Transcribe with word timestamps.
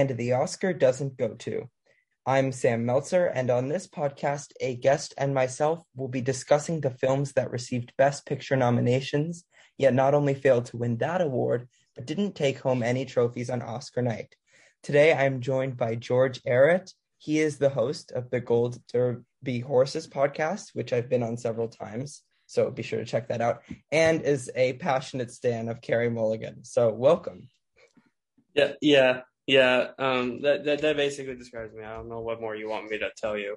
And 0.00 0.16
the 0.16 0.32
Oscar 0.32 0.72
Doesn't 0.72 1.18
Go 1.18 1.34
To. 1.34 1.68
I'm 2.24 2.52
Sam 2.52 2.86
Meltzer, 2.86 3.26
and 3.26 3.50
on 3.50 3.68
this 3.68 3.86
podcast, 3.86 4.52
a 4.58 4.74
guest 4.74 5.12
and 5.18 5.34
myself 5.34 5.84
will 5.94 6.08
be 6.08 6.22
discussing 6.22 6.80
the 6.80 6.88
films 6.88 7.34
that 7.34 7.50
received 7.50 7.92
Best 7.98 8.24
Picture 8.24 8.56
nominations, 8.56 9.44
yet 9.76 9.92
not 9.92 10.14
only 10.14 10.32
failed 10.32 10.64
to 10.66 10.78
win 10.78 10.96
that 10.96 11.20
award, 11.20 11.68
but 11.94 12.06
didn't 12.06 12.34
take 12.34 12.60
home 12.60 12.82
any 12.82 13.04
trophies 13.04 13.50
on 13.50 13.60
Oscar 13.60 14.00
night. 14.00 14.34
Today, 14.82 15.12
I'm 15.12 15.42
joined 15.42 15.76
by 15.76 15.96
George 15.96 16.42
Ehret. 16.44 16.94
He 17.18 17.38
is 17.38 17.58
the 17.58 17.68
host 17.68 18.10
of 18.10 18.30
the 18.30 18.40
Gold 18.40 18.78
Derby 18.90 19.60
Horses 19.60 20.08
podcast, 20.08 20.70
which 20.72 20.94
I've 20.94 21.10
been 21.10 21.22
on 21.22 21.36
several 21.36 21.68
times. 21.68 22.22
So 22.46 22.70
be 22.70 22.82
sure 22.82 23.00
to 23.00 23.04
check 23.04 23.28
that 23.28 23.42
out, 23.42 23.64
and 23.92 24.22
is 24.22 24.50
a 24.54 24.72
passionate 24.78 25.30
stan 25.30 25.68
of 25.68 25.82
Carey 25.82 26.08
Mulligan. 26.08 26.64
So 26.64 26.90
welcome. 26.90 27.50
Yeah, 28.54 28.72
yeah, 28.80 29.20
yeah. 29.50 29.88
Um, 29.98 30.42
that, 30.42 30.64
that 30.64 30.80
that 30.82 30.96
basically 30.96 31.34
describes 31.34 31.74
me. 31.74 31.82
I 31.82 31.96
don't 31.96 32.08
know 32.08 32.20
what 32.20 32.40
more 32.40 32.54
you 32.54 32.68
want 32.68 32.88
me 32.88 32.98
to 32.98 33.10
tell 33.16 33.36
you. 33.36 33.56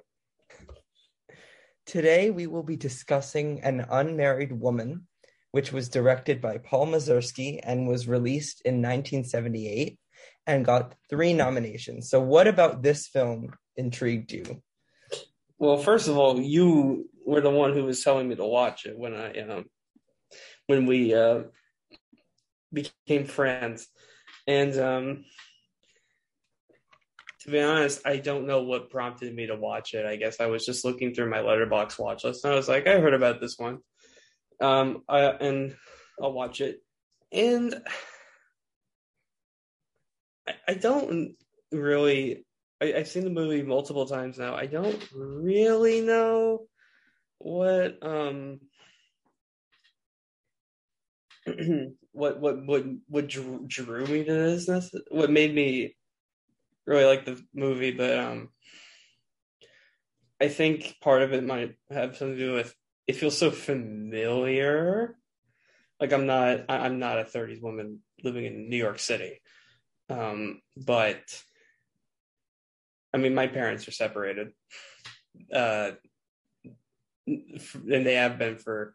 Today 1.86 2.30
we 2.30 2.48
will 2.48 2.64
be 2.64 2.76
discussing 2.76 3.60
An 3.62 3.86
Unmarried 3.88 4.52
Woman, 4.52 5.06
which 5.52 5.72
was 5.72 5.88
directed 5.88 6.40
by 6.40 6.58
Paul 6.58 6.88
Mazursky 6.88 7.60
and 7.62 7.86
was 7.86 8.08
released 8.08 8.60
in 8.62 8.82
1978 8.82 9.96
and 10.48 10.64
got 10.64 10.96
three 11.08 11.32
nominations. 11.32 12.10
So 12.10 12.20
what 12.20 12.48
about 12.48 12.82
this 12.82 13.06
film 13.06 13.54
intrigued 13.76 14.32
you? 14.32 14.62
Well, 15.58 15.76
first 15.76 16.08
of 16.08 16.18
all, 16.18 16.40
you 16.40 17.08
were 17.24 17.40
the 17.40 17.50
one 17.50 17.72
who 17.72 17.84
was 17.84 18.02
telling 18.02 18.28
me 18.28 18.34
to 18.34 18.44
watch 18.44 18.84
it 18.84 18.98
when 18.98 19.14
I 19.14 19.38
um 19.42 19.66
when 20.66 20.86
we 20.86 21.14
uh 21.14 21.44
became 22.72 23.26
friends. 23.26 23.86
And 24.46 24.76
um, 24.78 25.24
to 27.44 27.50
be 27.50 27.60
honest, 27.60 28.00
I 28.06 28.16
don't 28.16 28.46
know 28.46 28.62
what 28.62 28.88
prompted 28.88 29.34
me 29.34 29.46
to 29.46 29.54
watch 29.54 29.92
it. 29.92 30.06
I 30.06 30.16
guess 30.16 30.40
I 30.40 30.46
was 30.46 30.64
just 30.64 30.82
looking 30.82 31.12
through 31.12 31.28
my 31.28 31.38
Letterboxd 31.38 31.98
watch 31.98 32.24
list 32.24 32.42
and 32.44 32.54
I 32.54 32.56
was 32.56 32.68
like, 32.68 32.86
I 32.86 32.98
heard 32.98 33.12
about 33.12 33.38
this 33.38 33.58
one. 33.58 33.78
Um, 34.62 35.02
I, 35.06 35.20
and 35.20 35.76
I'll 36.22 36.32
watch 36.32 36.62
it. 36.62 36.78
And 37.32 37.74
I, 40.48 40.54
I 40.68 40.74
don't 40.74 41.34
really, 41.70 42.46
I, 42.80 42.94
I've 42.94 43.08
seen 43.08 43.24
the 43.24 43.30
movie 43.30 43.62
multiple 43.62 44.06
times 44.06 44.38
now. 44.38 44.54
I 44.54 44.64
don't 44.64 45.06
really 45.14 46.00
know 46.00 46.66
what, 47.38 47.98
um, 48.02 48.60
what 52.12 52.40
what 52.40 52.64
what 52.64 52.84
what 53.06 53.26
drew, 53.28 53.66
drew 53.66 54.06
me 54.06 54.24
to 54.24 54.32
this 54.32 54.90
what 55.10 55.30
made 55.30 55.54
me 55.54 55.94
really 56.86 57.04
like 57.04 57.24
the 57.24 57.42
movie 57.54 57.92
but 57.92 58.18
um 58.18 58.48
i 60.40 60.48
think 60.48 60.96
part 61.00 61.22
of 61.22 61.32
it 61.32 61.44
might 61.44 61.74
have 61.90 62.16
something 62.16 62.36
to 62.36 62.46
do 62.46 62.54
with 62.54 62.74
it 63.06 63.16
feels 63.16 63.36
so 63.36 63.50
familiar. 63.50 65.14
Like 66.00 66.12
i'm 66.12 66.26
not 66.26 66.64
i'm 66.68 66.98
not 66.98 67.18
a 67.18 67.24
30s 67.24 67.60
woman 67.60 68.00
living 68.22 68.44
in 68.46 68.68
new 68.68 68.76
york 68.76 68.98
city. 68.98 69.40
Um 70.08 70.60
but 70.76 71.22
i 73.12 73.18
mean 73.18 73.34
my 73.34 73.46
parents 73.46 73.86
are 73.88 73.92
separated. 73.92 74.52
Uh 75.52 75.92
and 77.26 78.06
they 78.06 78.14
have 78.14 78.38
been 78.38 78.58
for 78.58 78.94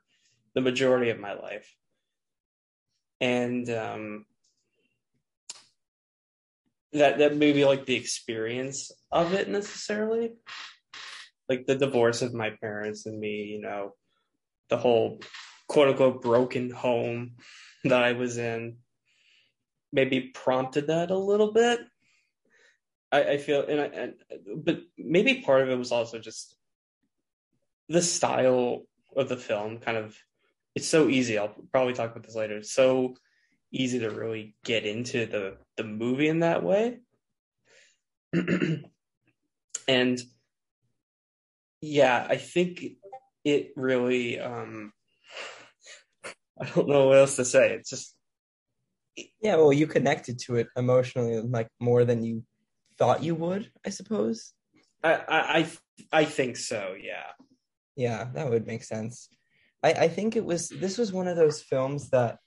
the 0.53 0.61
majority 0.61 1.09
of 1.09 1.19
my 1.19 1.33
life. 1.33 1.75
And 3.21 3.69
um, 3.69 4.25
that 6.93 7.19
that 7.19 7.35
maybe 7.35 7.65
like 7.65 7.85
the 7.85 7.95
experience 7.95 8.91
of 9.11 9.33
it 9.33 9.47
necessarily, 9.47 10.33
like 11.47 11.65
the 11.65 11.75
divorce 11.75 12.21
of 12.21 12.33
my 12.33 12.51
parents 12.61 13.05
and 13.05 13.19
me, 13.19 13.43
you 13.43 13.61
know, 13.61 13.93
the 14.69 14.77
whole 14.77 15.19
quote 15.67 15.89
unquote 15.89 16.21
broken 16.21 16.69
home 16.69 17.35
that 17.83 18.03
I 18.03 18.13
was 18.13 18.37
in, 18.37 18.77
maybe 19.91 20.31
prompted 20.33 20.87
that 20.87 21.11
a 21.11 21.17
little 21.17 21.51
bit. 21.51 21.79
I, 23.11 23.23
I 23.23 23.37
feel, 23.37 23.65
and 23.65 23.81
I, 23.81 23.85
and 23.85 24.13
but 24.57 24.81
maybe 24.97 25.41
part 25.41 25.61
of 25.61 25.69
it 25.69 25.77
was 25.77 25.91
also 25.91 26.19
just 26.19 26.55
the 27.87 28.01
style 28.01 28.83
of 29.15 29.29
the 29.29 29.37
film 29.37 29.79
kind 29.79 29.97
of 29.97 30.15
it's 30.75 30.87
so 30.87 31.09
easy. 31.09 31.37
I'll 31.37 31.55
probably 31.71 31.93
talk 31.93 32.11
about 32.11 32.25
this 32.25 32.35
later. 32.35 32.61
So 32.63 33.15
easy 33.71 33.99
to 33.99 34.09
really 34.09 34.55
get 34.63 34.85
into 34.85 35.25
the 35.25 35.57
the 35.77 35.83
movie 35.83 36.27
in 36.27 36.39
that 36.39 36.63
way. 36.63 36.99
and 39.87 40.21
yeah, 41.81 42.25
I 42.29 42.37
think 42.37 42.85
it 43.43 43.71
really 43.75 44.39
um 44.39 44.91
I 46.59 46.65
don't 46.65 46.89
know 46.89 47.07
what 47.07 47.17
else 47.17 47.37
to 47.37 47.45
say. 47.45 47.73
It's 47.73 47.89
just 47.89 48.15
yeah, 49.41 49.55
well, 49.55 49.73
you 49.73 49.87
connected 49.87 50.39
to 50.39 50.55
it 50.55 50.67
emotionally 50.75 51.41
like 51.41 51.67
more 51.79 52.05
than 52.05 52.23
you 52.23 52.43
thought 52.97 53.23
you 53.23 53.35
would, 53.35 53.71
I 53.85 53.89
suppose. 53.89 54.53
I 55.03 55.21
I 55.29 55.69
I 56.11 56.25
think 56.25 56.57
so, 56.57 56.95
yeah. 57.01 57.31
Yeah, 57.95 58.29
that 58.33 58.49
would 58.49 58.67
make 58.67 58.83
sense. 58.83 59.29
I, 59.83 59.91
I 59.91 60.07
think 60.07 60.35
it 60.35 60.45
was 60.45 60.69
this 60.69 60.97
was 60.97 61.11
one 61.11 61.27
of 61.27 61.37
those 61.37 61.61
films 61.61 62.09
that 62.09 62.39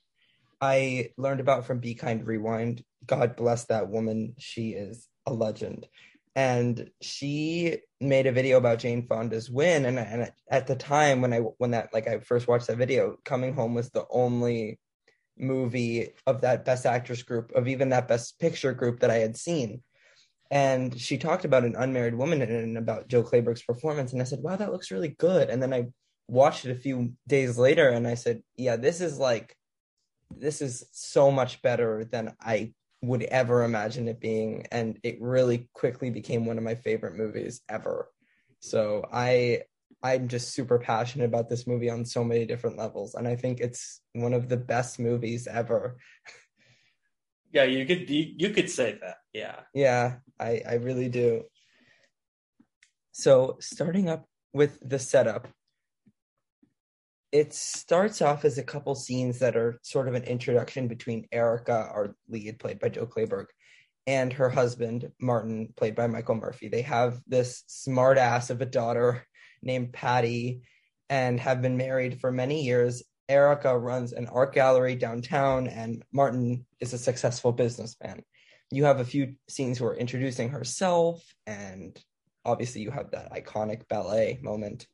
I 0.63 1.11
learned 1.17 1.41
about 1.41 1.67
from 1.67 1.81
Be 1.81 1.95
Kind 1.95 2.25
Rewind. 2.25 2.85
God 3.05 3.35
bless 3.35 3.65
that 3.65 3.89
woman. 3.89 4.35
She 4.39 4.71
is 4.71 5.09
a 5.27 5.33
legend. 5.33 5.89
And 6.37 6.89
she 7.03 7.79
made 8.01 8.27
a 8.27 8.33
video 8.33 8.59
about 8.59 8.79
Jane 8.79 9.07
Fonda's 9.07 9.51
win. 9.51 9.85
And, 9.85 9.99
and 9.99 10.33
at 10.49 10.69
the 10.69 10.77
time 10.77 11.21
when 11.21 11.35
I 11.35 11.39
when 11.39 11.73
that 11.73 11.93
like 11.93 12.07
I 12.07 12.21
first 12.21 12.47
watched 12.47 12.69
that 12.69 12.79
video, 12.79 13.17
Coming 13.25 13.55
Home 13.55 13.75
was 13.75 13.91
the 13.91 14.07
only 14.09 14.79
movie 15.37 16.11
of 16.27 16.43
that 16.43 16.65
best 16.65 16.87
actress 16.87 17.25
group, 17.25 17.53
of 17.57 17.67
even 17.67 17.89
that 17.89 18.07
best 18.09 18.39
picture 18.39 18.73
group 18.73 19.01
that 19.01 19.11
I 19.11 19.17
had 19.17 19.37
seen. 19.37 19.83
And 20.51 20.99
she 20.99 21.19
talked 21.19 21.45
about 21.45 21.65
an 21.65 21.75
unmarried 21.77 22.15
woman 22.15 22.41
and 22.41 22.79
about 22.79 23.09
Jill 23.09 23.25
Clayburgh's 23.25 23.63
performance. 23.63 24.13
And 24.13 24.23
I 24.23 24.27
said, 24.27 24.41
wow, 24.43 24.57
that 24.57 24.71
looks 24.71 24.91
really 24.91 25.09
good. 25.09 25.51
And 25.51 25.61
then 25.61 25.75
I 25.75 25.87
watched 26.29 26.67
it 26.67 26.71
a 26.71 26.81
few 26.81 27.15
days 27.27 27.59
later 27.59 27.89
and 27.89 28.07
I 28.07 28.15
said, 28.15 28.43
yeah, 28.57 28.77
this 28.77 29.01
is 29.01 29.19
like, 29.19 29.57
this 30.39 30.63
is 30.63 30.85
so 30.93 31.31
much 31.31 31.63
better 31.63 32.05
than 32.05 32.35
I 32.41 32.73
would 33.03 33.23
ever 33.25 33.65
imagine 33.65 34.09
it 34.09 34.21
being. 34.21 34.67
And 34.71 34.99
it 35.03 35.19
really 35.21 35.69
quickly 35.75 36.11
became 36.11 36.47
one 36.47 36.59
of 36.59 36.65
my 36.65 36.75
favorite 36.75 37.17
movies 37.17 37.61
ever. 37.69 38.09
So 38.61 39.05
I, 39.13 39.63
I'm 40.03 40.29
just 40.29 40.55
super 40.55 40.79
passionate 40.79 41.25
about 41.25 41.49
this 41.49 41.67
movie 41.67 41.91
on 41.91 42.05
so 42.05 42.23
many 42.23 42.47
different 42.47 42.79
levels. 42.79 43.15
And 43.15 43.27
I 43.27 43.37
think 43.37 43.61
it's 43.61 44.01
one 44.13 44.33
of 44.33 44.49
the 44.49 44.57
best 44.57 44.99
movies 44.99 45.47
ever. 45.47 45.97
Yeah, 47.55 47.65
you 47.65 47.85
could 47.85 48.09
you, 48.09 48.33
you 48.39 48.49
could 48.49 48.71
say 48.71 48.99
that. 49.03 49.17
Yeah. 49.35 49.61
Yeah, 49.75 50.17
I 50.41 50.63
I 50.67 50.75
really 50.77 51.11
do. 51.11 51.45
So, 53.13 53.59
starting 53.61 54.09
up 54.09 54.27
with 54.55 54.79
the 54.81 54.99
setup, 54.99 55.49
it 57.33 57.55
starts 57.55 58.21
off 58.21 58.45
as 58.45 58.59
a 58.59 58.63
couple 58.63 58.95
scenes 58.95 59.39
that 59.39 59.57
are 59.57 59.79
sort 59.83 60.07
of 60.07 60.15
an 60.15 60.25
introduction 60.25 60.87
between 60.87 61.27
Erica, 61.33 61.89
our 61.91 62.15
lead, 62.29 62.59
played 62.59 62.79
by 62.79 62.91
Jill 62.91 63.07
Clayburgh, 63.07 63.47
and 64.07 64.31
her 64.35 64.51
husband, 64.51 65.11
Martin, 65.19 65.73
played 65.77 65.95
by 65.95 66.07
Michael 66.07 66.35
Murphy. 66.35 66.69
They 66.69 66.83
have 66.83 67.21
this 67.27 67.65
smart 67.67 68.19
ass 68.19 68.51
of 68.51 68.61
a 68.61 68.67
daughter 68.67 69.27
named 69.63 69.95
Patty 69.95 70.63
and 71.09 71.41
have 71.41 71.63
been 71.63 71.79
married 71.79 72.21
for 72.21 72.31
many 72.31 72.65
years. 72.65 73.03
Erica 73.31 73.79
runs 73.79 74.13
an 74.13 74.27
art 74.27 74.53
gallery 74.53 74.95
downtown, 74.95 75.69
and 75.69 76.05
Martin 76.13 76.67
is 76.81 76.93
a 76.93 76.99
successful 76.99 77.53
businessman. 77.53 78.23
You 78.71 78.85
have 78.85 79.01
a 79.01 79.07
few 79.07 79.37
scenes 79.49 79.81
where 79.81 79.95
introducing 79.95 80.51
herself, 80.51 81.25
and 81.47 81.99
obviously, 82.45 82.83
you 82.83 82.91
have 82.91 83.11
that 83.13 83.33
iconic 83.33 83.89
ballet 83.89 84.39
moment 84.43 84.87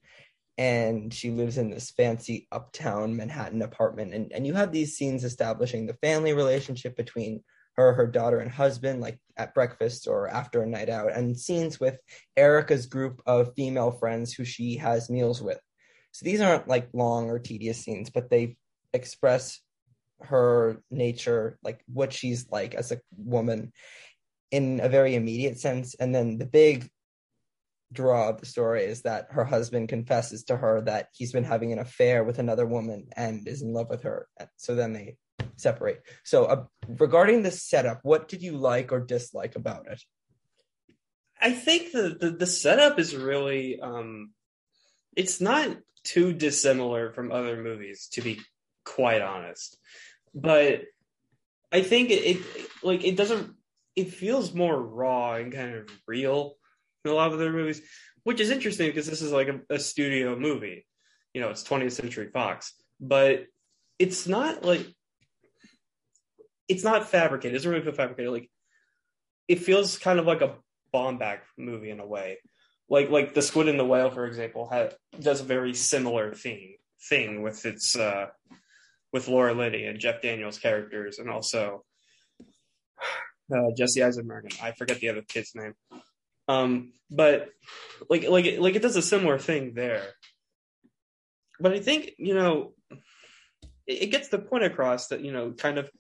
and 0.59 1.15
she 1.15 1.31
lives 1.31 1.57
in 1.57 1.71
this 1.71 1.93
fancy 1.93 2.49
uptown 2.51 3.17
Manhattan 3.17 3.63
apartment. 3.63 4.13
And, 4.13 4.33
and 4.33 4.45
you 4.45 4.55
have 4.55 4.73
these 4.73 4.97
scenes 4.97 5.23
establishing 5.23 5.87
the 5.87 5.95
family 5.95 6.33
relationship 6.33 6.97
between 6.97 7.45
her, 7.77 7.93
her 7.93 8.09
daughter, 8.09 8.41
and 8.41 8.51
husband, 8.51 9.01
like 9.01 9.21
at 9.37 9.55
breakfast 9.55 10.09
or 10.09 10.29
after 10.29 10.61
a 10.61 10.67
night 10.67 10.89
out, 10.89 11.13
and 11.13 11.39
scenes 11.39 11.79
with 11.79 11.97
Erica's 12.37 12.87
group 12.87 13.23
of 13.25 13.55
female 13.55 13.93
friends 13.93 14.35
who 14.35 14.45
she 14.45 14.77
has 14.79 15.09
meals 15.09 15.41
with. 15.41 15.61
So 16.11 16.25
these 16.25 16.41
aren't 16.41 16.67
like 16.67 16.89
long 16.93 17.31
or 17.31 17.39
tedious 17.39 17.79
scenes, 17.79 18.11
but 18.11 18.29
they 18.29 18.57
express 18.93 19.61
her 20.23 20.83
nature, 20.91 21.57
like 21.63 21.81
what 21.87 22.13
she's 22.13 22.51
like 22.51 22.75
as 22.75 22.91
a 22.91 23.01
woman 23.17 23.73
in 24.51 24.81
a 24.83 24.89
very 24.89 25.15
immediate 25.15 25.61
sense. 25.61 25.95
And 25.95 26.13
then 26.13 26.39
the 26.39 26.47
big 26.47 26.91
draw 27.93 28.29
of 28.29 28.41
the 28.41 28.47
story 28.47 28.85
is 28.85 29.03
that 29.03 29.29
her 29.31 29.45
husband 29.45 29.89
confesses 29.89 30.45
to 30.45 30.57
her 30.57 30.81
that 30.83 31.09
he's 31.13 31.33
been 31.33 31.45
having 31.45 31.73
an 31.73 31.79
affair 31.79 32.25
with 32.25 32.39
another 32.39 32.67
woman 32.67 33.09
and 33.17 33.49
is 33.49 33.63
in 33.63 33.73
love 33.73 33.89
with 33.89 34.03
her. 34.03 34.29
So 34.57 34.75
then 34.75 34.93
they 34.93 35.17
separate. 35.57 36.03
So, 36.25 36.45
uh, 36.45 36.65
regarding 36.87 37.43
the 37.43 37.51
setup, 37.51 38.01
what 38.03 38.29
did 38.29 38.43
you 38.43 38.57
like 38.57 38.93
or 38.93 39.01
dislike 39.01 39.57
about 39.57 39.87
it? 39.91 40.03
I 41.41 41.53
think 41.53 41.93
the, 41.93 42.17
the, 42.19 42.31
the 42.31 42.47
setup 42.47 42.99
is 42.99 43.15
really 43.15 43.81
um 43.81 44.33
it's 45.17 45.41
not 45.41 45.77
too 46.05 46.33
dissimilar 46.33 47.13
from 47.13 47.33
other 47.33 47.63
movies 47.63 48.09
to 48.13 48.23
be 48.23 48.41
quite 48.85 49.23
honest. 49.23 49.77
But 50.35 50.83
I 51.71 51.83
think 51.83 52.11
it, 52.11 52.37
it 52.37 52.69
like 52.83 53.05
it 53.05 53.17
doesn't 53.17 53.55
it 53.97 54.13
feels 54.13 54.55
more 54.55 54.81
raw 54.81 55.35
and 55.35 55.53
kind 55.53 55.75
of 55.75 55.89
real 56.07 56.57
than 57.03 57.13
a 57.13 57.17
lot 57.17 57.29
of 57.29 57.35
other 57.35 57.53
movies, 57.53 57.81
which 58.25 58.41
is 58.41 58.51
interesting 58.51 58.89
because 58.89 59.07
this 59.07 59.23
is 59.23 59.33
like 59.33 59.49
a, 59.49 59.61
a 59.71 59.79
studio 59.79 60.39
movie. 60.39 60.87
You 61.35 61.41
know, 61.41 61.51
it's 61.51 61.63
20th 61.65 61.93
Century 61.93 62.29
Fox, 62.33 62.75
but 63.01 63.47
it's 63.99 64.27
not 64.27 64.65
like 64.65 64.87
it's 66.69 66.85
not 66.85 67.09
fabricated. 67.09 67.53
It 67.53 67.59
doesn't 67.59 67.71
really 67.71 67.85
feel 67.85 67.93
fabricated. 67.93 68.33
Like 68.33 68.51
it 69.49 69.61
feels 69.61 69.99
kind 69.99 70.19
of 70.19 70.27
like 70.27 70.43
a 70.43 70.57
Baumbach 70.95 71.41
movie 71.57 71.91
in 71.91 72.01
a 72.01 72.07
way. 72.07 72.39
Like 72.89 73.11
like 73.11 73.35
the 73.35 73.43
Squid 73.43 73.69
and 73.69 73.79
the 73.79 73.85
Whale, 73.85 74.11
for 74.11 74.27
example, 74.27 74.71
does 75.19 75.41
a 75.41 75.45
very 75.45 75.75
similar 75.75 76.35
thing 76.35 76.77
thing 77.09 77.43
with 77.43 77.65
its 77.67 77.97
uh, 77.97 78.27
with 79.13 79.29
Laura 79.29 79.55
Linney 79.55 79.85
and 79.85 79.99
Jeff 79.99 80.23
Daniels 80.23 80.59
characters, 80.59 81.19
and 81.19 81.31
also 81.31 81.85
uh, 83.55 83.71
Jesse 83.77 84.03
Eisenberg. 84.03 84.45
And 84.45 84.59
I 84.63 84.73
forget 84.73 85.01
the 85.01 85.11
other 85.11 85.23
kid's 85.23 85.55
name. 85.55 85.75
Um, 86.49 86.93
but 87.11 87.51
like 88.09 88.29
like 88.29 88.59
like 88.59 88.75
it 88.75 88.83
does 88.83 88.97
a 88.97 89.03
similar 89.03 89.39
thing 89.39 89.75
there. 89.75 90.07
But 91.61 91.73
I 91.73 91.81
think 91.81 92.13
you 92.19 92.35
know 92.35 92.73
it, 93.87 94.03
it 94.03 94.07
gets 94.11 94.29
the 94.29 94.39
point 94.39 94.65
across 94.65 95.09
that 95.09 95.21
you 95.21 95.33
know 95.33 95.53
kind 95.53 95.79
of 95.79 95.91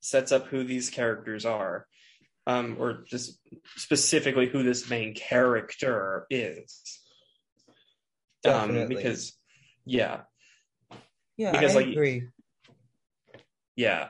sets 0.00 0.32
up 0.32 0.48
who 0.48 0.64
these 0.64 0.90
characters 0.90 1.46
are 1.46 1.86
um, 2.46 2.76
or 2.78 3.04
just 3.06 3.38
specifically 3.76 4.48
who 4.48 4.62
this 4.62 4.90
main 4.90 5.14
character 5.14 6.26
is. 6.30 7.00
Um, 8.44 8.88
because, 8.88 9.32
yeah, 9.84 10.22
yeah, 11.36 11.52
because 11.52 11.76
I 11.76 11.80
like, 11.80 11.88
agree. 11.88 12.28
Yeah, 13.76 14.08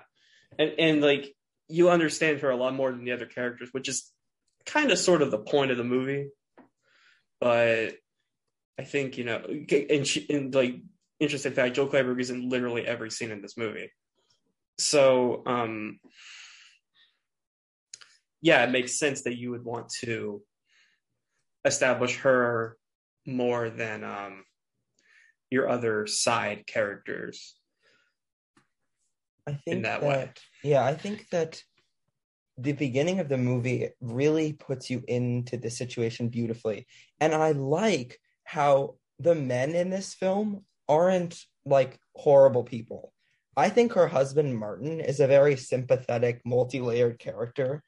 and 0.58 0.72
and 0.78 1.02
like 1.02 1.34
you 1.68 1.90
understand 1.90 2.40
her 2.40 2.50
a 2.50 2.56
lot 2.56 2.74
more 2.74 2.90
than 2.90 3.04
the 3.04 3.12
other 3.12 3.26
characters, 3.26 3.68
which 3.72 3.88
is 3.88 4.10
kind 4.66 4.90
of 4.90 4.98
sort 4.98 5.22
of 5.22 5.30
the 5.30 5.38
point 5.38 5.70
of 5.70 5.76
the 5.76 5.84
movie. 5.84 6.28
But 7.40 7.94
I 8.78 8.84
think 8.84 9.18
you 9.18 9.24
know, 9.24 9.42
and 9.90 10.06
she, 10.06 10.26
and 10.30 10.54
like 10.54 10.76
interesting 11.20 11.52
fact, 11.52 11.74
Jill 11.74 11.88
Clayburgh 11.88 12.20
is 12.20 12.30
in 12.30 12.48
literally 12.48 12.86
every 12.86 13.10
scene 13.10 13.30
in 13.30 13.42
this 13.42 13.56
movie. 13.56 13.90
So, 14.78 15.42
um, 15.46 16.00
yeah, 18.40 18.64
it 18.64 18.70
makes 18.70 18.98
sense 18.98 19.22
that 19.22 19.38
you 19.38 19.50
would 19.50 19.64
want 19.64 19.88
to 20.00 20.42
establish 21.64 22.16
her 22.18 22.76
more 23.26 23.70
than 23.70 24.02
um, 24.02 24.44
your 25.50 25.68
other 25.68 26.06
side 26.06 26.66
characters. 26.66 27.54
I 29.46 29.52
think 29.52 29.62
in 29.66 29.82
that, 29.82 30.00
that 30.00 30.08
way. 30.08 30.30
Yeah, 30.64 30.84
I 30.84 30.94
think 30.94 31.28
that 31.30 31.62
the 32.62 32.72
beginning 32.72 33.20
of 33.20 33.28
the 33.28 33.38
movie 33.38 33.90
really 34.00 34.52
puts 34.52 34.90
you 34.90 35.02
into 35.08 35.56
the 35.56 35.70
situation 35.70 36.28
beautifully. 36.28 36.86
And 37.20 37.34
I 37.34 37.52
like 37.52 38.18
how 38.44 38.96
the 39.18 39.34
men 39.34 39.74
in 39.74 39.90
this 39.90 40.14
film 40.14 40.64
aren't 40.88 41.38
like 41.64 41.98
horrible 42.14 42.64
people. 42.64 43.12
I 43.56 43.68
think 43.68 43.92
her 43.92 44.08
husband 44.08 44.58
Martin 44.58 45.00
is 45.00 45.20
a 45.20 45.26
very 45.26 45.56
sympathetic, 45.56 46.40
multi-layered 46.44 47.18
character 47.18 47.82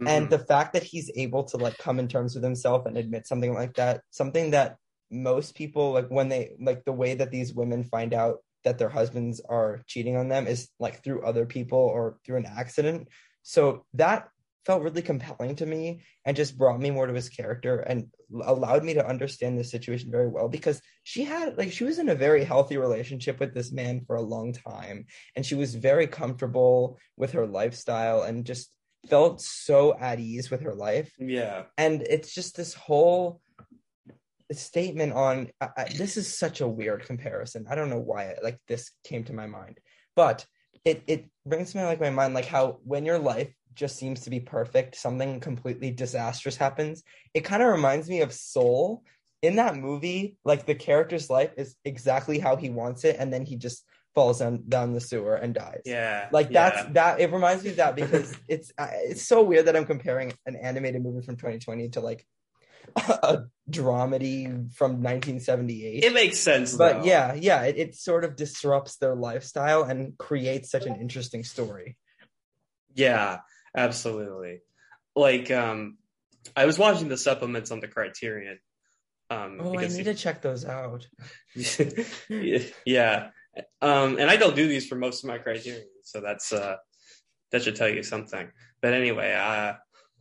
Mm-hmm. 0.00 0.08
And 0.08 0.30
the 0.30 0.38
fact 0.38 0.74
that 0.74 0.82
he's 0.82 1.10
able 1.16 1.44
to 1.44 1.56
like 1.56 1.78
come 1.78 1.98
in 1.98 2.08
terms 2.08 2.34
with 2.34 2.44
himself 2.44 2.84
and 2.86 2.98
admit 2.98 3.26
something 3.26 3.54
like 3.54 3.74
that, 3.74 4.02
something 4.10 4.50
that 4.50 4.76
most 5.10 5.54
people 5.54 5.92
like 5.92 6.08
when 6.08 6.28
they 6.28 6.50
like 6.60 6.84
the 6.84 6.92
way 6.92 7.14
that 7.14 7.30
these 7.30 7.54
women 7.54 7.84
find 7.84 8.12
out 8.12 8.38
that 8.64 8.76
their 8.76 8.88
husbands 8.88 9.40
are 9.48 9.80
cheating 9.86 10.16
on 10.16 10.28
them 10.28 10.46
is 10.46 10.68
like 10.80 11.02
through 11.02 11.24
other 11.24 11.46
people 11.46 11.78
or 11.78 12.18
through 12.24 12.36
an 12.36 12.46
accident. 12.46 13.08
So 13.46 13.84
that 13.94 14.28
felt 14.64 14.82
really 14.82 15.02
compelling 15.02 15.54
to 15.54 15.64
me 15.64 16.02
and 16.24 16.36
just 16.36 16.58
brought 16.58 16.80
me 16.80 16.90
more 16.90 17.06
to 17.06 17.12
his 17.12 17.28
character 17.28 17.78
and 17.78 18.08
allowed 18.42 18.82
me 18.82 18.94
to 18.94 19.06
understand 19.06 19.56
the 19.56 19.62
situation 19.62 20.10
very 20.10 20.26
well 20.26 20.48
because 20.48 20.82
she 21.04 21.22
had 21.22 21.56
like 21.56 21.70
she 21.70 21.84
was 21.84 22.00
in 22.00 22.08
a 22.08 22.14
very 22.16 22.42
healthy 22.42 22.76
relationship 22.76 23.38
with 23.38 23.54
this 23.54 23.70
man 23.70 24.02
for 24.04 24.16
a 24.16 24.20
long 24.20 24.52
time 24.52 25.06
and 25.36 25.46
she 25.46 25.54
was 25.54 25.76
very 25.76 26.08
comfortable 26.08 26.98
with 27.16 27.30
her 27.32 27.46
lifestyle 27.46 28.22
and 28.22 28.44
just 28.44 28.68
felt 29.08 29.40
so 29.40 29.96
at 29.96 30.18
ease 30.18 30.50
with 30.50 30.62
her 30.62 30.74
life. 30.74 31.12
Yeah. 31.16 31.66
And 31.78 32.02
it's 32.02 32.34
just 32.34 32.56
this 32.56 32.74
whole 32.74 33.40
statement 34.50 35.12
on 35.12 35.50
I, 35.60 35.68
I, 35.76 35.84
this 35.96 36.16
is 36.16 36.36
such 36.36 36.60
a 36.60 36.66
weird 36.66 37.04
comparison. 37.04 37.66
I 37.70 37.76
don't 37.76 37.90
know 37.90 38.00
why 38.00 38.24
it, 38.24 38.40
like 38.42 38.58
this 38.66 38.90
came 39.04 39.22
to 39.24 39.32
my 39.32 39.46
mind. 39.46 39.78
But 40.16 40.44
it 40.86 41.02
it 41.06 41.26
brings 41.44 41.74
me 41.74 41.82
like 41.82 42.00
my 42.00 42.10
mind 42.10 42.32
like 42.32 42.46
how 42.46 42.78
when 42.84 43.04
your 43.04 43.18
life 43.18 43.52
just 43.74 43.96
seems 43.96 44.20
to 44.22 44.30
be 44.30 44.40
perfect, 44.40 44.96
something 44.96 45.38
completely 45.40 45.90
disastrous 45.90 46.56
happens. 46.56 47.02
It 47.34 47.42
kind 47.42 47.62
of 47.62 47.68
reminds 47.68 48.08
me 48.08 48.22
of 48.22 48.32
Soul. 48.32 49.04
In 49.42 49.56
that 49.56 49.76
movie, 49.76 50.38
like 50.44 50.64
the 50.64 50.74
character's 50.74 51.28
life 51.28 51.50
is 51.58 51.76
exactly 51.84 52.38
how 52.38 52.56
he 52.56 52.70
wants 52.70 53.04
it, 53.04 53.16
and 53.18 53.30
then 53.30 53.44
he 53.44 53.56
just 53.56 53.84
falls 54.14 54.38
down, 54.38 54.64
down 54.66 54.94
the 54.94 55.00
sewer 55.00 55.36
and 55.36 55.54
dies. 55.54 55.82
Yeah. 55.84 56.28
Like 56.32 56.50
that's 56.50 56.78
yeah. 56.78 56.92
that 56.94 57.20
it 57.20 57.30
reminds 57.30 57.62
me 57.62 57.70
of 57.70 57.76
that 57.76 57.94
because 57.94 58.34
it's 58.48 58.72
uh, 58.78 58.88
it's 58.92 59.22
so 59.22 59.42
weird 59.42 59.66
that 59.66 59.76
I'm 59.76 59.84
comparing 59.84 60.32
an 60.46 60.56
animated 60.56 61.02
movie 61.02 61.24
from 61.24 61.36
2020 61.36 61.90
to 61.90 62.00
like 62.00 62.26
a 62.96 63.44
dramedy 63.70 64.46
from 64.74 65.02
1978. 65.02 66.04
It 66.04 66.12
makes 66.12 66.38
sense, 66.38 66.76
but 66.76 67.00
though. 67.00 67.04
yeah, 67.04 67.34
yeah, 67.34 67.62
it, 67.62 67.76
it 67.76 67.94
sort 67.94 68.24
of 68.24 68.36
disrupts 68.36 68.96
their 68.96 69.14
lifestyle 69.14 69.82
and 69.82 70.16
creates 70.18 70.70
such 70.70 70.86
an 70.86 70.96
interesting 70.96 71.44
story. 71.44 71.96
Yeah, 72.94 73.38
absolutely. 73.76 74.60
Like, 75.14 75.50
um, 75.50 75.98
I 76.54 76.66
was 76.66 76.78
watching 76.78 77.08
the 77.08 77.16
supplements 77.16 77.70
on 77.70 77.80
the 77.80 77.88
Criterion. 77.88 78.58
Um, 79.28 79.58
oh, 79.60 79.78
I 79.78 79.88
need 79.88 80.04
to 80.04 80.14
check 80.14 80.40
those 80.40 80.64
out. 80.64 81.06
yeah, 82.86 83.28
um, 83.82 84.18
and 84.18 84.30
I 84.30 84.36
don't 84.36 84.54
do 84.54 84.68
these 84.68 84.86
for 84.86 84.94
most 84.94 85.24
of 85.24 85.28
my 85.28 85.38
criterion, 85.38 85.88
so 86.02 86.20
that's 86.20 86.52
uh, 86.52 86.76
that 87.50 87.62
should 87.62 87.76
tell 87.76 87.88
you 87.88 88.04
something. 88.04 88.50
But 88.80 88.92
anyway, 88.92 89.34
uh, 89.34 89.74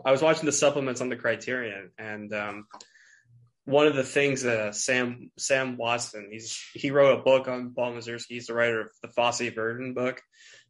I 0.03 0.11
was 0.11 0.21
watching 0.21 0.45
the 0.45 0.51
supplements 0.51 1.01
on 1.01 1.09
the 1.09 1.15
Criterion, 1.15 1.91
and 1.97 2.33
um, 2.33 2.67
one 3.65 3.87
of 3.87 3.95
the 3.95 4.03
things 4.03 4.43
that 4.43 4.59
uh, 4.59 4.71
Sam 4.71 5.31
Sam 5.37 5.77
Wasson 5.77 6.29
he's 6.31 6.61
he 6.73 6.91
wrote 6.91 7.19
a 7.19 7.23
book 7.23 7.47
on 7.47 7.73
Paul 7.73 7.93
Mazursky. 7.93 8.29
He's 8.29 8.47
the 8.47 8.53
writer 8.53 8.81
of 8.81 8.87
the 9.01 9.09
Fosse 9.09 9.49
Verdon 9.53 9.93
book, 9.93 10.21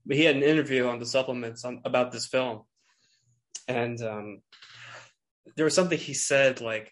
but 0.05 0.17
he 0.17 0.23
had 0.25 0.35
an 0.35 0.43
interview 0.43 0.87
on 0.87 0.99
the 0.99 1.05
supplements 1.05 1.65
on, 1.65 1.81
about 1.85 2.11
this 2.11 2.27
film, 2.27 2.63
and 3.67 4.01
um, 4.01 4.41
there 5.55 5.65
was 5.65 5.73
something 5.73 5.97
he 5.97 6.13
said 6.13 6.61
like 6.61 6.91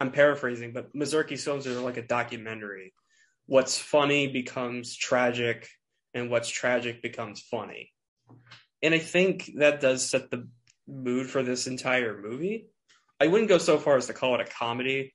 I'm 0.00 0.10
paraphrasing, 0.10 0.72
but 0.72 0.94
Mazursky's 0.94 1.44
films 1.44 1.66
are 1.66 1.80
like 1.80 1.96
a 1.96 2.02
documentary 2.02 2.92
what's 3.46 3.78
funny 3.78 4.26
becomes 4.26 4.96
tragic 4.96 5.68
and 6.14 6.30
what's 6.30 6.48
tragic 6.48 7.02
becomes 7.02 7.40
funny. 7.40 7.90
And 8.82 8.94
I 8.94 8.98
think 8.98 9.50
that 9.56 9.80
does 9.80 10.08
set 10.08 10.30
the 10.30 10.48
mood 10.86 11.28
for 11.28 11.42
this 11.42 11.66
entire 11.66 12.20
movie. 12.20 12.68
I 13.20 13.26
wouldn't 13.26 13.48
go 13.48 13.58
so 13.58 13.78
far 13.78 13.96
as 13.96 14.06
to 14.06 14.12
call 14.12 14.34
it 14.34 14.40
a 14.40 14.44
comedy, 14.44 15.14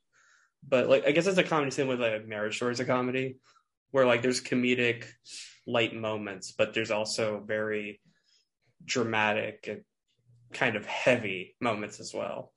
but 0.68 0.90
like 0.90 1.06
I 1.06 1.12
guess 1.12 1.28
it's 1.28 1.38
a 1.38 1.44
comedy 1.44 1.72
same 1.72 1.88
with 1.88 2.02
like 2.02 2.28
Marriage 2.28 2.56
Story 2.56 2.72
is 2.72 2.80
a 2.80 2.86
comedy, 2.86 3.38
where 3.92 4.06
like 4.06 4.22
there's 4.22 4.42
comedic 4.42 5.06
light 5.68 5.96
moments, 5.96 6.54
but 6.58 6.74
there's 6.74 6.92
also 6.92 7.44
very 7.46 8.02
dramatic 8.86 9.66
and 9.68 9.82
kind 10.54 10.76
of 10.76 10.86
heavy 10.86 11.56
moments 11.62 12.00
as 12.00 12.14
well. 12.14 12.54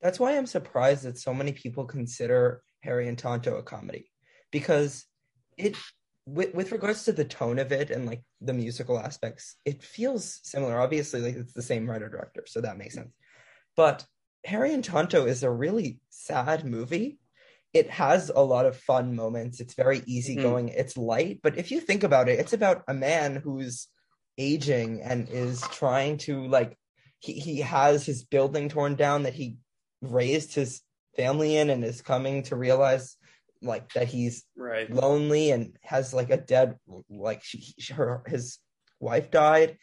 That's 0.00 0.18
why 0.18 0.36
I'm 0.36 0.46
surprised 0.46 1.04
that 1.04 1.18
so 1.18 1.34
many 1.34 1.52
people 1.52 1.84
consider 1.84 2.62
Harry 2.80 3.08
and 3.08 3.18
Tonto 3.18 3.56
a 3.56 3.62
comedy 3.62 4.10
because 4.50 5.04
it 5.56 5.76
with, 6.26 6.54
with 6.54 6.72
regards 6.72 7.04
to 7.04 7.12
the 7.12 7.24
tone 7.24 7.58
of 7.58 7.72
it 7.72 7.90
and 7.90 8.06
like 8.06 8.22
the 8.40 8.52
musical 8.52 8.98
aspects 8.98 9.56
it 9.64 9.82
feels 9.82 10.40
similar. 10.42 10.80
Obviously 10.80 11.20
like 11.20 11.36
it's 11.36 11.52
the 11.52 11.62
same 11.62 11.88
writer 11.88 12.08
director 12.08 12.44
so 12.46 12.60
that 12.60 12.78
makes 12.78 12.94
sense. 12.94 13.12
But 13.76 14.04
harry 14.44 14.72
and 14.72 14.84
tonto 14.84 15.26
is 15.26 15.42
a 15.42 15.50
really 15.50 15.98
sad 16.10 16.64
movie. 16.64 17.18
It 17.72 17.90
has 17.90 18.30
a 18.34 18.40
lot 18.40 18.66
of 18.66 18.76
fun 18.76 19.16
moments. 19.16 19.60
It's 19.60 19.74
very 19.74 20.02
easygoing. 20.06 20.66
Mm-hmm. 20.66 20.78
it's 20.78 20.96
light. 20.96 21.40
But 21.42 21.56
if 21.56 21.70
you 21.70 21.80
think 21.80 22.04
about 22.04 22.28
it 22.28 22.38
it's 22.38 22.52
about 22.52 22.82
a 22.86 22.94
man 22.94 23.36
who's 23.36 23.88
aging 24.38 25.02
and 25.02 25.28
is 25.28 25.60
trying 25.60 26.18
to 26.18 26.46
like 26.46 26.76
he, 27.18 27.34
he 27.34 27.60
has 27.60 28.04
his 28.04 28.24
building 28.24 28.68
torn 28.68 28.94
down 28.94 29.24
that 29.24 29.34
he 29.34 29.56
raised 30.00 30.54
his 30.54 30.82
family 31.16 31.56
in 31.56 31.70
and 31.70 31.84
is 31.84 32.02
coming 32.02 32.42
to 32.44 32.56
realize 32.56 33.16
like 33.62 33.92
that 33.92 34.08
he's 34.08 34.44
right 34.56 34.90
lonely 34.92 35.50
and 35.50 35.76
has 35.82 36.12
like 36.12 36.30
a 36.30 36.36
dead 36.36 36.76
like 37.08 37.42
she, 37.44 37.74
she, 37.78 37.92
her 37.92 38.22
his 38.26 38.58
wife 39.00 39.30
died, 39.30 39.78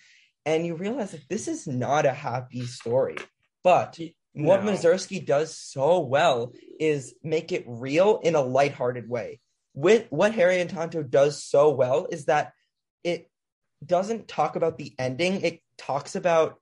and 0.45 0.65
you 0.65 0.75
realize 0.75 1.11
that 1.11 1.27
this 1.29 1.47
is 1.47 1.67
not 1.67 2.05
a 2.05 2.13
happy 2.13 2.65
story. 2.65 3.17
But 3.63 3.99
what 4.33 4.61
Mazursky 4.61 5.25
does 5.25 5.57
so 5.57 5.99
well 5.99 6.53
is 6.79 7.13
make 7.23 7.51
it 7.51 7.65
real 7.67 8.19
in 8.23 8.35
a 8.35 8.41
lighthearted 8.41 9.09
way. 9.09 9.39
With 9.73 10.07
what 10.09 10.33
Harry 10.33 10.59
and 10.61 10.69
Tonto 10.69 11.03
does 11.03 11.43
so 11.43 11.71
well 11.71 12.07
is 12.09 12.25
that 12.25 12.53
it 13.03 13.29
doesn't 13.85 14.27
talk 14.27 14.55
about 14.55 14.77
the 14.77 14.93
ending, 14.97 15.41
it 15.41 15.61
talks 15.77 16.15
about 16.15 16.59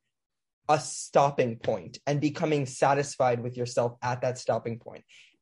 a 0.70 0.80
stopping 0.80 1.58
point 1.58 2.00
and 2.06 2.20
becoming 2.20 2.66
satisfied 2.66 3.42
with 3.42 3.58
yourself 3.58 3.94
at 4.02 4.22
that 4.22 4.38
stopping. 4.38 4.82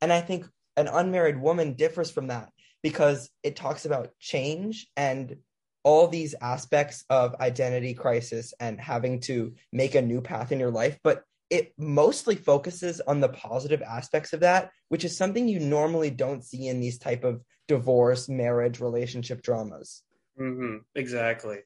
And 0.02 0.14
I 0.14 0.22
think 0.22 0.46
an 0.78 0.88
unmarried 0.88 1.40
woman 1.40 1.74
differs 1.74 2.12
from 2.12 2.28
that 2.28 2.50
because 2.84 3.30
it 3.44 3.56
talks 3.56 3.86
about 3.86 4.12
change 4.20 4.88
and 4.96 5.38
all 5.84 6.08
these 6.08 6.34
aspects 6.42 7.06
of 7.10 7.36
identity 7.36 7.94
crisis 7.94 8.54
and 8.60 8.80
having 8.80 9.20
to 9.22 9.54
make 9.72 9.96
a 9.96 10.02
new 10.02 10.20
path 10.22 10.52
in 10.52 10.60
your 10.60 10.72
life, 10.72 10.98
but 11.04 11.24
it 11.52 11.74
mostly 11.78 12.36
focuses 12.36 13.02
on 13.02 13.20
the 13.20 13.30
positive 13.30 13.84
aspects 13.84 14.34
of 14.34 14.40
that, 14.40 14.72
which 14.90 15.06
is 15.06 15.16
something 15.16 15.48
you 15.48 15.60
normally 15.60 16.10
don't 16.10 16.44
see 16.44 16.68
in 16.68 16.80
these 16.80 16.98
type 16.98 17.24
of 17.24 17.42
divorce, 17.68 18.28
marriage, 18.28 18.80
relationship 18.80 19.44
dramas. 19.44 20.02
hmm 20.38 20.78
exactly. 20.96 21.60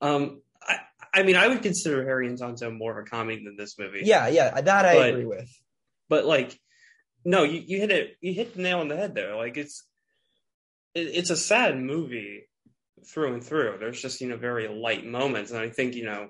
Um, 0.00 0.40
I, 0.62 0.78
I 1.12 1.22
mean, 1.24 1.34
I 1.36 1.48
would 1.48 1.62
consider 1.62 2.04
Harry 2.04 2.28
and 2.28 2.38
Tonto 2.38 2.70
more 2.70 2.96
of 2.98 3.04
a 3.04 3.08
comedy 3.08 3.44
than 3.44 3.56
this 3.56 3.76
movie. 3.78 4.02
Yeah, 4.04 4.28
yeah, 4.28 4.60
that 4.60 4.84
I 4.86 4.94
But- 4.94 5.10
agree 5.10 5.24
with. 5.26 5.50
but 6.08 6.24
like, 6.26 6.58
no, 7.24 7.42
you, 7.42 7.62
you 7.66 7.78
hit 7.78 7.90
it. 7.90 8.16
You 8.20 8.34
hit 8.34 8.54
the 8.54 8.62
nail 8.62 8.80
on 8.80 8.88
the 8.88 8.96
head 8.96 9.14
there. 9.14 9.36
Like, 9.36 9.56
it's 9.56 9.84
it, 10.94 11.08
it's 11.14 11.30
a 11.30 11.36
sad 11.36 11.78
movie 11.78 12.48
through 13.06 13.34
and 13.34 13.44
through. 13.44 13.76
There's 13.78 14.00
just 14.00 14.20
you 14.20 14.28
know 14.28 14.36
very 14.36 14.68
light 14.68 15.06
moments, 15.06 15.50
and 15.50 15.60
I 15.60 15.70
think 15.70 15.94
you 15.94 16.04
know, 16.04 16.28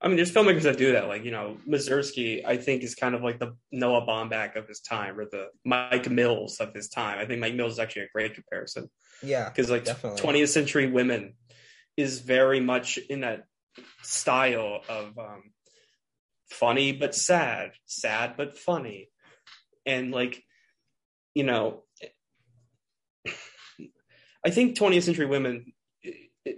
I 0.00 0.08
mean, 0.08 0.16
there's 0.16 0.32
filmmakers 0.32 0.62
that 0.62 0.78
do 0.78 0.92
that. 0.92 1.08
Like 1.08 1.24
you 1.24 1.30
know, 1.30 1.58
Mazursky, 1.68 2.44
I 2.44 2.56
think 2.56 2.82
is 2.82 2.94
kind 2.94 3.14
of 3.14 3.22
like 3.22 3.38
the 3.38 3.56
Noah 3.72 4.06
Baumbach 4.06 4.56
of 4.56 4.68
his 4.68 4.80
time, 4.80 5.18
or 5.18 5.24
the 5.24 5.48
Mike 5.64 6.10
Mills 6.10 6.60
of 6.60 6.74
his 6.74 6.88
time. 6.88 7.18
I 7.18 7.26
think 7.26 7.40
Mike 7.40 7.54
Mills 7.54 7.74
is 7.74 7.78
actually 7.78 8.02
a 8.02 8.08
great 8.12 8.34
comparison. 8.34 8.90
Yeah, 9.22 9.48
because 9.48 9.70
like 9.70 9.84
Definitely. 9.84 10.22
20th 10.22 10.48
century 10.48 10.90
women 10.90 11.34
is 11.96 12.20
very 12.20 12.60
much 12.60 12.98
in 12.98 13.20
that 13.20 13.44
style 14.02 14.80
of 14.88 15.18
um, 15.18 15.52
funny 16.50 16.92
but 16.92 17.14
sad 17.14 17.72
sad 17.86 18.34
but 18.36 18.58
funny 18.58 19.09
and 19.86 20.10
like 20.10 20.42
you 21.34 21.44
know 21.44 21.82
i 24.44 24.50
think 24.50 24.78
20th 24.78 25.04
century 25.04 25.26
women 25.26 25.72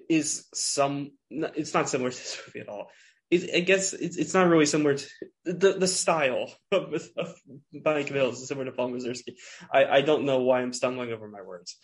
is 0.08 0.46
some 0.54 1.12
it's 1.30 1.74
not 1.74 1.88
similar 1.88 2.10
to 2.10 2.16
this 2.16 2.40
movie 2.46 2.60
at 2.60 2.68
all 2.68 2.88
it, 3.32 3.56
I 3.56 3.60
guess 3.60 3.94
it's, 3.94 4.16
it's 4.16 4.34
not 4.34 4.48
really 4.48 4.66
similar 4.66 4.94
to 4.94 5.06
the 5.44 5.72
the 5.72 5.86
style 5.86 6.52
of, 6.70 6.94
of 7.16 7.34
Mike 7.72 8.10
Mills 8.10 8.40
is 8.40 8.48
similar 8.48 8.66
to 8.66 8.72
Paul 8.72 8.90
Mazursky. 8.90 9.36
I, 9.72 9.86
I 9.86 10.00
don't 10.02 10.26
know 10.26 10.40
why 10.40 10.60
I'm 10.60 10.74
stumbling 10.74 11.12
over 11.12 11.26
my 11.26 11.40
words. 11.40 11.76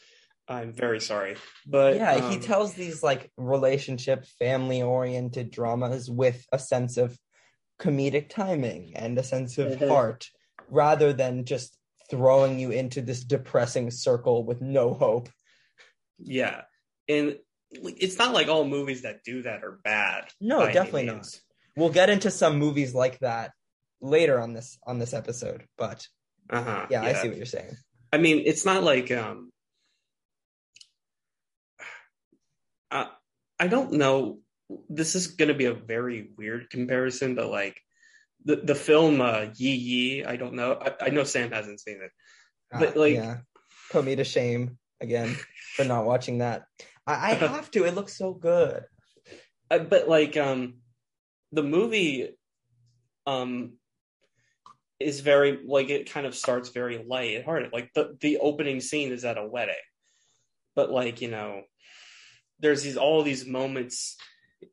I'm 0.47 0.75
very 0.75 1.01
sorry, 1.01 1.37
but 1.67 1.97
yeah, 1.97 2.29
he 2.29 2.35
um, 2.37 2.41
tells 2.41 2.75
these 2.75 3.03
like 3.03 3.31
relationship, 3.39 4.27
family 4.39 4.83
oriented 4.83 5.51
dramas 5.51 6.11
with 6.11 6.45
a 6.53 6.59
sense 6.59 6.99
of 6.99 7.19
comedic 7.81 8.29
timing 8.29 8.93
and 8.95 9.19
a 9.19 9.23
sense 9.23 9.57
of 9.57 9.73
Mhm. 9.73 9.89
heart 9.89 10.29
rather 10.71 11.13
than 11.13 11.45
just 11.45 11.77
throwing 12.11 12.59
you 12.59 12.71
into 12.71 13.03
this 13.03 13.23
depressing 13.25 13.91
circle 13.91 14.45
with 14.45 14.61
no 14.61 14.95
hope. 14.95 15.29
yeah, 16.19 16.63
and 17.09 17.37
it's 17.71 18.19
not 18.19 18.33
like 18.33 18.49
all 18.49 18.65
movies 18.65 19.03
that 19.03 19.23
do 19.25 19.43
that 19.43 19.63
are 19.63 19.79
bad. 19.85 20.25
No, 20.41 20.67
definitely 20.73 21.05
not. 21.07 21.27
We'll 21.77 21.91
get 21.91 22.09
into 22.11 22.31
some 22.31 22.59
movies 22.59 22.95
like 22.95 23.19
that 23.21 23.53
later 24.01 24.41
on 24.41 24.53
this 24.55 24.79
on 24.87 24.99
this 24.99 25.13
episode, 25.13 25.65
but 25.77 26.07
Uh-huh. 26.51 26.87
yeah, 26.91 27.03
I 27.03 27.13
see 27.13 27.29
what 27.29 27.37
you're 27.37 27.47
saying. 27.47 27.77
I 28.13 28.17
mean, 28.19 28.43
it's 28.47 28.65
not 28.65 28.83
like 28.83 29.11
um 29.13 29.51
I 32.91 33.09
I 33.59 33.67
don't 33.67 33.93
know. 33.93 34.39
This 34.89 35.15
is 35.15 35.29
going 35.29 35.49
to 35.49 35.55
be 35.55 35.65
a 35.67 35.75
very 35.75 36.31
weird 36.37 36.71
comparison, 36.71 37.35
but 37.35 37.51
like 37.51 37.81
the 38.45 38.57
the 38.57 38.75
film 38.75 39.21
uh, 39.21 39.47
Yi 39.57 39.71
Yi, 39.75 40.25
I 40.25 40.37
don't 40.37 40.55
know. 40.55 40.75
I, 40.81 41.07
I 41.07 41.11
know 41.11 41.25
Sam 41.25 41.51
hasn't 41.51 41.81
seen 41.81 42.01
it. 42.03 42.11
But, 42.71 42.97
Ah, 42.97 43.01
like- 43.01 43.15
yeah, 43.15 43.39
put 43.91 44.05
me 44.05 44.17
to 44.17 44.25
shame 44.25 44.79
again 45.01 45.37
for 45.77 45.85
not 45.85 46.05
watching 46.05 46.39
that. 46.39 46.65
I, 47.07 47.31
I 47.31 47.35
have 47.35 47.71
to. 47.73 47.85
It 47.85 47.95
looks 47.95 48.17
so 48.17 48.33
good. 48.35 48.85
Uh, 49.71 49.81
but 49.81 50.09
like 50.09 50.37
um 50.37 50.79
the 51.53 51.63
movie 51.63 52.31
um 53.27 53.75
is 55.01 55.21
very 55.21 55.61
like 55.67 55.91
it 55.91 56.11
kind 56.11 56.27
of 56.27 56.35
starts 56.35 56.71
very 56.71 57.05
light-hearted. 57.07 57.73
Like 57.73 57.91
the 57.95 58.17
the 58.21 58.39
opening 58.39 58.81
scene 58.81 59.13
is 59.13 59.25
at 59.25 59.39
a 59.39 59.47
wedding. 59.47 59.75
But 60.75 60.91
like, 60.91 61.21
you 61.21 61.29
know, 61.31 61.63
there's 62.61 62.83
these 62.83 62.97
all 62.97 63.23
these 63.23 63.47
moments 63.47 64.17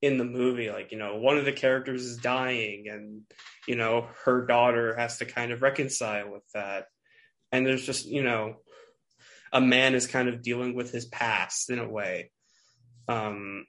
in 0.01 0.17
the 0.17 0.25
movie 0.25 0.69
like, 0.69 0.91
you 0.91 0.97
know, 0.97 1.17
one 1.17 1.37
of 1.37 1.45
the 1.45 1.51
characters 1.51 2.03
is 2.03 2.17
dying 2.17 2.85
and 2.89 3.21
you 3.67 3.75
know, 3.75 4.07
her 4.25 4.45
daughter 4.45 4.95
has 4.95 5.17
to 5.17 5.25
kind 5.25 5.51
of 5.51 5.61
reconcile 5.61 6.31
with 6.31 6.43
that. 6.53 6.85
And 7.51 7.65
there's 7.65 7.85
just, 7.85 8.05
you 8.05 8.23
know, 8.23 8.55
a 9.51 9.61
man 9.61 9.95
is 9.95 10.07
kind 10.07 10.27
of 10.27 10.41
dealing 10.41 10.75
with 10.75 10.91
his 10.91 11.05
past 11.05 11.69
in 11.69 11.79
a 11.79 11.89
way. 11.89 12.31
Um 13.07 13.65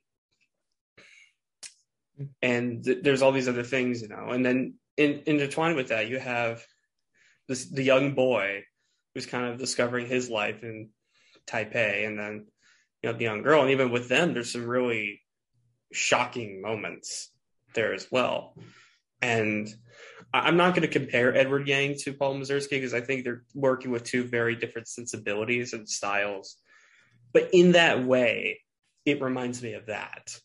and 2.40 2.84
th- 2.84 3.02
there's 3.02 3.22
all 3.22 3.32
these 3.32 3.48
other 3.48 3.62
things, 3.62 4.02
you 4.02 4.08
know. 4.08 4.30
And 4.30 4.44
then 4.44 4.74
in, 4.96 5.22
intertwined 5.26 5.76
with 5.76 5.88
that, 5.88 6.08
you 6.08 6.18
have 6.18 6.64
this 7.48 7.66
the 7.66 7.82
young 7.82 8.14
boy 8.14 8.64
who's 9.14 9.26
kind 9.26 9.46
of 9.46 9.58
discovering 9.58 10.06
his 10.06 10.28
life 10.30 10.62
in 10.62 10.90
Taipei, 11.46 12.06
and 12.06 12.18
then 12.18 12.46
you 13.02 13.10
know 13.10 13.16
the 13.16 13.24
young 13.24 13.42
girl, 13.42 13.62
and 13.62 13.70
even 13.70 13.90
with 13.90 14.08
them, 14.08 14.34
there's 14.34 14.52
some 14.52 14.66
really 14.66 15.20
shocking 15.92 16.60
moments 16.60 17.30
there 17.74 17.94
as 17.94 18.06
well. 18.10 18.54
And 19.22 19.72
I'm 20.32 20.56
not 20.56 20.74
going 20.74 20.82
to 20.82 20.98
compare 20.98 21.34
Edward 21.34 21.68
Yang 21.68 21.98
to 22.00 22.12
Paul 22.12 22.36
Mazursky 22.36 22.70
because 22.70 22.94
I 22.94 23.00
think 23.00 23.24
they're 23.24 23.44
working 23.54 23.90
with 23.90 24.04
two 24.04 24.24
very 24.24 24.56
different 24.56 24.88
sensibilities 24.88 25.72
and 25.72 25.88
styles. 25.88 26.56
But 27.32 27.50
in 27.52 27.72
that 27.72 28.04
way, 28.04 28.60
it 29.04 29.22
reminds 29.22 29.62
me 29.62 29.74
of 29.74 29.86
that. 29.86 30.36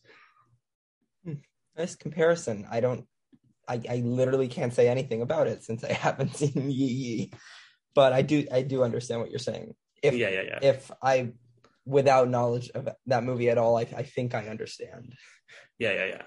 Hmm. 1.24 1.34
Nice 1.76 1.96
comparison. 1.96 2.66
I 2.70 2.80
don't. 2.80 3.06
I, 3.68 3.80
I 3.88 3.96
literally 4.04 4.48
can't 4.48 4.72
say 4.72 4.88
anything 4.88 5.22
about 5.22 5.46
it 5.46 5.62
since 5.62 5.84
I 5.84 5.92
haven't 5.92 6.36
seen 6.36 6.70
Yi 6.70 6.86
Yi, 6.86 7.32
but 7.94 8.12
I 8.12 8.22
do. 8.22 8.46
I 8.50 8.62
do 8.62 8.82
understand 8.82 9.20
what 9.20 9.30
you're 9.30 9.38
saying. 9.38 9.74
If 10.02 10.14
yeah, 10.14 10.30
yeah, 10.30 10.42
yeah. 10.42 10.58
if 10.62 10.90
I, 11.00 11.32
without 11.84 12.28
knowledge 12.28 12.70
of 12.74 12.88
that 13.06 13.24
movie 13.24 13.50
at 13.50 13.58
all, 13.58 13.76
I, 13.76 13.86
I 13.96 14.02
think 14.02 14.34
I 14.34 14.48
understand. 14.48 15.14
Yeah, 15.78 15.92
yeah, 15.92 16.06
yeah. 16.06 16.22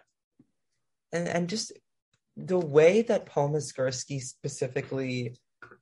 and 1.14 1.28
and 1.28 1.50
just 1.50 1.72
the 2.36 2.60
way 2.60 3.02
that 3.04 3.26
Paul 3.26 3.50
Mazursky 3.52 4.22
specifically 4.22 5.38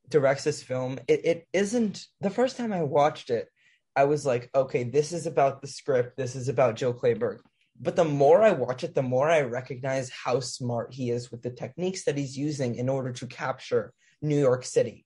directs 0.10 0.44
this 0.44 0.62
film, 0.62 1.00
it, 1.08 1.25
it 1.25 1.48
isn't 1.53 2.06
the 2.22 2.30
first 2.30 2.58
time 2.58 2.72
I 2.72 2.84
watched 2.84 3.30
it, 3.30 3.48
I 3.96 4.06
was 4.06 4.25
like, 4.25 4.50
okay, 4.53 4.84
this 4.84 5.12
is 5.12 5.25
about 5.25 5.62
the 5.62 5.68
script, 5.68 6.18
this 6.18 6.36
is 6.36 6.50
about 6.50 6.75
Jill 6.75 6.94
Clayburgh. 6.94 7.39
But 7.80 7.96
the 7.96 8.06
more 8.06 8.44
I 8.44 8.51
watch 8.51 8.84
it, 8.84 8.94
the 8.94 9.01
more 9.01 9.30
I 9.30 9.42
recognize 9.42 10.10
how 10.12 10.39
smart 10.39 10.94
he 10.94 11.10
is 11.10 11.32
with 11.32 11.42
the 11.42 11.50
techniques 11.50 12.06
that 12.06 12.18
he's 12.18 12.38
using 12.38 12.75
in 12.75 12.88
order 12.88 13.12
to 13.13 13.27
capture 13.27 13.94
New 14.22 14.39
York 14.39 14.63
City. 14.63 15.06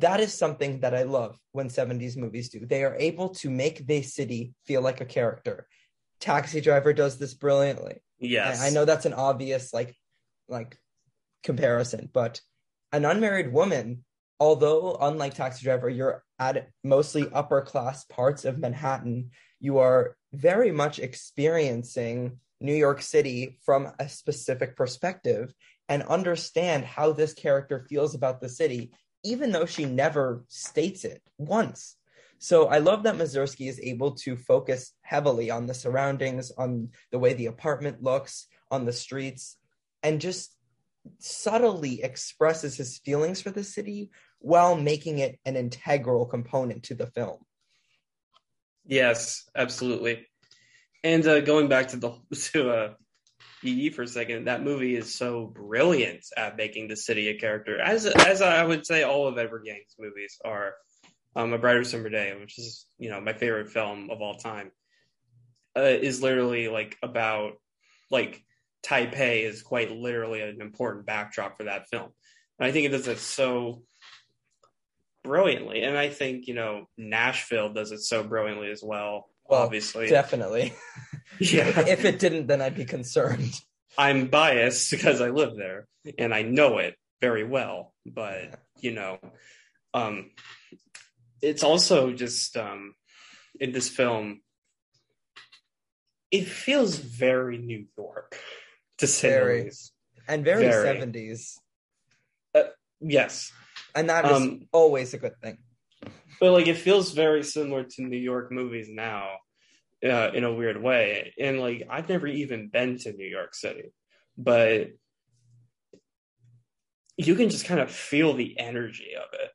That 0.00 0.20
is 0.20 0.32
something 0.32 0.80
that 0.80 0.94
I 0.94 1.02
love 1.04 1.38
when 1.52 1.68
70s 1.68 2.16
movies 2.16 2.48
do. 2.48 2.66
They 2.66 2.84
are 2.84 2.96
able 2.96 3.30
to 3.36 3.50
make 3.50 3.86
the 3.86 4.02
city 4.02 4.54
feel 4.64 4.82
like 4.82 5.00
a 5.00 5.06
character. 5.06 5.66
Taxi 6.20 6.60
Driver 6.60 6.92
does 6.92 7.18
this 7.18 7.34
brilliantly. 7.34 8.02
Yes. 8.18 8.60
I, 8.60 8.66
I 8.66 8.70
know 8.70 8.84
that's 8.84 9.06
an 9.06 9.14
obvious 9.14 9.72
like 9.72 9.96
like 10.48 10.78
comparison, 11.42 12.08
but 12.12 12.40
an 12.92 13.04
unmarried 13.04 13.52
woman, 13.52 14.04
although 14.38 14.96
unlike 15.00 15.34
Taxi 15.34 15.64
Driver, 15.64 15.88
you're 15.88 16.24
at 16.38 16.68
mostly 16.82 17.28
upper 17.32 17.62
class 17.62 18.04
parts 18.04 18.44
of 18.44 18.58
Manhattan, 18.58 19.30
you 19.60 19.78
are 19.78 20.16
very 20.32 20.72
much 20.72 20.98
experiencing 20.98 22.38
New 22.60 22.74
York 22.74 23.00
City 23.02 23.58
from 23.64 23.88
a 23.98 24.08
specific 24.08 24.76
perspective 24.76 25.54
and 25.88 26.02
understand 26.04 26.84
how 26.84 27.12
this 27.12 27.34
character 27.34 27.86
feels 27.88 28.14
about 28.14 28.40
the 28.40 28.48
city, 28.48 28.92
even 29.24 29.52
though 29.52 29.66
she 29.66 29.84
never 29.84 30.44
states 30.48 31.04
it 31.04 31.22
once. 31.38 31.96
So 32.38 32.68
I 32.68 32.78
love 32.78 33.02
that 33.02 33.16
Mazursky 33.16 33.68
is 33.68 33.78
able 33.80 34.12
to 34.12 34.36
focus 34.36 34.92
heavily 35.02 35.50
on 35.50 35.66
the 35.66 35.74
surroundings, 35.74 36.50
on 36.56 36.88
the 37.10 37.18
way 37.18 37.34
the 37.34 37.46
apartment 37.46 38.02
looks, 38.02 38.46
on 38.70 38.86
the 38.86 38.92
streets, 38.92 39.58
and 40.02 40.20
just 40.20 40.56
subtly 41.18 42.02
expresses 42.02 42.76
his 42.76 42.98
feelings 42.98 43.42
for 43.42 43.50
the 43.50 43.64
city 43.64 44.10
while 44.38 44.74
making 44.74 45.18
it 45.18 45.38
an 45.44 45.56
integral 45.56 46.24
component 46.24 46.84
to 46.84 46.94
the 46.94 47.06
film. 47.06 47.38
Yes, 48.86 49.48
absolutely. 49.54 50.26
And 51.04 51.26
uh, 51.26 51.40
going 51.40 51.68
back 51.68 51.88
to 51.88 51.96
the 51.96 52.12
to 52.52 52.70
uh, 52.70 52.94
Yi 53.62 53.72
Yi 53.72 53.90
for 53.90 54.02
a 54.02 54.08
second, 54.08 54.46
that 54.46 54.62
movie 54.62 54.96
is 54.96 55.14
so 55.14 55.46
brilliant 55.46 56.24
at 56.36 56.56
making 56.56 56.88
the 56.88 56.96
city 56.96 57.28
a 57.28 57.38
character, 57.38 57.80
as 57.80 58.06
as 58.06 58.42
I 58.42 58.64
would 58.64 58.86
say 58.86 59.02
all 59.02 59.26
of 59.26 59.38
Edward 59.38 59.66
Yang's 59.66 59.96
movies 59.98 60.38
are. 60.44 60.74
Um, 61.36 61.52
a 61.52 61.58
Brighter 61.58 61.84
Summer 61.84 62.08
Day, 62.08 62.36
which 62.40 62.58
is 62.58 62.86
you 62.98 63.08
know 63.08 63.20
my 63.20 63.32
favorite 63.32 63.70
film 63.70 64.10
of 64.10 64.20
all 64.20 64.34
time, 64.34 64.72
uh, 65.76 65.82
is 65.82 66.22
literally 66.22 66.68
like 66.68 66.96
about 67.04 67.52
like 68.10 68.42
Taipei 68.82 69.44
is 69.44 69.62
quite 69.62 69.90
literally 69.90 70.40
an 70.42 70.60
important 70.60 71.06
backdrop 71.06 71.56
for 71.56 71.64
that 71.64 71.88
film. 71.88 72.10
And 72.58 72.66
I 72.68 72.72
think 72.72 72.86
it 72.86 72.90
does 72.90 73.08
it 73.08 73.18
so 73.18 73.82
brilliantly, 75.22 75.82
and 75.82 75.96
I 75.96 76.08
think 76.08 76.46
you 76.46 76.54
know 76.54 76.86
Nashville 76.96 77.72
does 77.72 77.92
it 77.92 78.00
so 78.00 78.22
brilliantly 78.22 78.70
as 78.70 78.82
well. 78.82 79.28
Well, 79.50 79.62
obviously, 79.62 80.08
Definitely. 80.08 80.72
yeah. 81.40 81.80
if 81.88 82.04
it 82.04 82.18
didn't, 82.18 82.46
then 82.46 82.62
I'd 82.62 82.76
be 82.76 82.84
concerned. 82.84 83.52
I'm 83.98 84.28
biased 84.28 84.90
because 84.90 85.20
I 85.20 85.30
live 85.30 85.56
there 85.56 85.88
and 86.18 86.32
I 86.32 86.42
know 86.42 86.78
it 86.78 86.96
very 87.20 87.44
well, 87.44 87.92
but 88.06 88.58
you 88.78 88.92
know, 88.92 89.18
um, 89.92 90.30
it's 91.42 91.64
also 91.64 92.12
just 92.12 92.56
um, 92.56 92.94
in 93.58 93.72
this 93.72 93.88
film, 93.88 94.40
it 96.30 96.46
feels 96.46 96.96
very 96.96 97.58
New 97.58 97.86
York, 97.98 98.38
to 98.98 99.06
say 99.06 99.30
Very. 99.30 99.58
the 99.58 99.64
least. 99.64 99.92
And 100.28 100.44
very, 100.44 100.62
Very. 100.62 100.98
70s. 101.00 101.56
Yes, 103.00 103.50
And 103.94 104.10
that 104.10 104.26
is 104.26 104.32
Um, 104.32 104.68
always 104.72 105.14
a 105.14 105.18
good 105.18 105.40
thing. 105.40 105.58
But 106.40 106.52
like 106.52 106.66
it 106.66 106.76
feels 106.78 107.12
very 107.12 107.42
similar 107.44 107.84
to 107.84 108.02
New 108.02 108.16
York 108.18 108.50
movies 108.50 108.88
now, 108.90 109.36
uh, 110.04 110.30
in 110.34 110.44
a 110.44 110.52
weird 110.52 110.82
way. 110.82 111.34
And 111.38 111.60
like 111.60 111.86
I've 111.90 112.08
never 112.08 112.26
even 112.26 112.68
been 112.68 112.98
to 112.98 113.12
New 113.12 113.26
York 113.26 113.54
City, 113.54 113.92
but 114.36 114.88
you 117.16 117.34
can 117.34 117.50
just 117.50 117.66
kind 117.66 117.80
of 117.80 117.90
feel 117.90 118.32
the 118.34 118.58
energy 118.58 119.12
of 119.16 119.28
it 119.34 119.50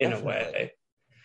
in 0.00 0.12
a 0.12 0.20
way. 0.20 0.72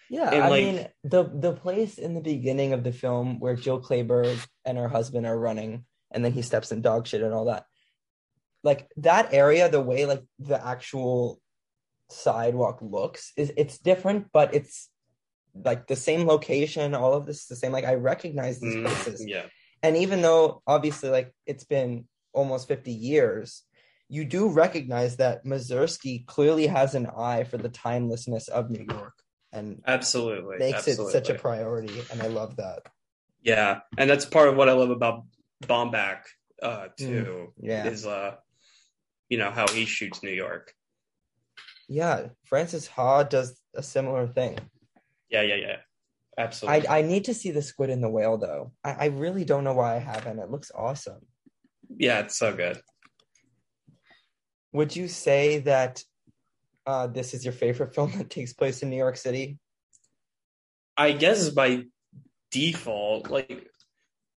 Yeah, 0.09 0.29
And, 0.29 0.43
I 0.43 0.49
like- 0.49 0.63
mean 0.65 0.87
the 1.05 1.23
the 1.23 1.53
place 1.53 1.97
in 1.97 2.13
the 2.15 2.21
beginning 2.21 2.73
of 2.73 2.83
the 2.83 2.91
film 2.91 3.39
where 3.39 3.55
Jill 3.55 3.81
Clayburgh 3.81 4.45
and 4.65 4.77
her 4.77 4.89
husband 4.89 5.25
are 5.25 5.37
running, 5.39 5.85
and 6.11 6.23
then 6.25 6.33
he 6.33 6.41
steps 6.41 6.71
in 6.71 6.81
dog 6.81 7.07
shit 7.07 7.21
and 7.21 7.33
all 7.33 7.45
that. 7.45 7.65
Like 8.63 8.89
that 8.97 9.33
area, 9.33 9.69
the 9.69 9.79
way 9.81 10.05
like 10.05 10.23
the 10.37 10.63
actual 10.63 11.40
sidewalk 12.11 12.79
looks 12.81 13.31
is 13.37 13.53
it's 13.57 13.77
different, 13.77 14.27
but 14.31 14.53
it's 14.53 14.89
like 15.53 15.87
the 15.87 15.95
same 15.95 16.27
location. 16.27 16.93
All 16.93 17.13
of 17.13 17.25
this 17.25 17.41
is 17.41 17.47
the 17.47 17.55
same. 17.55 17.71
Like 17.71 17.85
I 17.85 17.95
recognize 17.95 18.59
these 18.59 18.75
Mm, 18.75 18.85
places, 18.85 19.25
yeah, 19.25 19.45
and 19.83 19.97
even 19.97 20.21
though 20.21 20.61
obviously 20.67 21.09
like 21.09 21.33
it's 21.45 21.63
been 21.63 22.07
almost 22.33 22.67
fifty 22.67 22.93
years. 22.93 23.63
You 24.13 24.25
do 24.25 24.49
recognize 24.49 25.15
that 25.17 25.45
Mazursky 25.45 26.25
clearly 26.25 26.67
has 26.67 26.95
an 26.95 27.07
eye 27.17 27.45
for 27.45 27.57
the 27.57 27.69
timelessness 27.69 28.49
of 28.49 28.69
New 28.69 28.85
York, 28.85 29.13
and 29.53 29.81
absolutely. 29.87 30.57
makes 30.59 30.79
absolutely. 30.79 31.05
it 31.05 31.11
such 31.13 31.29
a 31.29 31.39
priority 31.39 32.01
and 32.11 32.21
i 32.21 32.27
love 32.27 32.57
that 32.57 32.81
yeah, 33.43 33.79
and 33.97 34.09
that's 34.09 34.25
part 34.25 34.49
of 34.49 34.55
what 34.55 34.69
I 34.69 34.73
love 34.73 34.91
about 34.91 35.23
Baumbach 35.63 36.21
uh, 36.61 36.87
too. 36.97 37.53
yeah 37.59 37.87
Is 37.87 38.05
uh, 38.05 38.35
you 39.29 39.37
know 39.37 39.51
how 39.51 39.67
he 39.67 39.85
shoots 39.85 40.21
New 40.23 40.31
York. 40.31 40.73
Yeah 41.91 42.27
francis 42.45 42.87
ha 42.87 43.23
does 43.23 43.61
a 43.75 43.83
similar 43.83 44.27
thing 44.27 44.57
Yeah, 45.29 45.41
yeah, 45.41 45.55
yeah. 45.55 45.77
Absolutely. 46.37 46.87
i 46.87 46.99
i 46.99 47.01
need 47.01 47.25
to 47.25 47.33
see 47.33 47.51
the 47.51 47.61
squid 47.61 47.89
and 47.89 48.03
the 48.03 48.09
whale 48.09 48.37
though 48.37 48.71
i, 48.83 48.91
I 48.91 49.05
really 49.07 49.45
don't 49.45 49.63
know 49.63 49.73
why 49.73 49.95
i 49.95 49.99
haven't 49.99 50.39
it 50.39 50.49
looks 50.49 50.71
awesome 50.73 51.21
yeah, 51.97 52.19
it's 52.19 52.37
so 52.37 52.55
good. 52.55 52.79
would 54.71 54.95
you 54.95 55.09
say 55.09 55.59
that 55.59 56.01
uh 56.85 57.07
this 57.07 57.33
is 57.33 57.43
your 57.43 57.53
favorite 57.53 57.93
film 57.95 58.11
that 58.17 58.29
takes 58.29 58.53
place 58.53 58.81
in 58.81 58.89
new 58.89 58.97
york 58.97 59.17
city 59.17 59.59
I 60.97 61.13
guess 61.13 61.49
by 61.49 61.83
default, 62.51 63.29
like 63.29 63.67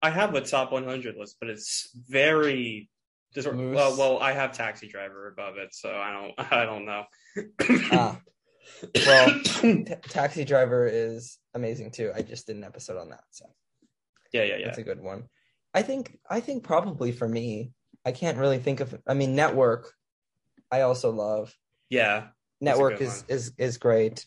I 0.02 0.10
have 0.10 0.36
a 0.36 0.42
top 0.42 0.72
100 0.72 1.16
list, 1.16 1.38
but 1.40 1.50
it's 1.50 1.90
very 1.96 2.90
well. 3.36 3.98
Well, 3.98 4.20
I 4.20 4.34
have 4.34 4.52
Taxi 4.52 4.88
Driver 4.88 5.28
above 5.28 5.58
it, 5.58 5.74
so 5.74 5.90
I 5.90 6.12
don't. 6.12 6.34
I 6.54 6.66
don't 6.66 6.86
know. 6.86 7.04
Ah 7.92 8.20
well 9.06 9.40
T- 9.44 9.86
taxi 10.10 10.44
driver 10.46 10.88
is 10.88 11.38
amazing 11.54 11.92
too 11.92 12.12
i 12.16 12.22
just 12.22 12.48
did 12.48 12.56
an 12.56 12.64
episode 12.64 12.98
on 12.98 13.10
that 13.10 13.24
so 13.32 13.46
yeah, 14.34 14.44
yeah, 14.44 14.58
yeah. 14.58 14.66
That's 14.66 14.78
a 14.78 14.84
good 14.84 15.02
one. 15.02 15.26
I 15.74 15.82
think 15.82 16.18
I 16.30 16.40
think 16.40 16.64
probably 16.64 17.12
for 17.12 17.28
me, 17.28 17.72
I 18.06 18.12
can't 18.12 18.38
really 18.38 18.60
think 18.60 18.80
of 18.80 18.98
I 19.08 19.14
mean 19.14 19.36
network 19.36 19.94
I 20.72 20.82
also 20.82 21.12
love. 21.12 21.56
Yeah, 21.90 22.28
Network 22.62 23.02
is 23.02 23.24
one. 23.28 23.38
is 23.38 23.54
is 23.58 23.78
great. 23.78 24.26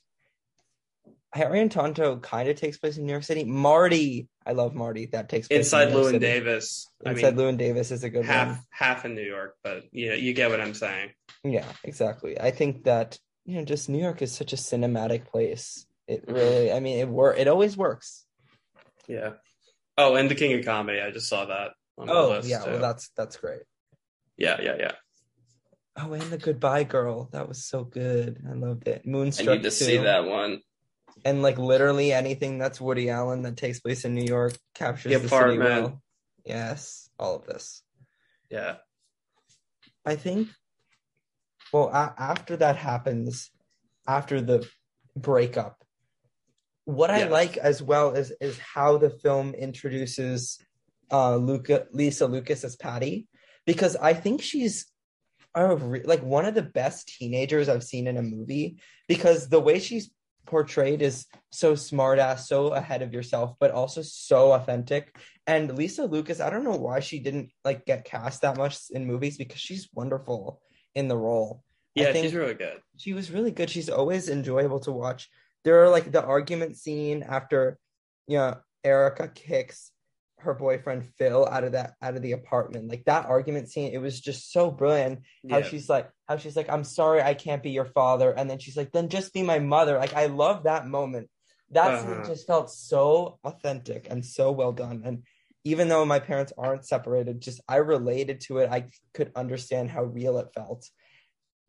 Harry 1.32 1.60
and 1.60 1.70
Tonto 1.70 2.18
kind 2.18 2.48
of 2.48 2.56
takes 2.56 2.78
place 2.78 2.96
in 2.96 3.06
New 3.06 3.12
York 3.12 3.24
City. 3.24 3.44
Marty, 3.44 4.28
I 4.46 4.52
love 4.52 4.74
Marty. 4.74 5.06
That 5.06 5.28
takes 5.28 5.48
place 5.48 5.58
Inside 5.60 5.88
in 5.88 5.94
New 5.94 6.00
York 6.00 6.06
Llewyn 6.06 6.12
City. 6.16 6.26
Davis. 6.26 6.88
I 7.04 7.10
Inside 7.10 7.36
mean, 7.36 7.46
Llewyn 7.46 7.56
Davis 7.58 7.90
is 7.90 8.04
a 8.04 8.10
good 8.10 8.24
half 8.24 8.48
one. 8.48 8.58
half 8.70 9.04
in 9.04 9.14
New 9.14 9.22
York, 9.22 9.56
but 9.62 9.84
you 9.92 10.10
know, 10.10 10.14
you 10.14 10.32
get 10.34 10.50
what 10.50 10.60
I'm 10.60 10.74
saying. 10.74 11.10
Yeah, 11.42 11.66
exactly. 11.82 12.38
I 12.40 12.50
think 12.50 12.84
that 12.84 13.18
you 13.46 13.56
know, 13.58 13.64
just 13.64 13.88
New 13.90 13.98
York 14.00 14.22
is 14.22 14.32
such 14.32 14.52
a 14.52 14.56
cinematic 14.56 15.26
place. 15.26 15.86
It 16.06 16.26
Mhm. 16.26 16.34
really, 16.34 16.72
I 16.72 16.80
mean, 16.80 16.98
it 16.98 17.08
work. 17.08 17.38
It 17.38 17.46
always 17.48 17.76
works. 17.76 18.24
Yeah. 19.06 19.34
Oh, 19.98 20.14
and 20.16 20.30
the 20.30 20.34
King 20.34 20.58
of 20.58 20.64
Comedy. 20.64 21.00
I 21.00 21.10
just 21.10 21.28
saw 21.28 21.44
that 21.46 21.72
on 21.98 22.06
the 22.06 22.12
Oh 22.12 22.28
list. 22.30 22.48
yeah, 22.48 22.64
too. 22.64 22.70
well 22.72 22.80
that's 22.80 23.10
that's 23.16 23.36
great. 23.36 23.62
yeah, 24.36 24.60
yeah, 24.60 24.76
yeah. 24.78 24.92
Oh, 25.96 26.12
and 26.12 26.22
the 26.24 26.38
Goodbye 26.38 26.84
Girl, 26.84 27.28
that 27.32 27.48
was 27.48 27.64
so 27.64 27.84
good. 27.84 28.42
I 28.50 28.54
loved 28.54 28.88
it. 28.88 29.06
Moonstruck. 29.06 29.48
I 29.48 29.52
need 29.56 29.62
to 29.62 29.70
see 29.70 29.98
that 29.98 30.24
one. 30.24 30.60
And 31.24 31.42
like 31.42 31.58
literally 31.58 32.12
anything 32.12 32.58
that's 32.58 32.80
Woody 32.80 33.10
Allen 33.10 33.42
that 33.42 33.56
takes 33.56 33.80
place 33.80 34.04
in 34.04 34.14
New 34.14 34.24
York 34.24 34.56
captures 34.74 35.12
The 35.12 35.18
the, 35.18 35.28
city 35.28 35.58
well. 35.58 36.02
Yes, 36.44 37.08
all 37.18 37.36
of 37.36 37.46
this. 37.46 37.82
Yeah. 38.50 38.76
I 40.04 40.16
think. 40.16 40.48
Well, 41.72 41.88
a- 41.88 42.14
after 42.18 42.56
that 42.58 42.76
happens, 42.76 43.50
after 44.06 44.40
the 44.40 44.68
breakup, 45.16 45.82
what 46.84 47.10
I 47.10 47.24
like 47.28 47.56
as 47.56 47.82
well 47.82 48.12
is 48.12 48.32
is 48.40 48.58
how 48.58 48.98
the 48.98 49.10
film 49.10 49.54
introduces 49.54 50.58
uh 51.10 51.36
Luca 51.36 51.86
Lisa 51.92 52.26
Lucas 52.26 52.62
as 52.64 52.76
Patty, 52.76 53.26
because 53.64 53.96
I 53.96 54.12
think 54.12 54.42
she's 54.42 54.86
a 55.54 55.76
re- 55.76 56.02
like 56.04 56.22
one 56.22 56.44
of 56.44 56.54
the 56.54 56.62
best 56.62 57.08
teenagers 57.08 57.68
I've 57.68 57.84
seen 57.84 58.06
in 58.06 58.16
a 58.18 58.22
movie 58.22 58.78
because 59.08 59.48
the 59.48 59.60
way 59.60 59.78
she's 59.78 60.10
portrayed 60.46 61.02
is 61.02 61.26
so 61.50 61.74
smart 61.74 62.18
ass, 62.18 62.48
so 62.48 62.68
ahead 62.68 63.02
of 63.02 63.12
yourself, 63.12 63.54
but 63.60 63.70
also 63.70 64.02
so 64.02 64.52
authentic. 64.52 65.16
And 65.46 65.76
Lisa 65.76 66.04
Lucas, 66.04 66.40
I 66.40 66.50
don't 66.50 66.64
know 66.64 66.76
why 66.76 67.00
she 67.00 67.18
didn't 67.18 67.50
like 67.64 67.84
get 67.84 68.04
cast 68.04 68.42
that 68.42 68.56
much 68.56 68.78
in 68.90 69.06
movies 69.06 69.36
because 69.36 69.60
she's 69.60 69.88
wonderful 69.92 70.60
in 70.94 71.08
the 71.08 71.16
role. 71.16 71.62
I 71.96 72.02
Yeah, 72.02 72.12
she's 72.12 72.34
really 72.34 72.54
good. 72.54 72.80
she 72.96 73.12
was 73.12 73.30
really 73.30 73.50
good. 73.50 73.70
She's 73.70 73.88
always 73.88 74.28
enjoyable 74.28 74.80
to 74.80 74.92
watch. 74.92 75.28
There 75.64 75.82
are 75.82 75.88
like 75.88 76.10
the 76.10 76.24
argument 76.24 76.76
scene 76.76 77.22
after, 77.22 77.78
you 78.26 78.38
know, 78.38 78.56
Erica 78.82 79.28
kicks 79.28 79.90
her 80.44 80.54
boyfriend 80.54 81.06
Phil 81.18 81.46
out 81.46 81.64
of 81.64 81.72
that 81.72 81.94
out 82.00 82.16
of 82.16 82.22
the 82.22 82.32
apartment. 82.32 82.88
Like 82.88 83.04
that 83.06 83.26
argument 83.26 83.70
scene, 83.70 83.92
it 83.92 83.98
was 83.98 84.20
just 84.20 84.52
so 84.52 84.70
brilliant. 84.70 85.20
How 85.50 85.58
Yeah. 85.58 85.64
she's 85.64 85.88
like, 85.88 86.10
how 86.28 86.36
she's 86.36 86.56
like, 86.56 86.68
I'm 86.70 86.84
sorry, 86.84 87.20
I 87.22 87.34
can't 87.34 87.62
be 87.62 87.70
your 87.70 87.84
father, 87.86 88.30
and 88.30 88.48
then 88.48 88.58
she's 88.58 88.76
like, 88.76 88.92
then 88.92 89.08
just 89.08 89.32
be 89.34 89.42
my 89.42 89.58
mother. 89.58 89.98
Like 89.98 90.14
I 90.14 90.26
love 90.26 90.64
that 90.64 90.86
moment. 90.86 91.28
That 91.70 91.92
Uh-huh. 91.94 92.24
just 92.26 92.46
felt 92.46 92.70
so 92.70 93.38
authentic 93.42 94.06
and 94.08 94.24
so 94.24 94.52
well 94.52 94.72
done. 94.72 95.02
And 95.04 95.24
even 95.64 95.88
though 95.88 96.04
my 96.04 96.20
parents 96.20 96.52
aren't 96.56 96.86
separated, 96.86 97.40
just 97.40 97.60
I 97.68 97.76
related 97.76 98.40
to 98.42 98.58
it. 98.58 98.70
I 98.70 98.88
could 99.14 99.32
understand 99.34 99.90
how 99.90 100.04
real 100.04 100.38
it 100.38 100.48
felt. 100.54 100.88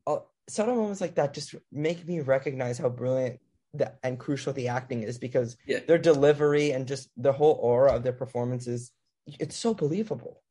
Uh, 0.05 0.19
subtle 0.47 0.75
moments 0.75 1.01
like 1.01 1.15
that 1.15 1.33
just 1.33 1.55
make 1.71 2.05
me 2.05 2.19
recognize 2.19 2.77
how 2.77 2.89
brilliant 2.89 3.39
the, 3.79 3.93
and 4.03 4.19
crucial 4.19 4.53
the 4.53 4.67
acting 4.67 5.03
is 5.03 5.17
because 5.17 5.57
Yeah. 5.65 5.79
their 5.87 5.97
delivery 5.97 6.71
and 6.71 6.87
just 6.87 7.09
the 7.17 7.33
whole 7.33 7.53
aura 7.61 7.95
of 7.95 8.03
their 8.03 8.13
performances, 8.13 8.91
it's 9.39 9.55
so 9.55 9.73
believable. 9.73 10.41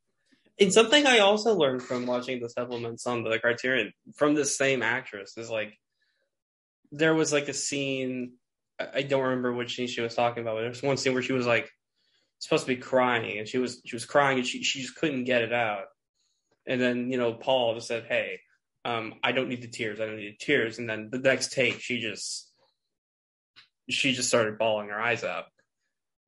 And 0.58 0.72
something 0.72 1.06
I 1.06 1.18
also 1.18 1.54
learned 1.54 1.82
from 1.82 2.06
watching 2.06 2.40
the 2.40 2.48
supplements 2.48 3.06
on 3.06 3.24
the 3.24 3.38
Criterion 3.38 3.92
from 4.14 4.34
the 4.34 4.44
same 4.44 4.82
actress 4.82 5.36
is 5.36 5.50
like 5.50 5.78
there 6.92 7.14
was 7.14 7.32
like 7.32 7.48
a 7.48 7.54
scene 7.54 8.34
I 8.78 8.88
I 8.94 9.02
don't 9.02 9.22
remember 9.22 9.52
which 9.52 9.76
scene 9.76 9.88
she 9.88 10.00
was 10.00 10.14
talking 10.14 10.42
about, 10.42 10.54
but 10.54 10.60
there 10.60 10.68
was 10.68 10.82
one 10.82 10.96
scene 10.96 11.12
where 11.12 11.22
she 11.22 11.32
was 11.32 11.46
like 11.46 11.70
supposed 12.38 12.66
to 12.66 12.74
be 12.74 12.80
crying 12.80 13.38
and 13.38 13.48
she 13.48 13.58
was 13.58 13.80
she 13.84 13.96
was 13.96 14.04
crying 14.04 14.38
and 14.38 14.46
she 14.46 14.62
she 14.62 14.80
just 14.82 14.96
couldn't 14.96 15.24
get 15.24 15.42
it 15.42 15.52
out. 15.52 15.86
And 16.66 16.80
then, 16.80 17.10
you 17.10 17.18
know, 17.18 17.34
Paul 17.34 17.74
just 17.74 17.88
said, 17.88 18.04
Hey, 18.08 18.40
um, 18.84 19.14
I 19.22 19.32
don't 19.32 19.48
need 19.48 19.62
the 19.62 19.68
tears, 19.68 20.00
I 20.00 20.06
don't 20.06 20.16
need 20.16 20.36
the 20.38 20.44
tears. 20.44 20.78
And 20.78 20.88
then 20.88 21.08
the 21.10 21.18
next 21.18 21.52
take 21.52 21.80
she 21.80 22.00
just 22.00 22.50
she 23.88 24.12
just 24.12 24.28
started 24.28 24.58
bawling 24.58 24.88
her 24.88 25.00
eyes 25.00 25.24
out. 25.24 25.44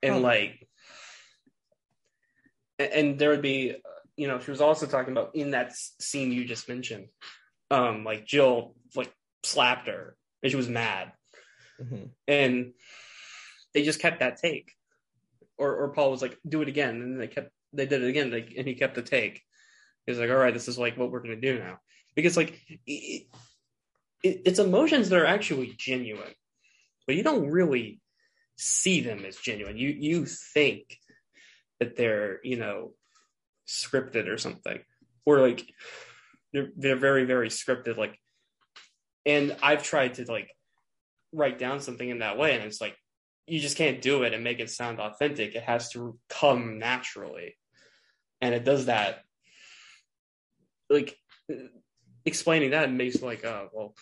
And 0.02 0.16
Huh. 0.16 0.20
like 0.20 0.68
and, 2.78 3.18
there 3.18 3.30
would 3.30 3.42
be, 3.42 3.76
you 4.16 4.28
know, 4.28 4.38
she 4.38 4.50
was 4.50 4.60
also 4.60 4.86
talking 4.86 5.12
about 5.12 5.34
in 5.34 5.52
that 5.52 5.72
scene 5.74 6.30
you 6.30 6.44
just 6.44 6.68
mentioned, 6.68 7.08
um, 7.70 8.04
like 8.04 8.26
Jill 8.26 8.74
like 8.94 9.12
slapped 9.42 9.88
her 9.88 10.16
and 10.42 10.50
she 10.50 10.56
was 10.56 10.68
mad, 10.68 11.12
Mhm. 11.80 12.10
and 12.28 12.74
they 13.72 13.82
just 13.82 14.00
kept 14.00 14.20
that 14.20 14.36
take, 14.36 14.74
or 15.56 15.74
or 15.74 15.88
Paul 15.94 16.10
was 16.10 16.22
like, 16.22 16.38
do 16.46 16.60
it 16.62 16.68
again, 16.68 17.00
and 17.00 17.20
they 17.20 17.28
kept 17.28 17.50
they 17.72 17.86
did 17.86 18.02
it 18.02 18.08
again, 18.08 18.30
like, 18.30 18.52
and 18.56 18.66
he 18.66 18.74
kept 18.74 18.94
the 18.94 19.02
take. 19.02 19.42
He's 20.06 20.18
like, 20.18 20.30
all 20.30 20.36
right, 20.36 20.54
this 20.54 20.68
is 20.68 20.78
like 20.78 20.96
what 20.96 21.10
we're 21.10 21.20
gonna 21.22 21.36
do 21.36 21.58
now, 21.58 21.80
because 22.14 22.36
like 22.36 22.60
it, 22.86 23.26
it, 24.22 24.42
it's 24.44 24.58
emotions 24.58 25.08
that 25.08 25.18
are 25.18 25.26
actually 25.26 25.74
genuine, 25.78 26.34
but 27.06 27.16
you 27.16 27.22
don't 27.22 27.50
really 27.50 28.00
see 28.56 29.00
them 29.00 29.24
as 29.24 29.36
genuine. 29.36 29.76
You 29.76 29.90
you 29.90 30.26
think 30.26 30.98
that 31.80 31.96
they're 31.96 32.40
you 32.42 32.56
know 32.56 32.92
scripted 33.68 34.28
or 34.28 34.38
something, 34.38 34.80
or 35.24 35.40
like 35.40 35.66
they're 36.52 36.70
they're 36.76 36.96
very 36.96 37.24
very 37.24 37.48
scripted. 37.48 37.96
Like, 37.96 38.18
and 39.24 39.56
I've 39.62 39.82
tried 39.82 40.14
to 40.14 40.30
like 40.30 40.50
write 41.32 41.58
down 41.58 41.80
something 41.80 42.08
in 42.08 42.20
that 42.20 42.38
way, 42.38 42.54
and 42.54 42.64
it's 42.64 42.80
like 42.80 42.96
you 43.46 43.60
just 43.60 43.76
can't 43.76 44.02
do 44.02 44.22
it 44.22 44.34
and 44.34 44.42
make 44.42 44.58
it 44.58 44.70
sound 44.70 44.98
authentic. 44.98 45.54
It 45.54 45.62
has 45.62 45.90
to 45.90 46.18
come 46.28 46.78
naturally, 46.78 47.56
and 48.40 48.54
it 48.54 48.64
does 48.64 48.86
that. 48.86 49.20
Like 50.88 51.16
explaining 52.24 52.70
that 52.70 52.92
makes 52.92 53.22
like, 53.22 53.44
oh 53.44 53.68
well, 53.72 53.94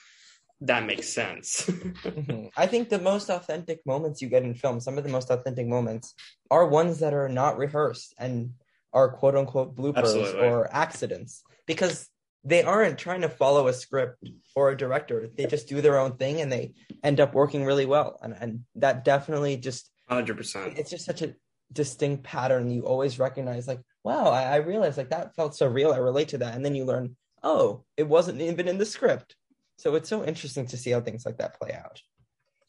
that 0.61 0.85
makes 0.87 1.09
sense. 1.09 1.62
Mhm. 1.67 2.51
I 2.57 2.67
think 2.67 2.88
the 2.88 3.01
most 3.01 3.29
authentic 3.31 3.81
moments 3.87 4.23
you 4.23 4.29
get 4.29 4.43
in 4.45 4.55
film, 4.55 4.81
some 4.81 4.97
of 4.99 5.05
the 5.05 5.11
most 5.11 5.31
authentic 5.31 5.67
moments, 5.67 6.14
are 6.51 6.67
ones 6.67 7.01
that 7.01 7.12
are 7.12 7.29
not 7.29 7.59
rehearsed 7.59 8.14
and 8.19 8.55
are 8.93 9.09
quote 9.11 9.37
unquote 9.37 9.75
bloopers 9.77 9.97
Absolutely. 9.99 10.47
or 10.47 10.73
accidents 10.73 11.43
because 11.67 12.09
they 12.45 12.62
aren't 12.62 12.99
trying 12.99 13.23
to 13.23 13.29
follow 13.29 13.69
a 13.69 13.73
script 13.73 14.23
or 14.55 14.71
a 14.71 14.77
director. 14.77 15.29
They 15.35 15.47
just 15.47 15.67
do 15.69 15.81
their 15.81 15.99
own 15.99 16.17
thing 16.17 16.40
and 16.40 16.53
they 16.53 16.75
end 17.03 17.19
up 17.19 17.35
working 17.35 17.64
really 17.64 17.87
well. 17.87 18.19
And 18.23 18.35
and 18.38 18.64
that 18.77 19.05
definitely 19.05 19.57
just 19.57 19.90
Hundred 20.09 20.37
percent. 20.37 20.79
it's 20.79 20.90
just 20.90 21.07
such 21.07 21.23
a 21.23 21.35
distinct 21.73 22.23
pattern. 22.23 22.71
You 22.71 22.83
always 22.83 23.19
recognize 23.19 23.67
like, 23.67 23.81
wow, 24.05 24.27
I, 24.27 24.43
I 24.45 24.57
realized 24.57 24.99
like 24.99 25.11
that 25.11 25.35
felt 25.35 25.57
so 25.57 25.67
real. 25.67 25.93
I 25.93 25.97
relate 25.99 26.29
to 26.29 26.38
that. 26.38 26.55
And 26.55 26.64
then 26.64 26.75
you 26.75 26.85
learn, 26.85 27.17
oh, 27.43 27.85
it 27.97 28.07
wasn't 28.07 28.40
even 28.40 28.69
in 28.69 28.79
the 28.79 28.87
script. 28.87 29.35
So 29.77 29.95
it's 29.95 30.09
so 30.09 30.25
interesting 30.25 30.67
to 30.69 30.77
see 30.77 30.91
how 30.91 31.01
things 31.01 31.27
like 31.27 31.39
that 31.39 31.59
play 31.61 31.73
out. 31.73 32.01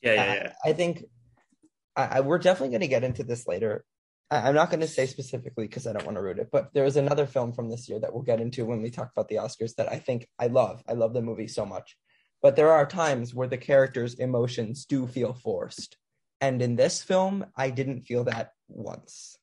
Yeah, 0.01 0.13
yeah, 0.13 0.21
uh, 0.21 0.33
yeah. 0.33 0.53
I, 0.65 0.69
I 0.69 0.73
think 0.73 1.05
I, 1.95 2.03
I, 2.03 2.19
we're 2.21 2.39
definitely 2.39 2.69
going 2.69 2.81
to 2.81 2.87
get 2.87 3.03
into 3.03 3.23
this 3.23 3.47
later. 3.47 3.85
I, 4.29 4.47
I'm 4.47 4.55
not 4.55 4.69
going 4.69 4.81
to 4.81 4.87
say 4.87 5.05
specifically 5.05 5.67
because 5.67 5.87
I 5.87 5.93
don't 5.93 6.05
want 6.05 6.17
to 6.17 6.21
root 6.21 6.39
it, 6.39 6.49
but 6.51 6.73
there 6.73 6.85
is 6.85 6.97
another 6.97 7.25
film 7.25 7.53
from 7.53 7.69
this 7.69 7.87
year 7.87 7.99
that 7.99 8.13
we'll 8.13 8.23
get 8.23 8.41
into 8.41 8.65
when 8.65 8.81
we 8.81 8.89
talk 8.89 9.11
about 9.11 9.27
the 9.27 9.35
Oscars 9.35 9.75
that 9.75 9.91
I 9.91 9.99
think 9.99 10.27
I 10.39 10.47
love. 10.47 10.83
I 10.87 10.93
love 10.93 11.13
the 11.13 11.21
movie 11.21 11.47
so 11.47 11.65
much. 11.65 11.95
But 12.41 12.55
there 12.55 12.71
are 12.71 12.85
times 12.85 13.33
where 13.33 13.47
the 13.47 13.57
characters' 13.57 14.15
emotions 14.15 14.85
do 14.85 15.07
feel 15.07 15.33
forced. 15.33 15.97
And 16.41 16.61
in 16.61 16.75
this 16.75 17.01
film, 17.01 17.45
I 17.55 17.69
didn't 17.69 18.01
feel 18.01 18.25
that 18.25 18.51
once. 18.67 19.37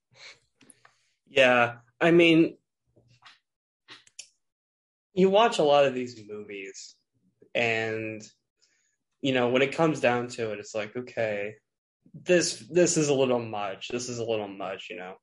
Yeah, 1.28 1.76
I 2.00 2.10
mean, 2.10 2.58
you 5.14 5.30
watch 5.30 5.58
a 5.58 5.64
lot 5.64 5.86
of 5.86 5.94
these 5.94 6.20
movies, 6.28 6.94
and 7.54 8.22
you 9.20 9.32
know 9.32 9.48
when 9.48 9.62
it 9.62 9.76
comes 9.76 10.00
down 10.00 10.28
to 10.28 10.52
it, 10.52 10.58
it's 10.58 10.74
like, 10.74 10.96
okay, 10.96 11.54
this 12.14 12.58
this 12.70 12.96
is 12.96 13.08
a 13.08 13.14
little 13.14 13.40
much. 13.40 13.88
This 13.88 14.08
is 14.08 14.18
a 14.18 14.24
little 14.24 14.48
much. 14.48 14.88
You 14.90 14.96
know, 14.96 15.14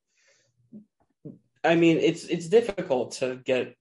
I 1.64 1.76
mean, 1.76 1.98
it's 1.98 2.26
it's 2.26 2.48
difficult 2.48 3.14
to 3.14 3.36
get 3.36 3.76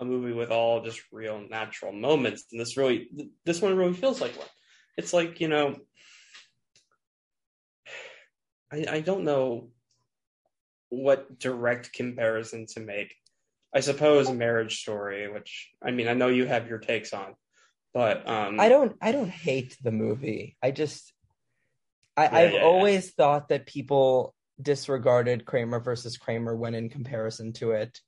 a 0.00 0.04
movie 0.04 0.32
with 0.32 0.50
all 0.50 0.82
just 0.82 1.00
real 1.12 1.40
natural 1.48 1.92
moments, 1.92 2.46
and 2.52 2.60
this 2.60 2.76
really 2.76 3.08
this 3.44 3.60
one 3.60 3.76
really 3.76 3.94
feels 3.94 4.20
like 4.20 4.36
one. 4.36 4.46
It's 4.96 5.12
like 5.12 5.40
you 5.40 5.48
know, 5.48 5.76
I 8.72 8.86
I 8.88 9.00
don't 9.00 9.24
know 9.24 9.70
what 10.90 11.38
direct 11.38 11.92
comparison 11.92 12.66
to 12.66 12.80
make. 12.80 13.14
I 13.74 13.80
suppose 13.80 14.30
Marriage 14.30 14.80
Story, 14.80 15.30
which 15.30 15.70
I 15.84 15.90
mean, 15.90 16.08
I 16.08 16.14
know 16.14 16.28
you 16.28 16.46
have 16.46 16.68
your 16.68 16.78
takes 16.78 17.12
on, 17.12 17.34
but 17.94 18.28
um, 18.28 18.60
I 18.60 18.68
don't 18.68 18.96
I 19.00 19.12
don't 19.12 19.30
hate 19.30 19.76
the 19.82 19.92
movie. 19.92 20.56
I 20.62 20.70
just 20.70 21.12
I, 22.16 22.24
Yeah, 22.24 22.36
I've 22.38 22.52
yeah, 22.52 22.58
yeah. 22.58 22.64
always 22.64 23.10
thought 23.12 23.48
that 23.48 23.66
people 23.66 24.34
disregarded 24.60 25.44
Kramer 25.44 25.80
versus 25.80 26.16
Kramer 26.16 26.56
when 26.56 26.74
in 26.74 26.88
comparison 26.88 27.52
to 27.54 27.72
it. 27.72 28.00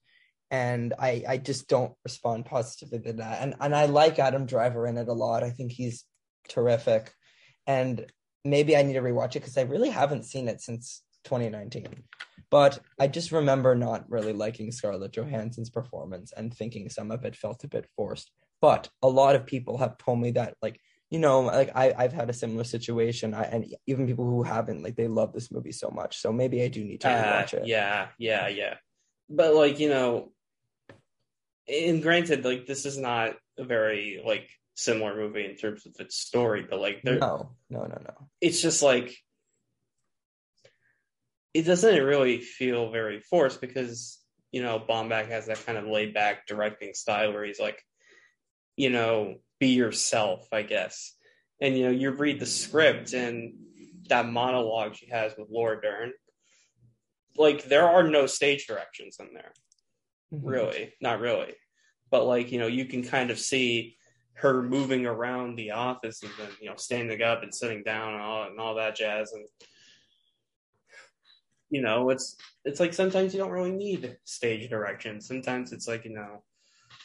And 0.50 0.94
I, 0.98 1.22
I 1.28 1.36
just 1.36 1.68
don't 1.68 1.94
respond 2.04 2.44
positively 2.46 2.98
to 3.00 3.12
that. 3.14 3.40
And 3.40 3.54
and 3.60 3.74
I 3.74 3.86
like 3.86 4.18
Adam 4.18 4.46
Driver 4.46 4.86
in 4.86 4.98
it 4.98 5.08
a 5.08 5.12
lot. 5.12 5.44
I 5.44 5.50
think 5.50 5.70
he's 5.70 6.04
terrific. 6.48 7.12
And 7.66 8.06
maybe 8.44 8.76
I 8.76 8.82
need 8.82 8.94
to 8.94 9.00
rewatch 9.00 9.36
it 9.36 9.40
because 9.40 9.56
I 9.58 9.62
really 9.62 9.90
haven't 9.90 10.24
seen 10.24 10.48
it 10.48 10.60
since 10.60 11.02
2019. 11.24 11.86
But 12.50 12.80
I 12.98 13.06
just 13.06 13.30
remember 13.30 13.76
not 13.76 14.10
really 14.10 14.32
liking 14.32 14.72
Scarlett 14.72 15.12
Johansson's 15.12 15.70
performance 15.70 16.32
and 16.36 16.52
thinking 16.52 16.88
some 16.88 17.12
of 17.12 17.24
it 17.24 17.36
felt 17.36 17.62
a 17.62 17.68
bit 17.68 17.86
forced. 17.94 18.32
But 18.60 18.88
a 19.02 19.08
lot 19.08 19.36
of 19.36 19.46
people 19.46 19.78
have 19.78 19.96
told 19.98 20.20
me 20.20 20.32
that, 20.32 20.54
like, 20.60 20.80
you 21.10 21.18
know, 21.18 21.40
like 21.40 21.70
I, 21.74 21.92
I've 21.96 22.12
had 22.12 22.30
a 22.30 22.34
similar 22.34 22.64
situation. 22.64 23.34
I, 23.34 23.44
and 23.44 23.74
even 23.86 24.06
people 24.06 24.26
who 24.26 24.42
haven't, 24.42 24.82
like, 24.82 24.96
they 24.96 25.08
love 25.08 25.32
this 25.32 25.50
movie 25.50 25.72
so 25.72 25.90
much. 25.90 26.18
So 26.18 26.32
maybe 26.32 26.62
I 26.62 26.68
do 26.68 26.84
need 26.84 27.00
to 27.02 27.08
uh, 27.08 27.42
rewatch 27.42 27.54
it. 27.54 27.66
yeah, 27.66 28.08
yeah, 28.18 28.48
yeah. 28.48 28.74
But 29.28 29.54
like 29.54 29.78
you 29.78 29.88
know, 29.88 30.32
and 31.68 32.02
granted, 32.02 32.44
like 32.44 32.66
this 32.66 32.84
is 32.84 32.98
not 32.98 33.36
a 33.58 33.64
very 33.64 34.22
like 34.24 34.48
similar 34.74 35.14
movie 35.14 35.44
in 35.44 35.56
terms 35.56 35.86
of 35.86 35.94
its 35.98 36.16
story, 36.16 36.66
but 36.68 36.80
like 36.80 37.02
there, 37.02 37.18
No, 37.18 37.52
no, 37.68 37.82
no, 37.82 37.98
no. 38.02 38.28
it's 38.40 38.60
just 38.60 38.82
like 38.82 39.16
it 41.54 41.62
doesn't 41.62 42.02
really 42.02 42.40
feel 42.40 42.90
very 42.90 43.20
forced 43.20 43.60
because 43.60 44.18
you 44.52 44.62
know 44.62 44.78
Baumbach 44.80 45.28
has 45.28 45.46
that 45.46 45.64
kind 45.66 45.78
of 45.78 45.86
laid 45.86 46.14
back 46.14 46.46
directing 46.46 46.94
style 46.94 47.32
where 47.32 47.44
he's 47.44 47.60
like, 47.60 47.80
you 48.76 48.90
know, 48.90 49.36
be 49.58 49.68
yourself, 49.68 50.48
I 50.52 50.62
guess. 50.62 51.14
And 51.60 51.76
you 51.76 51.84
know, 51.84 51.90
you 51.90 52.10
read 52.10 52.40
the 52.40 52.46
script 52.46 53.12
and 53.12 53.54
that 54.08 54.26
monologue 54.26 54.96
she 54.96 55.06
has 55.10 55.32
with 55.36 55.48
Laura 55.50 55.80
Dern, 55.80 56.12
like 57.36 57.64
there 57.64 57.88
are 57.88 58.02
no 58.02 58.26
stage 58.26 58.66
directions 58.66 59.18
in 59.20 59.32
there, 59.34 59.52
Mhm. 60.32 60.40
really, 60.42 60.94
not 61.00 61.20
really. 61.20 61.54
But 62.10 62.24
like 62.24 62.50
you 62.50 62.58
know, 62.58 62.66
you 62.66 62.86
can 62.86 63.02
kind 63.02 63.30
of 63.30 63.38
see 63.38 63.96
her 64.34 64.62
moving 64.62 65.06
around 65.06 65.56
the 65.56 65.70
office 65.70 66.22
and 66.22 66.32
then 66.38 66.48
you 66.60 66.68
know 66.70 66.76
standing 66.76 67.22
up 67.22 67.42
and 67.42 67.54
sitting 67.54 67.82
down 67.82 68.14
and 68.14 68.22
all 68.22 68.44
and 68.44 68.58
all 68.58 68.74
that 68.74 68.96
jazz 68.96 69.32
and 69.32 69.46
you 71.68 71.82
know 71.82 72.08
it's 72.08 72.36
it's 72.64 72.80
like 72.80 72.94
sometimes 72.94 73.34
you 73.34 73.38
don't 73.38 73.50
really 73.50 73.70
need 73.70 74.16
stage 74.24 74.68
direction 74.70 75.20
sometimes 75.20 75.72
it's 75.72 75.86
like 75.86 76.04
you 76.06 76.14
know 76.14 76.42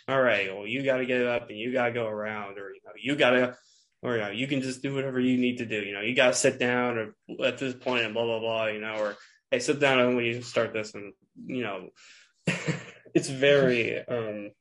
all 0.07 0.21
right 0.21 0.53
well 0.53 0.67
you 0.67 0.83
got 0.83 0.97
to 0.97 1.05
get 1.05 1.25
up 1.25 1.49
and 1.49 1.57
you 1.57 1.73
got 1.73 1.87
to 1.87 1.93
go 1.93 2.07
around 2.07 2.57
or 2.57 2.69
you 2.69 2.81
know 2.85 2.91
you 3.01 3.15
got 3.15 3.31
to 3.31 3.55
or 4.01 4.15
you 4.15 4.21
know 4.21 4.29
you 4.29 4.47
can 4.47 4.61
just 4.61 4.81
do 4.81 4.93
whatever 4.93 5.19
you 5.19 5.37
need 5.37 5.57
to 5.57 5.65
do 5.65 5.81
you 5.81 5.93
know 5.93 6.01
you 6.01 6.15
got 6.15 6.27
to 6.27 6.33
sit 6.33 6.59
down 6.59 6.97
or 6.97 7.15
at 7.45 7.57
this 7.57 7.73
point 7.73 8.05
and 8.05 8.13
blah 8.13 8.25
blah 8.25 8.39
blah 8.39 8.67
you 8.67 8.79
know 8.79 8.95
or 8.95 9.15
hey 9.51 9.59
sit 9.59 9.79
down 9.79 9.99
and 9.99 10.25
you 10.25 10.41
start 10.41 10.73
this 10.73 10.93
and 10.93 11.13
you 11.45 11.63
know 11.63 11.89
it's 13.13 13.29
very 13.29 13.97
um 14.07 14.51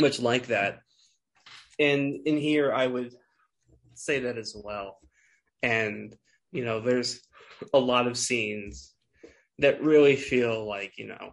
much 0.00 0.20
like 0.20 0.48
that. 0.48 0.80
And 1.78 2.26
in 2.26 2.36
here 2.36 2.72
i 2.72 2.86
would 2.86 3.12
say 3.94 4.20
that 4.20 4.38
as 4.38 4.54
well. 4.56 4.98
And 5.62 6.14
you 6.52 6.64
know 6.64 6.80
there's 6.80 7.20
a 7.72 7.78
lot 7.78 8.06
of 8.06 8.18
scenes 8.18 8.92
that 9.58 9.82
really 9.82 10.16
feel 10.16 10.66
like 10.66 10.98
you 10.98 11.08
know 11.08 11.32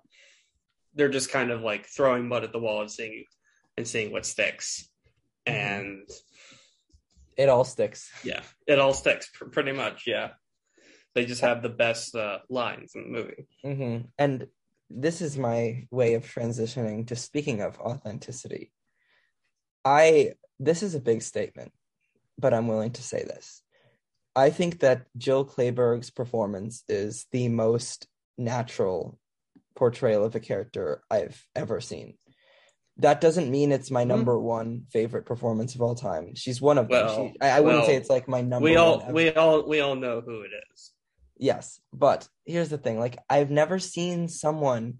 they're 0.95 1.09
just 1.09 1.31
kind 1.31 1.51
of 1.51 1.61
like 1.61 1.85
throwing 1.87 2.27
mud 2.27 2.43
at 2.43 2.51
the 2.51 2.59
wall 2.59 2.81
and 2.81 2.91
seeing 2.91 3.25
and 3.77 3.87
seeing 3.87 4.11
what 4.11 4.25
sticks 4.25 4.89
Mhm. 5.47 5.53
and 5.53 6.09
It 7.37 7.49
all 7.49 7.63
sticks. 7.63 8.11
yeah 8.23 8.43
it 8.67 8.79
all 8.79 8.93
sticks 8.93 9.29
pr- 9.33 9.45
pretty 9.45 9.71
much 9.71 10.03
yeah 10.07 10.31
they 11.15 11.25
just 11.25 11.41
have 11.41 11.61
the 11.61 11.69
best 11.69 12.15
uh, 12.15 12.39
lines 12.49 12.93
in 12.95 13.03
the 13.03 13.09
movie 13.09 13.47
hmm 13.63 14.07
And 14.17 14.47
this 14.89 15.21
is 15.21 15.37
my 15.37 15.87
way 15.89 16.15
of 16.15 16.25
transitioning 16.25 17.07
to 17.07 17.15
speaking 17.15 17.61
of 17.61 17.79
authenticity. 17.79 18.73
I 19.85 20.33
this 20.59 20.83
is 20.83 20.95
a 20.95 20.99
big 20.99 21.21
statement, 21.21 21.71
but 22.37 22.53
I'm 22.53 22.67
willing 22.67 22.91
to 22.91 23.01
say 23.03 23.23
this. 23.23 23.61
I 24.35 24.49
think 24.49 24.79
that 24.81 25.05
Jill 25.17 25.45
Clayburgh's 25.45 26.09
performance 26.11 26.83
is 26.87 27.25
the 27.31 27.47
most 27.47 28.07
natural 28.37 29.17
portrayal 29.75 30.23
of 30.25 30.35
a 30.35 30.39
character 30.39 31.01
I've 31.09 31.45
ever 31.55 31.81
seen. 31.81 32.15
That 32.97 33.21
doesn't 33.21 33.49
mean 33.49 33.71
it's 33.71 33.89
my 33.89 34.03
Mhm. 34.03 34.07
number 34.07 34.39
one 34.39 34.85
favorite 34.91 35.25
performance 35.25 35.75
of 35.75 35.81
all 35.81 35.95
time. 35.95 36.35
She's 36.35 36.61
one 36.61 36.77
of 36.77 36.89
them. 36.89 37.07
She, 37.07 37.37
I, 37.41 37.49
I 37.57 37.59
wouldn't 37.61 37.85
say 37.85 37.95
it's 37.95 38.09
like 38.09 38.27
my 38.27 38.41
number 38.41 38.65
we 38.65 38.71
one. 38.71 38.79
all 38.79 39.11
we 39.11 39.31
all 39.31 39.67
we 39.67 39.79
all 39.79 39.95
know 39.95 40.21
who 40.21 40.41
it 40.41 40.51
is 40.73 40.91
Yes, 41.37 41.81
but 41.91 42.27
here's 42.45 42.69
the 42.69 42.77
thing: 42.77 42.99
like 42.99 43.17
I've 43.27 43.49
never 43.49 43.79
seen 43.79 44.27
someone 44.27 44.99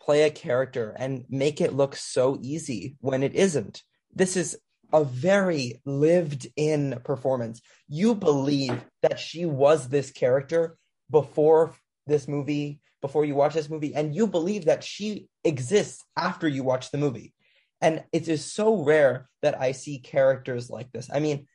play 0.00 0.22
a 0.24 0.30
character 0.30 0.94
and 0.98 1.24
make 1.28 1.60
it 1.60 1.72
look 1.72 1.94
so 1.94 2.38
easy 2.42 2.96
when 3.00 3.22
it 3.22 3.34
isn't. 3.34 3.82
This 4.12 4.36
is 4.36 4.58
a 4.92 5.04
very 5.04 5.80
lived 5.84 6.48
in 6.56 7.00
performance. 7.04 7.60
You 7.88 8.14
believe 8.16 8.84
that 9.02 9.18
she 9.20 9.46
was 9.46 9.88
this 9.88 10.10
character 10.10 10.76
before 11.10 11.74
this 12.06 12.26
movie, 12.26 12.80
before 13.04 13.26
you 13.26 13.34
watch 13.34 13.52
this 13.52 13.68
movie, 13.68 13.94
and 13.94 14.14
you 14.14 14.26
believe 14.26 14.64
that 14.64 14.82
she 14.82 15.28
exists 15.44 16.02
after 16.16 16.48
you 16.48 16.64
watch 16.64 16.90
the 16.90 16.96
movie. 16.96 17.34
And 17.82 18.02
it 18.12 18.28
is 18.28 18.50
so 18.50 18.82
rare 18.82 19.28
that 19.42 19.60
I 19.60 19.72
see 19.72 19.98
characters 19.98 20.70
like 20.70 20.90
this. 20.90 21.10
I 21.12 21.20
mean, 21.20 21.46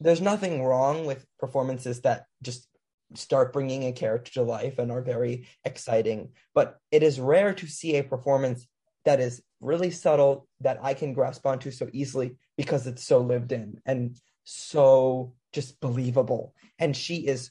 there's 0.00 0.22
nothing 0.22 0.64
wrong 0.64 1.04
with 1.04 1.26
performances 1.38 2.00
that 2.00 2.24
just 2.42 2.66
start 3.12 3.52
bringing 3.52 3.84
a 3.84 3.92
character 3.92 4.32
to 4.32 4.42
life 4.42 4.78
and 4.78 4.90
are 4.90 5.02
very 5.02 5.48
exciting, 5.66 6.30
but 6.54 6.78
it 6.90 7.02
is 7.02 7.20
rare 7.20 7.52
to 7.52 7.66
see 7.66 7.96
a 7.96 8.02
performance 8.02 8.66
that 9.04 9.20
is 9.20 9.42
really 9.60 9.90
subtle 9.90 10.48
that 10.60 10.78
I 10.82 10.94
can 10.94 11.12
grasp 11.12 11.44
onto 11.44 11.72
so 11.72 11.90
easily 11.92 12.38
because 12.56 12.86
it's 12.86 13.04
so 13.04 13.18
lived 13.18 13.52
in 13.52 13.82
and 13.84 14.16
so 14.44 15.34
just 15.52 15.78
believable. 15.78 16.54
And 16.78 16.96
she 16.96 17.16
is 17.16 17.50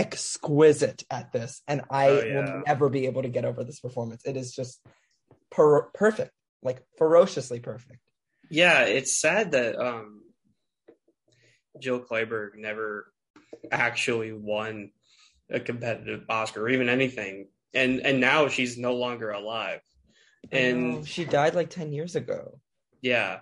exquisite 0.00 1.04
at 1.10 1.32
this, 1.32 1.62
and 1.68 1.82
I 1.90 2.08
Oh, 2.08 2.20
yeah. 2.24 2.34
will 2.54 2.62
never 2.66 2.88
be 2.88 3.06
able 3.06 3.22
to 3.22 3.28
get 3.28 3.44
over 3.44 3.64
this 3.64 3.80
performance. 3.80 4.22
It 4.24 4.36
is 4.36 4.54
just 4.54 4.80
per- 5.50 5.90
perfect, 5.94 6.32
like 6.62 6.82
ferociously 6.98 7.60
perfect. 7.60 8.00
Yeah, 8.50 8.84
it's 8.84 9.16
sad 9.20 9.52
that 9.52 9.76
um 9.78 10.22
Jill 11.78 12.00
Clayburgh 12.00 12.56
never 12.56 13.12
actually 13.70 14.32
won 14.32 14.90
a 15.50 15.60
competitive 15.60 16.24
Oscar 16.28 16.62
or 16.62 16.68
even 16.68 16.88
anything. 16.88 17.48
And 17.74 18.00
and 18.00 18.20
now 18.20 18.48
she's 18.48 18.76
no 18.78 18.94
longer 18.94 19.30
alive. 19.30 19.80
And 20.50 21.06
she 21.06 21.24
died 21.24 21.54
like 21.54 21.70
10 21.70 21.92
years 21.92 22.16
ago. 22.16 22.58
yeah. 23.02 23.40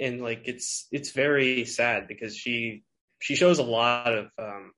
And 0.00 0.20
like 0.22 0.42
it's 0.46 0.86
it's 0.92 1.10
very 1.12 1.64
sad 1.64 2.06
because 2.08 2.36
she 2.36 2.82
she 3.20 3.34
shows 3.36 3.58
a 3.60 3.62
lot 3.64 4.12
of 4.12 4.26
um 4.38 4.72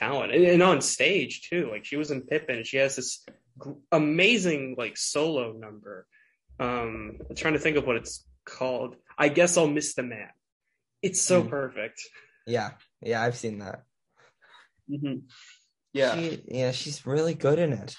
talent 0.00 0.32
and, 0.34 0.44
and 0.44 0.62
on 0.62 0.80
stage 0.80 1.48
too. 1.48 1.68
Like 1.70 1.84
she 1.84 1.96
was 1.96 2.10
in 2.10 2.22
Pippin. 2.22 2.64
She 2.64 2.78
has 2.78 2.96
this 2.96 3.24
gr- 3.58 3.72
amazing 3.92 4.74
like 4.78 4.96
solo 4.96 5.52
number. 5.52 6.06
Um 6.58 7.18
I'm 7.28 7.36
trying 7.36 7.54
to 7.54 7.60
think 7.60 7.76
of 7.76 7.86
what 7.86 7.96
it's 7.96 8.24
called. 8.44 8.96
I 9.18 9.28
guess 9.28 9.56
I'll 9.56 9.68
miss 9.68 9.94
the 9.94 10.02
man. 10.02 10.30
It's 11.02 11.20
so 11.20 11.42
Hmm. 11.42 11.48
perfect. 11.48 12.00
Yeah, 12.46 12.70
yeah, 13.02 13.22
I've 13.22 13.36
seen 13.36 13.58
that. 13.60 13.84
Yeah. 15.92 16.14
She, 16.16 16.42
yeah, 16.48 16.72
she's 16.72 17.06
really 17.06 17.34
good 17.34 17.58
in 17.58 17.72
it. 17.72 17.94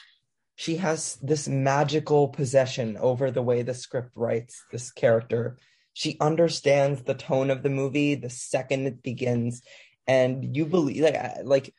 She 0.56 0.78
has 0.78 1.16
this 1.22 1.48
magical 1.48 2.28
possession 2.30 2.98
over 2.98 3.32
the 3.32 3.42
way 3.42 3.62
the 3.64 3.74
script 3.74 4.12
writes 4.16 4.64
this 4.72 4.92
character. 4.92 5.58
She 5.94 6.18
understands 6.20 7.04
the 7.04 7.14
tone 7.16 7.50
of 7.50 7.64
the 7.64 7.70
movie 7.70 8.16
the 8.16 8.30
second 8.30 8.88
it 8.88 9.04
begins, 9.04 9.62
and 10.08 10.56
you 10.56 10.66
believe, 10.66 11.04
like, 11.04 11.18
like 11.44 11.74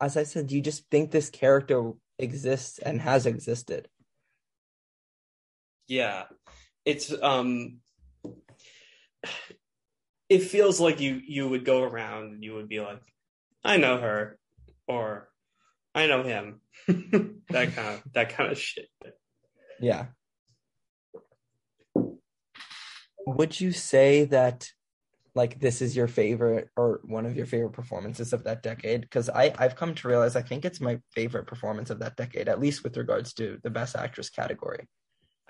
as 0.00 0.16
I 0.16 0.22
said, 0.22 0.50
you 0.50 0.60
just 0.60 0.88
think 0.90 1.10
this 1.10 1.30
character 1.30 1.92
exists 2.18 2.78
and 2.78 3.00
has 3.00 3.26
existed. 3.26 3.88
Yeah. 5.86 6.24
It's 6.84 7.12
um 7.22 7.78
it 10.28 10.44
feels 10.44 10.80
like 10.80 11.00
you 11.00 11.20
you 11.26 11.48
would 11.48 11.64
go 11.64 11.82
around 11.82 12.32
and 12.32 12.44
you 12.44 12.54
would 12.54 12.68
be 12.68 12.80
like, 12.80 13.02
I 13.64 13.76
know 13.76 13.98
her 13.98 14.38
or 14.86 15.28
I 15.94 16.06
know 16.06 16.22
him. 16.22 16.60
that 16.88 17.74
kind 17.74 17.78
of 17.78 18.02
that 18.12 18.30
kind 18.30 18.52
of 18.52 18.58
shit. 18.58 18.88
Yeah. 19.80 20.06
Would 23.26 23.60
you 23.60 23.72
say 23.72 24.24
that 24.24 24.70
like 25.40 25.58
this 25.58 25.80
is 25.80 25.96
your 25.96 26.06
favorite 26.06 26.68
or 26.76 27.00
one 27.04 27.24
of 27.24 27.34
your 27.34 27.46
favorite 27.46 27.72
performances 27.72 28.34
of 28.34 28.44
that 28.44 28.62
decade? 28.62 29.00
Because 29.00 29.30
I 29.30 29.54
I've 29.58 29.74
come 29.74 29.94
to 29.94 30.08
realize 30.08 30.36
I 30.36 30.42
think 30.42 30.66
it's 30.66 30.82
my 30.82 31.00
favorite 31.12 31.46
performance 31.46 31.88
of 31.88 32.00
that 32.00 32.16
decade, 32.16 32.46
at 32.46 32.60
least 32.60 32.84
with 32.84 32.98
regards 32.98 33.32
to 33.34 33.58
the 33.62 33.70
best 33.70 33.96
actress 33.96 34.28
category. 34.28 34.86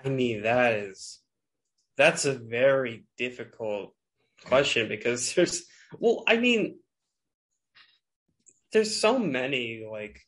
I 0.03 0.07
mean, 0.07 0.43
that 0.43 0.75
is 0.75 1.19
that's 1.97 2.23
a 2.23 2.33
very 2.33 3.03
difficult 3.17 3.93
question 4.45 4.87
because 4.87 5.33
there's 5.35 5.63
well, 5.99 6.23
I 6.25 6.37
mean 6.37 6.79
there's 8.71 8.95
so 8.95 9.19
many 9.19 9.85
like 9.91 10.21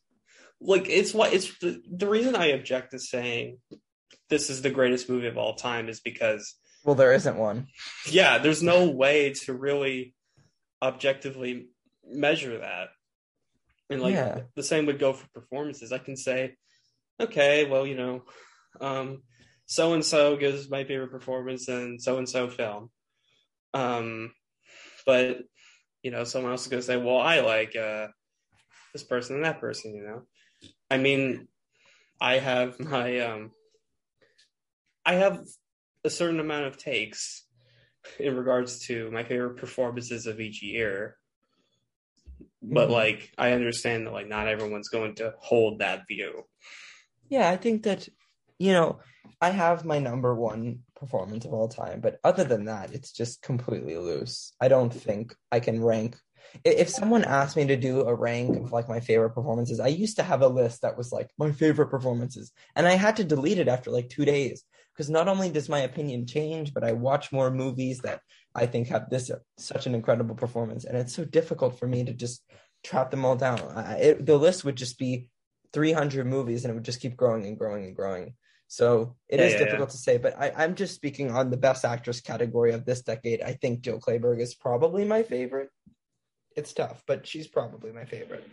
like 0.60 0.90
it's 0.90 1.14
what 1.14 1.32
it's 1.32 1.58
the, 1.60 1.80
the 1.90 2.06
reason 2.06 2.36
I 2.36 2.48
object 2.48 2.90
to 2.90 2.98
saying 2.98 3.56
this 4.28 4.50
is 4.50 4.60
the 4.60 4.68
greatest 4.68 5.08
movie 5.08 5.26
of 5.26 5.38
all 5.38 5.54
time 5.54 5.88
is 5.88 6.00
because 6.00 6.54
Well, 6.84 6.94
there 6.94 7.12
isn't 7.12 7.36
one. 7.36 7.68
yeah, 8.10 8.38
there's 8.38 8.62
no 8.62 8.90
way 8.90 9.32
to 9.44 9.54
really 9.54 10.14
objectively 10.82 11.68
measure 12.06 12.58
that. 12.58 12.88
And 13.90 14.00
like 14.02 14.14
Yeah. 14.14 14.40
the 14.56 14.62
same 14.62 14.86
would 14.86 14.98
go 14.98 15.12
for 15.12 15.26
performances. 15.32 15.92
I 15.92 15.98
can 15.98 16.16
say, 16.16 16.56
okay, 17.20 17.64
well, 17.64 17.86
you 17.86 17.96
know, 17.96 18.24
um, 18.80 19.22
so 19.66 19.94
and 19.94 20.04
so 20.04 20.36
gives 20.36 20.68
my 20.70 20.84
favorite 20.84 21.10
performance 21.10 21.68
in 21.68 21.98
so 21.98 22.18
and 22.18 22.28
so 22.28 22.48
film. 22.48 22.90
Um, 23.72 24.32
but 25.06 25.40
you 26.02 26.10
know, 26.10 26.24
someone 26.24 26.52
else 26.52 26.62
is 26.62 26.68
gonna 26.68 26.82
say, 26.82 26.96
well, 26.96 27.18
I 27.18 27.40
like 27.40 27.74
uh, 27.76 28.08
this 28.92 29.02
person 29.04 29.36
and 29.36 29.44
that 29.44 29.60
person. 29.60 29.94
You 29.94 30.02
know, 30.04 30.22
I 30.90 30.98
mean, 30.98 31.48
I 32.20 32.38
have 32.38 32.78
my 32.78 33.20
um, 33.20 33.52
I 35.04 35.14
have 35.14 35.40
a 36.04 36.10
certain 36.10 36.40
amount 36.40 36.66
of 36.66 36.76
takes 36.76 37.44
in 38.18 38.36
regards 38.36 38.86
to 38.86 39.10
my 39.10 39.24
favorite 39.24 39.56
performances 39.56 40.26
of 40.26 40.40
each 40.40 40.62
year. 40.62 41.16
But 42.62 42.88
Mhm. 42.88 42.92
like 42.92 43.32
I 43.38 43.52
understand 43.52 44.06
that 44.06 44.12
like 44.12 44.28
not 44.28 44.48
everyone's 44.48 44.88
going 44.88 45.14
to 45.16 45.34
hold 45.38 45.78
that 45.78 46.06
view. 46.06 46.44
Yeah, 47.30 47.48
I 47.48 47.56
think 47.56 47.84
that, 47.84 48.08
you 48.58 48.72
know, 48.72 49.00
I 49.40 49.50
have 49.50 49.84
my 49.84 49.98
number 49.98 50.34
one 50.34 50.80
performance 50.94 51.44
of 51.44 51.52
all 51.52 51.68
time, 51.68 52.00
but 52.00 52.20
other 52.22 52.44
than 52.44 52.66
that, 52.66 52.92
it's 52.94 53.12
just 53.12 53.42
completely 53.42 53.96
loose. 53.96 54.52
I 54.60 54.68
don't 54.68 54.92
think 54.92 55.34
I 55.50 55.60
can 55.60 55.82
rank. 55.82 56.16
If 56.64 56.88
someone 56.88 57.24
asked 57.24 57.56
me 57.56 57.66
to 57.66 57.76
do 57.76 58.02
a 58.02 58.14
rank 58.14 58.56
of 58.56 58.72
like 58.72 58.88
my 58.88 59.00
favorite 59.00 59.30
performances, 59.30 59.80
I 59.80 59.88
used 59.88 60.16
to 60.16 60.22
have 60.22 60.42
a 60.42 60.48
list 60.48 60.82
that 60.82 60.96
was 60.96 61.10
like 61.12 61.30
my 61.38 61.50
favorite 61.52 61.88
performances, 61.88 62.52
and 62.76 62.86
I 62.86 62.92
had 62.94 63.16
to 63.16 63.24
delete 63.24 63.58
it 63.58 63.68
after 63.68 63.90
like 63.90 64.08
two 64.10 64.24
days 64.24 64.62
because 64.94 65.10
not 65.10 65.28
only 65.28 65.50
does 65.50 65.68
my 65.68 65.80
opinion 65.80 66.26
change, 66.26 66.72
but 66.72 66.84
I 66.84 66.92
watch 66.92 67.32
more 67.32 67.50
movies 67.50 68.00
that 68.00 68.20
I 68.54 68.66
think 68.66 68.88
have 68.88 69.10
this 69.10 69.30
such 69.58 69.86
an 69.86 69.94
incredible 69.94 70.36
performance, 70.36 70.84
and 70.84 70.96
it's 70.96 71.14
so 71.14 71.24
difficult 71.24 71.78
for 71.78 71.86
me 71.86 72.04
to 72.04 72.12
just 72.12 72.44
trap 72.84 73.10
them 73.10 73.24
all 73.24 73.36
down. 73.36 73.60
I, 73.74 73.96
it, 73.96 74.26
the 74.26 74.36
list 74.36 74.64
would 74.64 74.76
just 74.76 74.98
be 74.98 75.28
300 75.72 76.26
movies 76.26 76.64
and 76.64 76.70
it 76.70 76.74
would 76.74 76.84
just 76.84 77.00
keep 77.00 77.16
growing 77.16 77.46
and 77.46 77.58
growing 77.58 77.84
and 77.84 77.96
growing. 77.96 78.34
So 78.68 79.16
it 79.28 79.40
is 79.40 79.52
Yeah, 79.52 79.58
yeah, 79.58 79.64
difficult 79.64 79.90
to 79.90 79.98
say, 79.98 80.18
but 80.18 80.38
I, 80.38 80.52
I'm 80.56 80.74
just 80.74 80.94
speaking 80.94 81.30
on 81.30 81.50
the 81.50 81.56
best 81.56 81.84
actress 81.84 82.20
category 82.20 82.72
of 82.72 82.84
this 82.84 83.02
decade. 83.02 83.42
I 83.42 83.54
think 83.54 83.80
Jill 83.80 83.98
Clayburgh 83.98 84.40
is 84.40 84.54
probably 84.54 85.04
my 85.04 85.22
favorite. 85.22 85.70
It's 86.56 86.72
tough, 86.72 87.02
but 87.06 87.26
she's 87.26 87.48
probably 87.48 87.92
my 87.92 88.04
favorite. 88.04 88.48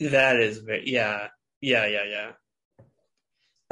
That 0.00 0.36
is 0.36 0.58
very 0.58 0.90
yeah. 0.90 1.28
Yeah, 1.60 1.86
yeah, 1.86 2.04
yeah. 2.04 2.32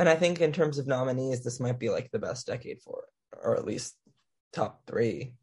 And 0.02 0.08
I 0.08 0.16
think 0.16 0.40
in 0.40 0.50
terms 0.50 0.78
of 0.78 0.88
nominees, 0.88 1.44
this 1.44 1.60
might 1.60 1.78
be 1.78 1.88
like 1.88 2.10
the 2.10 2.18
best 2.18 2.48
decade 2.48 2.80
for 2.82 3.04
it, 3.04 3.38
or 3.40 3.56
at 3.56 3.64
least 3.64 3.94
top 4.52 4.82
three. 4.84 5.36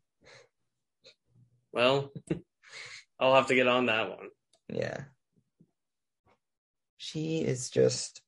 Well, 1.72 2.12
I'll 3.22 3.36
have 3.36 3.48
to 3.48 3.56
get 3.56 3.68
on 3.68 3.86
that 3.86 4.10
one. 4.10 4.28
Yeah. 4.68 5.04
She 6.98 7.40
is 7.40 7.70
just, 7.70 8.22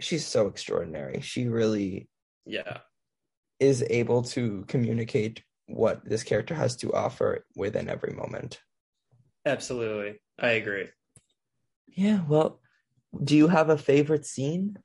she's 0.00 0.24
so 0.24 0.46
extraordinary. 0.46 1.22
She 1.22 1.48
really 1.48 2.08
Yeah. 2.46 2.78
is 3.58 3.84
able 3.90 4.22
to 4.22 4.64
communicate 4.68 5.42
what 5.66 6.08
this 6.08 6.22
character 6.22 6.54
has 6.54 6.76
to 6.76 6.92
offer 6.92 7.44
within 7.56 7.88
every 7.88 8.12
moment. 8.12 8.60
Absolutely. 9.44 10.20
I 10.38 10.50
agree. 10.50 10.90
Yeah, 11.88 12.22
well, 12.28 12.60
do 13.24 13.36
you 13.36 13.48
have 13.48 13.70
a 13.70 13.76
favorite 13.76 14.24
scene? 14.24 14.78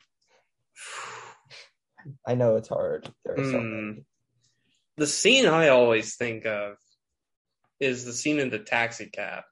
I 2.28 2.36
know 2.36 2.56
it's 2.56 2.70
hard. 2.70 3.12
There 3.26 3.36
are 3.36 3.44
so 3.44 3.60
hmm. 3.60 3.72
many. 3.72 4.06
The 4.98 5.08
scene 5.08 5.46
I 5.46 5.70
always 5.70 6.16
think 6.16 6.46
of 6.46 6.76
is 7.80 8.06
the 8.06 8.14
scene 8.14 8.40
in 8.40 8.50
the 8.50 8.60
taxi 8.60 9.08
cab 9.08 9.44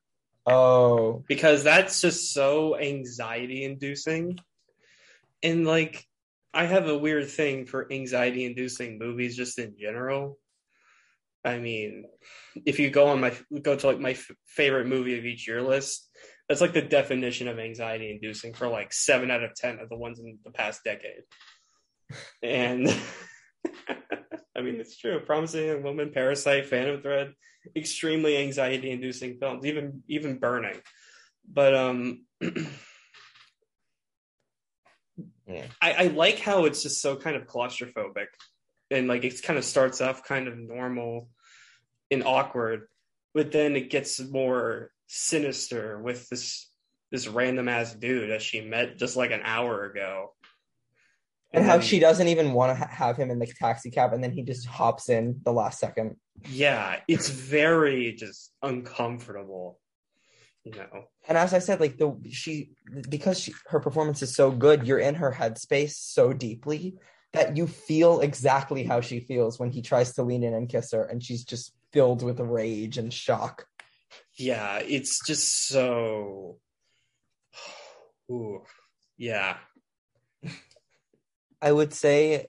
Oh, 0.48 1.26
because 1.28 1.66
that's 1.66 2.00
just 2.00 2.34
so 2.34 2.78
anxiety 2.78 3.66
inducing. 3.66 4.40
And 5.44 5.68
like 5.68 6.06
I 6.54 6.66
have 6.66 6.88
a 6.88 6.98
weird 6.98 7.30
thing 7.30 7.66
for 7.66 7.92
anxiety 7.92 8.46
inducing 8.46 8.98
movies 8.98 9.36
just 9.36 9.60
in 9.60 9.76
general. 9.78 10.40
I 11.44 11.60
mean, 11.60 12.06
if 12.66 12.80
you 12.80 12.90
go 12.90 13.08
on 13.08 13.20
my 13.20 13.34
go 13.62 13.76
to 13.76 13.88
like 13.88 14.00
my 14.00 14.12
f- 14.12 14.32
favorite 14.46 14.88
movie 14.88 15.20
of 15.20 15.26
each 15.26 15.48
year 15.48 15.62
list, 15.62 16.10
That's 16.48 16.62
like 16.62 16.74
the 16.74 16.82
definition 16.82 17.48
of 17.48 17.60
anxiety 17.60 18.12
inducing 18.12 18.54
for 18.54 18.68
like 18.68 18.94
seven 18.94 19.32
out 19.32 19.44
of 19.44 19.54
ten 19.56 19.80
of 19.80 19.90
the 19.90 19.98
ones 19.98 20.20
in 20.20 20.38
the 20.46 20.52
past 20.52 20.84
decade. 20.84 21.24
And 22.42 22.88
I 24.56 24.62
mean, 24.62 24.76
it's 24.76 24.98
true. 24.98 25.20
Promising 25.20 25.68
Young 25.68 25.84
Woman, 25.84 26.12
Parasite, 26.14 26.68
Phantom 26.68 27.02
Thread, 27.02 27.34
extremely 27.76 28.38
anxiety 28.38 28.92
inducing 28.92 29.38
films. 29.40 29.66
Even 29.66 30.04
even 30.08 30.40
Burning, 30.40 30.80
but 31.52 31.76
um. 31.76 32.26
Yeah. 35.50 35.66
I, 35.82 35.94
I 35.94 36.08
like 36.08 36.40
how 36.40 36.66
it's 36.66 36.84
just 36.84 37.02
so 37.02 37.16
kind 37.16 37.38
of 37.38 37.48
claustrophobic 37.48 38.28
and 38.92 39.08
like 39.08 39.24
it 39.24 39.42
kind 39.42 39.58
of 39.58 39.64
starts 39.64 40.02
off 40.02 40.26
kind 40.26 40.50
of 40.50 40.58
normal 40.58 41.30
and 42.12 42.24
awkward 42.24 42.88
but 43.34 43.52
then 43.54 43.76
it 43.76 43.90
gets 43.90 44.20
more 44.20 44.92
sinister 45.08 46.00
with 46.02 46.28
this 46.30 46.70
this 47.12 47.28
random 47.28 47.68
ass 47.70 47.94
dude 47.94 48.30
that 48.32 48.42
she 48.42 48.62
met 48.62 48.98
just 48.98 49.16
like 49.16 49.32
an 49.32 49.42
hour 49.44 49.86
ago 49.86 50.34
And 51.54 51.64
how 51.66 51.78
then- 51.78 51.86
she 51.88 52.00
doesn't 52.00 52.28
even 52.28 52.52
want 52.54 52.72
to 52.72 52.76
ha- 52.76 52.92
have 52.92 53.16
him 53.18 53.32
in 53.32 53.40
the 53.40 53.48
taxi 53.48 53.90
cab, 53.90 54.12
and 54.14 54.22
then 54.24 54.34
he 54.34 54.44
just 54.44 54.66
hops 54.68 55.08
in 55.10 55.40
the 55.44 55.54
last 55.54 55.80
second. 55.80 56.18
yeah 56.50 57.00
it's 57.08 57.30
very 57.30 58.14
just 58.14 58.52
uncomfortable 58.62 59.80
you 60.66 60.74
know 60.74 61.06
And 61.30 61.38
as 61.38 61.54
I 61.54 61.60
said, 61.60 61.80
like 61.80 61.98
the 61.98 62.14
she 62.32 62.72
because 63.10 63.40
she, 63.40 63.54
her 63.68 63.80
performance 63.80 64.22
is 64.22 64.36
so 64.36 64.52
good, 64.52 64.86
you're 64.88 65.00
in 65.00 65.16
her 65.16 65.32
headspace 65.32 65.92
so 65.92 66.34
deeply 66.34 66.96
that 67.34 67.56
you 67.58 67.68
feel 67.68 68.20
exactly 68.22 68.84
how 68.84 69.00
she 69.02 69.20
feels 69.22 69.60
when 69.60 69.72
he 69.72 69.82
tries 69.82 70.14
to 70.16 70.24
lean 70.24 70.44
in 70.44 70.54
and 70.54 70.68
kiss 70.70 70.92
her, 70.92 71.04
and 71.04 71.24
she's 71.24 71.44
just 71.46 71.72
filled 71.94 72.22
with 72.24 72.40
rage 72.42 72.98
and 72.98 73.14
shock. 73.14 73.66
Yeah 74.38 74.78
it's 74.80 75.26
just 75.26 75.68
so 75.68 76.58
Ooh, 78.32 78.62
yeah 79.18 79.58
I 81.62 81.72
would 81.72 81.94
say 81.94 82.48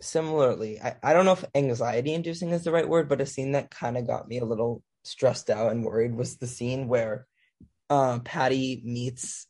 similarly, 0.00 0.80
I, 0.80 0.96
I 1.02 1.12
don't 1.12 1.24
know 1.24 1.32
if 1.32 1.44
anxiety 1.54 2.14
inducing 2.14 2.50
is 2.50 2.64
the 2.64 2.72
right 2.72 2.88
word, 2.88 3.08
but 3.08 3.20
a 3.20 3.26
scene 3.26 3.52
that 3.52 3.70
kind 3.70 3.96
of 3.96 4.06
got 4.06 4.28
me 4.28 4.38
a 4.38 4.44
little 4.44 4.82
stressed 5.04 5.50
out 5.50 5.72
and 5.72 5.84
worried 5.84 6.14
was 6.14 6.36
the 6.36 6.46
scene 6.46 6.88
where 6.88 7.26
uh, 7.88 8.18
Patty 8.20 8.82
meets 8.84 9.46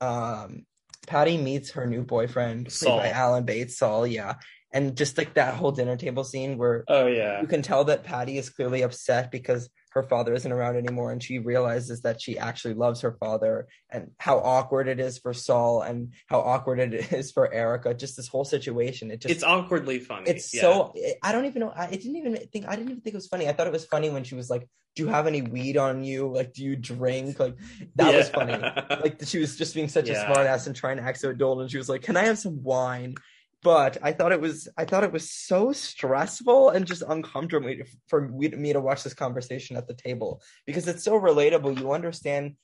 um 0.00 0.66
Patty 1.06 1.38
meets 1.38 1.70
her 1.72 1.86
new 1.86 2.02
boyfriend 2.02 2.70
Saul. 2.70 2.98
by 2.98 3.10
Alan 3.10 3.44
Bates, 3.44 3.78
Saul, 3.78 4.06
yeah. 4.06 4.34
And 4.72 4.96
just 4.96 5.16
like 5.16 5.34
that 5.34 5.54
whole 5.54 5.70
dinner 5.70 5.96
table 5.96 6.24
scene 6.24 6.58
where 6.58 6.84
oh 6.88 7.06
yeah 7.06 7.40
you 7.40 7.46
can 7.46 7.62
tell 7.62 7.84
that 7.84 8.04
Patty 8.04 8.36
is 8.36 8.50
clearly 8.50 8.82
upset 8.82 9.30
because 9.30 9.70
her 9.96 10.02
father 10.02 10.34
isn't 10.34 10.52
around 10.52 10.76
anymore 10.76 11.10
and 11.10 11.22
she 11.22 11.38
realizes 11.38 12.02
that 12.02 12.20
she 12.20 12.38
actually 12.38 12.74
loves 12.74 13.00
her 13.00 13.16
father 13.18 13.66
and 13.90 14.10
how 14.18 14.36
awkward 14.38 14.88
it 14.88 15.00
is 15.00 15.18
for 15.18 15.32
Saul 15.32 15.80
and 15.80 16.12
how 16.26 16.40
awkward 16.40 16.78
it 16.80 16.92
is 17.12 17.32
for 17.32 17.52
Erica. 17.52 17.94
Just 17.94 18.14
this 18.16 18.28
whole 18.28 18.44
situation 18.44 19.10
it 19.10 19.22
just 19.22 19.32
it's 19.34 19.42
awkwardly 19.42 19.98
funny 19.98 20.30
it's 20.30 20.54
yeah. 20.54 20.60
so 20.60 20.94
I 21.22 21.32
don't 21.32 21.46
even 21.46 21.60
know 21.60 21.72
I 21.74 21.86
didn't 21.86 22.16
even 22.16 22.36
think 22.52 22.68
I 22.68 22.76
didn't 22.76 22.90
even 22.90 23.00
think 23.00 23.14
it 23.14 23.16
was 23.16 23.26
funny. 23.26 23.48
I 23.48 23.52
thought 23.54 23.66
it 23.66 23.72
was 23.72 23.86
funny 23.86 24.10
when 24.10 24.22
she 24.22 24.34
was 24.34 24.50
like 24.50 24.68
do 24.94 25.02
you 25.02 25.08
have 25.08 25.26
any 25.26 25.42
weed 25.42 25.76
on 25.76 26.04
you? 26.04 26.28
Like 26.28 26.52
do 26.52 26.62
you 26.62 26.76
drink? 26.76 27.38
Like 27.40 27.56
that 27.96 28.14
was 28.14 28.28
funny. 28.28 28.54
Like 29.02 29.20
she 29.24 29.38
was 29.38 29.56
just 29.56 29.74
being 29.74 29.88
such 29.88 30.08
a 30.10 30.12
Yeah. 30.12 30.24
smart 30.26 30.46
ass 30.46 30.66
and 30.66 30.76
trying 30.76 30.98
to 30.98 31.02
act 31.02 31.20
so 31.20 31.30
adult 31.30 31.60
and 31.62 31.70
she 31.70 31.78
was 31.78 31.88
like 31.88 32.02
can 32.02 32.16
I 32.18 32.24
have 32.24 32.38
some 32.38 32.62
wine 32.62 33.14
but 33.62 33.98
I 34.02 34.12
thought 34.12 34.32
it 34.32 34.40
was 34.40 34.68
I 34.76 34.84
thought 34.84 35.04
it 35.04 35.12
was 35.12 35.30
so 35.30 35.72
stressful 35.72 36.70
and 36.70 36.86
just 36.86 37.02
uncomfortable 37.06 37.72
for 38.08 38.28
me 38.28 38.72
to 38.72 38.80
watch 38.80 39.02
this 39.02 39.14
conversation 39.14 39.76
at 39.76 39.86
the 39.86 39.94
table 39.94 40.42
because 40.66 40.88
it's 40.88 41.04
so 41.04 41.12
relatable 41.12 41.78
you 41.78 41.92
understand 41.92 42.56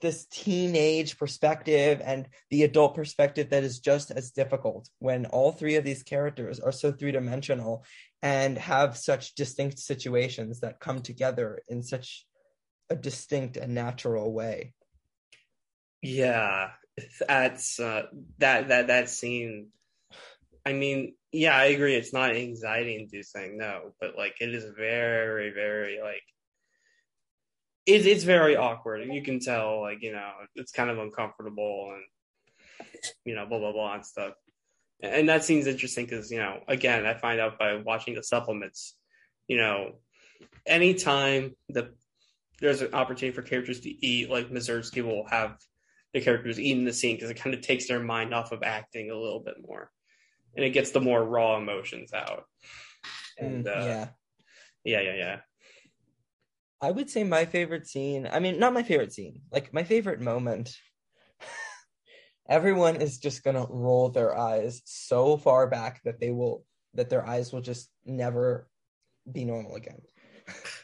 this 0.00 0.26
teenage 0.26 1.18
perspective 1.18 2.00
and 2.04 2.28
the 2.50 2.62
adult 2.62 2.94
perspective 2.94 3.50
that 3.50 3.64
is 3.64 3.80
just 3.80 4.12
as 4.12 4.30
difficult 4.30 4.88
when 5.00 5.26
all 5.26 5.50
three 5.50 5.74
of 5.74 5.84
these 5.84 6.04
characters 6.04 6.60
are 6.60 6.70
so 6.70 6.92
three-dimensional 6.92 7.84
and 8.22 8.56
have 8.58 8.96
such 8.96 9.34
distinct 9.34 9.80
situations 9.80 10.60
that 10.60 10.78
come 10.78 11.02
together 11.02 11.60
in 11.68 11.82
such 11.82 12.26
a 12.90 12.94
distinct 12.94 13.56
and 13.56 13.74
natural 13.74 14.32
way 14.32 14.72
Yeah, 16.02 16.70
that's 17.26 17.80
uh, 17.80 18.02
that 18.38 18.68
that 18.68 18.86
that 18.88 19.08
scene. 19.08 19.68
I 20.64 20.72
mean, 20.72 21.14
yeah, 21.32 21.56
I 21.56 21.66
agree. 21.66 21.94
It's 21.94 22.12
not 22.12 22.34
anxiety 22.34 22.96
inducing, 22.96 23.58
no, 23.58 23.94
but 24.00 24.16
like 24.16 24.36
it 24.40 24.54
is 24.54 24.64
very, 24.76 25.50
very 25.50 26.00
like 26.02 26.22
it, 27.86 28.06
it's 28.06 28.24
very 28.24 28.56
awkward, 28.56 29.08
you 29.10 29.22
can 29.22 29.40
tell, 29.40 29.80
like 29.80 30.02
you 30.02 30.12
know, 30.12 30.30
it's 30.54 30.72
kind 30.72 30.90
of 30.90 30.98
uncomfortable, 30.98 31.94
and 31.94 32.88
you 33.24 33.34
know, 33.34 33.46
blah 33.46 33.58
blah 33.58 33.72
blah 33.72 33.94
and 33.94 34.06
stuff. 34.06 34.34
And 35.00 35.28
that 35.28 35.44
scene's 35.44 35.66
interesting 35.66 36.04
because 36.04 36.30
you 36.30 36.38
know, 36.38 36.60
again, 36.68 37.06
I 37.06 37.14
find 37.14 37.40
out 37.40 37.58
by 37.58 37.76
watching 37.76 38.14
the 38.14 38.22
supplements, 38.22 38.94
you 39.46 39.56
know, 39.56 39.92
anytime 40.66 41.54
the 41.68 41.94
there's 42.60 42.82
an 42.82 42.94
opportunity 42.94 43.34
for 43.34 43.42
characters 43.42 43.80
to 43.80 44.06
eat, 44.06 44.28
like 44.28 44.50
Mazursky 44.50 45.02
will 45.02 45.26
have 45.28 45.56
the 46.12 46.20
characters 46.20 46.58
eating 46.58 46.84
the 46.84 46.92
scene 46.92 47.16
because 47.16 47.30
it 47.30 47.40
kind 47.40 47.54
of 47.54 47.60
takes 47.60 47.86
their 47.88 48.00
mind 48.00 48.34
off 48.34 48.52
of 48.52 48.62
acting 48.62 49.10
a 49.10 49.16
little 49.16 49.40
bit 49.40 49.54
more, 49.66 49.90
and 50.56 50.64
it 50.64 50.70
gets 50.70 50.90
the 50.90 51.00
more 51.00 51.22
raw 51.24 51.56
emotions 51.56 52.12
out. 52.12 52.44
And 53.38 53.64
Mm, 53.64 53.76
uh, 53.76 53.84
yeah 53.86 54.08
yeah, 54.84 55.00
yeah, 55.00 55.14
yeah. 55.14 55.36
I 56.80 56.90
would 56.90 57.10
say 57.10 57.24
my 57.24 57.44
favorite 57.44 57.86
scene, 57.86 58.28
I 58.30 58.38
mean, 58.38 58.58
not 58.58 58.72
my 58.72 58.82
favorite 58.82 59.12
scene, 59.12 59.42
like 59.52 59.74
my 59.74 59.82
favorite 59.84 60.20
moment. 60.20 60.74
Everyone 62.48 62.96
is 62.96 63.18
just 63.18 63.42
going 63.44 63.56
to 63.56 63.66
roll 63.68 64.08
their 64.08 64.36
eyes 64.36 64.80
so 64.84 65.36
far 65.36 65.66
back 65.66 66.00
that 66.04 66.20
they 66.20 66.30
will, 66.30 66.64
that 66.94 67.10
their 67.10 67.26
eyes 67.26 67.52
will 67.52 67.60
just 67.60 67.90
never 68.06 68.68
be 69.30 69.44
normal 69.44 69.74
again. 69.74 70.00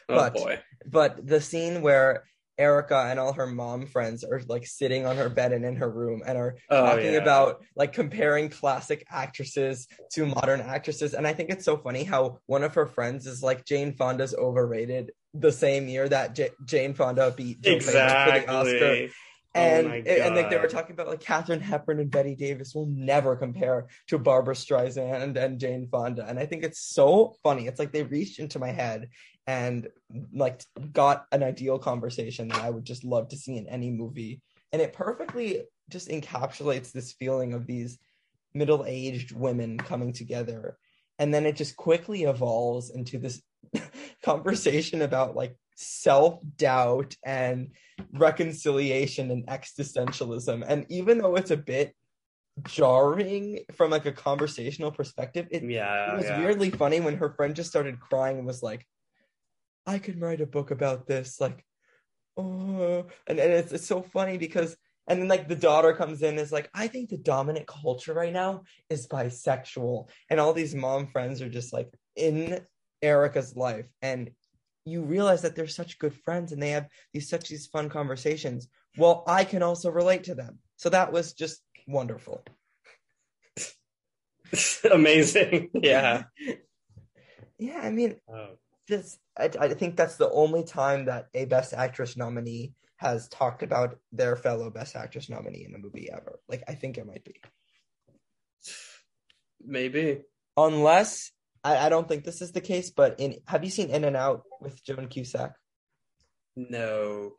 Oh 0.09 0.15
But- 0.15 0.33
boy. 0.33 0.59
But 0.85 1.25
the 1.25 1.41
scene 1.41 1.81
where 1.81 2.25
Erica 2.57 3.07
and 3.09 3.19
all 3.19 3.33
her 3.33 3.47
mom 3.47 3.85
friends 3.85 4.23
are 4.23 4.41
like 4.47 4.65
sitting 4.65 5.05
on 5.05 5.17
her 5.17 5.29
bed 5.29 5.51
and 5.51 5.65
in 5.65 5.75
her 5.75 5.89
room 5.89 6.21
and 6.25 6.37
are 6.37 6.55
Oh, 6.69 6.85
talking 6.85 7.13
yeah. 7.13 7.19
about 7.19 7.63
like 7.75 7.93
comparing 7.93 8.49
classic 8.49 9.05
actresses 9.09 9.87
to 10.13 10.25
modern 10.25 10.61
actresses. 10.61 11.13
And 11.13 11.27
I 11.27 11.33
think 11.33 11.49
it's 11.49 11.65
so 11.65 11.77
funny 11.77 12.03
how 12.03 12.39
one 12.45 12.63
of 12.63 12.75
her 12.75 12.85
friends 12.85 13.25
is 13.27 13.43
like 13.43 13.65
Jane 13.65 13.93
Fonda's 13.93 14.33
overrated 14.33 15.11
the 15.33 15.51
same 15.51 15.87
year 15.87 16.07
that 16.07 16.33
J- 16.35 16.51
Jane 16.65 16.93
Fonda 16.93 17.33
beat 17.35 17.61
Taylor 17.61 17.81
for 17.81 17.91
the 17.91 18.03
Oscar. 18.03 18.69
Exactly. 18.69 19.09
Oh 19.55 19.59
And 19.61 19.87
and 20.07 20.35
like 20.35 20.49
they 20.49 20.57
were 20.57 20.67
talking 20.67 20.91
about 20.93 21.07
like 21.07 21.21
Katharine 21.21 21.61
Hepburn 21.61 21.99
and 22.01 22.11
Bette 22.11 22.35
Davis 22.35 22.75
will 22.75 22.87
never 22.87 23.37
compare 23.37 23.87
to 24.07 24.17
Barbra 24.17 24.53
Streisand 24.53 25.37
and 25.37 25.59
Jane 25.59 25.87
Fonda. 25.89 26.25
And 26.27 26.37
I 26.37 26.45
think 26.45 26.63
it's 26.65 26.79
so 26.81 27.35
funny. 27.41 27.67
It's 27.67 27.79
like 27.79 27.93
they 27.93 28.03
reached 28.03 28.39
into 28.39 28.59
my 28.59 28.71
head 28.71 29.07
and 29.47 29.87
like 30.33 30.63
got 30.91 31.25
an 31.31 31.43
ideal 31.43 31.77
conversation 31.77 32.47
that 32.47 32.61
I 32.63 32.69
would 32.69 32.85
just 32.85 33.03
love 33.03 33.29
to 33.29 33.37
see 33.37 33.57
in 33.57 33.67
any 33.67 33.91
movie. 33.91 34.41
And 34.71 34.81
it 34.81 34.93
perfectly 34.93 35.61
just 35.89 36.09
encapsulates 36.09 36.91
this 36.91 37.13
feeling 37.13 37.53
of 37.53 37.67
these 37.67 37.99
middle-aged 38.53 39.31
women 39.33 39.77
coming 39.77 40.13
together. 40.13 40.77
And 41.19 41.33
then 41.33 41.45
it 41.45 41.55
just 41.55 41.75
quickly 41.75 42.23
evolves 42.23 42.89
into 42.89 43.17
this 43.17 43.41
conversation 44.23 45.01
about 45.01 45.35
like 45.35 45.55
self-doubt 45.75 47.15
and 47.23 47.71
reconciliation 48.13 49.31
and 49.31 49.45
existentialism. 49.47 50.63
And 50.67 50.85
even 50.89 51.19
though 51.19 51.35
it's 51.35 51.51
a 51.51 51.57
bit 51.57 51.93
jarring 52.63 53.59
from 53.73 53.91
like 53.91 54.05
a 54.05 54.11
conversational 54.11 54.91
perspective, 54.91 55.47
it, 55.51 55.63
Yeah, 55.63 56.13
it 56.13 56.17
was 56.17 56.25
yeah. 56.25 56.39
weirdly 56.39 56.71
funny 56.71 56.99
when 56.99 57.17
her 57.17 57.33
friend 57.33 57.55
just 57.55 57.69
started 57.69 57.99
crying 57.99 58.37
and 58.37 58.47
was 58.47 58.63
like, 58.63 58.85
I 59.85 59.99
could 59.99 60.21
write 60.21 60.41
a 60.41 60.45
book 60.47 60.71
about 60.71 61.07
this. 61.07 61.39
Like, 61.39 61.63
oh, 62.37 63.05
and, 63.27 63.39
and 63.39 63.53
it's, 63.53 63.71
it's 63.71 63.87
so 63.87 64.01
funny 64.01 64.37
because, 64.37 64.75
and 65.07 65.21
then 65.21 65.27
like 65.27 65.47
the 65.47 65.55
daughter 65.55 65.93
comes 65.93 66.21
in 66.23 66.39
is 66.39 66.51
like, 66.51 66.69
I 66.73 66.87
think 66.87 67.09
the 67.09 67.17
dominant 67.17 67.67
culture 67.67 68.13
right 68.13 68.33
now 68.33 68.63
is 68.89 69.07
bisexual. 69.07 70.09
And 70.29 70.39
all 70.39 70.53
these 70.53 70.73
mom 70.73 71.07
friends 71.07 71.41
are 71.41 71.49
just 71.49 71.73
like 71.73 71.89
in 72.15 72.61
Erica's 73.01 73.55
life. 73.55 73.85
And 74.01 74.31
you 74.85 75.03
realize 75.03 75.41
that 75.43 75.55
they're 75.55 75.67
such 75.67 75.99
good 75.99 76.13
friends 76.13 76.51
and 76.51 76.61
they 76.61 76.71
have 76.71 76.87
these 77.13 77.29
such 77.29 77.49
these 77.49 77.67
fun 77.67 77.89
conversations. 77.89 78.67
Well, 78.97 79.23
I 79.27 79.43
can 79.43 79.61
also 79.63 79.91
relate 79.91 80.25
to 80.25 80.35
them. 80.35 80.59
So 80.77 80.89
that 80.89 81.11
was 81.11 81.33
just 81.33 81.61
wonderful. 81.87 82.43
Amazing. 84.91 85.69
Yeah. 85.81 86.23
Yeah, 87.57 87.79
I 87.81 87.89
mean, 87.89 88.17
Oh. 88.29 88.57
This 88.87 89.17
I, 89.37 89.49
I 89.59 89.73
think 89.73 89.95
that's 89.97 90.17
the 90.17 90.29
only 90.31 90.63
time 90.63 91.05
that 91.05 91.27
a 91.33 91.45
best 91.45 91.73
actress 91.73 92.15
nominee 92.17 92.73
has 92.97 93.27
talked 93.27 93.63
about 93.63 93.97
their 94.11 94.35
fellow 94.35 94.69
best 94.69 94.95
actress 94.95 95.29
nominee 95.29 95.65
in 95.67 95.75
a 95.75 95.77
movie 95.77 96.09
ever. 96.11 96.39
Like 96.47 96.63
I 96.67 96.75
think 96.75 96.97
it 96.97 97.05
might 97.05 97.23
be. 97.23 97.35
Maybe. 99.65 100.21
Unless 100.57 101.31
I, 101.63 101.77
I 101.87 101.89
don't 101.89 102.07
think 102.07 102.23
this 102.23 102.41
is 102.41 102.51
the 102.51 102.61
case, 102.61 102.91
but 102.91 103.19
in 103.19 103.37
have 103.47 103.63
you 103.63 103.69
seen 103.69 103.89
In 103.89 104.03
and 104.05 104.15
Out 104.15 104.43
with 104.61 104.83
Joan 104.83 105.07
Cusack? 105.07 105.53
No. 106.55 107.33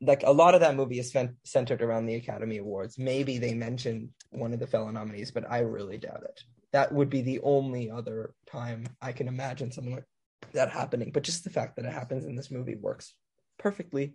like 0.00 0.22
a 0.24 0.32
lot 0.32 0.54
of 0.54 0.60
that 0.60 0.76
movie 0.76 0.98
is 0.98 1.14
centered 1.44 1.82
around 1.82 2.06
the 2.06 2.14
Academy 2.16 2.58
Awards. 2.58 2.98
Maybe 2.98 3.38
they 3.38 3.54
mentioned 3.54 4.10
one 4.30 4.52
of 4.52 4.60
the 4.60 4.66
fellow 4.66 4.90
nominees, 4.90 5.30
but 5.30 5.50
I 5.50 5.60
really 5.60 5.98
doubt 5.98 6.22
it. 6.24 6.40
That 6.72 6.92
would 6.92 7.10
be 7.10 7.22
the 7.22 7.40
only 7.40 7.90
other 7.90 8.34
time 8.50 8.86
I 9.00 9.12
can 9.12 9.28
imagine 9.28 9.72
something 9.72 9.94
like 9.94 10.04
that 10.52 10.70
happening. 10.70 11.10
But 11.12 11.22
just 11.24 11.44
the 11.44 11.50
fact 11.50 11.76
that 11.76 11.84
it 11.84 11.92
happens 11.92 12.24
in 12.24 12.36
this 12.36 12.50
movie 12.50 12.74
works 12.76 13.14
perfectly. 13.58 14.14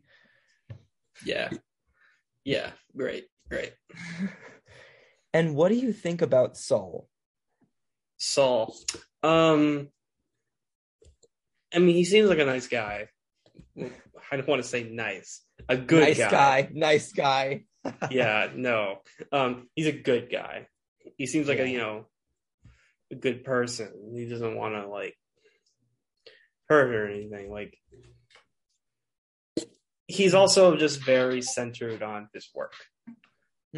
Yeah. 1.25 1.49
Yeah. 2.43 2.71
Great. 2.95 3.25
Great. 3.49 3.73
and 5.33 5.55
what 5.55 5.69
do 5.69 5.75
you 5.75 5.93
think 5.93 6.21
about 6.21 6.57
Saul? 6.57 7.07
Saul. 8.17 8.75
Um 9.21 9.89
I 11.73 11.79
mean 11.79 11.95
he 11.95 12.05
seems 12.05 12.29
like 12.29 12.39
a 12.39 12.45
nice 12.45 12.67
guy. 12.67 13.07
I 13.77 14.35
don't 14.37 14.47
want 14.47 14.61
to 14.61 14.67
say 14.67 14.83
nice. 14.83 15.41
A 15.69 15.77
good 15.77 16.01
nice 16.03 16.17
guy. 16.17 16.29
guy. 16.63 16.69
Nice 16.73 17.11
guy. 17.11 17.63
yeah, 18.11 18.49
no. 18.55 18.97
Um 19.31 19.67
he's 19.75 19.87
a 19.87 19.91
good 19.91 20.29
guy. 20.31 20.67
He 21.17 21.25
seems 21.27 21.47
like 21.47 21.57
Yeah. 21.59 21.65
a 21.65 21.67
you 21.67 21.77
know 21.77 22.05
a 23.11 23.15
good 23.15 23.43
person. 23.43 24.13
He 24.15 24.27
doesn't 24.27 24.55
want 24.55 24.73
to 24.75 24.87
like 24.87 25.15
hurt 26.69 26.93
or 26.93 27.07
anything. 27.07 27.51
Like 27.51 27.77
he's 30.07 30.33
also 30.33 30.75
just 30.75 31.03
very 31.03 31.41
centered 31.41 32.03
on 32.03 32.29
his 32.33 32.49
work. 32.53 32.75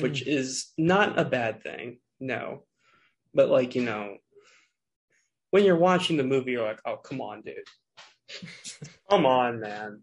which 0.02 0.28
is 0.28 0.74
not 0.78 1.18
a 1.18 1.24
bad 1.24 1.64
thing. 1.64 2.00
No. 2.20 2.64
But 3.34 3.50
like, 3.50 3.76
you 3.76 3.84
know, 3.84 4.18
when 5.52 5.64
you're 5.64 5.78
watching 5.78 6.18
the 6.18 6.24
movie, 6.24 6.52
you're 6.52 6.68
like, 6.68 6.82
oh, 6.86 6.98
come 6.98 7.22
on, 7.22 7.42
dude. 7.42 7.56
come 9.10 9.26
on, 9.26 9.60
man. 9.62 10.02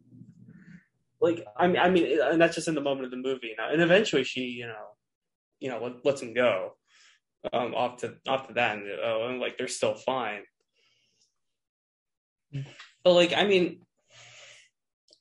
Like, 1.20 1.44
I 1.56 1.66
mean, 1.66 1.76
I 1.76 1.90
mean, 1.90 2.20
and 2.22 2.40
that's 2.40 2.54
just 2.54 2.68
in 2.68 2.74
the 2.74 2.80
moment 2.80 3.04
of 3.04 3.10
the 3.10 3.16
movie. 3.16 3.54
Now, 3.56 3.70
and 3.70 3.82
eventually, 3.82 4.24
she, 4.24 4.40
you 4.40 4.66
know, 4.66 4.86
you 5.60 5.68
know, 5.68 5.82
let, 5.82 6.04
lets 6.04 6.22
him 6.22 6.34
go, 6.34 6.72
um, 7.52 7.74
off 7.74 7.98
to 7.98 8.14
off 8.26 8.48
to 8.48 8.54
that, 8.54 8.78
and, 8.78 8.86
oh, 9.04 9.28
and 9.28 9.40
like 9.40 9.56
they're 9.56 9.68
still 9.68 9.94
fine. 9.94 10.42
But 13.04 13.12
like, 13.12 13.32
I 13.32 13.44
mean, 13.44 13.80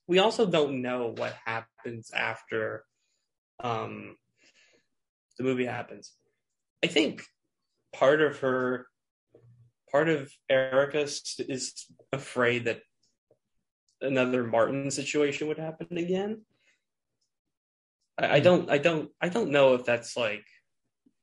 we 0.08 0.20
also 0.20 0.46
don't 0.46 0.82
know 0.82 1.14
what 1.16 1.36
happens 1.46 2.12
after, 2.14 2.84
um, 3.60 4.18
the 5.38 5.44
movie 5.44 5.66
happens. 5.66 6.14
I 6.84 6.88
think 6.88 7.24
part 7.94 8.22
of 8.22 8.40
her, 8.40 8.88
part 9.92 10.10
of 10.10 10.32
Erica 10.50 11.02
is 11.02 11.88
afraid 12.14 12.66
that 12.66 12.82
another 14.02 14.44
Martin 14.44 14.92
situation 14.92 15.48
would 15.48 15.60
happen 15.60 15.98
again. 15.98 16.42
I, 18.18 18.36
I 18.36 18.40
don't, 18.40 18.70
I 18.70 18.78
don't, 18.78 19.10
I 19.22 19.30
don't 19.30 19.52
know 19.52 19.76
if 19.76 19.86
that's 19.86 20.16
like 20.18 20.46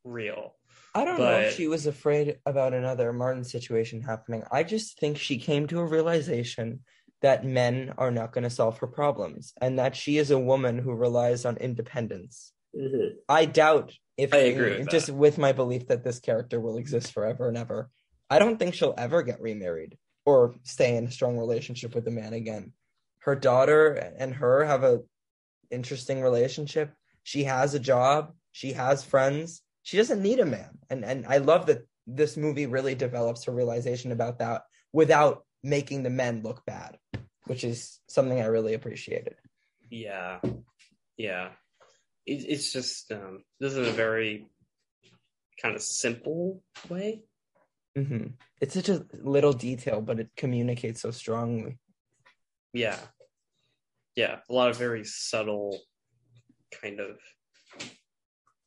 real. 0.04 0.57
I 0.95 1.05
don't 1.05 1.18
know 1.18 1.30
if 1.30 1.55
she 1.55 1.68
was 1.68 1.86
afraid 1.86 2.39
about 2.47 2.74
another 2.74 3.12
Martin 3.12 3.45
situation 3.45 4.03
happening. 4.03 4.43
I 4.51 4.62
just 4.62 4.99
think 4.99 5.18
she 5.18 5.39
came 5.39 5.66
to 5.68 5.80
a 5.80 5.86
realization 5.86 6.80
that 7.20 7.45
men 7.45 7.95
are 7.99 8.11
not 8.11 8.32
going 8.32 8.45
to 8.45 8.51
solve 8.51 8.78
her 8.78 8.86
problems 8.86 9.53
and 9.61 9.78
that 9.78 9.97
she 9.97 10.18
is 10.18 10.30
a 10.30 10.39
woman 10.39 10.78
who 10.78 10.93
relies 10.93 11.45
on 11.45 11.57
independence. 11.57 12.53
Mm-hmm. 12.76 13.16
I 13.28 13.45
doubt 13.45 13.93
if 14.16 14.32
I 14.34 14.39
agree 14.39 14.78
with 14.78 14.91
just 14.91 15.11
with 15.11 15.39
my 15.39 15.53
belief 15.53 15.89
that 15.89 16.05
this 16.05 16.20
character 16.20 16.61
will 16.61 16.76
exist 16.76 17.12
forever 17.12 17.49
and 17.49 17.57
ever. 17.57 17.91
I 18.30 18.39
don't 18.39 18.59
think 18.59 18.74
she'll 18.74 18.95
ever 18.97 19.22
get 19.22 19.41
remarried 19.41 19.97
or 20.26 20.55
stay 20.62 20.97
in 20.97 21.07
a 21.07 21.11
strong 21.11 21.39
relationship 21.39 21.95
with 21.95 22.07
a 22.07 22.11
man 22.11 22.34
again. 22.34 22.72
Her 23.20 23.34
daughter 23.34 23.93
and 23.93 24.34
her 24.34 24.64
have 24.64 24.84
a 24.84 25.01
interesting 25.70 26.20
relationship. 26.20 26.93
She 27.22 27.45
has 27.45 27.74
a 27.74 27.80
job, 27.80 28.32
she 28.53 28.72
has 28.72 29.05
friends. 29.05 29.62
She 29.89 29.97
doesn't 29.97 30.20
need 30.20 30.39
a 30.39 30.45
man. 30.45 30.76
And 30.91 31.03
and 31.03 31.24
I 31.26 31.39
love 31.39 31.64
that 31.66 31.86
this 32.07 32.36
movie 32.36 32.66
really 32.66 32.95
develops 32.95 33.45
her 33.45 33.53
realization 33.53 34.12
about 34.12 34.41
that 34.41 34.64
without 34.93 35.47
making 35.62 36.03
the 36.03 36.11
men 36.11 36.43
look 36.43 36.66
bad, 36.66 36.99
which 37.47 37.64
is 37.64 37.99
something 38.07 38.39
I 38.39 38.45
really 38.49 38.74
appreciated. 38.74 39.36
Yeah, 39.89 40.41
yeah. 41.16 41.53
It, 42.26 42.45
it's 42.47 42.70
just 42.70 43.11
um, 43.12 43.45
this 43.61 43.72
is 43.72 43.89
a 43.89 43.93
very 43.93 44.51
kind 45.62 45.74
of 45.74 45.80
simple 45.80 46.62
way. 46.91 47.22
hmm 47.97 48.26
It's 48.61 48.74
such 48.74 48.91
a 48.91 49.07
little 49.22 49.55
detail, 49.55 50.03
but 50.03 50.20
it 50.20 50.28
communicates 50.36 51.01
so 51.01 51.12
strongly. 51.12 51.78
Yeah, 52.74 53.01
yeah. 54.16 54.41
A 54.51 54.53
lot 54.53 54.68
of 54.68 54.76
very 54.76 55.05
subtle 55.05 55.80
kind 56.82 57.01
of 57.01 57.16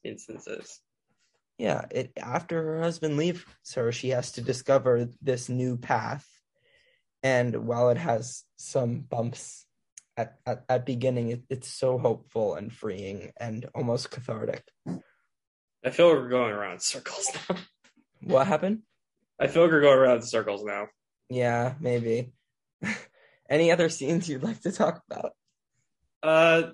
instances. 0.04 0.82
Yeah, 1.62 1.86
it 1.92 2.14
after 2.20 2.64
her 2.64 2.82
husband 2.82 3.18
leaves 3.18 3.46
her, 3.76 3.92
she 3.92 4.10
has 4.10 4.32
to 4.32 4.42
discover 4.42 5.10
this 5.22 5.48
new 5.48 5.78
path. 5.78 6.28
And 7.22 7.68
while 7.68 7.92
it 7.92 8.00
has 8.00 8.46
some 8.56 9.02
bumps 9.02 9.68
at 10.18 10.40
at, 10.48 10.66
at 10.68 10.88
beginning, 10.88 11.30
it, 11.30 11.44
it's 11.52 11.68
so 11.68 12.00
hopeful 12.00 12.56
and 12.56 12.74
freeing 12.74 13.32
and 13.40 13.70
almost 13.76 14.10
cathartic. 14.10 14.64
I 15.86 15.92
feel 15.92 16.08
like 16.08 16.18
we're 16.18 16.30
going 16.30 16.52
around 16.52 16.74
in 16.74 16.80
circles 16.80 17.30
now. 17.50 17.58
What 18.24 18.48
happened? 18.48 18.82
I 19.40 19.46
feel 19.46 19.62
like 19.62 19.72
we're 19.72 19.82
going 19.82 20.00
around 20.00 20.16
in 20.16 20.22
circles 20.24 20.64
now. 20.64 20.88
Yeah, 21.30 21.76
maybe. 21.80 22.34
Any 23.48 23.72
other 23.72 23.90
scenes 23.90 24.28
you'd 24.28 24.42
like 24.42 24.62
to 24.62 24.72
talk 24.72 25.04
about? 25.08 25.34
Uh, 26.24 26.72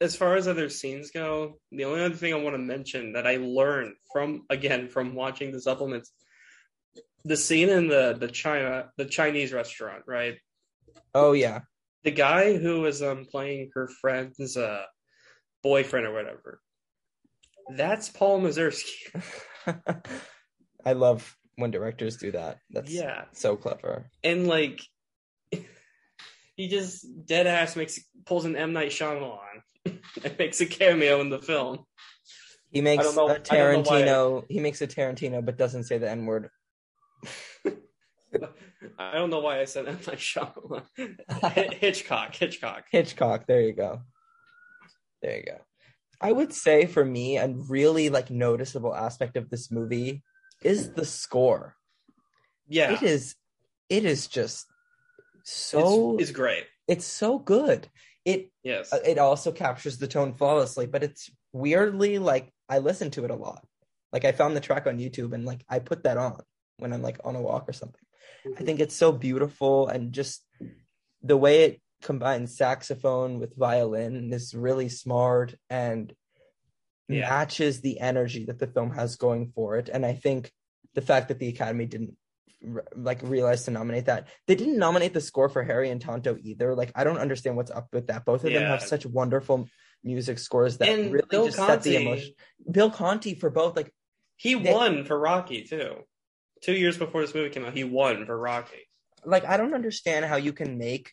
as 0.00 0.16
far 0.16 0.36
as 0.36 0.48
other 0.48 0.68
scenes 0.68 1.10
go, 1.10 1.58
the 1.70 1.84
only 1.84 2.02
other 2.02 2.14
thing 2.14 2.32
I 2.32 2.38
want 2.38 2.54
to 2.54 2.58
mention 2.58 3.12
that 3.12 3.26
I 3.26 3.36
learned 3.36 3.94
from 4.12 4.42
again 4.48 4.88
from 4.88 5.14
watching 5.14 5.52
the 5.52 5.60
supplements, 5.60 6.12
the 7.24 7.36
scene 7.36 7.68
in 7.68 7.88
the 7.88 8.16
the 8.18 8.28
China 8.28 8.90
the 8.96 9.04
Chinese 9.04 9.52
restaurant, 9.52 10.04
right? 10.06 10.36
Oh 11.14 11.32
yeah. 11.32 11.60
The 12.04 12.10
guy 12.12 12.56
who 12.56 12.80
was 12.80 13.02
um 13.02 13.26
playing 13.30 13.70
her 13.74 13.88
friend's 14.00 14.56
uh 14.56 14.84
boyfriend 15.62 16.06
or 16.06 16.12
whatever. 16.14 16.60
That's 17.76 18.08
Paul 18.08 18.40
Mazursky. 18.40 19.22
I 20.84 20.94
love 20.94 21.36
when 21.56 21.70
directors 21.70 22.16
do 22.16 22.32
that. 22.32 22.58
That's 22.70 22.90
Yeah, 22.90 23.24
so 23.32 23.56
clever. 23.56 24.06
and 24.24 24.46
like 24.48 24.80
he 26.56 26.68
just 26.68 27.06
dead 27.26 27.46
ass 27.46 27.76
makes 27.76 27.98
pulls 28.24 28.46
an 28.46 28.56
M 28.56 28.72
Night 28.72 28.90
Shyamalan 28.90 29.49
and 30.24 30.38
makes 30.38 30.60
a 30.60 30.66
cameo 30.66 31.20
in 31.20 31.30
the 31.30 31.38
film. 31.40 31.84
He 32.70 32.80
makes 32.80 33.16
know- 33.16 33.28
a 33.28 33.32
I 33.32 33.38
don't 33.38 33.48
know 33.48 33.78
why- 33.80 34.02
Tarantino. 34.02 34.44
He 34.48 34.60
makes 34.60 34.80
a 34.80 34.86
Tarantino, 34.86 35.44
but 35.44 35.56
doesn't 35.58 35.84
say 35.84 35.98
the 35.98 36.10
N 36.10 36.26
word. 36.26 36.50
I 38.98 39.12
don't 39.12 39.30
know 39.30 39.40
why 39.40 39.60
I 39.60 39.64
said 39.64 39.88
M 39.88 39.94
Night 40.06 40.18
Shyamalan. 40.18 40.82
Hitchcock, 41.74 42.34
Hitchcock. 42.34 42.84
Hitchcock. 42.90 43.46
There 43.46 43.60
you 43.60 43.72
go. 43.72 44.00
There 45.22 45.36
you 45.36 45.44
go. 45.44 45.58
I 46.20 46.32
would 46.32 46.52
say 46.52 46.86
for 46.86 47.04
me, 47.04 47.38
a 47.38 47.48
really 47.48 48.08
like 48.08 48.30
noticeable 48.30 48.94
aspect 48.94 49.36
of 49.36 49.50
this 49.50 49.70
movie 49.70 50.22
is 50.62 50.92
the 50.92 51.04
score. 51.04 51.74
Yeah, 52.68 52.92
It 52.92 53.02
is. 53.02 53.34
It 53.88 54.04
is 54.04 54.28
just 54.28 54.66
so. 55.42 56.14
it's, 56.14 56.28
it's 56.28 56.32
great. 56.32 56.66
it's 56.86 57.04
so 57.06 57.38
good. 57.38 57.88
It 58.24 58.50
Yes, 58.62 58.92
uh, 58.92 58.98
it 59.04 59.18
also 59.18 59.52
captures 59.52 59.98
the 59.98 60.06
tone 60.08 60.34
flawlessly, 60.34 60.86
but 60.86 61.02
it's 61.02 61.30
weirdly 61.52 62.18
like 62.18 62.52
I 62.68 62.78
listen 62.78 63.10
to 63.12 63.24
it 63.24 63.30
a 63.30 63.36
lot. 63.36 63.64
Like 64.12 64.24
I 64.24 64.32
found 64.32 64.56
the 64.56 64.60
track 64.60 64.86
on 64.86 64.98
YouTube 64.98 65.32
and 65.32 65.44
like 65.44 65.64
I 65.68 65.78
put 65.78 66.04
that 66.04 66.16
on 66.16 66.40
when 66.78 66.92
I'm 66.92 67.02
like 67.02 67.18
on 67.24 67.36
a 67.36 67.40
walk 67.40 67.68
or 67.68 67.72
something. 67.72 68.00
I 68.58 68.62
think 68.62 68.80
it's 68.80 68.96
so 68.96 69.12
beautiful 69.12 69.88
and 69.88 70.12
just 70.12 70.44
the 71.22 71.36
way 71.36 71.64
it 71.64 71.80
combines 72.02 72.56
saxophone 72.56 73.38
with 73.38 73.56
violin 73.56 74.32
is 74.32 74.54
really 74.54 74.88
smart 74.88 75.54
and 75.68 76.12
Yeah. 77.08 77.28
matches 77.28 77.80
the 77.80 78.00
energy 78.00 78.44
that 78.46 78.58
the 78.58 78.66
film 78.66 78.92
has 78.92 79.16
going 79.16 79.52
for 79.54 79.76
it. 79.76 79.88
And 79.88 80.06
I 80.06 80.14
think 80.14 80.52
the 80.94 81.02
fact 81.02 81.28
that 81.28 81.38
the 81.38 81.48
Academy 81.48 81.86
didn't 81.86 82.16
like 82.94 83.20
realized 83.22 83.64
to 83.66 83.70
nominate 83.70 84.06
that 84.06 84.28
they 84.46 84.54
didn't 84.54 84.78
nominate 84.78 85.14
the 85.14 85.20
score 85.20 85.48
for 85.48 85.62
Harry 85.62 85.90
and 85.90 86.00
Tonto 86.00 86.36
either. 86.42 86.74
Like 86.74 86.92
I 86.94 87.04
don't 87.04 87.18
understand 87.18 87.56
what's 87.56 87.70
up 87.70 87.88
with 87.92 88.08
that. 88.08 88.24
Both 88.24 88.44
of 88.44 88.52
them 88.52 88.62
have 88.62 88.82
such 88.82 89.06
wonderful 89.06 89.68
music 90.02 90.38
scores 90.38 90.78
that 90.78 90.88
and 90.88 91.12
really 91.12 91.26
Bill 91.30 91.46
just 91.46 91.58
set 91.58 91.82
the 91.82 91.96
emotion. 91.96 92.32
Bill 92.70 92.90
Conti 92.90 93.34
for 93.34 93.50
both 93.50 93.76
like 93.76 93.92
he 94.36 94.54
they- 94.54 94.72
won 94.72 95.04
for 95.04 95.18
Rocky 95.18 95.62
too. 95.64 95.96
Two 96.62 96.72
years 96.74 96.98
before 96.98 97.22
this 97.22 97.34
movie 97.34 97.48
came 97.50 97.64
out, 97.64 97.74
he 97.74 97.84
won 97.84 98.26
for 98.26 98.38
Rocky. 98.38 98.88
like 99.24 99.44
I 99.44 99.56
don't 99.56 99.74
understand 99.74 100.24
how 100.26 100.36
you 100.36 100.52
can 100.52 100.78
make 100.78 101.12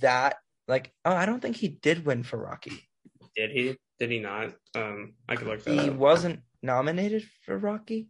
that 0.00 0.36
like 0.68 0.92
oh 1.04 1.12
I 1.14 1.26
don't 1.26 1.40
think 1.40 1.56
he 1.56 1.68
did 1.68 2.04
win 2.04 2.22
for 2.22 2.36
Rocky. 2.38 2.88
Did 3.36 3.50
he? 3.52 3.76
Did 3.98 4.10
he 4.10 4.18
not? 4.18 4.54
Um, 4.74 5.14
I 5.28 5.36
could 5.36 5.46
look 5.46 5.62
that 5.64 5.72
He 5.72 5.90
up. 5.90 5.96
wasn't 5.96 6.40
nominated 6.62 7.24
for 7.44 7.56
Rocky. 7.56 8.08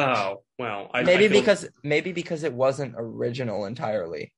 Oh 0.00 0.42
well, 0.58 0.90
I, 0.92 1.02
maybe 1.02 1.26
I 1.26 1.28
feel- 1.28 1.40
because 1.40 1.68
maybe 1.82 2.12
because 2.12 2.44
it 2.44 2.52
wasn't 2.52 2.94
original 2.96 3.66
entirely. 3.66 4.32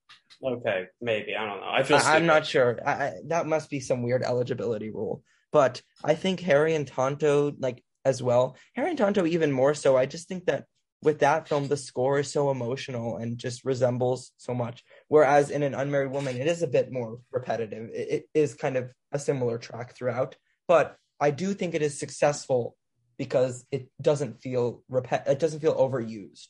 Okay, 0.44 0.86
maybe 1.00 1.36
I 1.36 1.46
don't 1.46 1.60
know. 1.60 1.68
I 1.70 1.82
feel. 1.82 1.98
I, 1.98 2.16
I'm 2.16 2.26
not 2.26 2.46
sure. 2.46 2.78
I, 2.84 2.92
I, 2.92 3.12
that 3.28 3.46
must 3.46 3.70
be 3.70 3.80
some 3.80 4.02
weird 4.02 4.22
eligibility 4.22 4.90
rule. 4.90 5.22
But 5.52 5.82
I 6.02 6.14
think 6.14 6.40
Harry 6.40 6.74
and 6.74 6.86
Tonto 6.86 7.52
like 7.58 7.84
as 8.04 8.22
well. 8.22 8.56
Harry 8.74 8.90
and 8.90 8.98
Tonto 8.98 9.26
even 9.26 9.52
more 9.52 9.74
so. 9.74 9.96
I 9.96 10.06
just 10.06 10.28
think 10.28 10.46
that 10.46 10.64
with 11.02 11.20
that 11.20 11.48
film, 11.48 11.68
the 11.68 11.76
score 11.76 12.20
is 12.20 12.32
so 12.32 12.50
emotional 12.50 13.16
and 13.16 13.36
just 13.38 13.64
resembles 13.64 14.32
so 14.36 14.54
much. 14.54 14.82
Whereas 15.08 15.50
in 15.50 15.62
an 15.62 15.74
unmarried 15.74 16.12
woman, 16.12 16.36
it 16.36 16.46
is 16.46 16.62
a 16.62 16.68
bit 16.68 16.90
more 16.92 17.18
repetitive. 17.30 17.90
It, 17.92 18.08
it 18.08 18.24
is 18.34 18.54
kind 18.54 18.76
of 18.76 18.92
a 19.12 19.18
similar 19.18 19.58
track 19.58 19.94
throughout, 19.96 20.36
but 20.68 20.96
I 21.20 21.30
do 21.30 21.54
think 21.54 21.74
it 21.74 21.82
is 21.82 21.98
successful 21.98 22.76
because 23.22 23.64
it 23.70 23.88
doesn't 24.02 24.42
feel 24.42 24.82
repet. 24.90 25.28
It 25.28 25.38
doesn't 25.38 25.60
feel 25.60 25.76
overused. 25.76 26.48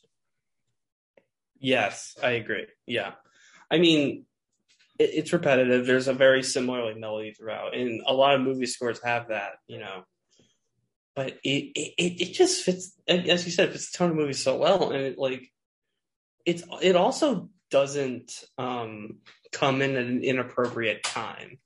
Yes, 1.59 2.17
I 2.21 2.31
agree. 2.31 2.65
Yeah, 2.87 3.11
I 3.69 3.77
mean, 3.77 4.25
it, 4.97 5.11
it's 5.13 5.33
repetitive. 5.33 5.85
There's 5.85 6.07
a 6.07 6.15
very 6.15 6.41
similar 6.41 6.83
like, 6.83 6.97
melody 6.97 7.31
throughout, 7.31 7.75
and 7.75 8.01
a 8.07 8.13
lot 8.13 8.33
of 8.33 8.41
movie 8.41 8.65
scores 8.65 8.99
have 9.03 9.27
that. 9.27 9.51
You 9.67 9.77
know, 9.77 10.03
but 11.15 11.37
it 11.43 11.71
it 11.75 11.93
it 12.21 12.33
just 12.33 12.63
fits, 12.63 12.99
as 13.07 13.45
you 13.45 13.51
said, 13.51 13.71
fits 13.71 13.91
the 13.91 13.97
tone 13.99 14.09
of 14.09 14.15
the 14.15 14.21
movie 14.23 14.33
so 14.33 14.57
well, 14.57 14.89
and 14.89 15.03
it 15.03 15.19
like 15.19 15.47
it's 16.43 16.63
it 16.81 16.95
also 16.95 17.49
doesn't 17.69 18.33
um 18.57 19.19
come 19.51 19.83
in 19.83 19.95
at 19.95 20.05
an 20.05 20.23
inappropriate 20.23 21.03
time. 21.03 21.59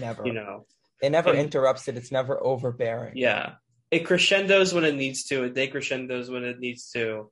Never. 0.00 0.26
You 0.26 0.32
know, 0.32 0.64
it 1.02 1.10
never 1.10 1.28
and- 1.28 1.40
interrupts 1.40 1.88
it. 1.88 1.98
It's 1.98 2.10
never 2.10 2.42
overbearing. 2.42 3.18
yeah, 3.18 3.56
it 3.90 4.00
crescendos 4.00 4.74
when 4.74 4.84
it 4.84 4.94
needs 4.94 5.24
to, 5.24 5.44
it 5.44 5.54
decrescendos 5.54 6.30
when 6.30 6.44
it 6.44 6.58
needs 6.58 6.90
to. 6.92 7.30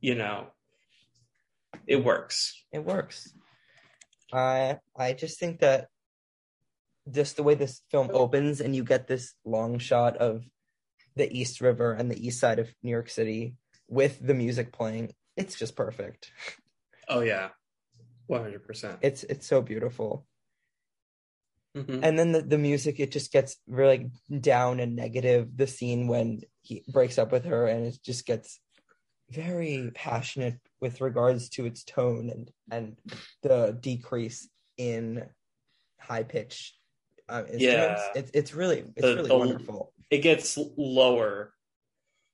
You 0.00 0.14
know, 0.14 0.48
it 1.86 2.04
works. 2.04 2.62
it 2.72 2.84
works. 2.84 3.32
I 4.32 4.78
I 4.96 5.12
just 5.12 5.38
think 5.38 5.60
that 5.60 5.88
just 7.10 7.36
the 7.36 7.42
way 7.42 7.54
this 7.54 7.82
film 7.90 8.10
opens 8.12 8.60
and 8.60 8.74
you 8.74 8.84
get 8.84 9.06
this 9.06 9.34
long 9.44 9.78
shot 9.78 10.16
of 10.16 10.44
the 11.16 11.30
East 11.32 11.60
River 11.60 11.92
and 11.92 12.10
the 12.10 12.26
east 12.26 12.40
side 12.40 12.58
of 12.58 12.74
New 12.82 12.90
York 12.90 13.08
City 13.08 13.54
with 13.88 14.18
the 14.24 14.34
music 14.34 14.72
playing, 14.72 15.14
it's 15.36 15.54
just 15.54 15.76
perfect. 15.76 16.32
Oh 17.08 17.20
yeah, 17.20 17.50
one 18.26 18.42
hundred 18.42 18.64
percent. 18.64 18.98
It's 19.02 19.24
it's 19.24 19.46
so 19.46 19.62
beautiful. 19.62 20.26
Mm-hmm. 21.76 22.04
And 22.04 22.18
then 22.18 22.32
the, 22.32 22.42
the 22.42 22.58
music 22.58 23.00
it 23.00 23.10
just 23.10 23.32
gets 23.32 23.56
really 23.66 24.10
down 24.40 24.78
and 24.80 24.94
negative. 24.94 25.48
The 25.56 25.66
scene 25.66 26.06
when 26.06 26.40
he 26.62 26.84
breaks 26.88 27.18
up 27.18 27.32
with 27.32 27.44
her 27.46 27.66
and 27.66 27.86
it 27.86 27.98
just 28.04 28.26
gets 28.26 28.60
very 29.30 29.90
passionate 29.94 30.60
with 30.80 31.00
regards 31.00 31.48
to 31.50 31.66
its 31.66 31.82
tone 31.82 32.30
and 32.30 32.50
and 32.70 32.96
the 33.42 33.76
decrease 33.80 34.48
in 34.76 35.24
high 36.00 36.22
pitch 36.22 36.74
uh, 37.28 37.42
instruments. 37.50 37.60
Yeah. 37.60 38.12
It's 38.14 38.30
it's 38.34 38.54
really 38.54 38.84
it's 38.94 39.02
The- 39.06 39.14
really 39.16 39.28
the- 39.28 39.38
wonderful. 39.38 39.92
It 40.10 40.18
gets 40.18 40.56
lower. 40.76 41.52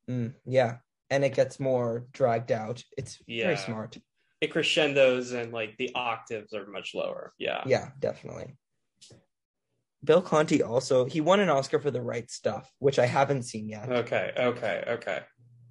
Mm, 0.09 0.34
yeah, 0.45 0.78
and 1.09 1.24
it 1.24 1.34
gets 1.34 1.59
more 1.61 2.07
dragged 2.12 2.53
out. 2.53 2.82
It's 2.99 3.18
Yeah. 3.26 3.45
very 3.45 3.57
smart. 3.57 3.97
It 4.41 4.49
crescendos 4.49 5.32
and 5.32 5.53
like 5.53 5.76
the 5.78 5.93
octaves 5.95 6.53
are 6.53 6.66
much 6.66 6.95
lower. 6.95 7.32
Yeah. 7.38 7.62
Yeah, 7.66 7.91
definitely. 8.01 8.57
Bill 10.03 10.22
Conti 10.22 10.62
also 10.62 11.05
he 11.05 11.20
won 11.20 11.40
an 11.40 11.51
Oscar 11.51 11.78
for 11.78 11.90
The 11.90 12.01
Right 12.03 12.30
Stuff, 12.30 12.70
which 12.78 12.98
I 12.98 13.07
haven't 13.07 13.42
seen 13.42 13.68
yet. 13.68 13.88
Okay. 13.90 14.32
Okay. 14.36 14.84
Okay. 14.86 15.20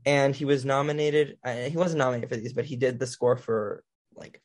and 0.06 0.36
he 0.36 0.46
was 0.46 0.64
nominated 0.66 1.38
uh, 1.44 1.54
he 1.74 1.76
wasn't 1.78 1.98
nominated 2.00 2.30
for 2.30 2.38
these 2.38 2.54
but 2.54 2.66
he 2.66 2.76
did 2.78 3.00
the 3.00 3.08
score 3.08 3.36
for 3.38 3.84
like 4.16 4.42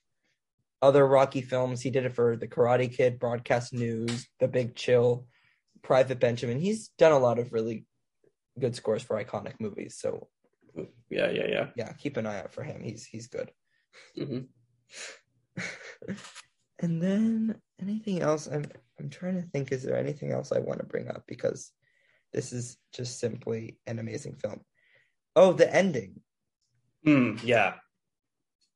other 0.82 1.06
rocky 1.06 1.42
films 1.42 1.80
he 1.80 1.90
did 1.90 2.04
it 2.04 2.12
for 2.14 2.36
the 2.36 2.48
karate 2.48 2.92
kid 2.92 3.18
broadcast 3.20 3.72
news 3.72 4.26
the 4.40 4.48
big 4.48 4.74
chill 4.74 5.26
private 5.82 6.18
benjamin 6.18 6.58
he's 6.58 6.88
done 6.98 7.12
a 7.12 7.18
lot 7.18 7.38
of 7.38 7.52
really 7.52 7.86
good 8.58 8.74
scores 8.74 9.02
for 9.02 9.22
iconic 9.22 9.54
movies 9.60 9.96
so 9.98 10.28
Yeah. 11.08 11.30
Yeah. 11.30 11.46
Yeah. 11.48 11.66
yeah 11.76 11.92
keep 11.92 12.16
an 12.16 12.26
eye 12.26 12.40
out 12.40 12.52
for 12.52 12.64
him 12.64 12.82
he's 12.82 13.04
he's 13.06 13.28
good 13.28 13.52
hmm 14.16 14.40
and 16.84 17.02
then 17.02 17.56
anything 17.80 18.20
else 18.22 18.46
i'm 18.52 18.64
i'm 19.00 19.08
trying 19.10 19.34
to 19.40 19.48
think 19.48 19.72
is 19.72 19.82
there 19.82 19.96
anything 19.96 20.30
else 20.30 20.52
i 20.52 20.58
want 20.58 20.78
to 20.78 20.86
bring 20.86 21.08
up 21.08 21.22
because 21.26 21.72
this 22.32 22.52
is 22.52 22.76
just 22.92 23.18
simply 23.18 23.78
an 23.86 23.98
amazing 23.98 24.34
film 24.36 24.60
oh 25.36 25.52
the 25.52 25.68
ending 25.74 26.20
Mm, 27.06 27.38
yeah. 27.44 27.74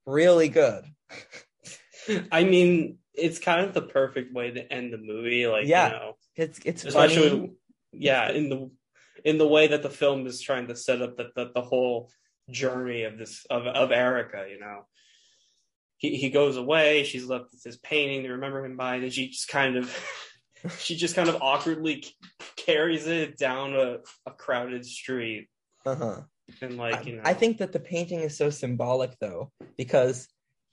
really 0.07 0.49
good 0.49 0.85
I 2.33 2.45
mean, 2.45 2.99
it's 3.15 3.39
kind 3.39 3.67
of 3.67 3.75
the 3.75 3.83
perfect 3.83 4.35
way 4.35 4.51
to 4.51 4.73
end 4.73 4.93
the 4.93 4.99
movie. 4.99 5.47
Like, 5.47 5.67
Yeah. 5.67 5.87
you 5.89 5.93
know, 5.93 6.13
it's 6.37 6.59
it's 6.65 6.85
especially 6.85 7.29
funny. 7.31 7.53
yeah 7.93 8.31
in 8.31 8.49
the 8.49 8.71
in 9.25 9.37
the 9.39 9.47
way 9.49 9.67
that 9.69 9.83
the 9.83 9.91
film 9.91 10.27
is 10.27 10.41
trying 10.41 10.69
to 10.69 10.77
set 10.77 11.03
up 11.03 11.17
the, 11.17 11.31
the, 11.37 11.51
the 11.55 11.61
whole 11.63 12.11
journey 12.51 13.03
of 13.05 13.19
this 13.19 13.45
of, 13.51 13.67
of 13.67 13.91
erica 13.93 14.47
you 14.51 14.59
know 14.61 14.87
he, 15.99 16.17
he 16.17 16.31
goes 16.31 16.57
away. 16.57 17.03
She's 17.05 17.27
left 17.27 17.51
with 17.53 17.63
his 17.63 17.77
painting 17.77 18.23
to 18.23 18.31
remember 18.31 18.65
him 18.65 18.77
by. 18.77 18.97
And 18.97 19.13
she 19.13 19.29
just 19.29 19.49
kind 19.49 19.77
of 19.77 19.95
she 20.79 20.97
just 20.97 21.15
kind 21.15 21.29
of 21.29 21.39
awkwardly 21.43 22.05
carries 22.57 23.07
it 23.07 23.37
down 23.37 23.75
a, 23.75 23.99
a 24.27 24.31
crowded 24.33 24.85
street. 24.87 25.49
Uh-huh. 25.85 26.23
And 26.63 26.77
like 26.79 27.05
you 27.07 27.17
know 27.17 27.23
I 27.25 27.35
think 27.35 27.59
that 27.59 27.73
the 27.73 27.81
painting 27.81 28.21
is 28.21 28.37
so 28.37 28.49
symbolic 28.49 29.19
though 29.21 29.53
because 29.77 30.29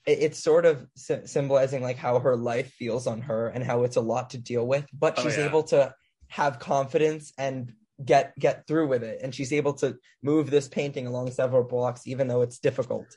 it, 0.07 0.19
it's 0.21 0.39
sort 0.39 0.65
of 0.65 0.88
sy- 0.95 1.26
symbolizing 1.26 1.84
like 1.84 1.97
how 1.97 2.19
her 2.19 2.36
life 2.38 2.71
feels 2.71 3.07
on 3.07 3.21
her 3.21 3.49
and 3.49 3.63
how 3.63 3.84
it's 3.84 3.97
a 3.97 4.01
lot 4.01 4.30
to 4.30 4.38
deal 4.38 4.65
with 4.65 4.86
but 4.93 5.15
Oh, 5.17 5.23
she's 5.23 5.38
yeah. 5.38 5.45
able 5.45 5.63
to 5.63 5.93
have 6.30 6.59
confidence 6.59 7.34
and 7.38 7.73
get 8.03 8.38
get 8.39 8.65
through 8.67 8.88
with 8.88 9.03
it. 9.03 9.19
And 9.21 9.36
she's 9.36 9.51
able 9.51 9.73
to 9.76 9.97
move 10.23 10.49
this 10.49 10.67
painting 10.69 11.07
along 11.07 11.32
several 11.32 11.63
blocks 11.63 12.07
even 12.07 12.28
though 12.30 12.41
it's 12.41 12.59
difficult 12.59 13.07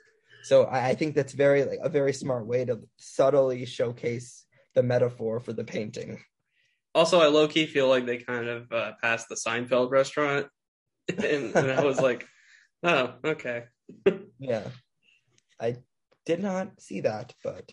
so 0.43 0.65
I, 0.65 0.89
I 0.91 0.95
think 0.95 1.15
that's 1.15 1.33
very 1.33 1.65
like 1.65 1.81
a 1.83 1.89
very 1.89 2.13
smart 2.13 2.47
way 2.47 2.65
to 2.65 2.81
subtly 2.97 3.65
showcase 3.65 4.45
the 4.75 4.83
metaphor 4.83 5.41
for 5.41 5.53
the 5.53 5.65
painting. 5.65 6.21
Also 6.95 7.21
i 7.21 7.27
low-key 7.27 7.67
feel 7.67 7.89
like 7.89 8.07
they 8.07 8.19
kind 8.19 8.49
of 8.49 8.73
uh, 8.73 8.93
passed 9.01 9.29
the 9.29 9.37
seinfeld 9.37 9.91
restaurant. 9.91 10.47
And, 11.09 11.57
and 11.57 11.71
i 11.71 11.83
was 11.85 12.01
like 12.01 12.27
oh 12.83 13.15
okay. 13.25 13.65
Yeah. 14.39 14.69
I 15.59 15.77
did 16.27 16.43
not 16.43 16.81
see 16.81 17.01
that 17.01 17.33
but 17.43 17.73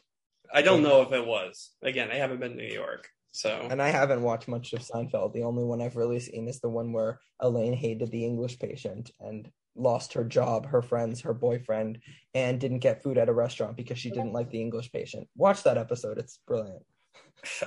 i 0.53 0.61
don't 0.61 0.83
know 0.83 1.01
if 1.01 1.11
it 1.11 1.25
was. 1.25 1.71
Again 1.83 2.11
i 2.11 2.15
haven't 2.15 2.39
been 2.39 2.51
to 2.51 2.57
new 2.57 2.73
york 2.73 3.09
so. 3.35 3.67
And 3.69 3.81
I 3.81 3.89
haven't 3.89 4.21
watched 4.21 4.47
much 4.47 4.71
of 4.71 4.79
Seinfeld. 4.79 5.33
The 5.33 5.43
only 5.43 5.65
one 5.65 5.81
I've 5.81 5.97
really 5.97 6.21
seen 6.21 6.47
is 6.47 6.61
the 6.61 6.69
one 6.69 6.93
where 6.93 7.19
Elaine 7.41 7.73
hated 7.73 8.09
the 8.09 8.23
English 8.23 8.59
patient 8.59 9.11
and 9.19 9.51
lost 9.75 10.13
her 10.13 10.23
job, 10.23 10.67
her 10.67 10.81
friends, 10.81 11.21
her 11.21 11.33
boyfriend, 11.33 11.99
and 12.33 12.59
didn't 12.59 12.79
get 12.79 13.03
food 13.03 13.17
at 13.17 13.29
a 13.29 13.33
restaurant 13.33 13.77
because 13.77 13.99
she 13.99 14.09
didn't 14.09 14.33
like 14.33 14.49
the 14.49 14.61
English 14.61 14.91
patient. 14.91 15.27
Watch 15.35 15.63
that 15.63 15.77
episode. 15.77 16.17
It's 16.17 16.39
brilliant. 16.47 16.83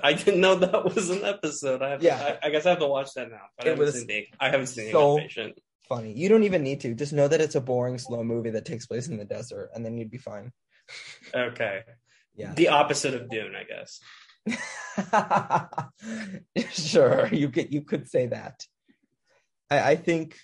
I 0.02 0.14
didn't 0.14 0.40
know 0.40 0.56
that 0.56 0.84
was 0.94 1.10
an 1.10 1.24
episode. 1.24 1.82
I 1.82 1.90
have 1.90 2.02
Yeah. 2.02 2.18
to, 2.18 2.44
I, 2.44 2.48
I 2.48 2.50
guess 2.50 2.66
I 2.66 2.70
have 2.70 2.78
to 2.80 2.86
watch 2.86 3.12
that 3.14 3.30
now. 3.30 3.42
But 3.56 3.66
I 3.66 3.68
It 3.68 3.70
haven't 3.72 3.84
was 3.86 3.94
seen 3.98 4.06
the 4.06 4.26
I 4.40 4.50
haven't 4.50 4.66
seen 4.66 4.86
the 4.86 4.92
so- 4.92 5.16
English 5.18 5.36
patient. 5.36 5.58
Funny. 5.88 6.12
You 6.12 6.28
don't 6.28 6.42
even 6.44 6.62
need 6.62 6.80
to. 6.82 6.94
Just 6.94 7.14
know 7.14 7.28
that 7.28 7.40
it's 7.40 7.54
a 7.54 7.62
boring, 7.62 7.96
slow 7.96 8.22
movie 8.22 8.50
that 8.50 8.66
takes 8.66 8.84
place 8.86 9.08
in 9.08 9.16
the 9.16 9.24
desert, 9.24 9.70
and 9.74 9.86
then 9.86 9.96
you'd 9.96 10.10
be 10.10 10.18
fine. 10.18 10.52
Okay. 11.34 11.80
Yeah. 12.34 12.52
The 12.54 12.68
opposite 12.68 13.14
of 13.14 13.30
Dune, 13.30 13.54
I 13.56 13.64
guess. 13.64 13.98
sure, 16.72 17.28
you 17.32 17.50
could 17.50 17.72
you 17.72 17.82
could 17.82 18.08
say 18.08 18.26
that. 18.26 18.64
I, 19.70 19.90
I 19.92 19.96
think, 19.96 20.38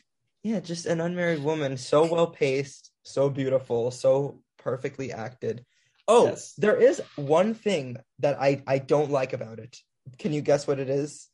yeah, 0.45 0.61
just 0.61 0.85
an 0.87 1.01
unmarried 1.01 1.43
woman, 1.43 1.77
so 1.79 2.05
well 2.07 2.27
paced, 2.29 2.93
so 3.03 3.31
beautiful, 3.31 3.91
so 3.91 4.41
perfectly 4.59 5.11
acted. 5.13 5.65
Oh, 6.07 6.27
Yes. 6.27 6.53
there 6.59 6.77
is 6.77 7.03
one 7.17 7.55
thing 7.55 7.97
that 8.19 8.41
I 8.41 8.63
I 8.67 8.79
don't 8.79 9.11
like 9.11 9.33
about 9.33 9.59
it. 9.59 9.79
Can 10.19 10.35
you 10.35 10.43
guess 10.43 10.67
what 10.67 10.79
it 10.79 10.91
is? 10.91 11.29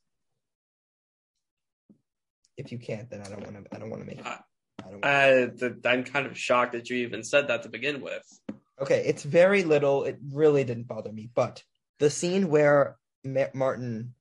If 2.56 2.70
you 2.70 2.78
can't, 2.78 3.11
then 3.11 3.20
I 3.20 3.28
don't 3.28 3.42
want 3.42 3.64
to. 3.64 3.74
I 3.74 3.78
don't 3.80 3.90
want 3.90 4.02
to 4.02 4.06
make 4.06 4.20
it. 4.20 4.26
Uh, 4.26 4.36
I 4.86 4.90
don't 4.90 5.04
I, 5.04 5.30
the, 5.46 5.80
I'm 5.84 6.04
kind 6.04 6.26
of 6.26 6.38
shocked 6.38 6.72
that 6.72 6.88
you 6.88 6.98
even 6.98 7.24
said 7.24 7.48
that 7.48 7.64
to 7.64 7.68
begin 7.68 8.00
with. 8.00 8.22
Okay, 8.80 9.02
it's 9.06 9.24
very 9.24 9.64
little. 9.64 10.04
It 10.04 10.18
really 10.32 10.62
didn't 10.64 10.86
bother 10.86 11.12
me, 11.12 11.30
but 11.34 11.64
the 11.98 12.11
scene 12.11 12.48
where 12.48 12.96
Ma- 13.24 13.52
Martin 13.54 14.14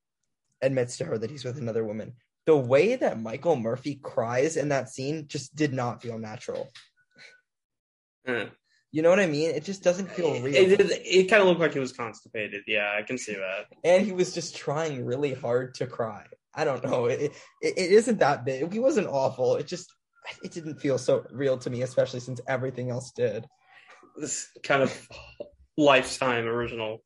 admits 0.61 0.97
to 0.97 1.05
her 1.05 1.17
that 1.17 1.29
he's 1.29 1.45
with 1.45 1.57
another 1.57 1.83
woman, 1.85 2.13
the 2.45 2.57
way 2.57 2.95
that 2.95 3.21
Michael 3.21 3.55
Murphy 3.55 3.99
cries 4.01 4.57
in 4.57 4.69
that 4.69 4.89
scene 4.89 5.27
just 5.27 5.55
did 5.55 5.73
not 5.73 6.01
feel 6.01 6.17
natural. 6.17 6.71
Eh. 8.25 8.45
You 8.91 9.03
know 9.03 9.09
what 9.09 9.19
I 9.19 9.27
mean? 9.27 9.51
It 9.51 9.63
just 9.63 9.83
doesn't 9.83 10.09
feel 10.09 10.41
real. 10.41 10.55
It, 10.55 10.79
it, 10.79 11.01
it 11.05 11.23
kind 11.25 11.41
of 11.41 11.47
looked 11.47 11.59
like 11.59 11.73
he 11.73 11.79
was 11.79 11.93
constipated. 11.93 12.63
Yeah, 12.65 12.91
I 12.97 13.03
can 13.03 13.17
see 13.19 13.35
that. 13.35 13.65
and 13.83 14.03
he 14.03 14.11
was 14.11 14.33
just 14.33 14.55
trying 14.55 15.05
really 15.05 15.33
hard 15.33 15.75
to 15.75 15.85
cry. 15.85 16.25
I 16.55 16.63
don't 16.63 16.83
know. 16.83 17.05
It, 17.05 17.21
it, 17.21 17.33
it 17.61 17.91
isn't 17.91 18.19
that 18.19 18.45
big. 18.45 18.73
He 18.73 18.79
wasn't 18.79 19.07
awful. 19.07 19.55
It 19.55 19.67
just 19.67 19.93
it 20.43 20.51
didn't 20.51 20.79
feel 20.79 20.97
so 20.97 21.25
real 21.31 21.57
to 21.59 21.69
me, 21.69 21.83
especially 21.83 22.19
since 22.19 22.41
everything 22.47 22.89
else 22.89 23.11
did. 23.11 23.45
This 24.17 24.47
kind 24.63 24.81
of 24.81 25.07
lifetime 25.77 26.45
original 26.45 27.03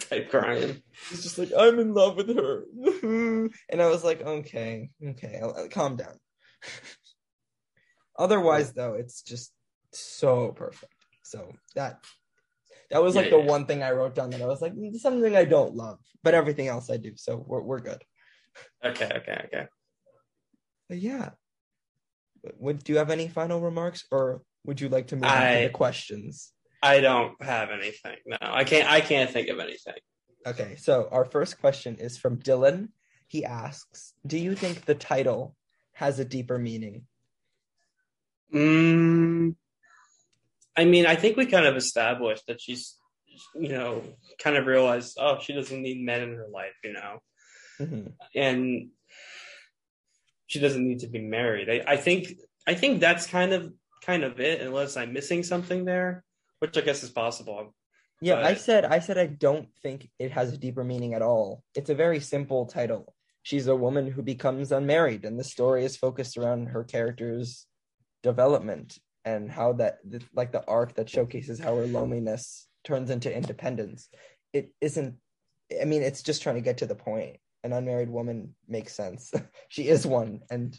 type 0.00 0.30
crying. 0.30 0.82
He's 1.10 1.22
just 1.22 1.38
like, 1.38 1.50
I'm 1.56 1.78
in 1.78 1.94
love 1.94 2.16
with 2.16 2.34
her. 2.36 2.64
and 3.70 3.82
I 3.82 3.86
was 3.88 4.04
like, 4.04 4.20
okay, 4.22 4.90
okay, 5.04 5.40
I'll, 5.42 5.54
I'll 5.56 5.68
calm 5.68 5.96
down. 5.96 6.18
Otherwise, 8.18 8.72
though, 8.72 8.94
it's 8.94 9.22
just 9.22 9.52
so 9.92 10.52
perfect. 10.52 10.92
So 11.22 11.52
that 11.74 12.04
that 12.90 13.02
was 13.02 13.16
like 13.16 13.26
Yeah, 13.26 13.30
the 13.32 13.38
yeah. 13.38 13.44
one 13.44 13.66
thing 13.66 13.82
I 13.82 13.90
wrote 13.90 14.14
down 14.14 14.30
that 14.30 14.42
I 14.42 14.46
was 14.46 14.62
like, 14.62 14.74
"Mm, 14.74 14.94
something 14.96 15.36
I 15.36 15.44
don't 15.44 15.74
love, 15.74 15.98
but 16.22 16.34
everything 16.34 16.68
else 16.68 16.88
I 16.88 16.96
do. 16.96 17.12
So 17.16 17.44
we're 17.46 17.62
we're 17.62 17.80
good. 17.80 18.02
Okay, 18.84 19.10
okay, 19.16 19.42
okay. 19.46 19.66
But 20.88 20.98
yeah. 20.98 21.30
Would 22.58 22.84
do 22.84 22.92
you 22.92 22.98
have 22.98 23.10
any 23.10 23.28
final 23.28 23.60
remarks, 23.60 24.06
or 24.12 24.42
would 24.64 24.80
you 24.80 24.88
like 24.88 25.08
to 25.08 25.16
move 25.16 25.24
on 25.24 25.52
to 25.52 25.62
the 25.64 25.70
questions? 25.70 26.52
I 26.82 27.00
don't 27.00 27.42
have 27.42 27.70
anything. 27.70 28.16
No, 28.26 28.36
I 28.40 28.64
can't. 28.64 28.88
I 28.88 29.00
can't 29.00 29.30
think 29.30 29.48
of 29.48 29.58
anything. 29.58 29.94
Okay, 30.46 30.76
so 30.76 31.08
our 31.10 31.24
first 31.24 31.60
question 31.60 31.96
is 31.96 32.16
from 32.18 32.38
Dylan. 32.38 32.90
He 33.26 33.44
asks, 33.44 34.14
"Do 34.26 34.38
you 34.38 34.54
think 34.54 34.84
the 34.84 34.94
title 34.94 35.56
has 35.92 36.18
a 36.18 36.24
deeper 36.24 36.58
meaning?" 36.58 37.06
Mm, 38.54 39.56
I 40.76 40.84
mean, 40.84 41.06
I 41.06 41.16
think 41.16 41.36
we 41.36 41.46
kind 41.46 41.66
of 41.66 41.76
established 41.76 42.46
that 42.46 42.60
she's, 42.60 42.96
you 43.54 43.70
know, 43.70 44.02
kind 44.38 44.56
of 44.56 44.66
realized, 44.66 45.16
oh, 45.20 45.40
she 45.40 45.52
doesn't 45.52 45.82
need 45.82 46.04
men 46.04 46.22
in 46.22 46.34
her 46.34 46.46
life, 46.48 46.74
you 46.84 46.92
know, 46.92 47.22
Mhm. 47.80 48.12
and 48.34 48.90
she 50.46 50.60
doesn't 50.60 50.86
need 50.86 51.00
to 51.00 51.08
be 51.08 51.20
married. 51.20 51.68
I, 51.68 51.94
I 51.94 51.96
think, 51.96 52.38
I 52.66 52.74
think 52.74 53.00
that's 53.00 53.26
kind 53.26 53.52
of, 53.52 53.72
kind 54.02 54.22
of 54.22 54.38
it, 54.38 54.60
unless 54.60 54.96
I'm 54.96 55.12
missing 55.12 55.42
something 55.42 55.84
there, 55.84 56.22
which 56.58 56.76
I 56.76 56.80
guess 56.80 57.02
is 57.02 57.10
possible. 57.10 57.74
Yeah, 58.20 58.40
I 58.40 58.54
said 58.54 58.84
I 58.84 59.00
said 59.00 59.18
I 59.18 59.26
don't 59.26 59.68
think 59.82 60.08
it 60.18 60.30
has 60.32 60.52
a 60.52 60.58
deeper 60.58 60.84
meaning 60.84 61.14
at 61.14 61.22
all. 61.22 61.62
It's 61.74 61.90
a 61.90 61.94
very 61.94 62.20
simple 62.20 62.66
title. 62.66 63.14
She's 63.42 63.66
a 63.66 63.76
woman 63.76 64.10
who 64.10 64.22
becomes 64.22 64.72
unmarried, 64.72 65.24
and 65.24 65.38
the 65.38 65.44
story 65.44 65.84
is 65.84 65.96
focused 65.96 66.36
around 66.36 66.68
her 66.68 66.82
character's 66.82 67.66
development 68.22 68.98
and 69.24 69.50
how 69.50 69.74
that, 69.74 69.98
like 70.34 70.52
the 70.52 70.64
arc 70.66 70.94
that 70.94 71.10
showcases 71.10 71.60
how 71.60 71.76
her 71.76 71.86
loneliness 71.86 72.68
turns 72.84 73.10
into 73.10 73.34
independence. 73.34 74.08
It 74.52 74.72
isn't. 74.80 75.16
I 75.80 75.84
mean, 75.84 76.02
it's 76.02 76.22
just 76.22 76.42
trying 76.42 76.54
to 76.54 76.60
get 76.60 76.78
to 76.78 76.86
the 76.86 76.94
point. 76.94 77.36
An 77.64 77.72
unmarried 77.72 78.10
woman 78.10 78.54
makes 78.66 78.94
sense. 78.94 79.32
she 79.68 79.88
is 79.88 80.06
one, 80.06 80.40
and 80.50 80.76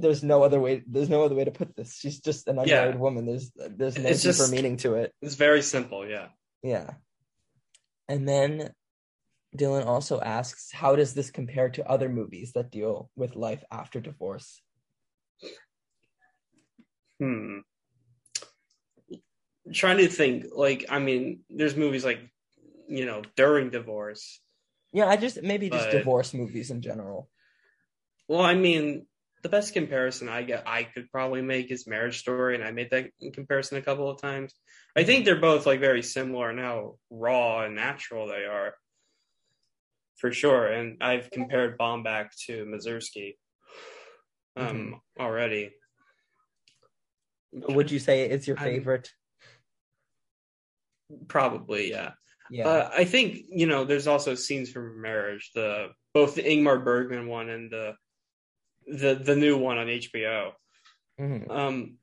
there's 0.00 0.22
no 0.22 0.42
other 0.42 0.60
way. 0.60 0.82
There's 0.86 1.08
no 1.08 1.22
other 1.22 1.34
way 1.34 1.44
to 1.44 1.50
put 1.50 1.76
this. 1.76 1.96
She's 1.96 2.20
just 2.20 2.48
an 2.48 2.56
Yeah. 2.56 2.62
unmarried 2.62 2.98
woman. 3.00 3.26
There's 3.26 3.50
there's 3.54 3.98
no 3.98 4.08
It's 4.08 4.22
deeper 4.22 4.32
just- 4.32 4.52
meaning 4.52 4.76
to 4.78 4.94
it. 4.94 5.14
It's 5.22 5.34
very 5.34 5.62
simple, 5.62 6.08
yeah. 6.08 6.28
Yeah. 6.62 6.94
And 8.08 8.28
then 8.28 8.72
Dylan 9.56 9.86
also 9.86 10.20
asks, 10.20 10.70
how 10.72 10.96
does 10.96 11.14
this 11.14 11.30
compare 11.30 11.68
to 11.70 11.88
other 11.88 12.08
movies 12.08 12.52
that 12.52 12.70
deal 12.70 13.10
with 13.16 13.36
life 13.36 13.64
after 13.70 14.00
divorce? 14.00 14.60
Hmm. 17.18 17.60
Trying 19.72 19.98
to 19.98 20.08
think, 20.08 20.46
like, 20.54 20.86
I 20.88 20.98
mean, 20.98 21.40
there's 21.50 21.76
movies 21.76 22.04
like, 22.04 22.20
you 22.88 23.04
know, 23.04 23.22
during 23.36 23.70
divorce. 23.70 24.40
Yeah, 24.92 25.06
I 25.06 25.16
just 25.16 25.42
maybe 25.42 25.68
just 25.68 25.90
divorce 25.90 26.32
movies 26.32 26.70
in 26.70 26.80
general. 26.80 27.28
Well, 28.28 28.40
I 28.40 28.54
mean, 28.54 29.06
the 29.42 29.48
best 29.48 29.72
comparison 29.72 30.28
I 30.28 30.42
get 30.42 30.64
I 30.66 30.82
could 30.84 31.10
probably 31.10 31.42
make 31.42 31.70
is 31.70 31.86
Marriage 31.86 32.18
Story, 32.18 32.54
and 32.54 32.64
I 32.64 32.70
made 32.72 32.90
that 32.90 33.10
comparison 33.32 33.78
a 33.78 33.82
couple 33.82 34.10
of 34.10 34.20
times. 34.20 34.54
I 34.96 35.04
think 35.04 35.24
they're 35.24 35.40
both 35.40 35.66
like 35.66 35.80
very 35.80 36.02
similar 36.02 36.50
in 36.50 36.58
how 36.58 36.98
raw 37.10 37.62
and 37.64 37.74
natural 37.74 38.26
they 38.26 38.44
are, 38.44 38.74
for 40.16 40.32
sure. 40.32 40.66
And 40.66 41.02
I've 41.02 41.30
compared 41.30 41.78
Baumbach 41.78 42.30
to 42.46 42.64
Mazursky 42.64 43.34
um 44.56 45.00
already. 45.20 45.70
Would 47.52 47.90
you 47.90 47.98
say 47.98 48.28
it's 48.28 48.46
your 48.46 48.58
I'm- 48.58 48.66
favorite? 48.68 49.10
Probably, 51.28 51.90
yeah. 51.90 52.12
Yeah. 52.50 52.68
Uh, 52.68 52.90
I 52.96 53.04
think 53.04 53.38
you 53.50 53.66
know. 53.66 53.84
There's 53.84 54.06
also 54.06 54.34
scenes 54.34 54.70
from 54.70 55.02
Marriage, 55.02 55.50
the 55.54 55.88
both 56.14 56.34
the 56.34 56.42
Ingmar 56.42 56.82
Bergman 56.82 57.28
one 57.28 57.50
and 57.50 57.70
the 57.70 57.94
the 58.88 59.14
the 59.14 59.36
new 59.36 59.58
one 59.58 59.78
on 59.78 59.86
HBO. 59.88 60.52
Mhm. 61.20 61.50
Um, 61.50 61.98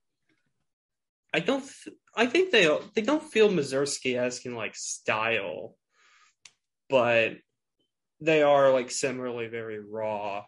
I 1.33 1.39
don't. 1.39 1.61
Th- 1.61 1.95
I 2.15 2.25
think 2.27 2.51
they 2.51 2.65
they 2.93 3.01
don't 3.01 3.23
feel 3.23 3.49
Mazursky 3.49 4.17
esque 4.17 4.45
in 4.45 4.55
like 4.55 4.75
style, 4.75 5.77
but 6.89 7.33
they 8.21 8.41
are 8.41 8.71
like 8.71 8.91
similarly 8.91 9.47
very 9.47 9.79
raw 9.79 10.45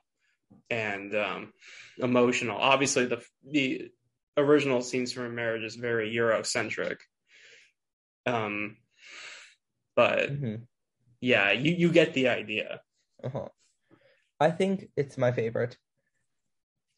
and 0.69 1.13
um, 1.15 1.53
emotional. 1.97 2.57
Obviously, 2.57 3.05
the 3.05 3.23
the 3.43 3.91
original 4.37 4.81
scenes 4.81 5.11
from 5.11 5.35
Marriage 5.35 5.63
is 5.63 5.75
very 5.75 6.13
Eurocentric. 6.13 6.97
Um, 8.25 8.77
but 9.95 10.29
Mhm. 10.31 10.67
yeah, 11.21 11.51
you 11.51 11.73
you 11.73 11.91
get 11.91 12.13
the 12.13 12.29
idea. 12.29 12.81
Uh-huh. 13.23 13.49
I 14.39 14.51
think 14.51 14.89
it's 14.95 15.17
my 15.17 15.31
favorite. 15.31 15.77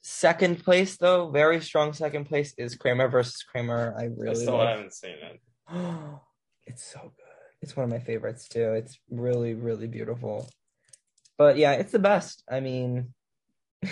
Second 0.02 0.64
place, 0.64 0.98
though, 0.98 1.30
very 1.30 1.60
strong 1.62 1.94
second 1.94 2.26
place 2.26 2.54
is 2.58 2.76
Kramer 2.76 3.10
versus 3.10 3.44
Kramer. 3.44 3.94
I 3.98 4.06
really 4.06 4.30
I 4.32 4.34
still 4.34 4.58
love 4.58 4.70
haven't 4.70 4.94
seen 4.94 5.16
it. 5.22 5.40
it's 6.66 6.84
so 6.84 7.00
good. 7.02 7.26
It's 7.62 7.76
one 7.76 7.84
of 7.84 7.90
my 7.90 8.00
favorites 8.00 8.48
too. 8.48 8.74
It's 8.74 8.98
really, 9.10 9.54
really 9.54 9.88
beautiful. 9.88 10.50
But 11.38 11.58
yeah, 11.58 11.74
it's 11.74 11.92
the 11.92 12.00
best. 12.00 12.44
I 12.50 12.60
mean, 12.62 13.14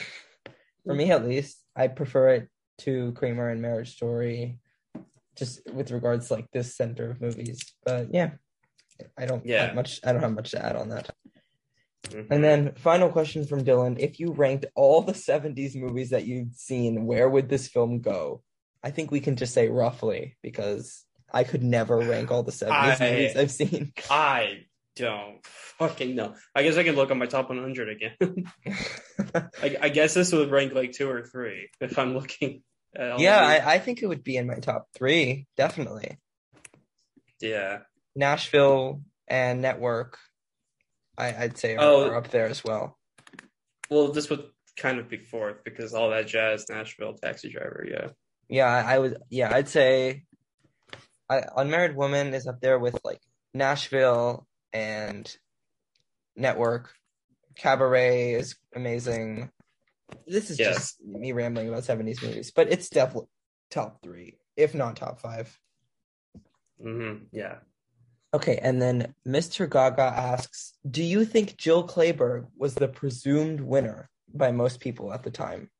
for 0.85 0.93
me 0.93 1.11
at 1.11 1.25
least, 1.27 1.63
I 1.75 1.87
prefer 1.89 2.29
it 2.29 2.49
to 2.79 3.11
Kramer 3.13 3.49
and 3.49 3.61
Marriage 3.61 3.93
Story, 3.95 4.59
just 5.35 5.61
with 5.73 5.91
regards 5.91 6.27
to, 6.27 6.35
like 6.35 6.51
this 6.51 6.75
center 6.75 7.11
of 7.11 7.19
movies. 7.21 7.59
But 7.83 8.13
yeah, 8.13 8.31
I 9.17 9.25
don't 9.25 9.45
Yeah. 9.45 9.67
have 9.67 9.75
much. 9.75 9.99
I 10.05 10.13
don't 10.13 10.21
have 10.21 10.33
much 10.35 10.51
to 10.51 10.65
add 10.65 10.75
on 10.77 10.89
that. 10.89 11.09
Mhm. 12.09 12.27
And 12.31 12.43
then 12.43 12.73
final 12.75 13.09
question 13.09 13.45
from 13.45 13.63
Dylan: 13.63 13.97
If 13.99 14.19
you 14.19 14.31
ranked 14.31 14.65
all 14.75 15.01
the 15.01 15.13
'70s 15.13 15.75
movies 15.75 16.09
that 16.11 16.25
you've 16.25 16.53
seen, 16.55 17.05
where 17.05 17.29
would 17.29 17.49
this 17.49 17.67
film 17.67 17.99
go? 18.01 18.41
I 18.83 18.91
think 18.91 19.11
we 19.11 19.19
can 19.19 19.35
just 19.35 19.53
say 19.53 19.67
roughly 19.69 20.37
because 20.41 21.03
I 21.33 21.43
could 21.43 21.63
never 21.63 21.97
rank 21.97 22.31
all 22.31 22.43
the 22.43 22.51
'70s 22.51 23.01
I- 23.01 23.09
movies 23.11 23.35
I've 23.35 23.51
seen. 23.51 23.91
I 24.09 24.65
don't 24.95 25.45
fucking 25.45 26.15
know. 26.15 26.33
I 26.55 26.63
guess 26.63 26.77
I 26.77 26.83
can 26.83 26.95
look 26.95 27.11
on 27.11 27.19
my 27.19 27.27
top 27.27 27.49
100 27.49 27.89
again. 27.89 28.51
I, 29.61 29.77
I 29.81 29.89
guess 29.89 30.13
this 30.15 30.31
would 30.31 30.49
rank 30.49 30.73
like 30.73 30.91
two 30.93 31.07
or 31.09 31.21
three 31.23 31.69
if 31.79 31.99
I'm 31.99 32.13
looking. 32.15 32.63
At 32.95 33.19
yeah. 33.19 33.39
I, 33.45 33.73
I 33.75 33.79
think 33.79 34.01
it 34.01 34.07
would 34.07 34.23
be 34.23 34.37
in 34.37 34.47
my 34.47 34.55
top 34.55 34.87
three, 34.95 35.45
definitely. 35.55 36.17
yeah. 37.39 37.79
Nashville 38.15 39.01
and 39.27 39.61
Network, 39.61 40.17
I, 41.17 41.33
I'd 41.43 41.57
say 41.57 41.75
are, 41.75 41.81
Oh. 41.81 42.09
are 42.09 42.15
up 42.15 42.29
there 42.29 42.47
as 42.47 42.63
well. 42.63 42.97
Well, 43.89 44.11
this 44.11 44.29
would 44.29 44.45
kind 44.77 44.99
of 44.99 45.09
be 45.09 45.17
fourth 45.17 45.63
because 45.63 45.93
all 45.93 46.09
that 46.11 46.27
jazz, 46.27 46.65
Nashville, 46.69 47.13
Taxi 47.15 47.49
Driver. 47.51 47.85
Yeah. 47.89 48.09
Yeah, 48.49 48.65
I, 48.65 48.95
I 48.95 48.99
would. 48.99 49.17
Yeah, 49.29 49.53
I'd 49.53 49.67
say, 49.67 50.23
I, 51.29 51.41
Unmarried 51.57 51.95
Woman 51.95 52.33
is 52.33 52.47
up 52.47 52.61
there 52.61 52.79
with 52.79 52.99
like 53.03 53.19
Nashville 53.53 54.45
and 54.71 55.35
Network. 56.35 56.93
Cabaret 57.57 58.33
is 58.33 58.55
amazing. 58.75 59.49
This 60.27 60.49
is 60.49 60.59
Yes. 60.59 60.75
just 60.75 61.01
me 61.05 61.31
rambling 61.33 61.67
about 61.67 61.83
seventies 61.83 62.21
movies, 62.21 62.51
but 62.55 62.71
it's 62.71 62.89
definitely 62.89 63.29
top 63.71 64.01
three, 64.03 64.37
if 64.55 64.73
not 64.75 64.95
top 64.95 65.19
five. 65.19 65.57
hmm 66.81 67.15
Yeah. 67.31 67.55
Okay, 68.37 68.59
and 68.61 68.79
then 68.79 69.15
Mr. 69.27 69.67
Gaga 69.67 70.03
asks, 70.03 70.73
"Do 70.87 71.01
you 71.01 71.25
think 71.25 71.57
Jill 71.57 71.87
Clayburgh 71.87 72.45
was 72.55 72.75
the 72.75 72.87
presumed 72.87 73.59
winner 73.59 74.11
by 74.31 74.51
most 74.51 74.79
people 74.79 75.11
at 75.11 75.23
the 75.23 75.31
time?" 75.31 75.71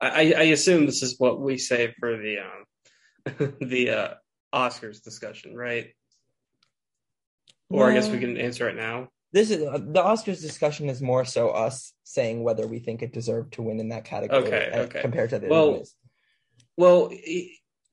I, 0.00 0.32
I 0.32 0.42
assume 0.44 0.86
this 0.86 1.02
is 1.02 1.16
what 1.18 1.42
we 1.42 1.58
say 1.58 1.94
for 2.00 2.16
the 2.16 2.38
um 2.38 3.56
the 3.60 3.90
uh 3.90 4.14
Oscars 4.54 5.02
discussion, 5.02 5.54
right? 5.54 5.94
Or 7.68 7.90
I 7.90 7.92
guess 7.92 8.08
we 8.08 8.20
can 8.20 8.38
answer 8.38 8.66
it 8.70 8.76
now. 8.76 9.08
This 9.34 9.50
is 9.50 9.62
uh, 9.62 9.76
the 9.76 10.02
Oscars 10.02 10.40
discussion 10.40 10.88
is 10.88 11.02
more 11.02 11.26
so 11.26 11.50
us 11.50 11.92
saying 12.04 12.42
whether 12.42 12.66
we 12.66 12.78
think 12.78 13.02
it 13.02 13.12
deserved 13.12 13.52
to 13.54 13.62
win 13.62 13.80
in 13.80 13.90
that 13.90 14.06
category 14.06 14.44
Okay, 14.44 14.70
uh, 14.72 14.78
okay. 14.84 15.02
compared 15.02 15.28
to 15.30 15.40
the 15.40 15.48
Well, 15.48 15.72
movies. 15.72 15.94
Well, 16.78 17.12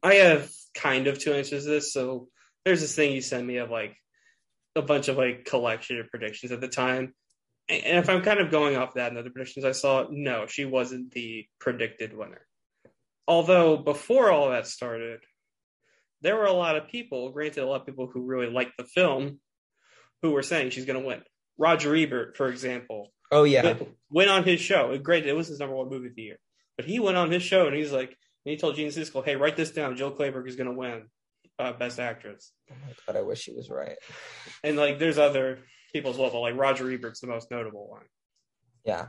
I 0.02 0.14
have 0.14 0.50
kind 0.74 1.08
of 1.08 1.20
two 1.20 1.34
answers 1.34 1.66
to 1.66 1.70
this. 1.70 1.92
So 1.92 2.30
there's 2.66 2.82
this 2.82 2.96
thing 2.96 3.14
you 3.14 3.22
sent 3.22 3.46
me 3.46 3.58
of 3.58 3.70
like 3.70 3.96
a 4.76 4.82
bunch 4.82 5.08
of 5.08 5.18
like 5.18 5.46
collection 5.46 6.00
of 6.00 6.10
predictions 6.10 6.52
at 6.52 6.62
the 6.62 6.68
time. 6.68 7.14
And 7.70 7.98
if 7.98 8.10
I'm 8.10 8.22
kind 8.22 8.40
of 8.40 8.52
going 8.52 8.76
off 8.76 8.96
that 8.96 9.10
and 9.10 9.18
other 9.18 9.30
predictions 9.30 9.66
I 9.66 9.72
saw, 9.72 10.08
no, 10.10 10.46
she 10.48 10.66
wasn't 10.66 11.12
the 11.12 11.46
predicted 11.60 12.16
winner. 12.16 12.46
Although 13.28 13.78
before 13.78 14.32
all 14.32 14.50
that 14.50 14.68
started, 14.68 15.20
there 16.22 16.36
were 16.36 16.46
a 16.46 16.54
lot 16.54 16.76
of 16.76 16.88
people, 16.88 17.32
granted, 17.32 17.64
a 17.64 17.68
lot 17.68 17.82
of 17.82 17.86
people 17.86 18.08
who 18.08 18.26
really 18.26 18.50
liked 18.52 18.74
the 18.78 18.84
film, 18.84 19.40
who 20.22 20.32
were 20.32 20.44
saying 20.44 20.72
she's 20.72 20.86
going 20.86 21.02
to 21.02 21.08
win. 21.08 21.22
Roger 21.58 21.96
Ebert, 21.96 22.36
for 22.36 22.48
example, 22.50 23.12
Oh 23.32 23.44
yeah. 23.44 23.76
went, 24.10 24.30
on 24.30 24.44
his 24.44 24.60
show. 24.60 24.98
Great, 24.98 25.26
it 25.26 25.34
was 25.34 25.48
his 25.48 25.60
number 25.60 25.76
one 25.76 25.90
movie 25.90 26.08
of 26.08 26.16
the 26.16 26.22
year. 26.22 26.40
But 26.76 26.86
he 26.86 27.00
went 27.00 27.18
on 27.18 27.32
his 27.32 27.44
show 27.44 27.68
and 27.68 27.76
he's 27.76 27.92
like, 27.92 28.10
and 28.10 28.52
he 28.52 28.58
told 28.58 28.76
Gene 28.76 28.90
Siskel, 28.90 29.24
"Hey, 29.24 29.36
write 29.36 29.56
this 29.56 29.72
down. 29.72 29.96
Jill 29.96 30.12
Clayburgh 30.12 30.48
is 30.48 30.56
going 30.56 30.70
to 30.70 30.76
win 30.76 31.04
uh, 31.62 31.74
Best 31.74 32.00
Actress." 32.00 32.52
Oh 32.72 32.76
my 32.86 32.94
god, 33.06 33.20
I 33.20 33.24
wish 33.24 33.42
she 33.42 33.54
was 33.54 33.70
right. 33.70 33.98
And 34.64 34.78
like, 34.78 35.00
there's 35.00 35.18
other 35.18 35.60
people 35.94 36.12
as 36.12 36.18
well, 36.18 36.30
but 36.32 36.40
like 36.40 36.58
Roger 36.58 36.90
Ebert's 36.92 37.20
the 37.20 37.28
most 37.28 37.52
notable 37.52 37.88
one. 37.90 38.04
Yeah. 38.86 39.08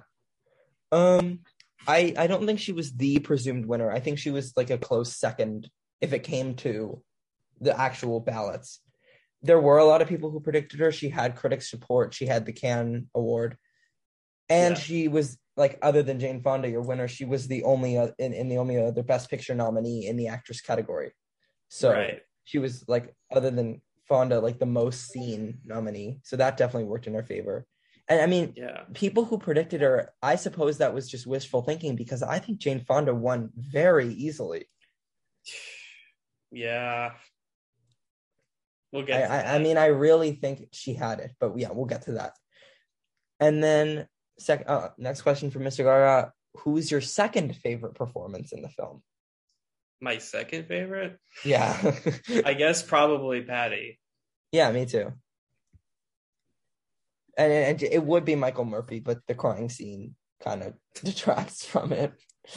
Um 0.90 1.40
I 1.86 2.14
I 2.16 2.26
don't 2.26 2.46
think 2.46 2.61
she 2.61 2.72
was 2.72 2.92
the 2.92 3.18
presumed 3.20 3.66
winner. 3.66 3.90
I 3.90 4.00
think 4.00 4.18
she 4.18 4.30
was 4.30 4.53
like 4.57 4.70
a 4.70 4.78
close 4.78 5.16
second 5.16 5.68
if 6.00 6.12
it 6.12 6.22
came 6.24 6.55
to 6.57 7.03
the 7.61 7.78
actual 7.78 8.20
ballots. 8.20 8.80
There 9.42 9.61
were 9.61 9.78
a 9.78 9.84
lot 9.84 10.03
of 10.03 10.09
people 10.09 10.30
who 10.30 10.40
predicted 10.40 10.80
her. 10.80 10.92
She 10.92 11.09
had 11.09 11.36
critics 11.36 11.70
support. 11.70 12.14
She 12.14 12.26
had 12.26 12.46
the 12.46 12.53
Cannes 12.53 13.07
Award. 13.14 13.57
And 14.48 14.76
Yeah. 14.76 14.80
she 14.80 15.09
was 15.09 15.38
like 15.57 15.78
other 15.82 16.03
than 16.03 16.20
Jane 16.20 16.42
Fonda 16.42 16.68
your 16.68 16.82
winner, 16.82 17.09
she 17.09 17.24
was 17.24 17.48
the 17.48 17.62
only 17.64 17.98
uh, 17.98 18.09
in, 18.18 18.32
in 18.32 18.48
the 18.48 18.59
only 18.59 18.76
other 18.78 19.03
best 19.03 19.30
picture 19.30 19.55
nominee 19.55 20.07
in 20.07 20.16
the 20.16 20.28
actress 20.28 20.61
category. 20.61 21.12
So 21.68 21.90
right. 21.92 22.20
She 22.45 22.59
was 22.59 22.84
like 22.88 23.14
other 23.30 23.51
than 23.51 23.80
Fonda 24.09 24.40
like 24.40 24.59
the 24.59 24.66
most 24.66 25.09
seen 25.09 25.59
nominee. 25.64 26.18
So 26.24 26.36
that 26.36 26.57
definitely 26.57 26.88
worked 26.88 27.07
in 27.07 27.14
her 27.14 27.22
favor. 27.22 27.66
And 28.09 28.20
I 28.20 28.26
mean 28.26 28.53
Yeah. 28.57 28.82
people 28.95 29.24
who 29.24 29.38
predicted 29.38 29.80
her, 29.80 30.12
I 30.22 30.36
suppose 30.36 30.78
that 30.78 30.93
was 30.93 31.09
just 31.09 31.26
wishful 31.26 31.62
thinking 31.62 31.97
because 31.97 32.22
I 32.22 32.38
think 32.38 32.59
Jane 32.59 32.80
Fonda 32.80 33.14
won 33.14 33.51
very 33.57 34.09
easily. 34.12 34.66
Yeah. 36.51 37.12
We'll 38.93 39.03
I, 39.03 39.07
get. 39.07 39.26
to 39.26 39.32
I, 39.32 39.55
I 39.55 39.59
mean, 39.59 39.78
I 39.78 39.86
really 39.86 40.32
think 40.32 40.68
she 40.72 40.93
had 40.95 41.20
it, 41.20 41.32
but 41.40 41.59
yeah, 41.59 41.70
we'll 41.72 41.86
get 41.86 42.03
to 42.03 42.12
that. 42.12 42.34
And 43.40 43.62
then, 43.64 44.07
sec- 44.38 44.68
uh, 44.68 44.88
next 44.99 45.22
question 45.22 45.51
for 45.51 45.61
Mr. 45.61 45.78
Gaga: 45.78 46.32
Who's 46.59 46.90
your 46.90 47.01
second 47.01 47.57
favorite 47.57 47.95
performance 47.95 48.53
in 48.53 48.61
the 48.61 48.68
film? 48.68 49.03
My 50.03 50.18
second 50.18 50.66
favorite, 50.66 51.16
Yeah, 51.44 51.94
I 52.44 52.53
guess, 52.55 52.82
probably 52.82 53.42
Patty. 53.42 53.98
yeah, 54.50 54.70
me 54.72 54.84
too. 54.84 55.12
And, 57.38 57.53
and 57.53 57.82
it 57.82 58.05
would 58.05 58.24
be 58.26 58.34
Michael 58.34 58.66
Murphy, 58.66 59.00
but 59.00 59.20
the 59.26 59.34
crying 59.34 59.70
scene 59.70 60.16
kind 60.44 60.62
of 60.62 60.74
detracts 61.03 61.64
from 61.64 61.92
it. 61.92 62.12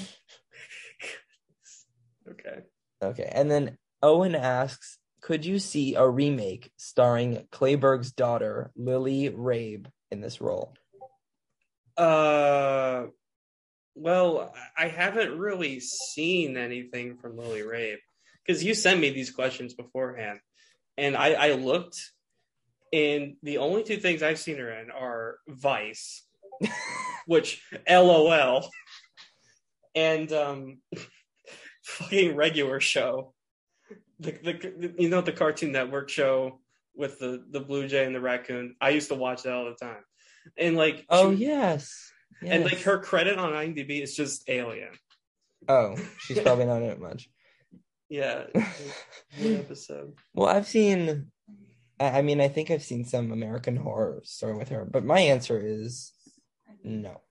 Okay. 2.27 2.61
Okay. 3.03 3.29
And 3.31 3.51
then 3.51 3.77
Owen 4.01 4.33
asks, 4.33 4.97
could 5.21 5.45
you 5.45 5.59
see 5.59 5.93
a 5.93 6.09
remake 6.09 6.71
starring 6.75 7.47
Clayburgh's 7.51 8.11
daughter, 8.11 8.71
Lily 8.75 9.29
Rabe, 9.29 9.85
in 10.09 10.21
this 10.21 10.41
role? 10.41 10.73
Uh, 11.95 12.01
well, 13.95 14.53
I 14.77 14.87
haven't 14.87 15.37
really 15.37 15.79
seen 15.79 16.57
anything 16.57 17.17
from 17.17 17.37
Lily 17.37 17.61
Rabe 17.61 17.97
because 18.45 18.63
you 18.63 18.73
sent 18.73 18.99
me 18.99 19.09
these 19.09 19.31
questions 19.31 19.73
beforehand, 19.73 20.39
and 20.97 21.15
I, 21.15 21.33
I 21.33 21.51
looked, 21.53 21.97
and 22.93 23.35
the 23.41 23.57
only 23.59 23.83
two 23.83 23.97
things 23.97 24.21
I've 24.21 24.39
seen 24.39 24.57
her 24.57 24.69
in 24.69 24.91
are 24.91 25.37
Vice, 25.47 26.23
which 27.25 27.63
LOL, 27.89 28.69
and 29.95 30.31
um, 30.33 30.77
fucking 31.83 32.35
regular 32.35 32.79
show, 32.79 33.33
the, 34.19 34.31
the 34.31 34.93
you 34.97 35.09
know 35.09 35.21
the 35.21 35.31
Cartoon 35.31 35.71
Network 35.71 36.09
show 36.09 36.59
with 36.95 37.19
the 37.19 37.43
the 37.49 37.59
blue 37.59 37.87
jay 37.87 38.05
and 38.05 38.15
the 38.15 38.21
raccoon. 38.21 38.75
I 38.79 38.89
used 38.89 39.09
to 39.09 39.15
watch 39.15 39.43
that 39.43 39.53
all 39.53 39.65
the 39.65 39.75
time, 39.85 40.03
and 40.57 40.75
like 40.75 41.05
Oh, 41.09 41.31
she- 41.33 41.43
yes. 41.45 42.11
And 42.47 42.63
like 42.63 42.81
her 42.81 42.99
credit 42.99 43.37
on 43.37 43.51
IMDb 43.51 44.01
is 44.01 44.15
just 44.15 44.49
Alien. 44.49 44.89
Oh, 45.67 45.95
she's 46.19 46.39
probably 46.39 46.65
not 46.65 46.81
in 46.81 46.89
it 46.89 46.99
much. 46.99 47.29
Yeah, 48.09 48.45
episode. 49.41 50.13
Well, 50.33 50.47
I've 50.47 50.67
seen, 50.67 51.31
I 51.99 52.21
mean, 52.21 52.39
I 52.39 52.47
think 52.47 52.69
I've 52.69 52.83
seen 52.83 53.05
some 53.05 53.31
American 53.31 53.75
Horror 53.75 54.21
Story 54.23 54.55
with 54.55 54.69
her, 54.69 54.85
but 54.85 55.03
my 55.03 55.19
answer 55.19 55.59
is 55.59 56.13
no. 56.83 57.21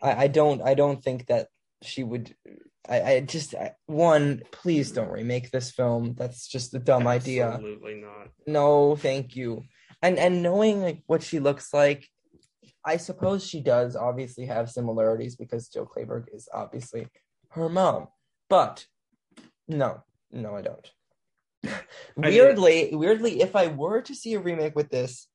I, 0.00 0.24
I 0.24 0.26
don't. 0.28 0.62
I 0.62 0.74
don't 0.74 1.02
think 1.02 1.26
that 1.26 1.48
she 1.82 2.04
would. 2.04 2.34
I, 2.88 3.02
I 3.02 3.20
just 3.20 3.54
I, 3.54 3.72
one. 3.86 4.42
Please 4.52 4.92
don't 4.92 5.10
remake 5.10 5.50
this 5.50 5.70
film. 5.70 6.14
That's 6.14 6.46
just 6.46 6.74
a 6.74 6.78
dumb 6.78 7.06
idea. 7.06 7.48
Absolutely 7.48 7.94
not. 7.94 8.28
No, 8.46 8.96
thank 8.96 9.34
you. 9.34 9.64
And 10.02 10.18
and 10.18 10.42
knowing 10.42 10.82
like 10.82 11.02
what 11.06 11.22
she 11.22 11.40
looks 11.40 11.72
like, 11.72 12.08
I 12.84 12.96
suppose 12.98 13.46
she 13.46 13.60
does 13.60 13.96
obviously 13.96 14.46
have 14.46 14.70
similarities 14.70 15.36
because 15.36 15.68
Jill 15.68 15.86
Clayburgh 15.86 16.26
is 16.32 16.48
obviously 16.52 17.08
her 17.50 17.68
mom. 17.68 18.08
But 18.50 18.86
no, 19.66 20.02
no, 20.30 20.54
I 20.54 20.62
don't. 20.62 20.90
weirdly, 22.16 22.90
weirdly, 22.92 23.40
if 23.40 23.56
I 23.56 23.68
were 23.68 24.02
to 24.02 24.14
see 24.14 24.34
a 24.34 24.40
remake 24.40 24.76
with 24.76 24.90
this, 24.90 25.28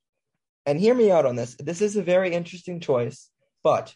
and 0.66 0.80
hear 0.80 0.94
me 0.94 1.10
out 1.10 1.26
on 1.26 1.36
this, 1.36 1.56
this 1.56 1.82
is 1.82 1.96
a 1.96 2.04
very 2.04 2.32
interesting 2.34 2.80
choice, 2.80 3.30
but 3.64 3.96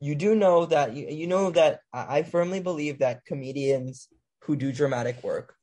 you 0.00 0.14
do 0.14 0.34
know 0.34 0.64
that 0.66 0.94
you, 0.94 1.08
you 1.08 1.26
know 1.26 1.50
that 1.50 1.80
I 1.92 2.18
I 2.18 2.22
firmly 2.22 2.60
believe 2.60 3.00
that 3.00 3.24
comedians 3.26 4.08
who 4.42 4.56
do 4.56 4.72
dramatic 4.72 5.22
work 5.22 5.54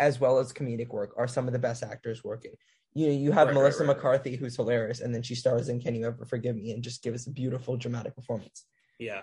as 0.00 0.20
well 0.20 0.38
as 0.38 0.52
comedic 0.52 0.88
work 0.88 1.14
are 1.16 1.28
some 1.28 1.46
of 1.46 1.52
the 1.52 1.58
best 1.58 1.82
actors 1.82 2.24
working. 2.24 2.52
You 2.94 3.10
you 3.10 3.32
have 3.32 3.48
Right, 3.48 3.54
Melissa 3.54 3.80
right, 3.80 3.88
right. 3.88 3.96
McCarthy 3.96 4.36
who's 4.36 4.56
hilarious 4.56 5.00
and 5.00 5.14
then 5.14 5.22
she 5.22 5.34
stars 5.34 5.68
in 5.68 5.80
Can 5.80 5.94
You 5.94 6.06
Ever 6.06 6.24
Forgive 6.24 6.56
Me 6.56 6.72
and 6.72 6.82
just 6.82 7.02
gives 7.02 7.26
a 7.26 7.30
beautiful 7.30 7.76
dramatic 7.76 8.14
performance. 8.14 8.64
Yeah. 8.98 9.22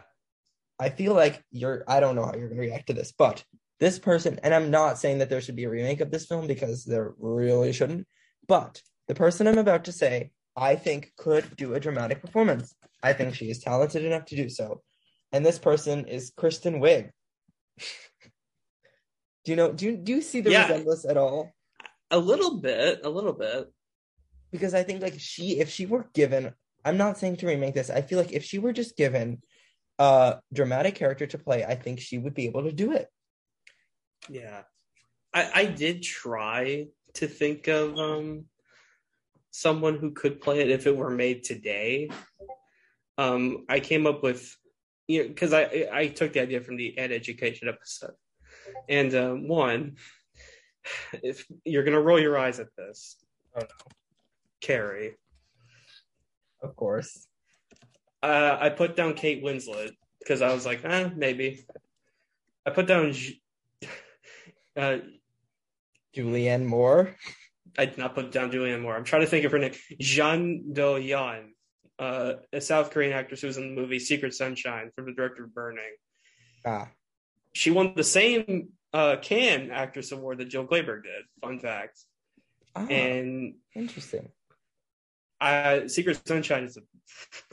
I 0.79 0.89
feel 0.89 1.13
like 1.13 1.43
you're 1.51 1.83
I 1.87 1.99
don't 1.99 2.15
know 2.15 2.25
how 2.25 2.33
you're 2.33 2.49
going 2.49 2.59
to 2.61 2.67
react 2.67 2.87
to 2.87 2.93
this, 2.93 3.11
but 3.11 3.43
this 3.79 3.97
person 3.97 4.39
and 4.43 4.53
I'm 4.53 4.71
not 4.71 4.97
saying 4.97 5.19
that 5.19 5.29
there 5.29 5.41
should 5.41 5.55
be 5.55 5.63
a 5.63 5.69
remake 5.69 6.01
of 6.01 6.11
this 6.11 6.25
film 6.25 6.47
because 6.47 6.83
there 6.83 7.13
really 7.19 7.71
shouldn't, 7.71 8.07
but 8.47 8.81
the 9.07 9.15
person 9.15 9.47
I'm 9.47 9.57
about 9.57 9.85
to 9.85 9.91
say 9.91 10.31
I 10.55 10.75
think 10.75 11.13
could 11.17 11.55
do 11.55 11.73
a 11.75 11.79
dramatic 11.79 12.21
performance. 12.21 12.75
I 13.01 13.13
think 13.13 13.35
she 13.35 13.49
is 13.49 13.59
talented 13.59 14.03
enough 14.03 14.25
to 14.25 14.35
do 14.35 14.49
so. 14.49 14.81
And 15.31 15.45
this 15.45 15.57
person 15.57 16.05
is 16.07 16.33
Kristen 16.35 16.81
Wiig. 16.81 17.09
do 19.45 19.51
you 19.51 19.55
know 19.55 19.71
do 19.71 19.85
you, 19.85 19.97
do 19.97 20.11
you 20.11 20.21
see 20.21 20.41
the 20.41 20.51
Yeah. 20.51 20.63
resemblance 20.63 21.05
at 21.05 21.17
all? 21.17 21.53
A 22.11 22.19
little 22.19 22.57
bit. 22.61 23.01
A 23.03 23.09
little 23.09 23.33
bit. 23.33 23.71
because 24.51 24.73
I 24.73 24.83
think 24.83 25.01
like 25.01 25.19
she 25.19 25.59
if 25.59 25.69
she 25.69 25.85
were 25.85 26.09
given 26.13 26.53
I'm 26.83 26.97
not 26.97 27.17
saying 27.17 27.37
to 27.37 27.47
remake 27.47 27.75
this, 27.75 27.89
I 27.91 28.01
feel 28.01 28.17
like 28.19 28.31
if 28.33 28.43
she 28.43 28.59
were 28.59 28.73
just 28.73 28.97
given 28.97 29.41
a 29.99 30.39
dramatic 30.51 30.95
character 30.95 31.27
to 31.27 31.37
play, 31.37 31.63
I 31.63 31.75
think 31.75 31.99
she 31.99 32.17
would 32.17 32.33
be 32.33 32.45
able 32.47 32.63
to 32.63 32.71
do 32.71 32.91
it. 32.91 33.07
Yeah. 34.29 34.63
I 35.33 35.51
I 35.61 35.65
did 35.65 36.03
try 36.03 36.87
to 37.15 37.27
think 37.27 37.67
of 37.67 37.97
um 37.97 38.45
someone 39.51 39.97
who 39.97 40.11
could 40.11 40.41
play 40.41 40.61
it 40.61 40.69
if 40.69 40.87
it 40.87 40.95
were 40.97 41.09
made 41.11 41.43
today. 41.43 42.09
Um 43.17 43.65
I 43.69 43.79
came 43.79 44.07
up 44.07 44.23
with 44.23 44.55
you 45.07 45.23
know, 45.23 45.27
because 45.29 45.53
I 45.53 45.87
I 45.91 46.07
took 46.07 46.33
the 46.33 46.41
idea 46.41 46.61
from 46.61 46.77
the 46.77 46.97
ed 46.97 47.11
education 47.11 47.67
episode. 47.69 48.15
And 48.89 49.13
um 49.15 49.47
one 49.47 49.97
if 51.13 51.45
you're 51.65 51.83
gonna 51.83 52.01
roll 52.01 52.19
your 52.19 52.37
eyes 52.37 52.59
at 52.59 52.67
this. 52.77 53.17
Oh, 53.55 53.61
no. 53.61 53.67
Carey. 54.61 55.15
Of 56.61 56.75
course. 56.75 57.27
Uh, 58.21 58.57
I 58.59 58.69
put 58.69 58.95
down 58.95 59.15
Kate 59.15 59.43
Winslet 59.43 59.91
because 60.19 60.41
I 60.41 60.53
was 60.53 60.65
like, 60.65 60.85
eh, 60.85 61.09
maybe. 61.15 61.65
I 62.65 62.71
put 62.71 62.87
down. 62.87 63.13
Uh, 64.77 64.99
Julianne 66.15 66.65
Moore. 66.65 67.13
I 67.77 67.85
did 67.85 67.97
not 67.97 68.15
put 68.15 68.31
down 68.31 68.51
Julianne 68.51 68.81
Moore. 68.81 68.95
I'm 68.95 69.03
trying 69.03 69.23
to 69.23 69.27
think 69.27 69.45
of 69.45 69.51
her 69.51 69.59
name. 69.59 69.73
Jeon 70.01 70.73
Do 70.73 70.97
Yeon, 70.97 71.49
uh, 71.99 72.33
a 72.53 72.61
South 72.61 72.91
Korean 72.91 73.11
actress 73.11 73.41
who 73.41 73.47
was 73.47 73.57
in 73.57 73.75
the 73.75 73.81
movie 73.81 73.99
Secret 73.99 74.33
Sunshine 74.33 74.91
from 74.95 75.05
the 75.05 75.13
director 75.13 75.43
of 75.43 75.53
Burning. 75.53 75.83
Ah. 76.65 76.89
She 77.53 77.71
won 77.71 77.93
the 77.95 78.03
same 78.03 78.69
uh, 78.93 79.15
Cannes 79.21 79.69
Actress 79.71 80.11
Award 80.11 80.39
that 80.39 80.49
Jill 80.49 80.65
Clayburgh 80.65 81.03
did. 81.03 81.23
Fun 81.41 81.59
fact. 81.59 81.99
ah 82.75 82.85
And 82.89 83.55
interesting. 83.75 84.29
uh, 85.39 85.87
Secret 85.87 86.21
Sunshine 86.27 86.63
is 86.65 86.77
a 86.77 86.81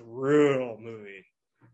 brutal 0.03 0.78
movie. 0.80 1.24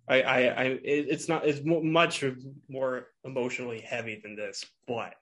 I, 0.06 0.22
I, 0.22 0.38
I 0.40 0.64
it, 0.64 1.06
it's 1.08 1.28
not 1.28 1.46
it's 1.46 1.60
much 1.64 2.22
more 2.68 3.06
emotionally 3.24 3.80
heavy 3.80 4.20
than 4.22 4.36
this, 4.36 4.64
but 4.86 5.14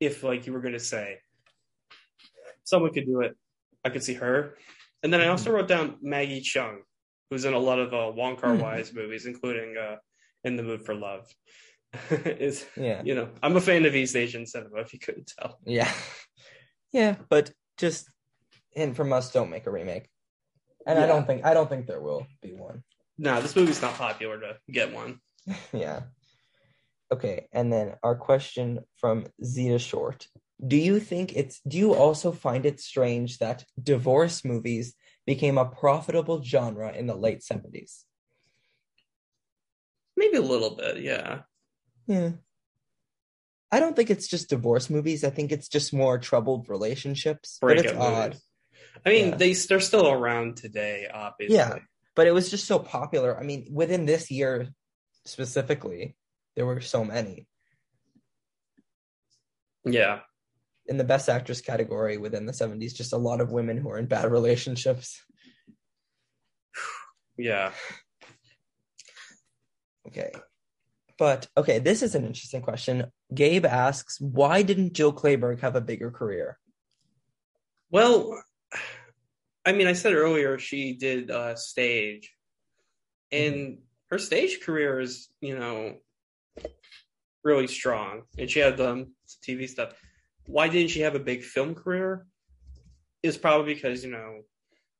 if 0.00 0.22
like 0.22 0.46
you 0.46 0.52
were 0.54 0.60
gonna 0.60 0.78
say 0.78 1.18
someone 2.64 2.92
could 2.92 3.04
do 3.06 3.20
it, 3.20 3.36
I 3.84 3.90
could 3.90 4.02
see 4.02 4.14
her. 4.14 4.54
And 5.02 5.12
then 5.12 5.20
I 5.20 5.28
also 5.28 5.52
wrote 5.52 5.68
down 5.68 5.98
Maggie 6.02 6.40
Cheung, 6.40 6.78
who's 7.30 7.44
in 7.44 7.52
a 7.54 7.58
lot 7.58 7.78
of 7.78 7.92
uh, 7.92 8.10
Wong 8.12 8.36
Kar 8.36 8.56
Hmm. 8.56 8.62
Wai's 8.62 8.92
movies, 8.94 9.26
including 9.26 9.76
uh, 9.76 9.96
In 10.44 10.56
the 10.56 10.62
Mood 10.62 10.82
for 10.84 10.94
Love. 10.94 11.26
is 12.10 12.66
Yeah. 12.76 13.02
you 13.04 13.14
know 13.14 13.28
I'm 13.42 13.56
a 13.56 13.60
fan 13.60 13.84
of 13.86 13.94
East 13.94 14.16
Asian 14.16 14.46
cinema. 14.46 14.80
If 14.80 14.92
you 14.92 14.98
couldn't 14.98 15.32
tell, 15.38 15.58
Yeah. 15.64 15.92
Yeah, 16.92 17.16
but 17.28 17.52
just 17.76 18.08
and 18.74 18.96
from 18.96 19.12
us, 19.12 19.32
don't 19.32 19.50
make 19.50 19.66
a 19.66 19.70
remake. 19.70 20.08
And 20.86 20.98
I 20.98 21.06
don't 21.06 21.26
think 21.26 21.44
I 21.44 21.52
don't 21.52 21.68
think 21.68 21.86
there 21.86 22.00
will 22.00 22.26
be 22.40 22.52
one. 22.54 22.84
no, 23.18 23.40
this 23.42 23.56
movie's 23.56 23.82
not 23.82 23.94
popular 23.94 24.38
to 24.40 24.56
get 24.70 24.94
one. 24.94 25.20
yeah. 25.72 26.02
Okay, 27.12 27.48
and 27.52 27.72
then 27.72 27.94
our 28.02 28.14
question 28.14 28.80
from 28.96 29.26
Zeta 29.44 29.78
Short. 29.78 30.26
Do 30.64 30.76
you 30.76 31.00
think 31.00 31.36
it's 31.36 31.60
do 31.68 31.76
you 31.76 31.94
also 31.94 32.32
find 32.32 32.64
it 32.64 32.80
strange 32.80 33.38
that 33.38 33.64
divorce 33.82 34.44
movies 34.44 34.94
became 35.26 35.58
a 35.58 35.66
profitable 35.66 36.42
genre 36.42 36.92
in 36.92 37.06
the 37.06 37.16
late 37.16 37.40
70s? 37.42 38.04
Maybe 40.16 40.36
a 40.38 40.42
little 40.42 40.76
bit, 40.76 40.98
yeah. 41.02 41.40
Yeah. 42.06 42.32
I 43.72 43.80
don't 43.80 43.96
think 43.96 44.10
it's 44.10 44.28
just 44.28 44.48
divorce 44.48 44.88
movies. 44.88 45.24
I 45.24 45.30
think 45.30 45.50
it's 45.52 45.68
just 45.68 45.92
more 45.92 46.18
troubled 46.18 46.68
relationships. 46.68 47.58
But 47.60 47.72
it's 47.78 47.82
Breakup 47.82 48.00
odd. 48.00 48.36
I 49.04 49.10
mean, 49.10 49.28
Yeah. 49.30 49.36
they 49.36 49.52
they're 49.54 49.80
still 49.80 50.08
around 50.08 50.56
today, 50.56 51.08
obviously. 51.12 51.56
Yeah. 51.56 51.78
But 52.14 52.26
it 52.26 52.32
was 52.32 52.50
just 52.50 52.66
so 52.66 52.78
popular. 52.78 53.38
I 53.38 53.42
mean, 53.42 53.68
within 53.70 54.06
this 54.06 54.30
year 54.30 54.68
specifically, 55.26 56.16
there 56.54 56.64
were 56.64 56.80
so 56.80 57.04
many. 57.04 57.46
Yeah. 59.84 60.20
In 60.86 60.96
the 60.96 61.04
best 61.04 61.28
actress 61.28 61.60
category 61.60 62.16
within 62.16 62.46
the 62.46 62.52
70s, 62.52 62.94
just 62.94 63.12
a 63.12 63.18
lot 63.18 63.40
of 63.40 63.50
women 63.52 63.76
who 63.76 63.90
are 63.90 63.98
in 63.98 64.06
bad 64.06 64.30
relationships. 64.30 65.22
Yeah. 67.38 67.72
Okay. 70.08 70.30
But 71.18 71.48
okay, 71.56 71.78
this 71.78 72.02
is 72.02 72.14
an 72.14 72.26
interesting 72.26 72.62
question. 72.62 73.10
Gabe 73.34 73.64
asks, 73.64 74.20
why 74.20 74.62
didn't 74.62 74.92
Jill 74.92 75.12
Clayburgh 75.12 75.60
have 75.60 75.76
a 75.76 75.80
bigger 75.80 76.10
career? 76.10 76.58
Well, 77.90 78.42
I 79.64 79.72
mean, 79.72 79.86
I 79.86 79.94
said 79.94 80.12
earlier 80.12 80.58
she 80.58 80.94
did 80.94 81.30
uh, 81.30 81.56
stage, 81.56 82.32
and 83.32 83.78
her 84.10 84.18
stage 84.18 84.60
career 84.60 85.00
is, 85.00 85.28
you 85.40 85.58
know, 85.58 85.96
really 87.42 87.66
strong. 87.66 88.22
And 88.38 88.50
she 88.50 88.58
had 88.58 88.80
um, 88.80 89.12
TV 89.46 89.68
stuff. 89.68 89.94
Why 90.46 90.68
didn't 90.68 90.90
she 90.90 91.00
have 91.00 91.14
a 91.14 91.20
big 91.20 91.42
film 91.42 91.74
career? 91.74 92.26
Is 93.22 93.36
probably 93.36 93.74
because 93.74 94.04
you 94.04 94.10
know 94.10 94.42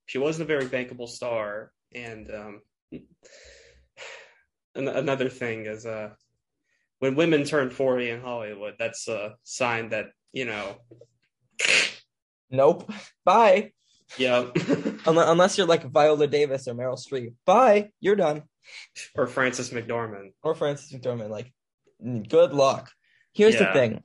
she 0.06 0.18
wasn't 0.18 0.50
a 0.50 0.52
very 0.52 0.66
bankable 0.66 1.08
star, 1.08 1.70
and 1.94 2.28
um, 2.30 2.60
an- 4.76 4.88
another 4.88 5.28
thing 5.28 5.66
is 5.66 5.86
uh, 5.86 6.10
when 7.00 7.14
women 7.16 7.44
turn 7.44 7.70
forty 7.70 8.10
in 8.10 8.20
Hollywood, 8.20 8.74
that's 8.78 9.08
a 9.08 9.34
sign 9.42 9.88
that 9.90 10.06
you 10.32 10.44
know, 10.44 10.76
Nope. 12.50 12.90
Bye. 13.24 13.72
yeah. 14.18 14.46
Unless, 15.06 15.58
you're 15.58 15.66
like 15.66 15.84
Viola 15.84 16.26
Davis 16.26 16.68
or 16.68 16.74
Meryl 16.74 16.98
Streep. 16.98 17.34
Bye. 17.44 17.90
You're 18.00 18.16
done. 18.16 18.42
or 19.16 19.26
Frances 19.26 19.70
McDormand. 19.70 20.32
Or 20.42 20.54
Frances 20.54 20.92
McDormand. 20.92 21.30
Like, 21.30 21.52
good 22.28 22.52
luck. 22.52 22.90
Here's 23.32 23.58
the 23.58 23.66
thing. 23.72 24.02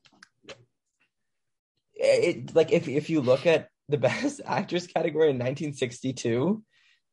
It, 1.95 2.55
like 2.55 2.71
if 2.71 2.87
if 2.87 3.09
you 3.09 3.21
look 3.21 3.45
at 3.45 3.67
the 3.89 3.97
best 4.09 4.41
actress 4.45 4.87
category 4.87 5.29
in 5.29 5.35
1962, 5.35 6.63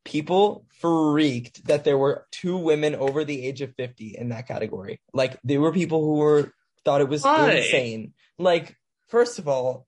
people 0.05 0.65
freaked 0.79 1.65
that 1.67 1.83
there 1.83 1.97
were 1.97 2.25
two 2.31 2.57
women 2.57 2.95
over 2.95 3.23
the 3.23 3.45
age 3.45 3.61
of 3.61 3.75
50 3.75 4.15
in 4.17 4.29
that 4.29 4.47
category. 4.47 4.99
Like 5.13 5.37
there 5.43 5.61
were 5.61 5.71
people 5.71 6.03
who 6.03 6.15
were 6.15 6.53
thought 6.85 7.01
it 7.01 7.09
was 7.09 7.23
Why? 7.23 7.51
insane. 7.51 8.13
Like 8.37 8.75
first 9.07 9.39
of 9.39 9.47
all, 9.47 9.85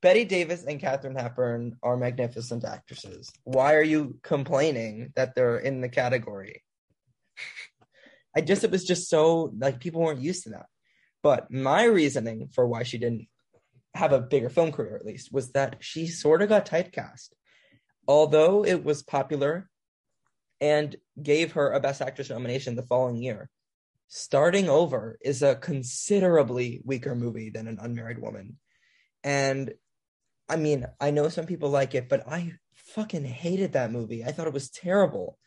Bette 0.00 0.24
Davis 0.24 0.64
and 0.64 0.80
Katharine 0.80 1.14
Hepburn 1.14 1.76
are 1.82 1.96
magnificent 1.96 2.64
actresses. 2.64 3.30
Why 3.44 3.74
are 3.74 3.82
you 3.82 4.18
complaining 4.22 5.12
that 5.14 5.34
they're 5.34 5.58
in 5.58 5.80
the 5.80 5.88
category? 5.88 6.62
I 8.36 8.40
just 8.40 8.64
it 8.64 8.70
was 8.70 8.84
just 8.84 9.08
so 9.08 9.52
like 9.56 9.78
people 9.80 10.00
weren't 10.00 10.20
used 10.20 10.44
to 10.44 10.50
that. 10.50 10.66
But 11.22 11.50
my 11.50 11.84
reasoning 11.84 12.48
for 12.52 12.66
why 12.66 12.82
she 12.82 12.98
didn't 12.98 13.28
have 13.94 14.12
a 14.12 14.20
bigger 14.20 14.48
film 14.48 14.72
career 14.72 14.96
at 14.96 15.06
least 15.06 15.32
was 15.32 15.52
that 15.52 15.76
she 15.80 16.06
sort 16.06 16.42
of 16.42 16.48
got 16.48 16.66
typecast. 16.66 17.28
Although 18.06 18.64
it 18.64 18.84
was 18.84 19.02
popular 19.02 19.70
and 20.60 20.94
gave 21.20 21.52
her 21.52 21.72
a 21.72 21.80
best 21.80 22.00
actress 22.00 22.30
nomination 22.30 22.76
the 22.76 22.82
following 22.82 23.16
year. 23.16 23.50
Starting 24.08 24.68
Over 24.68 25.18
is 25.20 25.42
a 25.42 25.56
considerably 25.56 26.82
weaker 26.84 27.14
movie 27.14 27.50
than 27.50 27.66
An 27.66 27.78
Unmarried 27.80 28.20
Woman. 28.20 28.58
And 29.24 29.72
I 30.48 30.56
mean, 30.56 30.86
I 31.00 31.10
know 31.10 31.28
some 31.28 31.46
people 31.46 31.70
like 31.70 31.94
it, 31.94 32.08
but 32.08 32.28
I 32.28 32.52
fucking 32.74 33.24
hated 33.24 33.72
that 33.72 33.90
movie. 33.90 34.24
I 34.24 34.32
thought 34.32 34.46
it 34.46 34.52
was 34.52 34.70
terrible. 34.70 35.38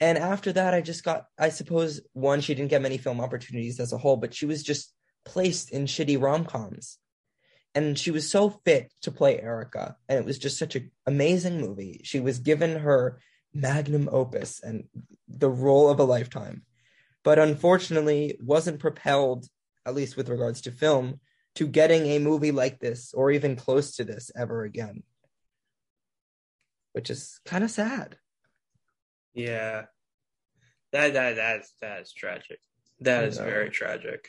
And 0.00 0.16
after 0.16 0.52
that, 0.52 0.74
I 0.74 0.80
just 0.80 1.04
got, 1.04 1.26
I 1.38 1.48
suppose, 1.48 2.00
one, 2.12 2.40
she 2.40 2.54
didn't 2.54 2.70
get 2.70 2.82
many 2.82 2.98
film 2.98 3.20
opportunities 3.20 3.80
as 3.80 3.92
a 3.92 3.98
whole, 3.98 4.16
but 4.16 4.34
she 4.34 4.46
was 4.46 4.62
just 4.62 4.92
placed 5.24 5.70
in 5.70 5.86
shitty 5.86 6.20
rom 6.20 6.44
coms. 6.44 6.98
And 7.74 7.98
she 7.98 8.10
was 8.10 8.30
so 8.30 8.50
fit 8.50 8.92
to 9.02 9.10
play 9.10 9.40
Erica. 9.40 9.96
And 10.08 10.18
it 10.18 10.24
was 10.24 10.38
just 10.38 10.58
such 10.58 10.76
an 10.76 10.90
amazing 11.06 11.60
movie. 11.60 12.00
She 12.04 12.20
was 12.20 12.38
given 12.38 12.78
her 12.80 13.20
magnum 13.52 14.08
opus 14.10 14.60
and 14.62 14.84
the 15.28 15.50
role 15.50 15.88
of 15.88 15.98
a 15.98 16.04
lifetime. 16.04 16.62
But 17.24 17.38
unfortunately, 17.38 18.38
wasn't 18.40 18.80
propelled, 18.80 19.46
at 19.86 19.94
least 19.94 20.16
with 20.16 20.28
regards 20.28 20.60
to 20.62 20.70
film, 20.70 21.20
to 21.56 21.66
getting 21.66 22.06
a 22.06 22.18
movie 22.18 22.52
like 22.52 22.80
this 22.80 23.14
or 23.14 23.30
even 23.30 23.56
close 23.56 23.96
to 23.96 24.04
this 24.04 24.30
ever 24.36 24.64
again. 24.64 25.02
Which 26.92 27.10
is 27.10 27.40
kind 27.44 27.64
of 27.64 27.70
sad. 27.70 28.16
Yeah, 29.34 29.86
that 30.92 31.14
that 31.14 31.34
that's 31.34 31.72
that's 31.80 32.12
tragic. 32.12 32.60
That 33.00 33.24
is 33.24 33.38
very 33.38 33.70
tragic. 33.70 34.28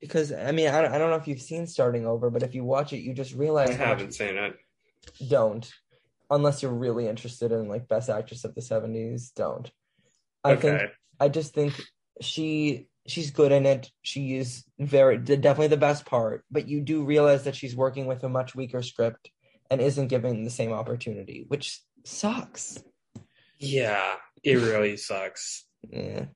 Because 0.00 0.32
I 0.32 0.52
mean 0.52 0.68
I 0.68 0.82
don't, 0.82 0.92
I 0.92 0.98
don't 0.98 1.10
know 1.10 1.16
if 1.16 1.28
you've 1.28 1.40
seen 1.40 1.66
Starting 1.66 2.06
Over, 2.06 2.30
but 2.30 2.42
if 2.42 2.54
you 2.54 2.64
watch 2.64 2.92
it, 2.92 2.98
you 2.98 3.14
just 3.14 3.34
realize 3.34 3.70
I 3.70 3.74
haven't 3.74 4.14
seen 4.14 4.36
it. 4.36 4.56
don't, 5.28 5.70
unless 6.30 6.62
you're 6.62 6.72
really 6.72 7.08
interested 7.08 7.52
in 7.52 7.68
like 7.68 7.88
Best 7.88 8.08
Actress 8.08 8.44
of 8.44 8.54
the 8.54 8.60
'70s. 8.60 9.34
Don't. 9.34 9.70
I 10.44 10.52
okay. 10.52 10.60
think 10.60 10.90
I 11.20 11.28
just 11.28 11.54
think 11.54 11.80
she 12.20 12.86
she's 13.06 13.30
good 13.30 13.52
in 13.52 13.66
it. 13.66 13.90
She 14.02 14.36
is 14.36 14.64
very 14.78 15.18
definitely 15.18 15.68
the 15.68 15.76
best 15.76 16.06
part, 16.06 16.44
but 16.50 16.68
you 16.68 16.80
do 16.80 17.02
realize 17.02 17.44
that 17.44 17.56
she's 17.56 17.74
working 17.74 18.06
with 18.06 18.22
a 18.22 18.28
much 18.28 18.54
weaker 18.54 18.82
script 18.82 19.30
and 19.70 19.80
isn't 19.80 20.08
given 20.08 20.44
the 20.44 20.50
same 20.50 20.72
opportunity, 20.72 21.44
which 21.48 21.80
sucks. 22.04 22.82
yeah, 23.58 24.14
it 24.42 24.56
really 24.56 24.96
sucks. 24.96 25.64
Yeah. 25.90 26.26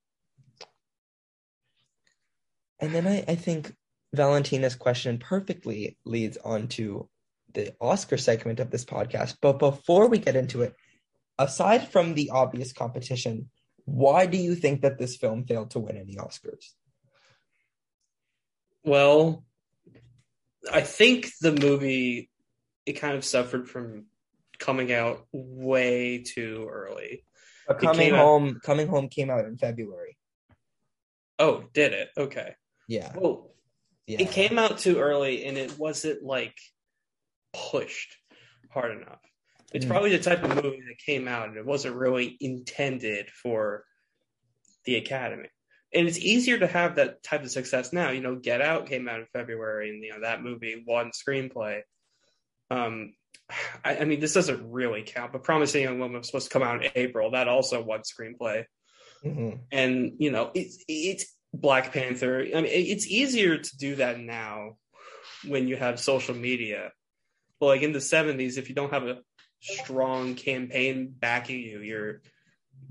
And 2.83 2.93
then 2.93 3.07
I, 3.07 3.25
I 3.29 3.35
think 3.37 3.73
Valentina's 4.13 4.75
question 4.75 5.19
perfectly 5.19 5.97
leads 6.05 6.37
on 6.37 6.67
to 6.69 7.09
the 7.55 7.73
Oscar 7.81 8.19
segment 8.19 8.59
of 8.59 8.71
this 8.71 8.85
podcast. 8.85 9.37
But 9.41 9.61
before 9.61 10.09
we 10.09 10.19
get 10.19 10.35
into 10.35 10.63
it, 10.63 10.75
aside 11.39 11.89
from 11.89 12.15
the 12.15 12.31
obvious 12.31 12.73
competition, 12.73 13.51
why 13.85 14.27
do 14.27 14.37
you 14.37 14.57
think 14.57 14.83
that 14.83 14.99
this 14.99 15.17
film 15.17 15.45
failed 15.45 15.71
to 15.71 15.79
win 15.79 15.97
any 15.97 16.17
Oscars? 16.17 16.65
Well, 18.85 19.45
I 20.71 20.81
think 20.81 21.31
the 21.41 21.53
movie 21.53 22.31
it 22.85 22.95
kind 22.95 23.15
of 23.15 23.25
suffered 23.25 23.69
from 23.69 24.07
coming 24.59 24.93
out 24.93 25.25
way 25.33 26.19
too 26.19 26.69
early. 26.69 27.25
But 27.69 27.79
coming 27.79 28.09
came 28.09 28.15
out- 28.15 28.25
home, 28.25 28.61
coming 28.61 28.89
home 28.89 29.09
came 29.09 29.31
out 29.31 29.45
in 29.45 29.57
February. 29.57 30.19
Oh, 31.39 31.65
did 31.73 31.93
it? 31.93 32.09
Okay. 32.17 32.57
Yeah, 32.89 33.13
Well, 33.17 33.55
yeah. 34.07 34.21
it 34.23 34.31
came 34.31 34.59
out 34.59 34.79
too 34.79 34.99
early 34.99 35.45
and 35.45 35.57
it 35.57 35.79
wasn't 35.79 36.23
like 36.23 36.59
pushed 37.53 38.17
hard 38.71 38.97
enough. 38.97 39.21
It's 39.73 39.85
Mm. 39.85 39.89
probably 39.89 40.11
the 40.17 40.23
type 40.23 40.43
of 40.43 40.55
movie 40.63 40.81
that 40.81 40.99
came 41.05 41.29
out 41.29 41.49
and 41.49 41.57
it 41.57 41.65
wasn't 41.65 41.97
really 41.97 42.37
intended 42.41 43.31
for 43.31 43.85
the 44.85 44.97
Academy. 44.97 45.49
And 45.95 46.09
it's 46.09 46.19
easier 46.19 46.59
to 46.59 46.67
have 46.67 46.97
that 46.97 47.23
type 47.23 47.43
of 47.45 47.51
success 47.51 47.93
now. 47.93 48.11
You 48.11 48.21
know, 48.21 48.35
Get 48.35 48.61
Out 48.63 48.87
came 48.87 49.09
out 49.09 49.21
in 49.21 49.27
February 49.33 49.91
and 49.91 50.03
you 50.03 50.11
know 50.13 50.21
that 50.23 50.43
movie 50.43 50.83
won 50.87 51.11
screenplay. 51.13 51.83
Um 52.71 53.15
I, 53.85 53.99
I 53.99 54.05
mean 54.05 54.21
this 54.21 54.35
doesn't 54.35 54.71
really 54.71 55.03
count, 55.03 55.33
but 55.33 55.45
Promising 55.45 55.83
Young 55.83 55.99
Woman 55.99 56.19
was 56.19 56.27
supposed 56.27 56.49
to 56.51 56.53
come 56.53 56.63
out 56.63 56.85
in 56.85 56.91
April. 56.95 57.31
That 57.31 57.49
also 57.49 57.83
won 57.83 58.01
screenplay 58.01 58.65
Mhm. 59.25 59.61
and 59.71 60.13
you 60.19 60.31
know 60.33 60.51
it's 60.55 60.83
it's 60.89 61.27
Black 61.53 61.93
Panther. 61.93 62.41
I 62.41 62.61
mean, 62.63 62.67
it's 62.73 63.07
easier 63.07 63.59
to 63.59 63.77
do 63.77 63.97
that 63.97 64.19
now 64.19 64.77
when 65.47 65.69
you 65.69 65.77
have 65.77 66.01
social 66.01 66.35
media. 66.35 66.93
But 67.61 67.67
like 67.67 67.83
in 67.83 67.93
the 67.93 67.99
'70s, 68.01 68.59
if 68.59 68.69
you 68.69 68.75
don't 68.75 68.93
have 68.93 69.05
a 69.05 69.19
strong 69.61 70.35
campaign 70.35 71.15
backing 71.17 71.61
you, 71.61 71.81
you're 71.81 72.23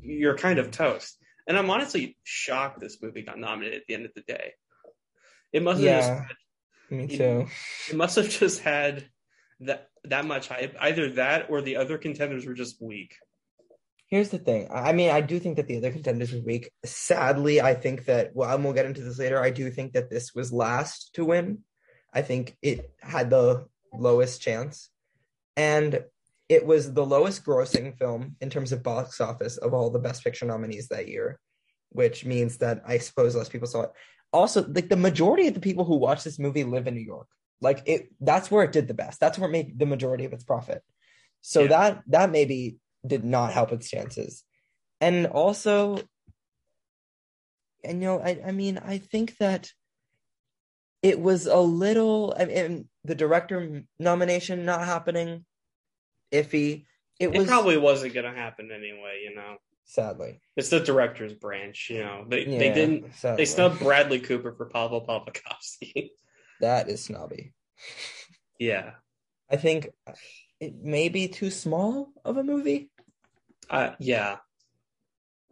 you're 0.02 0.38
kind 0.38 0.60
of 0.60 0.72
toast. 0.72 1.18
And 1.48 1.58
I'm 1.58 1.70
honestly 1.70 2.18
shocked 2.24 2.80
this 2.80 3.02
movie 3.02 3.24
got 3.24 3.38
nominated 3.40 3.82
at 3.82 3.88
the 3.88 3.94
end 3.96 4.06
of 4.06 4.14
the 4.14 4.22
day. 4.22 4.54
It 5.52 5.64
must 5.64 5.82
have 5.82 5.98
just 6.04 6.10
Yeah, 6.90 6.98
me 6.98 7.06
You- 7.08 7.18
too. 7.18 7.48
it 7.90 7.96
must 7.96 8.16
have 8.16 8.30
just 8.30 8.62
had 8.62 9.10
that 9.62 9.90
that 10.06 10.26
much 10.26 10.48
hype. 10.48 10.76
Either 10.80 11.10
that 11.14 11.50
or 11.50 11.62
the 11.62 11.76
other 11.78 11.98
contenders 11.98 12.46
were 12.46 12.54
just 12.54 12.82
weak. 12.82 13.16
Here's 14.12 14.30
the 14.30 14.38
thing. 14.40 14.68
I 14.70 14.92
mean, 14.92 15.10
I 15.10 15.22
do 15.22 15.40
think 15.40 15.56
that 15.56 15.68
the 15.68 15.78
other 15.78 15.92
contenders 15.92 16.34
were 16.34 16.42
weak. 16.42 16.70
Sadly, 16.84 17.62
I 17.62 17.74
think 17.74 18.06
that, 18.06 18.32
well, 18.36 18.54
and 18.54 18.62
we'll 18.64 18.74
get 18.74 18.86
into 18.86 19.02
this 19.02 19.18
later. 19.18 19.42
I 19.42 19.52
do 19.52 19.72
think 19.72 19.94
that 19.94 20.10
this 20.10 20.36
was 20.36 20.52
last 20.52 21.16
to 21.16 21.24
win. 21.24 21.60
I 22.14 22.22
think 22.22 22.58
it 22.62 22.94
had 23.02 23.30
the 23.30 23.66
lowest 23.94 24.42
chance. 24.42 24.90
And 25.56 26.04
it 26.50 26.66
was 26.66 26.94
the 26.94 27.06
lowest 27.06 27.46
grossing 27.46 27.98
film 27.98 28.36
in 28.42 28.50
terms 28.50 28.74
of 28.74 28.84
box 28.84 29.22
office 29.22 29.56
of 29.56 29.74
all 29.74 29.90
the 29.90 30.00
Best 30.00 30.26
Picture 30.26 30.46
nominees 30.46 30.90
that 30.90 31.08
year, 31.08 31.40
which 31.90 32.26
means 32.26 32.58
that 32.58 32.84
I 32.86 32.98
suppose 32.98 33.34
less 33.34 33.48
people 33.48 33.68
saw 33.70 33.84
it. 33.84 33.92
Also, 34.34 34.66
like 34.68 34.90
the 34.90 34.98
majority 34.98 35.48
of 35.48 35.54
the 35.54 35.62
people 35.62 35.86
who 35.86 35.96
watch 35.96 36.26
this 36.26 36.38
movie 36.38 36.66
live 36.66 36.88
in 36.88 36.96
New 36.96 37.00
York. 37.00 37.28
Like 37.62 37.84
it, 37.86 38.10
that's 38.20 38.52
where 38.52 38.64
it 38.66 38.74
did 38.74 38.90
the 38.90 38.94
best. 38.94 39.22
That's 39.22 39.40
where 39.40 39.48
it 39.48 39.54
made 39.54 39.80
the 39.80 39.86
majority 39.86 40.26
of 40.26 40.34
its 40.34 40.44
profit. 40.44 40.82
So 41.40 41.62
Yeah. 41.62 41.68
that 41.68 42.04
that 42.08 42.32
maybe 42.32 42.78
did 43.06 43.24
not 43.24 43.54
help 43.54 43.72
its 43.72 43.90
chances. 43.90 44.44
And 45.00 45.28
also, 45.28 46.00
and 47.84 48.02
you 48.02 48.08
know, 48.08 48.20
I, 48.20 48.40
I 48.46 48.52
mean, 48.52 48.78
I 48.78 49.00
think 49.00 49.38
that 49.38 49.72
it 51.02 51.20
was 51.20 51.48
a 51.48 51.58
little, 51.58 52.36
I 52.38 52.46
mean, 52.46 52.88
the 53.04 53.16
director 53.16 53.84
nomination 54.00 54.66
not 54.66 54.86
happening, 54.86 55.46
iffy. 56.32 56.86
It 57.20 57.34
It, 57.34 57.38
was 57.38 57.48
probably 57.48 57.78
wasn't 57.78 58.14
going 58.14 58.32
to 58.32 58.40
happen 58.40 58.70
anyway. 58.72 59.22
You 59.24 59.36
know, 59.36 59.58
sadly. 59.86 60.40
it's 60.56 60.70
the 60.70 60.80
director's 60.80 61.34
branch. 61.34 61.88
You 61.90 62.00
know, 62.04 62.26
they 62.28 62.46
they 62.46 62.72
didn't. 62.74 63.16
sadly. 63.16 63.38
They 63.38 63.46
snubbed 63.46 63.80
Bradley 63.80 64.20
Cooper 64.20 64.54
for 64.54 64.70
Paweł 64.70 65.06
Pawlikowski. 65.08 66.10
That 66.60 66.90
is 66.90 67.04
snobby. 67.04 67.54
yeah, 68.60 68.92
I 69.50 69.56
think 69.58 69.90
it 70.62 70.76
may 70.82 71.10
be 71.10 71.28
too 71.28 71.50
small 71.50 72.10
of 72.24 72.38
a 72.38 72.44
movie. 72.44 72.90
uh, 73.70 73.92
yeah. 74.00 74.38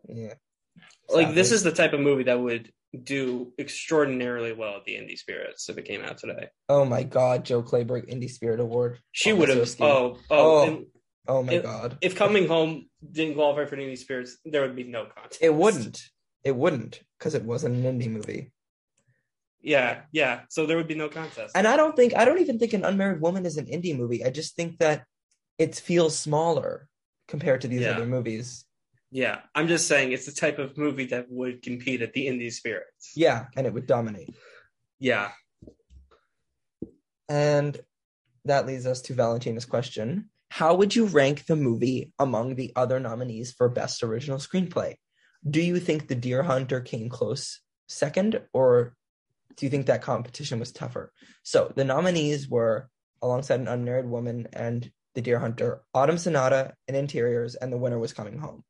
Yeah. 0.07 0.36
Like 1.10 1.34
this 1.36 1.51
is 1.51 1.64
the 1.64 1.72
type 1.72 1.91
of 1.93 1.99
movie 1.99 2.24
that 2.24 2.39
would 2.39 2.72
do 3.03 3.51
extraordinarily 3.60 4.53
well 4.53 4.78
at 4.78 4.86
the 4.86 4.93
Indie 4.93 5.18
Spirits 5.18 5.68
if 5.70 5.78
it 5.78 5.86
came 5.86 6.03
out 6.03 6.18
today. 6.20 6.47
Oh 6.70 6.86
my 6.86 7.03
God, 7.03 7.43
Jill 7.45 7.62
Clayburgh 7.64 8.10
Indie 8.10 8.30
Spirit 8.30 8.60
Award. 8.60 8.99
She 9.12 9.32
Oh, 9.32 9.36
would 9.36 9.49
have. 9.49 9.76
Oh, 9.82 9.86
oh. 9.86 10.18
Oh. 10.30 10.64
and 10.68 10.86
Oh 11.28 11.43
my 11.43 11.53
It- 11.53 11.64
God. 11.64 11.97
if 12.01 12.16
Coming 12.16 12.47
Home 12.47 12.88
didn't 13.12 13.36
qualify 13.36 13.66
for 13.66 13.76
Indie 13.78 13.97
Spirits, 13.97 14.38
there 14.45 14.62
would 14.62 14.76
be 14.76 14.84
no 14.86 15.05
contest. 15.05 15.39
It 15.43 15.53
wouldn't. 15.53 15.99
It 16.43 16.55
wouldn't 16.55 17.01
because 17.20 17.36
it 17.36 17.43
wasn't 17.43 17.76
an 17.76 17.99
indie 17.99 18.10
movie. 18.10 18.51
Yeah, 19.62 20.01
yeah. 20.12 20.41
So 20.49 20.66
there 20.66 20.78
would 20.78 20.88
be 20.88 20.95
no 20.95 21.10
contest. 21.10 21.55
And 21.55 21.68
I 21.68 21.76
don't 21.76 21.95
think 21.95 22.16
I 22.16 22.26
don't 22.26 22.39
even 22.39 22.60
think 22.60 22.74
an 22.74 22.86
unmarried 22.86 23.22
woman 23.22 23.45
is 23.45 23.57
an 23.57 23.66
indie 23.66 23.97
movie. 23.97 24.24
I 24.24 24.30
just 24.30 24.55
think 24.55 24.80
that 24.80 25.05
it 25.57 25.76
feels 25.76 26.18
smaller 26.18 26.88
compared 27.28 27.62
to 27.62 27.68
these 27.68 27.82
Yeah. 27.82 27.91
other 27.91 28.05
movies. 28.05 28.66
Yeah, 29.12 29.41
I'm 29.55 29.68
just 29.68 29.88
saying 29.88 30.12
it's 30.12 30.28
the 30.28 30.32
type 30.32 30.60
of 30.60 30.78
movie 30.78 31.07
that 31.07 31.30
would 31.30 31.64
compete 31.64 32.01
at 32.03 32.14
the 32.14 32.28
Indie 32.28 32.53
Spirits. 32.53 33.12
Yeah, 33.16 33.47
and 33.57 33.66
it 33.66 33.74
would 33.74 33.88
dominate. 33.88 34.36
Yeah. 34.99 35.32
And 37.28 37.80
that 38.45 38.68
leads 38.68 38.86
us 38.86 39.01
to 39.03 39.14
Valentina's 39.14 39.66
question. 39.66 40.30
How 40.49 40.76
would 40.76 40.95
you 40.95 41.05
rank 41.05 41.45
the 41.45 41.55
movie 41.55 42.14
among 42.20 42.55
the 42.55 42.72
other 42.76 42.99
nominees 42.99 43.51
for 43.51 43.68
Best 43.70 44.03
Original 44.03 44.38
Screenplay? 44.38 44.95
Do 45.47 45.62
you 45.62 45.80
think 45.80 46.07
The 46.07 46.16
Deer 46.16 46.43
Hunter 46.43 46.82
came 46.82 47.10
close 47.10 47.62
second, 47.88 48.41
or 48.53 48.95
do 49.60 49.66
you 49.66 49.70
think 49.70 49.88
that 49.88 50.01
competition 50.01 50.57
was 50.57 50.72
tougher? 50.72 51.12
So 51.43 51.72
the 51.76 51.84
nominees 51.84 52.47
were, 52.47 52.89
alongside 53.22 53.60
An 53.60 53.68
Unmarried 53.68 54.05
Woman 54.05 54.47
and 54.53 54.89
The 55.16 55.22
Deer 55.22 55.38
Hunter, 55.38 55.82
Autumn 55.93 56.18
Sonata 56.18 56.74
and 56.88 56.95
Interiors, 56.95 57.55
and 57.55 57.72
the 57.72 57.78
winner 57.78 57.99
was 57.99 58.14
Coming 58.14 58.38
Home. 58.39 58.64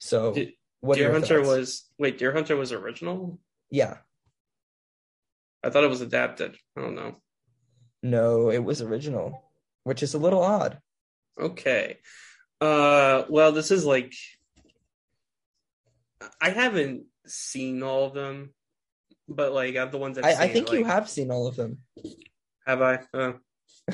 So 0.00 0.34
Did- 0.34 0.52
what 0.80 0.96
Deer 0.98 1.12
Hunter 1.12 1.36
thoughts? 1.42 1.48
was 1.56 1.84
wait, 1.98 2.18
Deer 2.18 2.32
Hunter 2.32 2.56
was 2.56 2.72
original? 2.72 3.38
yeah, 3.70 3.98
I 5.62 5.70
thought 5.70 5.84
it 5.84 5.88
was 5.88 6.02
adapted. 6.02 6.56
I 6.76 6.80
don't 6.82 6.94
know. 6.96 7.16
no, 8.02 8.50
it 8.50 8.58
was 8.62 8.82
original, 8.82 9.40
which 9.84 10.02
is 10.02 10.12
a 10.14 10.18
little 10.18 10.42
odd. 10.42 10.78
Okay. 11.40 11.98
Uh 12.60 13.22
well 13.30 13.52
this 13.52 13.70
is 13.70 13.86
like 13.86 14.12
I 16.40 16.50
haven't 16.50 17.04
seen 17.26 17.82
all 17.82 18.04
of 18.06 18.14
them, 18.14 18.52
but 19.28 19.52
like 19.52 19.74
of 19.76 19.92
the 19.92 19.98
ones 19.98 20.18
I, 20.18 20.34
I 20.34 20.48
think 20.48 20.70
you 20.72 20.78
like- 20.78 20.86
have 20.86 21.08
seen 21.08 21.30
all 21.30 21.46
of 21.46 21.56
them. 21.56 21.78
Have 22.66 22.82
I? 22.82 22.98
Uh, 23.12 23.32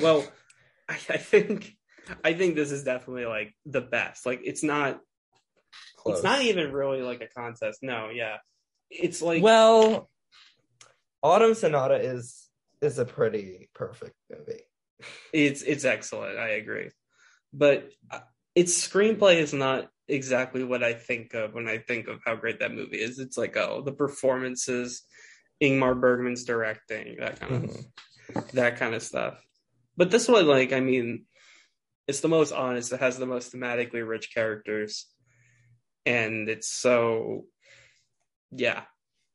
well, 0.01 0.25
I, 0.89 0.93
I 0.93 1.17
think 1.17 1.75
I 2.23 2.33
think 2.33 2.55
this 2.55 2.71
is 2.71 2.83
definitely 2.83 3.25
like 3.25 3.53
the 3.65 3.81
best. 3.81 4.25
Like 4.25 4.41
it's 4.43 4.63
not 4.63 4.99
Close. 5.97 6.17
it's 6.17 6.23
not 6.23 6.41
even 6.41 6.71
really 6.71 7.01
like 7.01 7.21
a 7.21 7.27
contest. 7.27 7.79
No, 7.81 8.09
yeah. 8.09 8.37
It's 8.89 9.21
like 9.21 9.43
well, 9.43 10.09
Autumn 11.23 11.53
Sonata 11.53 11.95
is 11.95 12.49
is 12.81 12.97
a 12.97 13.05
pretty 13.05 13.69
perfect 13.73 14.15
movie. 14.29 14.63
it's 15.33 15.61
it's 15.61 15.85
excellent. 15.85 16.37
I 16.37 16.49
agree. 16.49 16.89
But 17.53 17.89
uh, 18.09 18.19
its 18.55 18.87
screenplay 18.87 19.35
is 19.35 19.53
not 19.53 19.89
exactly 20.07 20.63
what 20.63 20.83
I 20.83 20.93
think 20.93 21.33
of 21.33 21.53
when 21.53 21.67
I 21.67 21.77
think 21.77 22.07
of 22.07 22.19
how 22.25 22.35
great 22.35 22.59
that 22.59 22.73
movie 22.73 23.01
is. 23.01 23.19
It's 23.19 23.37
like 23.37 23.55
oh, 23.57 23.81
the 23.81 23.93
performances, 23.93 25.03
Ingmar 25.61 25.99
Bergman's 25.99 26.43
directing, 26.43 27.17
that 27.19 27.39
kind 27.39 27.65
of 27.65 28.51
that 28.53 28.77
kind 28.77 28.95
of 28.95 29.03
stuff. 29.03 29.43
But 29.97 30.09
this 30.09 30.27
one, 30.27 30.47
like, 30.47 30.73
I 30.73 30.79
mean, 30.79 31.25
it's 32.07 32.21
the 32.21 32.27
most 32.29 32.51
honest. 32.51 32.93
It 32.93 32.99
has 32.99 33.17
the 33.17 33.25
most 33.25 33.53
thematically 33.53 34.07
rich 34.07 34.33
characters, 34.33 35.05
and 36.05 36.49
it's 36.49 36.69
so, 36.71 37.45
yeah, 38.51 38.83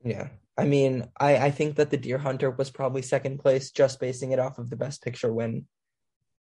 Yeah. 0.03 0.29
I 0.59 0.65
mean, 0.65 1.07
I, 1.21 1.37
I 1.37 1.51
think 1.51 1.77
that 1.77 1.91
The 1.91 1.99
Deer 1.99 2.17
Hunter 2.17 2.51
was 2.51 2.71
probably 2.71 3.03
second 3.03 3.39
place, 3.41 3.71
just 3.71 4.01
basing 4.01 4.33
it 4.33 4.39
off 4.39 4.59
of 4.59 4.71
the 4.71 4.77
Best 4.77 5.03
Picture 5.03 5.33
win. 5.33 5.67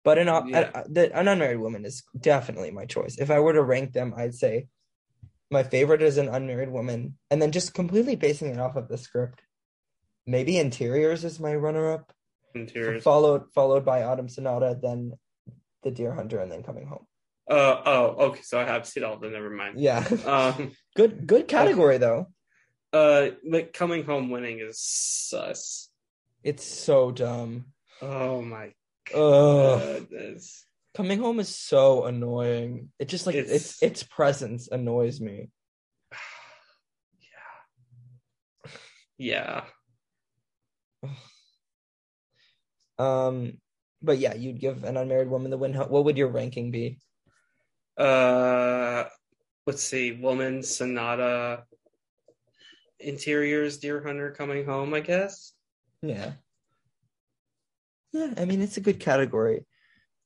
But 0.03 0.17
an, 0.17 0.27
Yeah. 0.27 0.71
uh, 0.75 0.83
the, 0.89 1.17
an 1.17 1.29
Unmarried 1.29 1.59
Woman 1.61 1.85
is 1.85 2.03
definitely 2.19 2.71
my 2.71 2.85
choice. 2.85 3.17
If 3.17 3.31
I 3.31 3.39
were 3.39 3.53
to 3.53 3.63
rank 3.63 3.93
them, 3.93 4.13
I'd 4.17 4.35
say 4.35 4.67
my 5.49 5.63
favorite 5.63 6.01
is 6.01 6.17
An 6.17 6.27
Unmarried 6.27 6.71
Woman, 6.71 7.17
and 7.29 7.41
then 7.41 7.51
just 7.51 7.73
completely 7.73 8.17
basing 8.17 8.49
it 8.49 8.59
off 8.59 8.75
of 8.75 8.89
the 8.89 8.97
script. 8.97 9.41
Maybe 10.27 10.57
Interiors 10.57 11.23
is 11.23 11.39
my 11.39 11.55
runner-up, 11.55 12.11
interiors. 12.55 13.03
followed 13.03 13.51
followed 13.53 13.83
by 13.85 14.03
Autumn 14.03 14.29
Sonata, 14.29 14.77
then 14.81 15.13
The 15.83 15.91
Deer 15.91 16.13
Hunter, 16.13 16.39
and 16.39 16.51
then 16.51 16.63
Coming 16.63 16.87
Home. 16.87 17.05
Uh, 17.49 17.81
oh, 17.85 18.05
okay. 18.27 18.41
So 18.43 18.59
I 18.59 18.65
have 18.65 18.87
seen 18.87 19.03
all 19.03 19.13
of 19.15 19.21
them. 19.21 19.33
Never 19.33 19.49
mind. 19.49 19.79
Yeah, 19.79 20.05
Um, 20.25 20.71
good 20.95 21.25
good 21.27 21.47
category 21.47 21.97
though. 21.97 22.27
uh, 22.93 23.29
like 23.47 23.73
coming 23.73 24.03
home 24.05 24.29
winning 24.29 24.59
is 24.59 24.79
sus. 24.79 25.89
It's 26.43 26.63
so 26.65 27.11
dumb. 27.11 27.65
Oh 28.01 28.41
my 28.41 28.73
Ugh. 29.13 30.07
goodness. 30.09 30.65
Coming 30.93 31.19
home 31.19 31.39
is 31.39 31.53
so 31.55 32.05
annoying. 32.05 32.89
It 32.99 33.07
just 33.09 33.25
like 33.25 33.35
It's- 33.35 33.53
its 33.55 33.83
its 33.83 34.03
presence 34.03 34.67
annoys 34.71 35.19
me. 35.19 35.49
Yeah. 37.21 38.71
Yeah. 39.17 39.63
Um, 42.99 43.57
but 44.03 44.19
yeah, 44.19 44.35
you'd 44.35 44.59
give 44.59 44.83
an 44.83 44.95
unmarried 44.95 45.29
woman 45.29 45.49
the 45.49 45.57
win. 45.57 45.73
What 45.73 46.05
would 46.05 46.17
your 46.17 46.27
ranking 46.27 46.69
be? 46.69 46.99
Uh, 47.97 49.05
let's 49.65 49.81
see. 49.81 50.11
Woman, 50.11 50.61
Sonata, 50.61 51.63
Interiors, 52.99 53.79
Deer 53.79 54.03
Hunter, 54.03 54.31
Coming 54.31 54.65
Home. 54.65 54.93
I 54.93 54.99
guess. 54.99 55.53
Yeah, 56.03 56.33
yeah. 58.13 58.33
I 58.37 58.45
mean, 58.45 58.61
it's 58.61 58.77
a 58.77 58.81
good 58.81 58.99
category. 58.99 59.65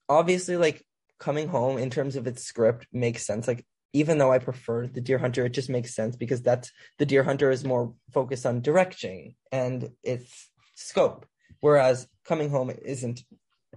Obviously, 0.10 0.58
like 0.58 0.86
coming 1.20 1.48
home 1.48 1.78
in 1.78 1.90
terms 1.90 2.16
of 2.16 2.28
its 2.28 2.44
script 2.44 2.88
makes 2.92 3.26
sense. 3.26 3.48
Like 3.48 3.66
even 3.94 4.18
though 4.18 4.32
I 4.32 4.40
prefer 4.40 4.88
the 4.88 5.02
Deer 5.02 5.18
Hunter, 5.18 5.46
it 5.46 5.54
just 5.54 5.70
makes 5.70 5.96
sense 5.96 6.18
because 6.18 6.42
that's 6.42 6.72
the 7.00 7.06
Deer 7.06 7.24
Hunter 7.24 7.52
is 7.52 7.64
more 7.64 7.94
focused 8.14 8.46
on 8.46 8.62
directing 8.62 9.36
and 9.52 9.90
its 10.04 10.50
scope, 10.76 11.26
whereas 11.60 12.08
coming 12.26 12.50
home 12.50 12.72
isn't 12.84 13.22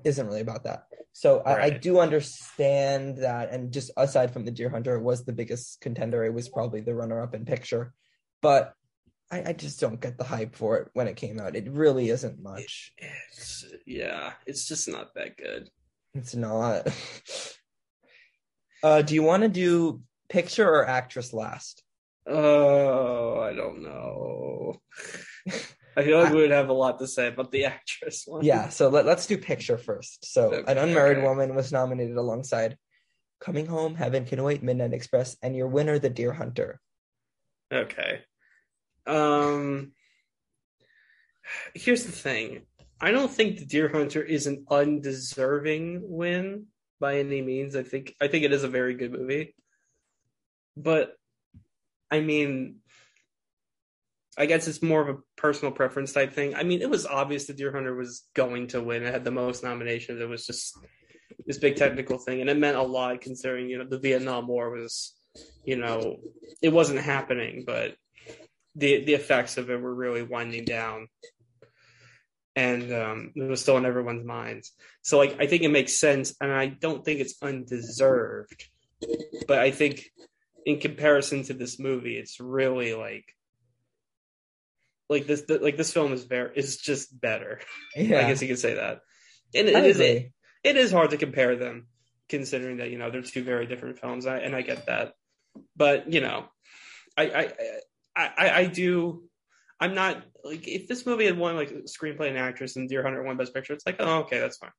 isn't 0.04 0.26
really 0.26 0.40
about 0.40 0.64
that. 0.64 0.84
So 1.12 1.40
I, 1.40 1.64
I 1.64 1.70
do 1.70 1.98
understand 1.98 3.18
that, 3.18 3.50
and 3.50 3.72
just 3.72 3.90
aside 3.96 4.32
from 4.32 4.44
the 4.44 4.52
Deer 4.52 4.68
Hunter, 4.68 4.94
it 4.94 5.02
was 5.02 5.24
the 5.24 5.32
biggest 5.32 5.80
contender. 5.80 6.24
It 6.24 6.32
was 6.32 6.48
probably 6.48 6.80
the 6.80 6.94
runner-up 6.94 7.34
in 7.34 7.44
picture, 7.44 7.92
but 8.40 8.74
I, 9.30 9.42
I 9.48 9.52
just 9.52 9.80
don't 9.80 10.00
get 10.00 10.16
the 10.16 10.24
hype 10.24 10.54
for 10.54 10.78
it 10.78 10.88
when 10.94 11.08
it 11.08 11.16
came 11.16 11.38
out. 11.40 11.56
It 11.56 11.68
really 11.70 12.08
isn't 12.10 12.42
much. 12.42 12.92
It's 12.98 13.64
yeah. 13.86 14.32
It's 14.46 14.66
just 14.66 14.88
not 14.88 15.14
that 15.14 15.36
good. 15.36 15.68
It's 16.14 16.34
not. 16.34 16.88
uh, 18.82 19.02
do 19.02 19.14
you 19.14 19.22
want 19.22 19.42
to 19.42 19.48
do 19.48 20.02
picture 20.28 20.68
or 20.68 20.86
actress 20.86 21.32
last? 21.32 21.82
Oh, 22.26 23.40
I 23.40 23.54
don't 23.54 23.82
know. 23.82 24.80
I 25.98 26.04
feel 26.04 26.18
like 26.18 26.30
I- 26.30 26.34
we 26.34 26.42
would 26.42 26.52
have 26.52 26.68
a 26.68 26.72
lot 26.72 26.98
to 27.00 27.06
say 27.08 27.26
about 27.26 27.50
the 27.50 27.64
actress 27.74 28.22
one. 28.26 28.44
Yeah, 28.44 28.68
so 28.68 28.88
let, 28.88 29.04
let's 29.04 29.26
do 29.26 29.36
picture 29.36 29.76
first. 29.76 30.24
So, 30.24 30.54
Okay, 30.54 30.70
An 30.72 30.78
Unmarried 30.78 31.18
okay. 31.18 31.26
Woman 31.26 31.54
was 31.56 31.72
nominated 31.72 32.16
alongside 32.16 32.76
Coming 33.40 33.66
Home, 33.66 33.94
Heaven 33.96 34.24
Can 34.24 34.42
Wait, 34.42 34.62
Midnight 34.62 34.92
Express, 34.94 35.36
and 35.42 35.56
your 35.56 35.66
winner, 35.68 35.98
The 35.98 36.08
Deer 36.10 36.32
Hunter. 36.32 36.80
Okay. 37.72 38.22
Um 39.06 39.92
here's 41.74 42.04
the 42.04 42.12
thing. 42.12 42.62
I 43.00 43.10
don't 43.10 43.30
think 43.30 43.58
the 43.58 43.64
Deer 43.64 43.88
Hunter 43.88 44.22
is 44.22 44.46
an 44.46 44.66
undeserving 44.70 46.00
win 46.04 46.66
by 47.00 47.18
any 47.18 47.42
means. 47.42 47.74
I 47.76 47.82
think 47.82 48.14
I 48.20 48.28
think 48.28 48.44
it 48.44 48.52
is 48.52 48.64
a 48.64 48.68
very 48.68 48.94
good 48.94 49.12
movie. 49.12 49.54
But 50.76 51.12
I 52.10 52.20
mean 52.20 52.76
I 54.38 54.46
guess 54.46 54.68
it's 54.68 54.82
more 54.82 55.00
of 55.00 55.08
a 55.08 55.20
personal 55.36 55.72
preference 55.72 56.12
type 56.12 56.32
thing. 56.32 56.54
I 56.54 56.62
mean, 56.62 56.80
it 56.80 56.88
was 56.88 57.04
obvious 57.04 57.46
the 57.46 57.54
Deer 57.54 57.72
Hunter 57.72 57.94
was 57.94 58.24
going 58.34 58.68
to 58.68 58.80
win. 58.80 59.02
It 59.02 59.12
had 59.12 59.24
the 59.24 59.32
most 59.32 59.64
nominations. 59.64 60.20
It 60.20 60.28
was 60.28 60.46
just 60.46 60.78
this 61.44 61.58
big 61.58 61.74
technical 61.74 62.18
thing, 62.18 62.40
and 62.40 62.48
it 62.48 62.56
meant 62.56 62.76
a 62.76 62.82
lot 62.82 63.20
considering 63.20 63.68
you 63.68 63.78
know 63.78 63.88
the 63.88 63.98
Vietnam 63.98 64.46
War 64.46 64.70
was, 64.70 65.14
you 65.64 65.76
know, 65.76 66.18
it 66.62 66.72
wasn't 66.72 67.00
happening, 67.00 67.64
but 67.66 67.96
the 68.76 69.04
the 69.04 69.14
effects 69.14 69.56
of 69.56 69.70
it 69.70 69.80
were 69.80 69.94
really 69.94 70.22
winding 70.22 70.64
down, 70.64 71.08
and 72.54 72.92
um, 72.92 73.32
it 73.34 73.48
was 73.48 73.60
still 73.60 73.76
in 73.76 73.86
everyone's 73.86 74.24
minds. 74.24 74.72
So 75.02 75.18
like, 75.18 75.36
I 75.40 75.48
think 75.48 75.62
it 75.62 75.70
makes 75.70 75.98
sense, 75.98 76.34
and 76.40 76.52
I 76.52 76.66
don't 76.66 77.04
think 77.04 77.18
it's 77.18 77.42
undeserved, 77.42 78.68
but 79.48 79.58
I 79.58 79.72
think 79.72 80.04
in 80.64 80.78
comparison 80.78 81.42
to 81.44 81.54
this 81.54 81.80
movie, 81.80 82.16
it's 82.16 82.38
really 82.38 82.94
like. 82.94 83.24
Like 85.08 85.26
this, 85.26 85.44
like 85.48 85.76
this 85.76 85.92
film 85.92 86.12
is 86.12 86.24
very 86.24 86.52
is 86.54 86.76
just 86.76 87.18
better. 87.18 87.60
Yeah, 87.96 88.20
I 88.20 88.28
guess 88.28 88.42
you 88.42 88.48
could 88.48 88.58
say 88.58 88.74
that. 88.74 89.00
And 89.54 89.68
it 89.68 89.84
is 89.84 89.96
agree. 89.96 90.32
it 90.62 90.76
is 90.76 90.92
hard 90.92 91.10
to 91.10 91.16
compare 91.16 91.56
them, 91.56 91.86
considering 92.28 92.78
that 92.78 92.90
you 92.90 92.98
know 92.98 93.10
they're 93.10 93.22
two 93.22 93.42
very 93.42 93.66
different 93.66 93.98
films. 93.98 94.26
I, 94.26 94.38
and 94.38 94.54
I 94.54 94.62
get 94.62 94.86
that, 94.86 95.14
but 95.76 96.12
you 96.12 96.20
know, 96.20 96.44
I 97.16 97.22
I, 97.24 97.52
I 98.14 98.30
I 98.36 98.50
I 98.60 98.66
do. 98.66 99.24
I'm 99.80 99.94
not 99.94 100.22
like 100.44 100.68
if 100.68 100.88
this 100.88 101.06
movie 101.06 101.24
had 101.24 101.38
won 101.38 101.56
like 101.56 101.70
screenplay 101.86 102.28
and 102.28 102.38
actress 102.38 102.76
and 102.76 102.88
Deer 102.88 103.02
Hunter 103.02 103.22
won 103.22 103.36
Best 103.36 103.54
Picture, 103.54 103.72
it's 103.72 103.86
like 103.86 103.96
oh 104.00 104.20
okay 104.20 104.38
that's 104.38 104.58
fine. 104.58 104.72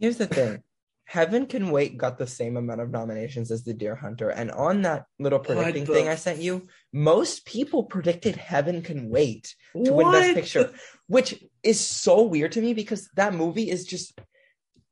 Here's 0.00 0.16
the 0.16 0.26
thing. 0.26 0.62
Heaven 1.08 1.46
Can 1.46 1.70
Wait 1.70 1.96
got 1.96 2.18
the 2.18 2.26
same 2.26 2.58
amount 2.58 2.82
of 2.82 2.90
nominations 2.90 3.50
as 3.50 3.64
The 3.64 3.72
Deer 3.72 3.94
Hunter. 3.94 4.28
And 4.28 4.50
on 4.50 4.82
that 4.82 5.06
little 5.18 5.38
predicting 5.38 5.86
thing 5.86 6.06
I 6.06 6.16
sent 6.16 6.38
you, 6.38 6.68
most 6.92 7.46
people 7.46 7.84
predicted 7.84 8.36
Heaven 8.36 8.82
Can 8.82 9.08
Wait 9.08 9.54
to 9.72 9.90
win 9.94 10.12
Best 10.12 10.34
Picture, 10.34 10.70
which 11.06 11.42
is 11.62 11.80
so 11.80 12.24
weird 12.24 12.52
to 12.52 12.60
me 12.60 12.74
because 12.74 13.08
that 13.16 13.32
movie 13.32 13.70
is 13.70 13.86
just, 13.86 14.20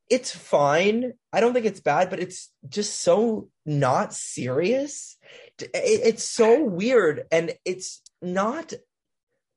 it's 0.09 0.35
fine. 0.35 1.13
I 1.35 1.41
don't 1.41 1.53
think 1.53 1.67
it's 1.67 1.81
bad, 1.81 2.09
but 2.09 2.19
it's 2.19 2.51
just 2.67 2.99
so 3.03 3.51
not 3.67 4.15
serious. 4.15 5.19
It's 5.59 6.25
so 6.25 6.65
weird. 6.65 7.25
And 7.31 7.53
it's 7.67 8.01
not, 8.23 8.73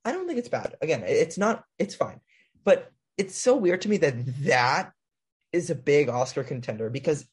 I 0.04 0.12
don't 0.12 0.28
think 0.28 0.40
it's 0.40 0.50
bad. 0.50 0.76
Again, 0.82 1.06
it's 1.08 1.38
not, 1.38 1.64
it's 1.78 1.96
fine. 1.96 2.20
But 2.66 2.92
it's 3.18 3.38
so 3.38 3.56
weird 3.56 3.80
to 3.84 3.90
me 3.90 3.96
that 3.96 4.16
that 4.44 4.92
is 5.52 5.70
a 5.70 5.76
big 5.76 6.10
Oscar 6.10 6.44
contender 6.44 6.90
because 6.90 7.26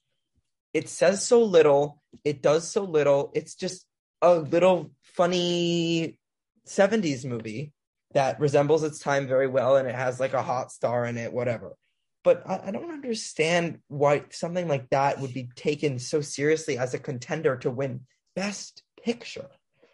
it 0.72 0.88
says 0.88 1.24
so 1.24 1.42
little, 1.42 2.02
it 2.24 2.42
does 2.42 2.70
so 2.70 2.84
little. 2.84 3.30
It's 3.34 3.54
just 3.54 3.86
a 4.22 4.34
little 4.34 4.90
funny 5.02 6.18
70s 6.66 7.24
movie 7.24 7.72
that 8.12 8.40
resembles 8.40 8.82
its 8.82 8.98
time 8.98 9.26
very 9.26 9.46
well 9.46 9.76
and 9.76 9.88
it 9.88 9.94
has 9.94 10.18
like 10.20 10.34
a 10.34 10.42
hot 10.42 10.72
star 10.72 11.04
in 11.04 11.16
it, 11.16 11.32
whatever. 11.32 11.76
But 12.24 12.42
I, 12.48 12.68
I 12.68 12.70
don't 12.72 12.90
understand 12.90 13.78
why 13.88 14.24
something 14.30 14.68
like 14.68 14.90
that 14.90 15.20
would 15.20 15.32
be 15.32 15.48
taken 15.54 15.98
so 15.98 16.20
seriously 16.20 16.78
as 16.78 16.94
a 16.94 16.98
contender 16.98 17.56
to 17.58 17.70
win 17.70 18.00
Best 18.34 18.82
Picture. 19.02 19.48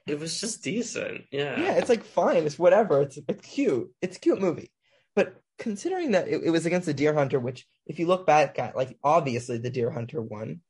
It 0.07 0.18
was 0.18 0.41
just 0.41 0.64
decent. 0.64 1.25
Yeah. 1.31 1.61
Yeah, 1.61 1.73
it's 1.75 1.89
like 1.89 2.05
fine, 2.05 2.45
it's 2.45 2.59
whatever. 2.59 3.03
It's 3.03 3.18
it's 3.29 3.47
cute. 3.47 3.93
It's 4.01 4.16
a 4.16 4.20
cute 4.20 4.41
movie. 4.41 4.73
But 5.14 5.37
considering 5.59 6.12
that 6.12 6.29
it, 6.29 6.43
it 6.45 6.51
was 6.51 6.66
against 6.66 6.87
the 6.87 6.95
Deer 6.95 7.14
Hunter, 7.14 7.39
which 7.39 7.66
if 7.87 7.99
you 7.99 8.07
look 8.07 8.26
back 8.26 8.59
at, 8.59 8.76
like 8.76 8.97
obviously 9.03 9.59
the 9.59 9.70
Deer 9.70 9.91
Hunter 9.91 10.20
won. 10.22 10.61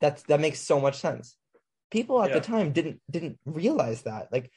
That's 0.00 0.22
that 0.24 0.40
makes 0.40 0.58
so 0.60 0.80
much 0.80 0.98
sense. 0.98 1.36
People 1.90 2.22
at 2.22 2.30
Yeah. 2.30 2.36
the 2.36 2.40
time 2.40 2.72
didn't 2.72 3.00
didn't 3.10 3.38
realize 3.44 4.02
that. 4.02 4.32
Like 4.32 4.50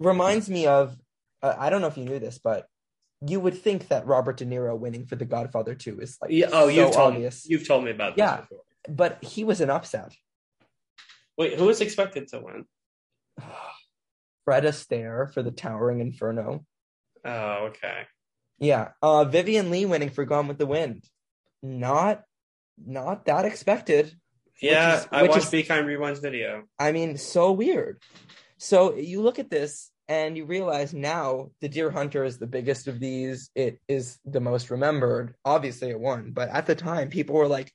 reminds 0.00 0.48
me 0.48 0.66
of 0.66 0.96
uh, 1.42 1.54
I 1.56 1.70
don't 1.70 1.80
know 1.80 1.86
if 1.86 1.96
you 1.96 2.04
knew 2.04 2.18
this, 2.18 2.38
but 2.38 2.66
you 3.20 3.38
would 3.40 3.56
think 3.58 3.88
that 3.88 4.06
Robert 4.06 4.36
De 4.38 4.46
Niro 4.46 4.76
winning 4.78 5.06
for 5.06 5.16
The 5.16 5.24
Godfather 5.24 5.74
2 5.74 6.00
is 6.00 6.18
like 6.20 6.30
Yeah. 6.32 6.48
Oh, 6.52 6.62
so 6.62 6.68
you've 6.68 6.92
told 6.94 7.14
obvious. 7.14 7.46
me. 7.46 7.52
You've 7.52 7.66
told 7.68 7.84
me 7.84 7.90
about 7.92 8.16
this 8.16 8.22
Yeah. 8.22 8.40
before. 8.40 8.60
But 8.88 9.22
he 9.22 9.44
was 9.44 9.60
an 9.60 9.70
upset. 9.70 10.14
Wait, 11.36 11.54
who 11.58 11.66
was 11.66 11.80
expected 11.80 12.28
to 12.28 12.40
win? 12.40 12.64
Fred 14.44 14.64
Astaire 14.64 15.32
for 15.32 15.42
The 15.42 15.50
Towering 15.50 16.00
Inferno. 16.00 16.64
Oh, 17.24 17.66
okay. 17.70 18.02
Yeah. 18.58 18.92
Uh 19.02 19.24
Vivien 19.24 19.70
Leigh 19.70 19.84
winning 19.86 20.10
for 20.10 20.24
Gone 20.24 20.48
with 20.48 20.58
the 20.58 20.66
Wind. 20.66 21.04
Not 21.62 22.22
not 22.84 23.24
that 23.26 23.44
expected. 23.44 24.14
Yeah, 24.62 24.98
is- 25.00 25.08
I 25.10 25.22
which 25.22 25.30
watched 25.32 25.44
is- 25.44 25.50
Be 25.50 25.62
Kind 25.62 25.86
Rewind's 25.86 26.20
video. 26.20 26.64
I 26.78 26.92
mean, 26.92 27.16
so 27.16 27.52
weird. 27.52 28.00
So 28.58 28.94
you 28.96 29.22
look 29.22 29.38
at 29.38 29.50
this 29.50 29.90
and 30.08 30.36
you 30.36 30.46
realize 30.46 30.94
now 30.94 31.50
the 31.60 31.68
Deer 31.68 31.90
Hunter 31.90 32.24
is 32.24 32.38
the 32.38 32.46
biggest 32.46 32.88
of 32.88 32.98
these. 32.98 33.50
It 33.54 33.78
is 33.88 34.18
the 34.24 34.40
most 34.40 34.70
remembered. 34.70 35.34
Obviously 35.44 35.90
it 35.90 36.00
won, 36.00 36.32
but 36.32 36.48
at 36.48 36.66
the 36.66 36.74
time 36.74 37.08
people 37.08 37.36
were 37.36 37.48
like, 37.48 37.72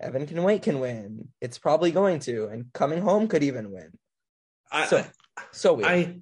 Heaven 0.00 0.26
Can 0.26 0.42
Wait 0.42 0.62
can 0.62 0.80
win. 0.80 1.28
It's 1.40 1.58
probably 1.58 1.90
going 1.90 2.18
to, 2.20 2.46
and 2.48 2.72
Coming 2.74 3.00
Home 3.00 3.28
could 3.28 3.42
even 3.42 3.70
win. 3.72 3.92
I, 4.70 4.86
So 4.86 5.04
so 5.52 5.74
weird. 5.74 5.88
I 5.88 6.20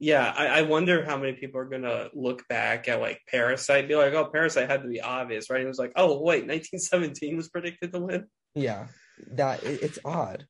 yeah, 0.00 0.32
I, 0.36 0.46
I 0.46 0.62
wonder 0.62 1.04
how 1.04 1.16
many 1.18 1.34
people 1.34 1.60
are 1.60 1.66
gonna 1.66 2.08
look 2.14 2.48
back 2.48 2.88
at 2.88 3.00
like 3.00 3.20
Parasite, 3.30 3.80
and 3.80 3.88
be 3.88 3.94
like, 3.96 4.14
"Oh, 4.14 4.24
Parasite 4.32 4.68
had 4.68 4.82
to 4.82 4.88
be 4.88 5.00
obvious, 5.00 5.50
right?" 5.50 5.60
It 5.62 5.66
was 5.68 5.78
like, 5.78 5.92
"Oh, 5.94 6.20
wait, 6.22 6.46
1917 6.46 7.36
was 7.36 7.48
predicted 7.50 7.92
to 7.92 8.00
win." 8.00 8.26
Yeah, 8.54 8.88
that 9.32 9.62
it- 9.62 9.82
it's 9.82 9.98
odd. 10.04 10.46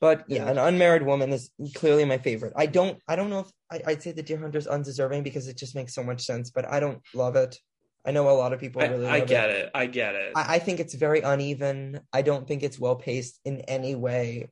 But 0.00 0.24
yeah, 0.26 0.44
Yeah. 0.46 0.50
an 0.50 0.58
unmarried 0.58 1.04
woman 1.04 1.32
is 1.32 1.50
clearly 1.74 2.04
my 2.04 2.18
favorite. 2.18 2.52
I 2.56 2.66
don't, 2.66 3.00
I 3.06 3.14
don't 3.14 3.30
know 3.30 3.40
if 3.40 3.50
I, 3.70 3.80
I'd 3.92 4.02
say 4.02 4.10
the 4.10 4.22
Deer 4.24 4.38
Hunter's 4.38 4.66
undeserving 4.66 5.22
because 5.22 5.46
it 5.46 5.56
just 5.56 5.76
makes 5.76 5.94
so 5.94 6.02
much 6.02 6.22
sense. 6.22 6.50
But 6.50 6.68
I 6.68 6.80
don't 6.80 7.00
love 7.14 7.36
it. 7.36 7.56
I 8.04 8.10
know 8.10 8.28
a 8.28 8.32
lot 8.32 8.52
of 8.52 8.58
people 8.58 8.82
I, 8.82 8.86
really. 8.86 9.06
I 9.06 9.18
love 9.20 9.28
get 9.28 9.50
it. 9.50 9.70
I 9.72 9.86
get 9.86 10.16
it. 10.16 10.32
I, 10.34 10.56
I 10.56 10.58
think 10.58 10.80
it's 10.80 10.94
very 10.94 11.20
uneven. 11.20 12.00
I 12.12 12.22
don't 12.22 12.48
think 12.48 12.64
it's 12.64 12.80
well 12.80 12.96
paced 12.96 13.38
in 13.44 13.60
any 13.60 13.94
way. 13.94 14.48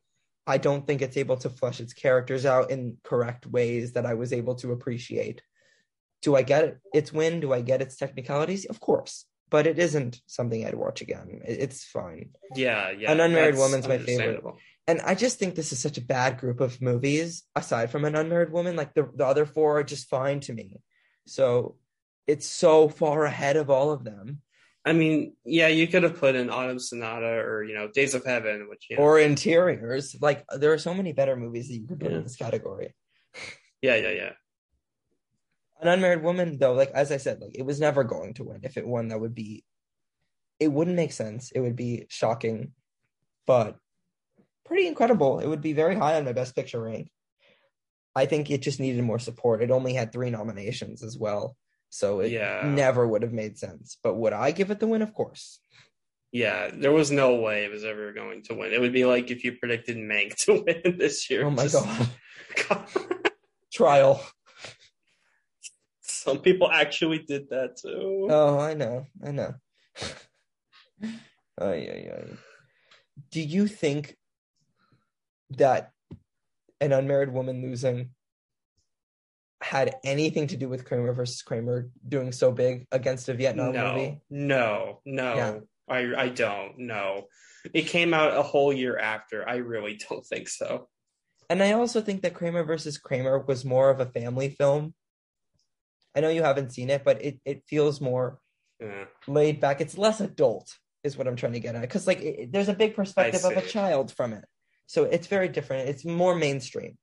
I 0.47 0.57
don't 0.57 0.85
think 0.85 1.01
it's 1.01 1.17
able 1.17 1.37
to 1.37 1.49
flesh 1.49 1.79
its 1.79 1.93
characters 1.93 2.45
out 2.45 2.71
in 2.71 2.97
correct 3.03 3.45
ways 3.45 3.93
that 3.93 4.05
I 4.05 4.15
was 4.15 4.33
able 4.33 4.55
to 4.55 4.71
appreciate. 4.71 5.41
Do 6.21 6.35
I 6.35 6.41
get 6.41 6.63
it? 6.63 6.79
Its 6.93 7.13
win? 7.13 7.39
Do 7.39 7.53
I 7.53 7.61
get 7.61 7.81
its 7.81 7.95
technicalities? 7.95 8.65
Of 8.65 8.79
course, 8.79 9.25
but 9.49 9.67
it 9.67 9.79
isn't 9.79 10.21
something 10.25 10.65
I'd 10.65 10.75
watch 10.75 11.01
again. 11.01 11.41
It's 11.45 11.83
fine. 11.83 12.29
yeah, 12.55 12.91
yeah. 12.91 13.11
An 13.11 13.19
Unmarried 13.19 13.55
Woman's 13.55 13.87
my 13.87 13.97
favorite. 13.97 14.43
And 14.87 14.99
I 15.01 15.15
just 15.15 15.37
think 15.37 15.55
this 15.55 15.71
is 15.71 15.79
such 15.79 15.97
a 15.97 16.05
bad 16.05 16.39
group 16.39 16.59
of 16.59 16.81
movies, 16.81 17.43
aside 17.55 17.91
from 17.91 18.03
an 18.03 18.15
unmarried 18.15 18.51
woman. 18.51 18.75
Like 18.75 18.93
the, 18.93 19.09
the 19.15 19.25
other 19.25 19.45
four 19.45 19.79
are 19.79 19.83
just 19.83 20.09
fine 20.09 20.39
to 20.41 20.53
me. 20.53 20.81
So 21.27 21.77
it's 22.27 22.47
so 22.47 22.89
far 22.89 23.25
ahead 23.25 23.57
of 23.57 23.69
all 23.69 23.91
of 23.91 24.03
them. 24.03 24.41
I 24.83 24.93
mean, 24.93 25.33
yeah, 25.45 25.67
you 25.67 25.87
could 25.87 26.01
have 26.03 26.17
put 26.17 26.33
in 26.35 26.49
Autumn 26.49 26.79
Sonata 26.79 27.27
or 27.27 27.63
you 27.63 27.75
know 27.75 27.87
Days 27.87 28.15
of 28.15 28.25
Heaven, 28.25 28.67
which 28.67 28.87
you 28.89 28.97
know, 28.97 29.03
Or 29.03 29.19
interiors. 29.19 30.15
Like 30.19 30.43
there 30.57 30.73
are 30.73 30.77
so 30.79 30.93
many 30.93 31.13
better 31.13 31.35
movies 31.35 31.67
that 31.67 31.75
you 31.75 31.87
could 31.87 31.99
put 31.99 32.11
Yeah. 32.11 32.17
in 32.17 32.23
this 32.23 32.35
category. 32.35 32.95
yeah, 33.81 33.95
yeah, 33.95 34.09
yeah. 34.09 34.31
An 35.81 35.87
unmarried 35.87 36.23
woman, 36.23 36.57
though, 36.59 36.73
like 36.73 36.91
as 36.91 37.11
I 37.11 37.17
said, 37.17 37.41
like 37.41 37.55
it 37.57 37.65
was 37.65 37.79
never 37.79 38.03
going 38.03 38.33
to 38.35 38.43
win. 38.43 38.61
If 38.63 38.77
it 38.77 38.87
won, 38.87 39.09
that 39.09 39.19
would 39.19 39.35
be 39.35 39.63
it 40.59 40.71
wouldn't 40.71 40.95
make 40.95 41.11
sense. 41.11 41.51
It 41.51 41.59
would 41.59 41.75
be 41.75 42.05
shocking, 42.09 42.73
but 43.47 43.77
pretty 44.65 44.87
incredible. 44.87 45.39
It 45.39 45.47
would 45.47 45.61
be 45.61 45.73
very 45.73 45.95
high 45.95 46.15
on 46.17 46.25
my 46.25 46.33
best 46.33 46.55
picture 46.55 46.81
rank. 46.81 47.09
I 48.15 48.25
think 48.25 48.51
it 48.51 48.61
just 48.61 48.79
needed 48.79 49.03
more 49.03 49.19
support. 49.19 49.63
It 49.63 49.71
only 49.71 49.93
had 49.93 50.11
three 50.11 50.29
nominations 50.29 51.03
as 51.03 51.17
well. 51.17 51.55
So 51.93 52.21
it 52.21 52.31
Yeah. 52.31 52.61
never 52.65 53.05
would 53.05 53.21
have 53.21 53.33
made 53.33 53.57
sense. 53.59 53.97
But 54.01 54.15
would 54.15 54.31
I 54.33 54.51
give 54.51 54.71
it 54.71 54.79
the 54.79 54.87
win? 54.87 55.01
Of 55.01 55.13
course. 55.13 55.59
Yeah, 56.31 56.71
there 56.73 56.93
was 56.93 57.11
no 57.11 57.35
way 57.35 57.65
it 57.65 57.71
was 57.71 57.83
ever 57.83 58.13
going 58.13 58.43
to 58.43 58.53
win. 58.55 58.71
It 58.71 58.79
would 58.79 58.93
be 58.93 59.03
like 59.03 59.29
if 59.29 59.43
you 59.43 59.57
predicted 59.57 59.97
Mank 59.97 60.35
to 60.45 60.63
win 60.65 60.97
this 60.97 61.29
year. 61.29 61.45
Oh 61.45 61.51
my 61.51 61.63
Just- 61.67 61.85
god. 62.69 62.89
Trial. 63.73 64.23
Some 66.01 66.39
people 66.39 66.69
actually 66.71 67.19
did 67.19 67.49
that 67.49 67.77
too. 67.77 68.27
Oh, 68.29 68.57
I 68.59 68.73
know. 68.73 69.05
I 69.25 69.31
know. 69.31 69.55
Ay, 71.59 71.89
ay, 71.91 72.11
ay. 72.15 72.23
Do 73.31 73.41
you 73.41 73.67
think 73.67 74.15
that 75.57 75.91
an 76.79 76.91
unmarried 76.93 77.33
woman 77.33 77.61
losing 77.61 78.11
had 79.61 79.95
anything 80.03 80.47
to 80.47 80.57
do 80.57 80.67
with 80.67 80.85
Kramer 80.85 81.13
versus 81.13 81.41
Kramer 81.41 81.89
doing 82.07 82.31
so 82.31 82.51
big 82.51 82.87
against 82.91 83.29
a 83.29 83.33
Vietnam 83.33 83.73
no, 83.73 83.93
movie? 83.93 84.21
no, 84.29 85.01
no. 85.05 85.35
Yeah. 85.35 85.59
I 85.87 86.23
I 86.23 86.29
don't. 86.29 86.79
know. 86.79 87.27
it 87.73 87.83
came 87.83 88.13
out 88.13 88.35
a 88.35 88.41
whole 88.41 88.73
year 88.73 88.97
after. 88.97 89.47
I 89.47 89.57
really 89.57 89.99
don't 90.09 90.25
think 90.25 90.49
so. 90.49 90.87
And 91.49 91.61
I 91.61 91.73
also 91.73 92.01
think 92.01 92.21
that 92.21 92.33
Kramer 92.33 92.63
versus 92.63 92.97
Kramer 92.97 93.39
was 93.39 93.65
more 93.65 93.89
of 93.89 93.99
a 93.99 94.05
family 94.05 94.49
film. 94.49 94.93
I 96.15 96.21
know 96.21 96.29
you 96.29 96.43
haven't 96.43 96.73
seen 96.73 96.89
it, 96.89 97.03
but 97.03 97.23
it, 97.23 97.39
it 97.45 97.63
feels 97.67 98.01
more 98.01 98.39
laid 99.27 99.59
back. 99.59 99.81
It's 99.81 99.97
less 99.97 100.21
adult, 100.21 100.77
is 101.03 101.17
what 101.17 101.27
I'm 101.27 101.35
trying 101.35 101.53
to 101.53 101.59
get 101.59 101.75
at. 101.75 101.81
Because 101.81 102.07
like 102.07 102.21
it, 102.21 102.51
there's 102.51 102.69
a 102.69 102.73
big 102.73 102.95
perspective 102.95 103.43
of 103.45 103.57
a 103.57 103.61
child 103.61 104.11
from 104.11 104.33
it, 104.33 104.45
so 104.87 105.03
it's 105.03 105.27
very 105.27 105.47
different. 105.47 105.89
It's 105.89 106.05
more 106.05 106.35
mainstream. 106.35 106.97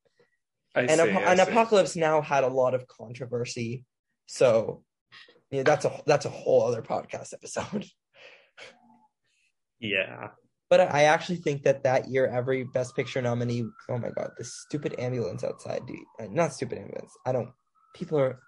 I 0.75 0.81
and, 0.81 0.91
see, 0.91 1.01
Apo- 1.01 1.25
and. 1.25 1.41
Apocalypse 1.41 1.97
Now 1.97 2.21
had 2.21 2.45
a 2.45 2.49
lot 2.49 2.75
of 2.75 2.87
controversy, 2.87 3.85
so 4.27 4.83
yeah, 5.51 5.63
that's 5.63 5.85
a 5.85 6.03
that's 6.07 6.27
a 6.27 6.31
whole 6.31 6.63
other 6.63 6.83
podcast 6.83 7.35
episode. 7.35 7.87
Yeah. 9.81 10.29
But 10.71 10.81
I 10.93 11.05
actually 11.05 11.37
think 11.37 11.63
that 11.63 11.85
that 11.85 12.09
year, 12.09 12.27
every 12.27 12.65
Best 12.65 12.95
Picture 12.95 13.23
nominee. 13.23 13.65
Oh 13.89 13.99
my 13.99 14.11
God, 14.11 14.31
this 14.37 14.53
stupid 14.67 14.95
ambulance 14.99 15.43
outside. 15.45 15.87
Dude. 15.87 15.97
Uh, 16.21 16.27
Not 16.31 16.53
stupid 16.53 16.79
ambulance. 16.79 17.13
I 17.25 17.33
don't. 17.33 17.51
People 17.95 18.19
are 18.19 18.41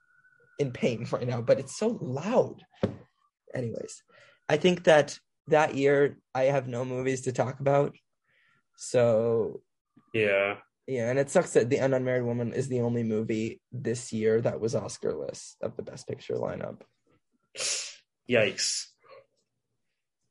in 0.59 0.71
pain 0.71 1.07
right 1.13 1.27
now, 1.27 1.41
but 1.41 1.59
it's 1.59 1.79
so 1.79 1.99
loud. 2.01 2.57
Anyways, 3.55 4.03
I 4.49 4.57
think 4.57 4.85
that 4.85 5.19
that 5.49 5.75
year 5.75 6.19
I 6.35 6.45
have 6.45 6.69
no 6.69 6.85
movies 6.85 7.23
to 7.23 7.33
talk 7.33 7.61
about. 7.61 7.95
So 8.77 9.63
Yeah. 10.13 10.57
Yeah, 10.86 11.11
and 11.11 11.19
it 11.19 11.31
sucks 11.31 11.52
that 11.52 11.70
The 11.70 11.78
Unmarried 11.78 12.24
Woman 12.24 12.52
is 12.52 12.69
the 12.69 12.81
only 12.81 13.02
movie 13.02 13.61
this 13.73 14.12
year 14.12 14.40
that 14.40 14.61
was 14.61 14.74
Oscar-less 14.74 15.57
of 15.61 15.77
the 15.77 15.82
Best 15.82 16.09
Picture 16.09 16.35
lineup. 16.35 16.81
Yikes. 18.28 18.86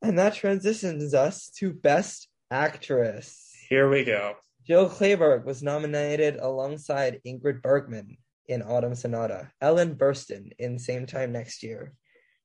And 0.01 0.17
that 0.19 0.35
transitions 0.35 1.13
us 1.13 1.49
to 1.57 1.73
Best 1.73 2.27
Actress. 2.51 3.53
Here 3.69 3.89
we 3.89 4.03
go. 4.03 4.35
Jill 4.65 4.89
Clayburgh 4.89 5.45
was 5.45 5.63
nominated 5.63 6.38
alongside 6.38 7.21
Ingrid 7.26 7.61
Bergman 7.61 8.17
in 8.47 8.61
Autumn 8.61 8.95
Sonata, 8.95 9.49
Ellen 9.61 9.95
Burstyn 9.95 10.51
in 10.59 10.80
Same 10.80 11.05
Time 11.05 11.31
Next 11.31 11.63
Year, 11.63 11.93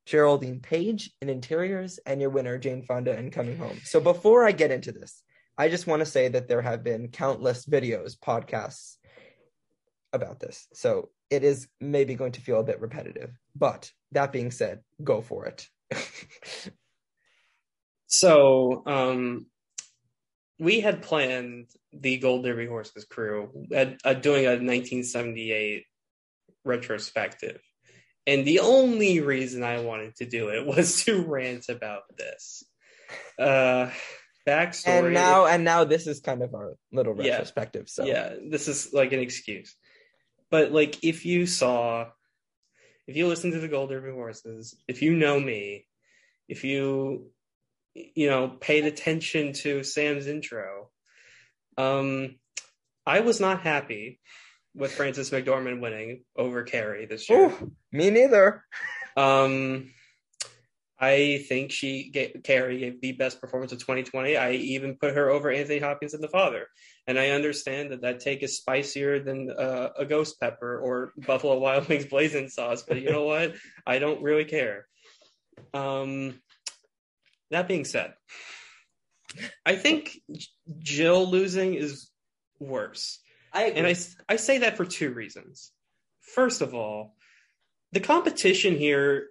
Geraldine 0.06 0.60
Page 0.60 1.10
in 1.20 1.28
Interiors, 1.28 1.98
and 2.06 2.20
your 2.20 2.30
winner, 2.30 2.58
Jane 2.58 2.82
Fonda 2.82 3.18
in 3.18 3.30
Coming 3.30 3.56
Home. 3.56 3.78
So 3.84 4.00
before 4.00 4.46
I 4.46 4.52
get 4.52 4.70
into 4.70 4.92
this, 4.92 5.22
I 5.56 5.68
just 5.68 5.86
want 5.86 6.00
to 6.00 6.06
say 6.06 6.28
that 6.28 6.48
there 6.48 6.62
have 6.62 6.82
been 6.82 7.08
countless 7.08 7.64
videos, 7.64 8.18
podcasts 8.18 8.96
about 10.12 10.40
this. 10.40 10.66
So 10.72 11.10
it 11.30 11.44
is 11.44 11.68
maybe 11.80 12.14
going 12.14 12.32
to 12.32 12.40
feel 12.40 12.60
a 12.60 12.64
bit 12.64 12.80
repetitive. 12.80 13.30
But 13.54 13.90
that 14.12 14.32
being 14.32 14.50
said, 14.50 14.80
go 15.02 15.20
for 15.22 15.46
it. 15.46 15.68
So, 18.14 18.84
um, 18.86 19.46
we 20.60 20.78
had 20.78 21.02
planned 21.02 21.66
the 21.92 22.18
Gold 22.18 22.44
Derby 22.44 22.66
Horses 22.66 23.04
crew 23.04 23.66
at, 23.74 23.98
at 24.04 24.22
doing 24.22 24.44
a 24.46 24.50
1978 24.50 25.84
retrospective. 26.64 27.60
And 28.24 28.44
the 28.44 28.60
only 28.60 29.18
reason 29.18 29.64
I 29.64 29.80
wanted 29.80 30.14
to 30.16 30.26
do 30.26 30.50
it 30.50 30.64
was 30.76 31.04
to 31.04 31.22
rant 31.22 31.68
about 31.68 32.02
this. 32.16 32.62
Uh, 33.36 33.90
backstory. 34.46 35.04
and 35.06 35.14
now 35.14 35.46
and 35.46 35.64
now 35.64 35.84
this 35.84 36.06
is 36.06 36.20
kind 36.20 36.42
of 36.42 36.54
our 36.54 36.74
little 36.92 37.14
Yeah. 37.16 37.32
retrospective. 37.32 37.88
So 37.88 38.04
yeah 38.04 38.34
this 38.50 38.68
is 38.68 38.92
like 38.92 39.12
an 39.12 39.20
excuse 39.20 39.74
but 40.50 40.72
like 40.72 41.02
if 41.04 41.24
you 41.24 41.46
saw 41.46 42.06
if 43.06 43.16
you 43.16 43.26
listen 43.28 43.50
to 43.52 43.58
the 43.60 43.68
gold 43.68 43.90
derby 43.90 44.10
horses 44.10 44.74
if 44.88 45.02
you 45.02 45.14
know 45.14 45.38
me 45.40 45.86
if 46.48 46.64
you 46.64 47.30
you 47.94 48.28
know 48.28 48.48
paid 48.48 48.84
attention 48.84 49.52
to 49.52 49.82
sam's 49.84 50.26
intro 50.26 50.90
um 51.78 52.36
i 53.06 53.20
was 53.20 53.40
not 53.40 53.60
happy 53.60 54.20
with 54.74 54.92
frances 54.92 55.30
mcdormand 55.30 55.80
winning 55.80 56.24
over 56.36 56.62
Carey 56.64 57.06
this 57.06 57.28
year 57.30 57.46
Ooh, 57.50 57.72
me 57.92 58.10
neither. 58.10 58.64
um, 59.16 59.90
I 61.04 61.44
think 61.48 61.70
she 61.70 62.08
gave, 62.10 62.40
Carey 62.44 62.78
gave 62.78 63.00
the 63.00 63.12
best 63.12 63.38
performance 63.40 63.72
of 63.72 63.78
2020. 63.78 64.36
I 64.38 64.52
even 64.52 64.96
put 64.96 65.14
her 65.14 65.28
over 65.28 65.50
Anthony 65.50 65.78
Hopkins 65.78 66.14
and 66.14 66.22
The 66.22 66.28
Father, 66.28 66.68
and 67.06 67.18
I 67.18 67.30
understand 67.30 67.92
that 67.92 68.00
that 68.00 68.20
take 68.20 68.42
is 68.42 68.56
spicier 68.56 69.20
than 69.20 69.50
uh, 69.50 69.90
a 69.98 70.06
ghost 70.06 70.40
pepper 70.40 70.78
or 70.78 71.12
Buffalo 71.16 71.58
Wild 71.58 71.88
Wings 71.88 72.06
blazing 72.06 72.48
sauce. 72.48 72.82
But 72.82 73.02
you 73.02 73.12
know 73.12 73.24
what? 73.24 73.54
I 73.86 73.98
don't 73.98 74.22
really 74.22 74.46
care. 74.46 74.86
Um, 75.74 76.40
that 77.50 77.68
being 77.68 77.84
said, 77.84 78.14
I 79.66 79.76
think 79.76 80.18
Jill 80.78 81.28
losing 81.28 81.74
is 81.74 82.10
worse. 82.58 83.20
I 83.52 83.64
And 83.64 83.86
I, 83.86 83.94
I 84.26 84.36
say 84.36 84.58
that 84.58 84.78
for 84.78 84.86
two 84.86 85.10
reasons. 85.10 85.70
First 86.20 86.62
of 86.62 86.74
all, 86.74 87.14
the 87.92 88.00
competition 88.00 88.76
here 88.76 89.28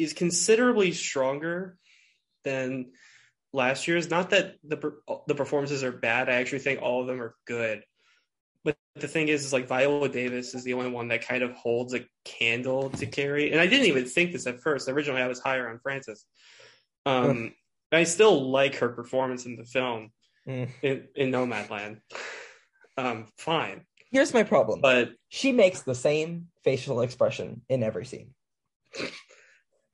is 0.00 0.12
considerably 0.12 0.92
stronger 0.92 1.76
than 2.44 2.92
last 3.52 3.86
year's. 3.88 4.10
Not 4.10 4.30
that 4.30 4.56
the 4.64 4.92
the 5.26 5.34
performances 5.34 5.82
are 5.84 5.92
bad. 5.92 6.28
I 6.28 6.34
actually 6.34 6.60
think 6.60 6.82
all 6.82 7.00
of 7.02 7.06
them 7.06 7.20
are 7.20 7.34
good. 7.46 7.82
But 8.64 8.76
the 8.94 9.08
thing 9.08 9.28
is, 9.28 9.44
is 9.44 9.52
like 9.52 9.68
Viola 9.68 10.08
Davis 10.08 10.54
is 10.54 10.64
the 10.64 10.74
only 10.74 10.90
one 10.90 11.08
that 11.08 11.26
kind 11.26 11.42
of 11.42 11.52
holds 11.52 11.94
a 11.94 12.04
candle 12.24 12.90
to 12.90 13.06
Carey. 13.06 13.52
And 13.52 13.60
I 13.60 13.66
didn't 13.66 13.86
even 13.86 14.04
think 14.04 14.32
this 14.32 14.46
at 14.46 14.60
first. 14.60 14.88
Originally, 14.88 15.22
I 15.22 15.28
was 15.28 15.40
higher 15.40 15.68
on 15.70 15.78
Frances. 15.82 16.26
Um, 17.06 17.54
I 17.90 18.04
still 18.04 18.50
like 18.50 18.76
her 18.76 18.90
performance 18.90 19.46
in 19.46 19.56
the 19.56 19.64
film 19.64 20.10
Mm. 20.48 20.70
in, 20.82 21.08
in 21.14 21.30
Nomadland. 21.30 22.00
Um, 22.96 23.26
fine, 23.36 23.84
Here's 24.10 24.32
my 24.32 24.42
problem. 24.42 24.80
but 24.80 25.10
she 25.28 25.52
makes 25.52 25.82
the 25.82 25.94
same 25.94 26.46
facial 26.64 27.02
expression 27.02 27.60
in 27.68 27.82
every 27.82 28.06
scene. 28.06 28.34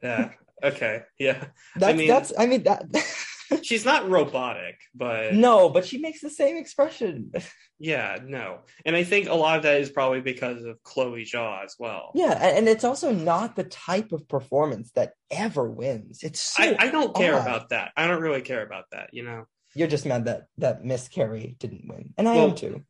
Yeah, 0.06 0.30
okay, 0.62 1.02
yeah. 1.18 1.44
That's 1.76 1.98
mean- 1.98 2.08
that's 2.08 2.32
I 2.38 2.46
mean 2.46 2.62
that 2.64 2.84
She's 3.62 3.84
not 3.84 4.10
robotic, 4.10 4.80
but 4.94 5.34
no, 5.34 5.68
but 5.68 5.86
she 5.86 5.98
makes 5.98 6.20
the 6.20 6.30
same 6.30 6.56
expression. 6.56 7.30
yeah, 7.78 8.18
no. 8.24 8.60
And 8.84 8.96
I 8.96 9.04
think 9.04 9.28
a 9.28 9.34
lot 9.34 9.56
of 9.56 9.62
that 9.62 9.80
is 9.80 9.90
probably 9.90 10.20
because 10.20 10.64
of 10.64 10.82
Chloe 10.82 11.24
Zhao 11.24 11.64
as 11.64 11.76
well. 11.78 12.10
Yeah, 12.14 12.32
and, 12.32 12.68
it's 12.68 12.82
also 12.82 13.12
not 13.12 13.54
the 13.54 13.62
type 13.64 14.10
of 14.10 14.26
performance 14.26 14.90
that 14.92 15.12
ever 15.30 15.70
wins. 15.70 16.24
It's 16.24 16.40
so 16.40 16.62
I, 16.64 16.76
I 16.86 16.90
don't 16.90 17.14
care 17.14 17.38
about 17.38 17.68
that. 17.68 17.92
I 17.96 18.08
don't 18.08 18.20
really 18.20 18.42
care 18.42 18.64
about 18.66 18.86
that, 18.90 19.10
you 19.12 19.22
know. 19.22 19.44
You're 19.74 19.88
just 19.88 20.06
mad 20.06 20.24
that 20.24 20.46
that 20.58 20.84
Miss 20.84 21.06
Carey 21.06 21.54
didn't 21.60 21.86
win, 21.86 22.14
and 22.18 22.28
I 22.28 22.34
Well, 22.34 22.48
am 22.50 22.54
too. 22.56 22.82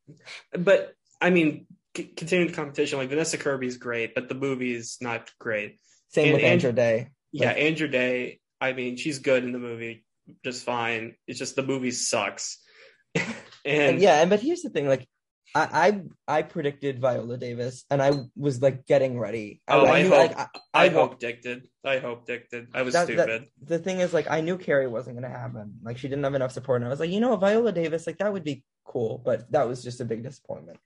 But 0.52 0.94
I 1.20 1.30
mean, 1.30 1.66
c- 1.96 2.04
continuing 2.04 2.48
the 2.48 2.56
competition, 2.56 2.98
like 2.98 3.10
Vanessa 3.10 3.36
Kirby's 3.36 3.76
great, 3.76 4.14
but 4.14 4.28
the 4.28 4.34
movie's 4.34 4.98
not 5.02 5.30
great. 5.38 5.80
Same 6.08 6.26
and- 6.26 6.34
with 6.34 6.42
and- 6.44 6.52
Andra 6.52 6.72
Day. 6.72 7.08
Yeah, 7.32 7.48
Like- 7.48 7.58
Andra 7.58 7.88
Day. 7.88 8.40
I 8.60 8.72
mean, 8.72 8.96
she's 8.96 9.18
good 9.18 9.44
in 9.44 9.52
the 9.52 9.58
movie, 9.58 10.04
just 10.44 10.64
fine. 10.64 11.14
It's 11.26 11.38
just 11.38 11.56
the 11.56 11.62
movie 11.62 11.90
sucks. 11.90 12.58
and, 13.14 13.24
And 13.64 14.00
yeah, 14.00 14.20
and 14.22 14.30
but 14.30 14.40
here's 14.40 14.62
the 14.62 14.70
thing, 14.70 14.88
like 14.88 15.06
I 15.54 16.00
I, 16.28 16.38
I 16.38 16.42
predicted 16.42 17.00
Viola 17.00 17.36
Davis, 17.38 17.84
and 17.90 18.02
I 18.02 18.12
was 18.34 18.60
like 18.62 18.86
getting 18.86 19.18
ready. 19.18 19.60
Oh, 19.68 19.86
I 19.86 20.02
knew, 20.02 20.08
hope- 20.10 20.18
like, 20.36 20.38
I, 20.38 20.46
I, 20.74 20.84
I 20.86 20.88
hope 20.88 21.18
Dick 21.20 21.42
did. 21.42 21.68
I 21.84 21.98
hope 21.98 22.26
Dick 22.26 22.50
did. 22.50 22.68
I 22.74 22.82
was 22.82 22.94
That- 22.94 23.06
that- 23.08 23.28
stupid. 23.28 23.48
the 23.62 23.78
thing 23.78 24.00
is, 24.00 24.12
like, 24.14 24.30
I 24.30 24.40
knew 24.40 24.56
Carey 24.58 24.86
wasn't 24.88 25.16
gonna 25.16 25.28
happen. 25.30 25.74
Like, 25.82 25.98
she 25.98 26.08
didn't 26.08 26.24
have 26.24 26.34
enough 26.34 26.52
support, 26.52 26.80
and 26.80 26.86
I 26.86 26.90
was 26.90 27.00
like, 27.00 27.10
you 27.10 27.20
know, 27.20 27.36
Viola 27.36 27.72
Davis, 27.72 28.06
like, 28.06 28.18
that 28.18 28.32
would 28.32 28.44
be 28.44 28.64
cool, 28.84 29.20
but 29.24 29.50
that 29.52 29.68
was 29.68 29.82
just 29.82 30.00
a 30.00 30.04
big 30.04 30.22
disappointment. 30.22 30.78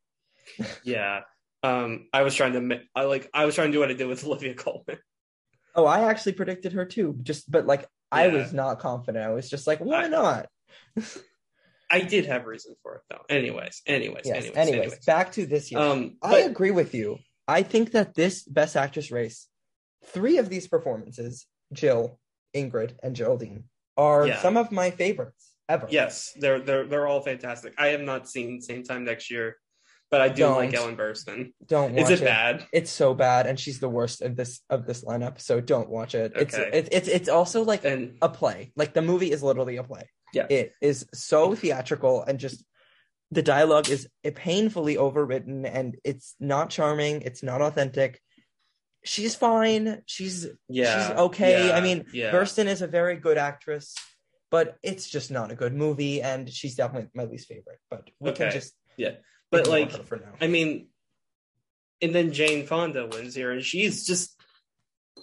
Yeah. 0.84 1.20
Um, 1.62 2.06
I 2.12 2.22
was 2.22 2.34
trying 2.34 2.52
to, 2.54 2.80
I 2.94 3.02
like, 3.04 3.28
I 3.34 3.44
was 3.44 3.54
trying 3.54 3.68
to 3.68 3.72
do 3.72 3.80
what 3.80 3.90
I 3.90 3.94
did 3.94 4.06
with 4.06 4.24
Olivia 4.26 4.54
Colman. 4.54 4.98
Oh, 5.74 5.84
I 5.86 6.08
actually 6.10 6.32
predicted 6.32 6.72
her 6.72 6.84
too, 6.84 7.16
just 7.22 7.50
but 7.50 7.66
like, 7.66 7.86
I 8.10 8.26
Yeah. 8.26 8.32
was 8.34 8.52
not 8.52 8.80
confident. 8.80 9.24
I 9.24 9.30
was 9.30 9.48
just 9.48 9.66
like, 9.66 9.78
why 9.80 10.04
I- 10.04 10.08
not? 10.08 10.48
I 11.92 12.00
did 12.00 12.26
have 12.26 12.46
reason 12.46 12.74
for 12.82 12.96
it 12.96 13.02
though. 13.10 13.22
Anyways, 13.28 13.82
anyways, 13.86 14.22
Yes. 14.24 14.36
anyways, 14.44 14.56
anyways, 14.56 14.80
anyways. 14.82 15.04
back 15.04 15.32
to 15.32 15.44
this 15.46 15.72
year. 15.72 15.80
Um, 15.80 16.16
I 16.22 16.30
but 16.42 16.46
agree 16.50 16.70
with 16.70 16.94
you. 16.94 17.18
I 17.48 17.62
think 17.64 17.92
that 17.92 18.14
this 18.14 18.44
Best 18.44 18.76
Actress 18.76 19.10
race, 19.10 19.48
three 20.06 20.38
of 20.38 20.48
these 20.48 20.68
performances, 20.68 21.46
Jill, 21.72 22.20
Ingrid, 22.54 22.92
and 23.02 23.16
Geraldine, 23.16 23.64
are 23.96 24.28
Yeah. 24.28 24.40
some 24.40 24.56
of 24.56 24.70
my 24.70 24.92
favorites 24.92 25.52
ever. 25.68 25.88
yes, 25.90 26.32
they're 26.36 26.60
they're 26.60 26.86
they're 26.86 27.06
all 27.08 27.22
fantastic. 27.22 27.74
I 27.76 27.88
have 27.88 28.00
not 28.02 28.28
seen 28.28 28.60
Same 28.60 28.84
Time 28.84 29.04
Next 29.04 29.28
Year, 29.30 29.56
but 30.10 30.20
I 30.20 30.28
do 30.28 30.42
Don't. 30.42 30.56
like 30.56 30.74
Ellen 30.74 30.96
Burstyn. 30.96 31.52
Don't 31.66 31.96
Is 31.96 32.10
watch 32.10 32.20
it 32.20 32.24
bad? 32.24 32.66
It's 32.72 32.90
so 32.90 33.14
bad, 33.14 33.46
and 33.46 33.58
she's 33.58 33.78
the 33.80 33.88
worst 33.88 34.22
of 34.22 34.36
this 34.36 34.60
of 34.68 34.86
this 34.86 35.04
lineup. 35.04 35.40
So 35.40 35.60
don't 35.60 35.88
watch 35.88 36.14
it. 36.14 36.32
It's 36.34 36.54
Okay. 36.54 36.70
it's 36.72 36.88
it's 36.92 37.08
it's 37.08 37.28
also 37.28 37.62
like 37.64 37.84
And 37.84 38.16
a 38.20 38.28
play. 38.28 38.72
Like 38.76 38.92
the 38.94 39.02
movie 39.02 39.30
is 39.30 39.42
literally 39.42 39.76
a 39.76 39.84
play. 39.84 40.02
Yeah. 40.32 40.46
It 40.50 40.72
is 40.80 41.06
so 41.14 41.54
theatrical 41.54 42.22
and 42.22 42.38
just 42.38 42.64
the 43.32 43.42
dialogue 43.42 43.88
is 43.88 44.08
painfully 44.34 44.96
overwritten 44.96 45.68
and 45.72 45.96
it's 46.04 46.34
not 46.40 46.70
charming. 46.70 47.22
It's 47.22 47.42
not 47.42 47.62
authentic. 47.62 48.20
She's 49.04 49.34
fine. 49.36 50.02
She's 50.06 50.46
Yeah. 50.68 51.08
she's 51.08 51.16
okay. 51.18 51.68
yeah, 51.68 51.76
I 51.76 51.80
mean, 51.80 52.04
yeah. 52.12 52.32
Burstyn 52.32 52.66
is 52.66 52.82
a 52.82 52.86
very 52.86 53.16
good 53.16 53.38
actress, 53.38 53.94
but 54.50 54.76
it's 54.82 55.08
just 55.08 55.30
not 55.30 55.50
a 55.50 55.54
good 55.54 55.72
movie, 55.74 56.20
and 56.20 56.50
she's 56.50 56.74
definitely 56.74 57.08
my 57.14 57.24
least 57.24 57.48
favorite. 57.48 57.78
But 57.88 58.10
we 58.18 58.32
can 58.32 58.50
just 58.50 58.74
just 58.98 59.16
but 59.50 59.66
like 59.66 59.92
for 60.06 60.16
now. 60.16 60.32
I 60.40 60.46
mean, 60.46 60.88
and 62.02 62.14
then 62.14 62.32
Jane 62.32 62.66
Fonda 62.66 63.06
wins 63.06 63.34
here, 63.34 63.52
and 63.52 63.62
she's 63.62 64.06
just 64.06 64.40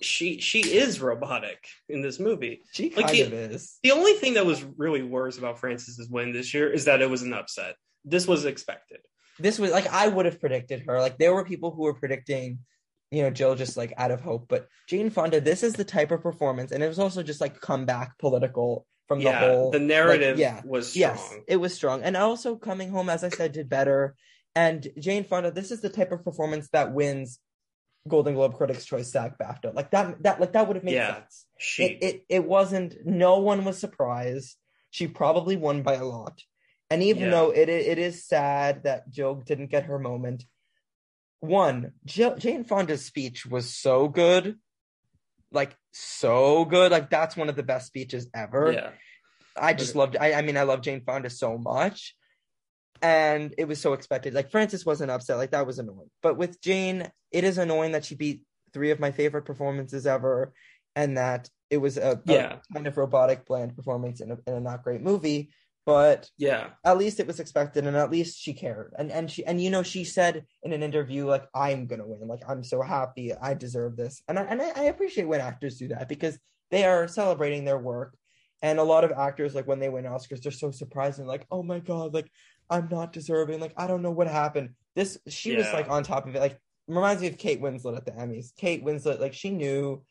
she 0.02 0.40
she 0.40 0.60
is 0.60 1.02
robotic 1.02 1.66
in 1.90 2.02
this 2.02 2.20
movie. 2.20 2.62
she 2.72 2.90
like 2.96 3.08
kind 3.08 3.18
the- 3.18 3.22
of 3.24 3.34
is. 3.34 3.80
The 3.84 3.92
only 3.92 4.14
thing 4.14 4.36
that 4.36 4.46
was 4.46 4.64
really 4.78 5.04
worse 5.04 5.38
about 5.38 5.60
Frances's 5.60 6.10
win 6.10 6.32
this 6.32 6.54
year 6.54 6.72
is 6.72 6.86
that 6.86 7.02
it 7.02 7.10
was 7.10 7.22
an 7.22 7.34
upset. 7.34 7.76
This 8.06 8.28
was 8.28 8.46
expected. 8.46 9.00
This 9.40 9.60
was 9.60 9.72
like 9.72 9.88
I 9.88 10.08
would 10.08 10.26
have 10.26 10.40
predicted 10.40 10.84
her. 10.88 11.00
Like 11.00 11.18
there 11.18 11.34
were 11.34 11.46
people 11.46 11.72
who 11.72 11.84
were 11.84 11.94
predicting, 11.94 12.60
you 13.12 13.22
know, 13.24 13.30
Jill 13.30 13.56
just 13.56 13.78
like 13.78 13.94
out 13.98 14.12
of 14.12 14.22
hope. 14.22 14.48
But 14.48 14.68
Jane 14.88 15.10
Fonda, 15.10 15.42
this 15.42 15.64
is 15.64 15.74
the 15.74 15.84
type 15.84 16.12
of 16.12 16.22
performance, 16.22 16.72
and 16.72 16.84
it 16.84 16.88
was 16.88 17.00
also 17.00 17.24
just 17.24 17.42
like 17.42 17.60
comeback 17.60 18.18
political 18.18 18.86
from 19.08 19.22
yeah, 19.22 19.40
the 19.40 19.48
whole 19.54 19.72
the 19.72 19.80
narrative 19.80 20.38
yeah, 20.38 20.62
was 20.66 20.90
strong. 20.92 21.16
Yes, 21.16 21.34
it 21.48 21.58
was 21.58 21.74
strong. 21.74 22.04
And 22.04 22.18
also 22.18 22.56
coming 22.56 22.90
home, 22.90 23.10
as 23.10 23.24
I 23.24 23.30
said, 23.30 23.54
did 23.54 23.70
better. 23.70 24.16
And 24.56 24.88
Jane 25.00 25.24
Fonda, 25.24 25.52
this 25.52 25.72
is 25.72 25.82
the 25.82 25.90
type 25.90 26.12
of 26.12 26.24
performance 26.24 26.68
that 26.70 26.94
wins 26.94 27.40
Golden 28.08 28.34
Globe 28.34 28.56
Critics' 28.56 28.86
Choice 28.86 29.12
SAG 29.12 29.38
BAFTA. 29.38 29.74
Like 29.74 29.92
that, 29.92 30.24
that 30.24 30.40
like 30.40 30.54
that 30.54 30.68
would 30.68 30.76
have 30.76 30.84
made 30.84 30.94
Yeah. 30.96 31.16
sense. 31.16 31.46
She 31.58 31.84
It, 31.84 32.04
it 32.04 32.26
it 32.30 32.44
wasn't. 32.46 32.96
No 33.06 33.40
one 33.40 33.66
was 33.66 33.78
surprised. 33.78 34.56
She 34.90 35.08
probably 35.08 35.58
won 35.58 35.84
by 35.84 35.96
a 35.96 36.06
lot. 36.06 36.42
And 36.90 37.04
even 37.04 37.26
Yeah. 37.26 37.32
though 37.32 37.52
it 37.52 37.70
it 37.70 37.98
is 37.98 38.26
sad 38.26 38.84
that 38.84 39.10
Jill 39.10 39.36
didn't 39.36 39.68
get 39.68 39.86
her 39.86 40.00
moment, 40.00 40.46
one 41.40 41.94
Jill, 42.06 42.36
Jane 42.38 42.64
Fonda's 42.64 43.06
speech 43.06 43.46
was 43.46 43.74
so 43.74 44.08
good, 44.08 44.58
like 45.52 45.76
so 45.94 46.66
good. 46.66 46.92
Like 46.92 47.10
that's 47.10 47.38
one 47.38 47.50
of 47.50 47.56
the 47.56 47.64
best 47.64 47.88
speeches 47.88 48.30
ever. 48.34 48.72
yeah. 48.72 48.90
I 49.60 49.74
just 49.74 49.92
Okay. 49.92 50.00
loved 50.00 50.18
I, 50.20 50.34
I 50.34 50.42
mean 50.42 50.58
I 50.58 50.64
love 50.64 50.82
Jane 50.82 51.02
Fonda 51.06 51.30
so 51.30 51.58
much. 51.58 52.16
And 53.02 53.54
it 53.58 53.66
was 53.68 53.80
so 53.80 53.94
expected. 53.94 54.34
Like 54.34 54.50
Frances 54.52 54.86
wasn't 54.86 55.12
upset, 55.12 55.38
like 55.38 55.52
that 55.52 55.68
was 55.68 55.78
annoying. 55.80 56.10
But 56.24 56.38
with 56.38 56.60
Jane, 56.62 57.10
it 57.32 57.44
is 57.44 57.58
annoying 57.60 57.92
that 57.92 58.06
she 58.06 58.16
beat 58.16 58.42
three 58.74 58.92
of 58.92 59.00
my 59.00 59.12
favorite 59.12 59.46
performances 59.46 60.08
ever 60.08 60.54
and 60.96 61.18
that 61.18 61.50
it 61.70 61.78
was 61.78 61.98
a, 61.98 62.22
a 62.28 62.32
Yeah. 62.32 62.58
kind 62.74 62.88
of 62.88 62.98
robotic 62.98 63.46
bland 63.46 63.76
performance 63.76 64.20
in 64.22 64.32
a, 64.32 64.38
in 64.48 64.54
a 64.56 64.60
not 64.60 64.84
great 64.84 65.02
movie. 65.02 65.50
But 65.88 66.30
Yeah. 66.38 66.72
at 66.84 66.98
least 66.98 67.22
it 67.22 67.28
was 67.28 67.40
expected 67.40 67.88
and 67.88 67.96
at 67.96 68.12
least 68.12 68.38
she 68.38 68.54
cared. 68.54 68.94
And 69.00 69.10
and 69.10 69.32
she 69.32 69.46
and 69.46 69.62
you 69.62 69.70
know, 69.70 69.84
she 69.84 70.04
said 70.04 70.46
in 70.62 70.74
an 70.74 70.84
interview, 70.84 71.26
like, 71.26 71.46
I'm 71.56 71.88
gonna 71.88 72.06
win. 72.06 72.28
Like 72.28 72.42
I'm 72.46 72.62
so 72.62 72.82
happy. 72.82 73.34
I 73.34 73.54
deserve 73.54 73.96
this. 73.96 74.22
And 74.28 74.38
I 74.38 74.44
and 74.44 74.62
I, 74.62 74.72
I 74.76 74.84
appreciate 74.84 75.30
when 75.30 75.40
actors 75.40 75.78
do 75.78 75.88
that 75.88 76.10
because 76.10 76.38
they 76.72 76.84
are 76.84 77.08
celebrating 77.08 77.64
their 77.64 77.80
work. 77.80 78.18
And 78.62 78.80
a 78.80 78.84
lot 78.84 79.06
of 79.06 79.14
actors, 79.14 79.56
like 79.56 79.66
when 79.66 79.80
they 79.80 79.88
win 79.88 80.04
Oscars, 80.04 80.42
they're 80.42 80.52
so 80.52 80.72
surprised 80.72 81.20
and 81.20 81.28
like, 81.28 81.48
oh 81.52 81.64
my 81.64 81.80
God, 81.80 82.14
like 82.14 82.30
I'm 82.70 82.90
not 82.92 83.14
deserving. 83.14 83.62
Like, 83.62 83.74
I 83.78 83.88
don't 83.88 84.02
know 84.02 84.12
what 84.12 84.28
happened. 84.28 84.72
This 84.94 85.18
she 85.30 85.56
was 85.56 85.72
like 85.72 85.90
on 85.90 86.04
top 86.04 86.28
of 86.28 86.36
it. 86.36 86.42
Like 86.42 86.60
reminds 86.90 87.22
me 87.22 87.30
of 87.30 87.38
Kate 87.38 87.62
Winslet 87.62 87.96
at 87.96 88.06
the 88.06 88.12
Emmys. 88.12 88.54
Kate 88.58 88.84
Winslet, 88.84 89.22
like 89.22 89.34
she 89.34 89.52
knew 89.52 90.04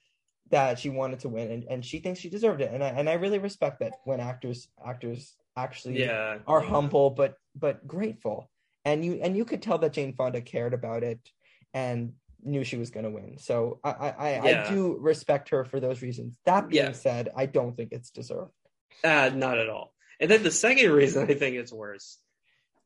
that 0.49 0.79
she 0.79 0.89
wanted 0.89 1.19
to 1.21 1.29
win 1.29 1.51
and, 1.51 1.65
and 1.65 1.85
she 1.85 1.99
thinks 1.99 2.21
she 2.21 2.31
deserved 2.31 2.63
it. 2.63 2.73
And 2.73 2.83
I 2.83 2.89
and 2.89 3.11
I 3.11 3.15
really 3.15 3.41
respect 3.41 3.81
that 3.81 3.93
when 4.05 4.21
actors 4.21 4.69
actors 4.87 5.37
actually 5.57 6.01
Yeah. 6.01 6.39
are 6.47 6.61
humble 6.61 7.11
but 7.11 7.35
but 7.55 7.87
grateful 7.87 8.51
and 8.85 9.05
you 9.05 9.15
and 9.23 9.37
you 9.37 9.45
could 9.45 9.63
tell 9.63 9.79
that 9.79 9.93
jane 9.93 10.13
fonda 10.15 10.41
cared 10.41 10.75
about 10.75 11.03
it 11.03 11.19
and 11.75 12.13
knew 12.45 12.63
she 12.63 12.77
was 12.77 12.91
going 12.91 13.05
to 13.05 13.11
win 13.11 13.39
so 13.39 13.81
i 13.83 13.91
i 13.91 14.09
I, 14.19 14.49
Yeah. 14.51 14.67
I 14.69 14.71
do 14.75 14.97
respect 14.99 15.49
her 15.49 15.65
for 15.65 15.81
those 15.81 16.03
reasons 16.03 16.39
that 16.45 16.69
being 16.69 16.85
Yeah. 16.87 16.93
said 16.93 17.31
i 17.35 17.47
don't 17.47 17.75
think 17.77 17.93
it's 17.93 18.11
deserved 18.11 18.53
Uh, 19.05 19.31
not 19.35 19.59
at 19.59 19.69
all. 19.69 19.93
And 20.21 20.31
then 20.31 20.43
the 20.43 20.51
second 20.51 20.91
reason 20.93 21.29
I 21.31 21.35
think 21.35 21.57
it's 21.57 21.73
worse, 21.73 22.17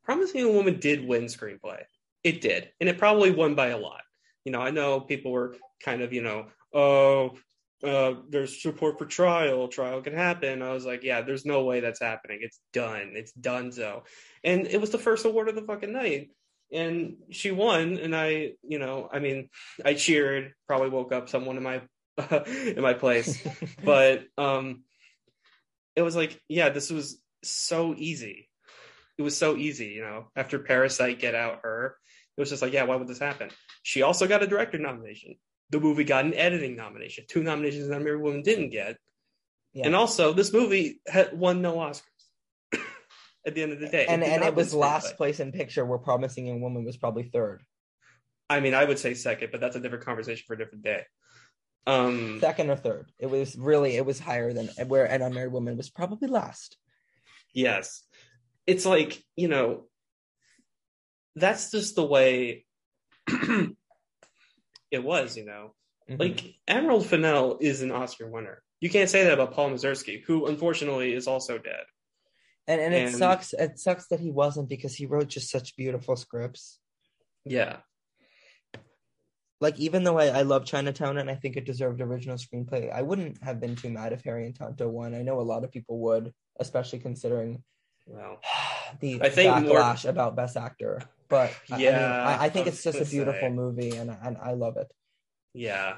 Promising 0.03 0.43
a 0.43 0.49
Woman 0.51 0.77
did 0.79 1.07
win 1.07 1.25
screenplay. 1.25 1.83
It 2.23 2.41
did. 2.41 2.69
And 2.81 2.89
it 2.89 2.97
probably 2.97 3.31
won 3.31 3.55
by 3.55 3.67
a 3.67 3.77
lot. 3.77 4.01
You 4.43 4.51
know, 4.51 4.59
I 4.59 4.71
know 4.71 4.99
people 4.99 5.31
were 5.31 5.55
kind 5.81 6.01
of, 6.01 6.11
you 6.11 6.21
know, 6.21 6.47
oh, 6.73 7.37
uh, 7.83 8.13
there's 8.29 8.61
support 8.61 8.97
for 8.97 9.05
trial. 9.05 9.67
Trial 9.67 10.01
can 10.01 10.13
happen. 10.13 10.61
I 10.61 10.73
was 10.73 10.85
like, 10.85 11.03
yeah, 11.03 11.21
there's 11.21 11.45
no 11.45 11.63
way 11.63 11.79
that's 11.79 12.01
happening. 12.01 12.39
It's 12.41 12.59
done. 12.73 13.13
It's 13.15 13.31
done 13.33 13.71
so. 13.71 14.03
And 14.43 14.67
it 14.67 14.79
was 14.79 14.91
the 14.91 14.97
first 14.97 15.25
award 15.25 15.49
of 15.49 15.55
the 15.55 15.63
fucking 15.63 15.91
night. 15.91 16.31
And 16.71 17.17
she 17.31 17.51
won. 17.51 17.97
And 17.97 18.15
I, 18.15 18.53
you 18.63 18.79
know, 18.79 19.09
I 19.11 19.19
mean, 19.19 19.49
I 19.83 19.95
cheered, 19.95 20.53
probably 20.67 20.89
woke 20.89 21.11
up 21.11 21.29
someone 21.29 21.57
in 21.57 21.63
my 21.63 21.81
in 22.45 22.81
my 22.81 22.93
place 22.93 23.41
but 23.83 24.23
um 24.37 24.83
it 25.95 26.01
was 26.01 26.15
like 26.15 26.39
yeah 26.47 26.69
this 26.69 26.89
was 26.89 27.21
so 27.43 27.95
easy 27.97 28.49
it 29.17 29.21
was 29.21 29.37
so 29.37 29.55
easy 29.55 29.87
you 29.87 30.01
know 30.01 30.27
after 30.35 30.59
parasite 30.59 31.19
get 31.19 31.35
out 31.35 31.61
her 31.63 31.97
it 32.37 32.41
was 32.41 32.49
just 32.49 32.61
like 32.61 32.73
yeah 32.73 32.83
why 32.83 32.95
would 32.95 33.07
this 33.07 33.19
happen 33.19 33.49
she 33.83 34.01
also 34.01 34.27
got 34.27 34.43
a 34.43 34.47
director 34.47 34.77
nomination 34.77 35.35
the 35.71 35.79
movie 35.79 36.03
got 36.03 36.25
an 36.25 36.33
editing 36.33 36.75
nomination. 36.75 37.25
Two 37.27 37.43
nominations 37.43 37.87
that 37.87 38.01
Mary 38.01 38.17
Woman 38.17 38.43
didn't 38.43 38.69
get. 38.69 38.97
Yeah. 39.73 39.85
and 39.85 39.95
also 39.95 40.33
this 40.33 40.51
movie 40.51 40.99
had 41.07 41.37
won 41.37 41.61
no 41.61 41.75
oscars 41.77 42.01
at 43.47 43.55
the 43.55 43.63
end 43.63 43.71
of 43.71 43.79
the 43.79 43.87
day. 43.87 44.05
And 44.05 44.21
did 44.21 44.29
and 44.29 44.43
it 44.43 44.53
was 44.53 44.73
last 44.73 45.15
place 45.15 45.39
in 45.39 45.53
picture 45.53 45.85
where 45.85 45.97
promising 45.97 46.45
young 46.45 46.59
woman 46.61 46.83
was 46.83 46.97
probably 46.97 47.23
third. 47.23 47.63
I 48.49 48.59
mean 48.59 48.73
i 48.73 48.83
would 48.83 48.99
say 48.99 49.13
second 49.13 49.49
but 49.49 49.61
that's 49.61 49.77
a 49.77 49.79
different 49.79 50.03
conversation 50.03 50.43
for 50.45 50.55
a 50.55 50.57
different 50.57 50.83
day. 50.83 51.05
Um 51.87 52.39
second 52.41 52.69
or 52.69 52.75
third. 52.75 53.11
It 53.17 53.27
was 53.27 53.55
really 53.55 53.95
it 53.95 54.05
was 54.05 54.19
higher 54.19 54.51
than 54.51 54.67
where 54.87 55.05
an 55.05 55.21
unmarried 55.21 55.53
woman 55.53 55.77
was 55.77 55.89
probably 55.89 56.27
last. 56.27 56.75
Yes. 57.53 58.03
It's 58.67 58.85
like, 58.85 59.23
you 59.37 59.47
know, 59.47 59.85
that's 61.35 61.71
just 61.71 61.95
the 61.95 62.05
way 62.05 62.65
it 64.91 65.03
was, 65.03 65.35
you 65.37 65.45
know. 65.45 65.73
Mhm. 66.09 66.19
Like 66.19 66.43
Emerald 66.67 67.05
Fennell 67.05 67.57
is 67.61 67.81
an 67.81 67.91
Oscar 67.91 68.29
winner. 68.29 68.61
You 68.81 68.89
can't 68.89 69.09
say 69.09 69.23
that 69.23 69.33
about 69.33 69.53
Paul 69.53 69.71
Mazursky, 69.71 70.23
who 70.25 70.47
unfortunately 70.47 71.13
is 71.13 71.27
also 71.27 71.57
dead. 71.57 71.85
and 72.67 72.79
and 72.79 72.93
it 72.93 73.07
and- 73.07 73.15
sucks 73.15 73.53
it 73.53 73.79
sucks 73.79 74.07
that 74.07 74.19
he 74.19 74.29
wasn't 74.31 74.69
because 74.69 74.93
he 74.95 75.05
wrote 75.07 75.27
just 75.29 75.49
such 75.49 75.75
beautiful 75.75 76.15
scripts 76.15 76.79
Yeah. 77.43 77.77
like 79.59 79.79
even 79.79 80.03
though 80.03 80.17
I, 80.19 80.27
I 80.27 80.41
love 80.43 80.65
Chinatown 80.65 81.17
and 81.17 81.29
I 81.29 81.35
think 81.35 81.55
it 81.57 81.65
deserved 81.65 82.01
original 82.01 82.37
screenplay, 82.37 82.91
I 82.91 83.01
wouldn't 83.01 83.43
have 83.43 83.59
been 83.59 83.75
too 83.75 83.89
mad 83.89 84.13
if 84.13 84.23
Harry 84.23 84.45
and 84.45 84.55
Tonto 84.55 84.87
won. 84.89 85.13
I 85.15 85.21
know 85.23 85.39
a 85.39 85.41
lot 85.53 85.63
of 85.63 85.71
people 85.71 85.99
would, 85.99 86.33
especially 86.59 86.99
considering 86.99 87.63
Well, 88.05 88.39
the 88.99 89.21
I 89.21 89.29
think 89.29 89.65
more- 89.67 89.77
backlash 89.79 90.07
about 90.07 90.35
Best 90.35 90.55
Actor. 90.57 91.01
But 91.31 91.49
I- 91.71 91.73
I, 91.73 91.77
mean, 91.77 91.85
Yeah, 91.85 92.25
I, 92.39 92.45
I 92.45 92.49
think 92.49 92.67
I 92.67 92.69
it's 92.69 92.83
just 92.83 93.01
a 93.01 93.05
beautiful 93.05 93.49
say. 93.49 93.49
movie, 93.49 93.89
and 93.95 94.11
and 94.11 94.37
I 94.37 94.53
love 94.53 94.77
it. 94.77 94.91
yeah. 95.53 95.95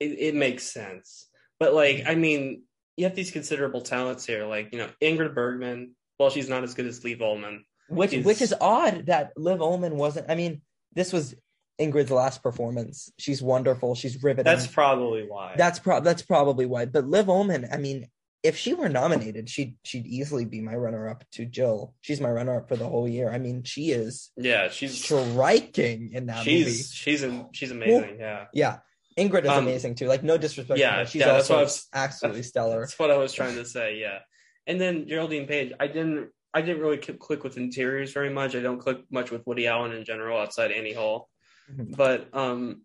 It, 0.00 0.12
it 0.28 0.34
makes 0.36 0.62
sense. 0.62 1.26
But 1.58 1.74
like, 1.74 2.04
I 2.06 2.14
mean, 2.14 2.62
you 2.96 3.04
have 3.04 3.16
these 3.16 3.32
considerable 3.32 3.80
talents 3.82 4.24
here, 4.24 4.46
like, 4.46 4.68
you 4.72 4.78
know, 4.78 4.88
Ingrid 5.02 5.34
Bergman, 5.34 5.96
well, 6.20 6.30
she's 6.30 6.48
not 6.48 6.62
as 6.62 6.74
good 6.74 6.86
as 6.86 7.02
Liv 7.04 7.18
Ullmann. 7.18 7.64
Which 7.88 8.12
Is- 8.12 8.24
which 8.24 8.40
is 8.40 8.54
odd 8.60 9.06
that 9.06 9.32
Liv 9.36 9.58
Ullmann 9.58 9.94
wasn't. 9.96 10.30
I 10.30 10.36
mean, 10.36 10.62
this 10.94 11.12
was 11.12 11.34
Ingrid's 11.80 12.10
last 12.12 12.42
performance. 12.44 13.10
She's 13.18 13.42
wonderful. 13.42 13.94
She's 13.96 14.22
riveting. 14.22 14.44
That's 14.44 14.66
probably 14.68 15.24
why. 15.28 15.54
that's 15.56 15.78
pro- 15.80 16.00
that's 16.00 16.22
probably 16.22 16.66
why. 16.66 16.84
But 16.86 17.06
Liv 17.06 17.26
Ullmann, 17.26 17.68
I 17.72 17.76
mean, 17.78 18.06
if 18.42 18.56
she 18.56 18.72
were 18.74 18.88
nominated, 18.88 19.48
she'd 19.50 19.76
she'd 19.82 20.06
easily 20.06 20.44
be 20.44 20.60
my 20.60 20.74
runner 20.74 21.08
up 21.08 21.24
to 21.32 21.44
Jill. 21.44 21.94
She's 22.00 22.20
my 22.20 22.30
runner 22.30 22.56
up 22.58 22.68
for 22.68 22.76
the 22.76 22.88
whole 22.88 23.08
year. 23.08 23.30
I 23.30 23.38
mean, 23.38 23.64
she 23.64 23.90
is 23.90 24.30
yeah, 24.36 24.68
she's 24.68 25.02
striking 25.04 26.12
in 26.12 26.26
that 26.26 26.44
she's 26.44 26.64
movie. 26.66 26.82
she's 26.82 27.22
in, 27.22 27.46
she's 27.52 27.70
amazing. 27.70 28.18
Yeah. 28.20 28.46
Yeah, 28.54 28.78
Ingrid 29.18 29.44
is 29.44 29.50
Um, 29.50 29.64
amazing 29.66 29.96
too. 29.96 30.06
Like 30.06 30.22
no 30.22 30.38
disrespect, 30.38 30.78
yeah, 30.78 31.04
she's 31.04 31.20
yeah, 31.20 31.32
that's 31.32 31.50
also 31.50 31.62
was- 31.64 31.86
absolutely 31.92 32.42
stellar. 32.44 32.80
That's 32.80 32.98
what 32.98 33.10
I 33.10 33.16
was 33.16 33.32
trying 33.32 33.56
to 33.56 33.64
say. 33.64 33.98
Yeah, 33.98 34.20
and 34.66 34.80
then 34.80 35.08
Geraldine 35.08 35.46
Page. 35.46 35.72
I 35.80 35.86
didn't. 35.88 36.30
I 36.54 36.62
didn't 36.62 36.80
really 36.80 36.96
click 36.96 37.44
with 37.44 37.58
interiors 37.58 38.12
very 38.12 38.30
much. 38.30 38.54
I 38.56 38.60
don't 38.60 38.78
click 38.80 38.98
much 39.10 39.30
with 39.30 39.46
Woody 39.46 39.66
Allen 39.66 39.92
in 39.92 40.04
general 40.04 40.38
outside 40.38 40.72
Annie 40.72 40.94
Hall. 40.94 41.28
Mhm. 41.70 41.94
But 41.94 42.28
um, 42.32 42.82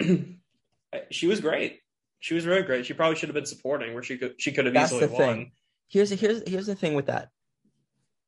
she 1.10 1.26
was 1.28 1.40
great. 1.40 1.80
She 2.20 2.34
was 2.34 2.46
really 2.46 2.62
great. 2.62 2.86
She 2.86 2.92
probably 2.92 3.16
should 3.16 3.30
have 3.30 3.34
been 3.34 3.46
supporting, 3.46 3.94
where 3.94 4.02
she 4.02 4.18
could 4.18 4.40
she 4.40 4.52
could 4.52 4.66
have 4.66 4.74
That's 4.74 4.92
easily 4.92 5.06
the 5.06 5.12
won. 5.12 5.20
thing. 5.20 5.52
Here's 5.88 6.10
here's 6.10 6.48
here's 6.48 6.66
the 6.66 6.74
thing 6.74 6.94
with 6.94 7.06
that. 7.06 7.28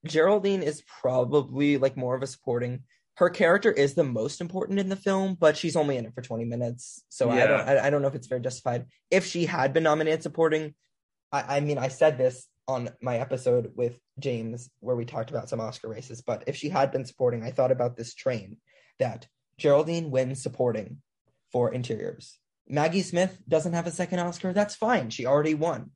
Geraldine 0.06 0.62
is 0.62 0.82
probably 1.00 1.76
like 1.76 1.96
more 1.96 2.16
of 2.16 2.22
a 2.22 2.26
supporting. 2.26 2.82
Her 3.16 3.28
character 3.28 3.70
is 3.70 3.94
the 3.94 4.04
most 4.04 4.40
important 4.40 4.80
in 4.80 4.88
the 4.88 4.96
film, 4.96 5.36
but 5.38 5.56
she's 5.56 5.76
only 5.76 5.98
in 5.98 6.06
it 6.06 6.14
for 6.14 6.22
20 6.22 6.46
minutes, 6.46 7.04
so 7.10 7.30
I 7.30 7.46
don't 7.46 7.60
I, 7.60 7.86
I 7.86 7.90
don't 7.90 8.02
know 8.02 8.08
if 8.08 8.14
it's 8.14 8.26
very 8.26 8.40
justified. 8.40 8.86
If 9.10 9.26
she 9.26 9.44
had 9.44 9.74
been 9.74 9.82
nominated 9.82 10.22
supporting, 10.22 10.74
I, 11.30 11.56
I 11.56 11.60
mean 11.60 11.78
I 11.78 11.88
said 11.88 12.16
this 12.16 12.48
on 12.66 12.88
my 13.02 13.18
episode 13.18 13.72
with 13.76 13.98
James 14.18 14.70
where 14.80 14.96
we 14.96 15.04
talked 15.04 15.30
about 15.30 15.50
some 15.50 15.60
Oscar 15.60 15.88
races, 15.88 16.22
but 16.22 16.44
if 16.46 16.56
she 16.56 16.70
had 16.70 16.90
been 16.90 17.04
supporting, 17.04 17.42
I 17.42 17.50
thought 17.50 17.70
about 17.70 17.96
this 17.96 18.14
train 18.14 18.56
that 18.98 19.26
Geraldine 19.58 20.10
wins 20.10 20.42
supporting 20.42 21.02
for 21.52 21.72
interiors. 21.72 22.38
Maggie 22.68 23.02
Smith 23.02 23.42
doesn't 23.48 23.72
have 23.72 23.86
a 23.86 23.90
second 23.90 24.20
Oscar. 24.20 24.52
That's 24.52 24.74
fine. 24.74 25.10
She 25.10 25.26
already 25.26 25.54
won. 25.54 25.90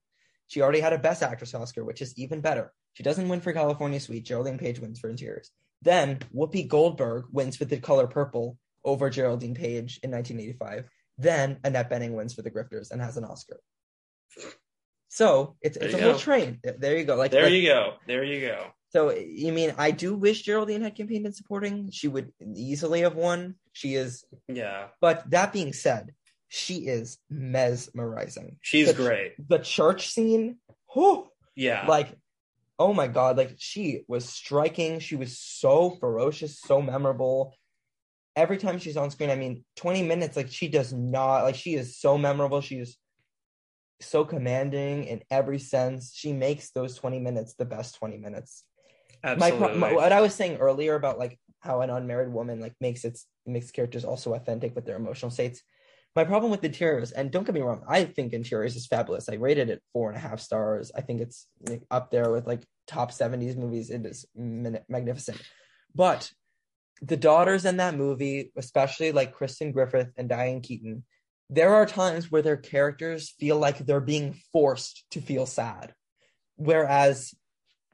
She 0.49 0.61
already 0.63 0.81
had 0.81 0.93
a 0.93 0.99
Best 0.99 1.23
Actress 1.23 1.55
Oscar, 1.55 1.85
which 1.85 2.03
is 2.03 2.17
even 2.19 2.41
better. 2.41 2.73
She 2.95 3.03
doesn't 3.03 3.29
win 3.29 3.41
for 3.41 3.53
California 3.53 4.01
Suite. 4.01 4.25
Geraldine 4.25 4.59
Page 4.59 4.79
wins 4.81 4.99
for 4.99 5.11
interiors. 5.11 5.51
Then 5.83 6.19
Whoopi 6.35 6.67
Goldberg 6.67 7.25
wins 7.33 7.57
for 7.57 7.65
The 7.67 7.79
Color 7.79 8.07
Purple 8.07 8.57
over 8.85 9.11
Geraldine 9.11 9.55
Page 9.55 10.01
in 10.03 10.11
1985. 10.11 10.89
Then 11.19 11.59
Annette 11.65 11.91
Bening 11.91 12.13
wins 12.13 12.35
for 12.35 12.43
The 12.43 12.51
Grifters 12.51 12.91
and 12.91 13.01
has 13.01 13.17
an 13.17 13.25
Oscar. 13.25 13.61
So 15.09 15.57
it's 15.63 15.77
it's 15.77 15.95
a 15.95 15.99
you 15.99 16.05
whole 16.05 16.19
train. 16.19 16.61
There 16.63 16.97
you 16.97 17.05
go. 17.05 17.17
Like 17.17 17.31
There 17.31 17.45
like- 17.45 17.53
you 17.53 17.65
go. 17.67 17.95
There 18.07 18.25
you 18.25 18.41
go. 18.41 18.67
so 18.91 19.11
you 19.13 19.53
mean 19.53 19.75
I 19.79 19.91
do 19.91 20.15
wish 20.15 20.43
Geraldine 20.43 20.83
had 20.83 20.95
campaigned 20.95 21.27
in 21.27 21.33
supporting. 21.33 21.91
She 21.91 22.09
would 22.09 22.33
easily 22.55 23.01
have 23.01 23.15
won. 23.15 23.55
She 23.73 23.95
is, 23.95 24.25
Yeah. 24.49 24.89
but 25.01 25.29
that 25.31 25.53
being 25.53 25.73
said, 25.73 26.13
she 26.57 26.87
is 26.87 27.19
mesmerizing. 27.29 28.57
She's 28.63 28.89
The- 28.89 28.95
great. 28.95 29.35
The 29.49 29.59
church 29.59 30.09
scene, 30.09 30.59
whew, 30.93 31.29
Yeah. 31.55 31.87
like, 31.87 32.09
oh 32.79 32.93
my 32.95 33.09
god, 33.09 33.37
like 33.37 33.55
she 33.59 34.05
was 34.09 34.25
striking. 34.29 34.99
She 35.01 35.17
was 35.17 35.39
so 35.39 35.91
ferocious, 35.91 36.59
so 36.61 36.81
memorable. 36.81 37.55
Every 38.35 38.57
time 38.59 38.79
she's 38.79 38.97
on 38.97 39.11
screen, 39.11 39.31
I 39.31 39.37
mean, 39.37 39.65
20 39.77 40.03
minutes, 40.03 40.37
like 40.37 40.51
she 40.51 40.69
does 40.69 40.93
not 40.93 41.43
like 41.45 41.55
she 41.55 41.75
is 41.75 41.99
so 41.99 42.17
memorable. 42.19 42.61
She 42.61 42.77
is 42.79 42.97
so 44.01 44.25
commanding 44.25 45.05
in 45.05 45.23
every 45.31 45.59
sense. 45.59 46.13
She 46.15 46.33
makes 46.33 46.71
those 46.71 46.95
20 46.97 47.19
minutes 47.19 47.55
the 47.55 47.65
best 47.65 47.95
20 47.97 48.19
minutes 48.19 48.65
Absolutely. 49.25 49.59
pro- 49.59 49.77
my 49.79 49.93
what 49.95 50.13
I 50.13 50.21
was 50.21 50.35
saying 50.35 50.57
earlier 50.59 50.95
about 50.95 51.19
like 51.19 51.39
how 51.61 51.81
an 51.81 51.89
unmarried 51.91 52.33
woman 52.33 52.61
like 52.61 52.75
makes 52.81 53.05
its 53.05 53.27
makes 53.47 53.71
characters 53.71 54.05
also 54.05 54.35
authentic 54.35 54.75
with 54.75 54.85
their 54.85 54.97
emotional 54.97 55.31
states. 55.31 55.63
My 56.17 56.25
problem 56.25 56.51
with 56.51 56.65
interiors, 56.65 57.13
and 57.13 57.31
don't 57.31 57.45
get 57.45 57.55
me 57.55 57.61
wrong, 57.61 57.83
I 57.87 58.05
think 58.05 58.33
interiors 58.33 58.75
is 58.75 58.87
fabulous. 58.87 59.29
I 59.29 59.35
rated 59.35 59.69
it 59.69 59.83
four 59.93 60.09
and 60.09 60.17
a 60.17 60.21
half 60.21 60.41
stars. 60.41 60.91
I 60.97 61.03
think 61.03 61.21
it's 61.21 61.47
like, 61.61 61.83
up 61.91 62.11
there 62.11 62.31
with 62.31 62.47
like 62.47 62.65
top 62.87 63.13
seventies 63.13 63.55
movies. 63.55 63.91
It 63.91 64.07
is 64.07 64.25
magnificent, 64.35 65.43
but 65.95 66.31
the 67.03 67.19
daughters 67.19 67.67
in 67.67 67.77
that 67.77 67.95
movie, 67.95 68.51
especially 68.57 69.13
like 69.13 69.37
Kristin 69.37 69.75
Griffith 69.75 70.09
and 70.17 70.27
Diane 70.27 70.63
Keaton, 70.63 71.05
there 71.51 71.75
are 71.75 71.85
times 71.85 72.33
where 72.33 72.41
their 72.41 72.57
characters 72.57 73.35
feel 73.39 73.59
like 73.59 73.79
they're 73.79 74.01
being 74.01 74.41
forced 74.55 75.05
to 75.11 75.21
feel 75.21 75.45
sad, 75.45 75.93
whereas 76.57 77.35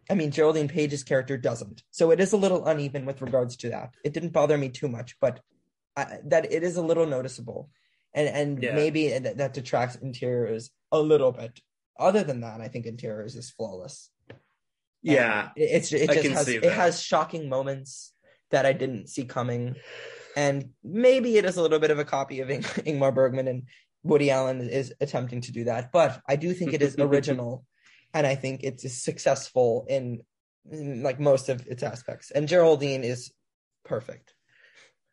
I 0.09 0.15
mean, 0.15 0.31
Geraldine 0.31 0.69
Page's 0.69 1.03
character 1.03 1.37
doesn't. 1.37 1.83
So 1.91 2.13
it 2.13 2.21
is 2.21 2.33
a 2.33 2.37
little 2.37 2.67
uneven 2.67 3.05
with 3.05 3.21
regards 3.21 3.57
to 3.59 3.71
that. 3.71 3.95
It 4.05 4.13
didn't 4.13 4.33
bother 4.33 4.57
me 4.57 4.69
too 4.69 4.89
much, 4.89 5.17
but 5.21 5.41
I, 5.97 6.19
that 6.27 6.53
it 6.53 6.63
is 6.63 6.77
a 6.77 6.83
little 6.83 7.07
noticeable. 7.07 7.71
And 8.15 8.29
and 8.29 8.63
Yeah. 8.63 8.75
maybe 8.75 9.19
that, 9.19 9.37
that 9.39 9.55
detracts 9.55 9.97
interiors 9.97 10.71
a 10.91 11.01
little 11.01 11.33
bit. 11.33 11.61
Other 11.99 12.23
than 12.25 12.41
that, 12.41 12.61
I 12.61 12.69
think 12.69 12.87
interiors 12.87 13.37
is 13.37 13.51
flawless. 13.51 14.11
yeah. 15.03 15.51
It, 15.57 15.71
it's 15.77 15.93
it 15.93 16.11
just 16.11 16.29
has 16.29 16.49
it 16.49 16.65
has 16.65 17.03
shocking 17.03 17.49
moments 17.49 18.13
that 18.51 18.67
I 18.67 18.73
didn't 18.73 19.09
see 19.09 19.25
coming. 19.25 19.77
And 20.37 20.71
maybe 20.83 21.37
it 21.37 21.45
is 21.45 21.57
a 21.57 21.63
little 21.63 21.79
bit 21.79 21.91
of 21.91 21.99
a 21.99 22.05
copy 22.05 22.41
of 22.41 22.51
Ing- 22.51 22.63
Ingmar 22.63 23.15
Bergman 23.15 23.49
and 23.49 23.63
Woody 24.03 24.31
Allen 24.31 24.69
is 24.69 24.93
attempting 25.01 25.43
to 25.43 25.53
do 25.53 25.65
that, 25.65 25.93
but 25.93 26.21
I 26.29 26.37
do 26.37 26.53
think 26.55 26.73
it 26.73 26.83
is 26.83 26.97
original 26.99 27.65
and 28.15 28.27
I 28.27 28.35
think 28.35 28.63
it's 28.65 28.91
successful 29.03 29.87
in, 29.89 30.23
in 30.71 31.03
like 31.03 31.21
most 31.21 31.49
of 31.49 31.67
its 31.67 31.83
aspects. 31.83 32.31
And 32.31 32.49
Geraldine 32.49 33.05
is 33.05 33.31
perfect. 33.85 34.35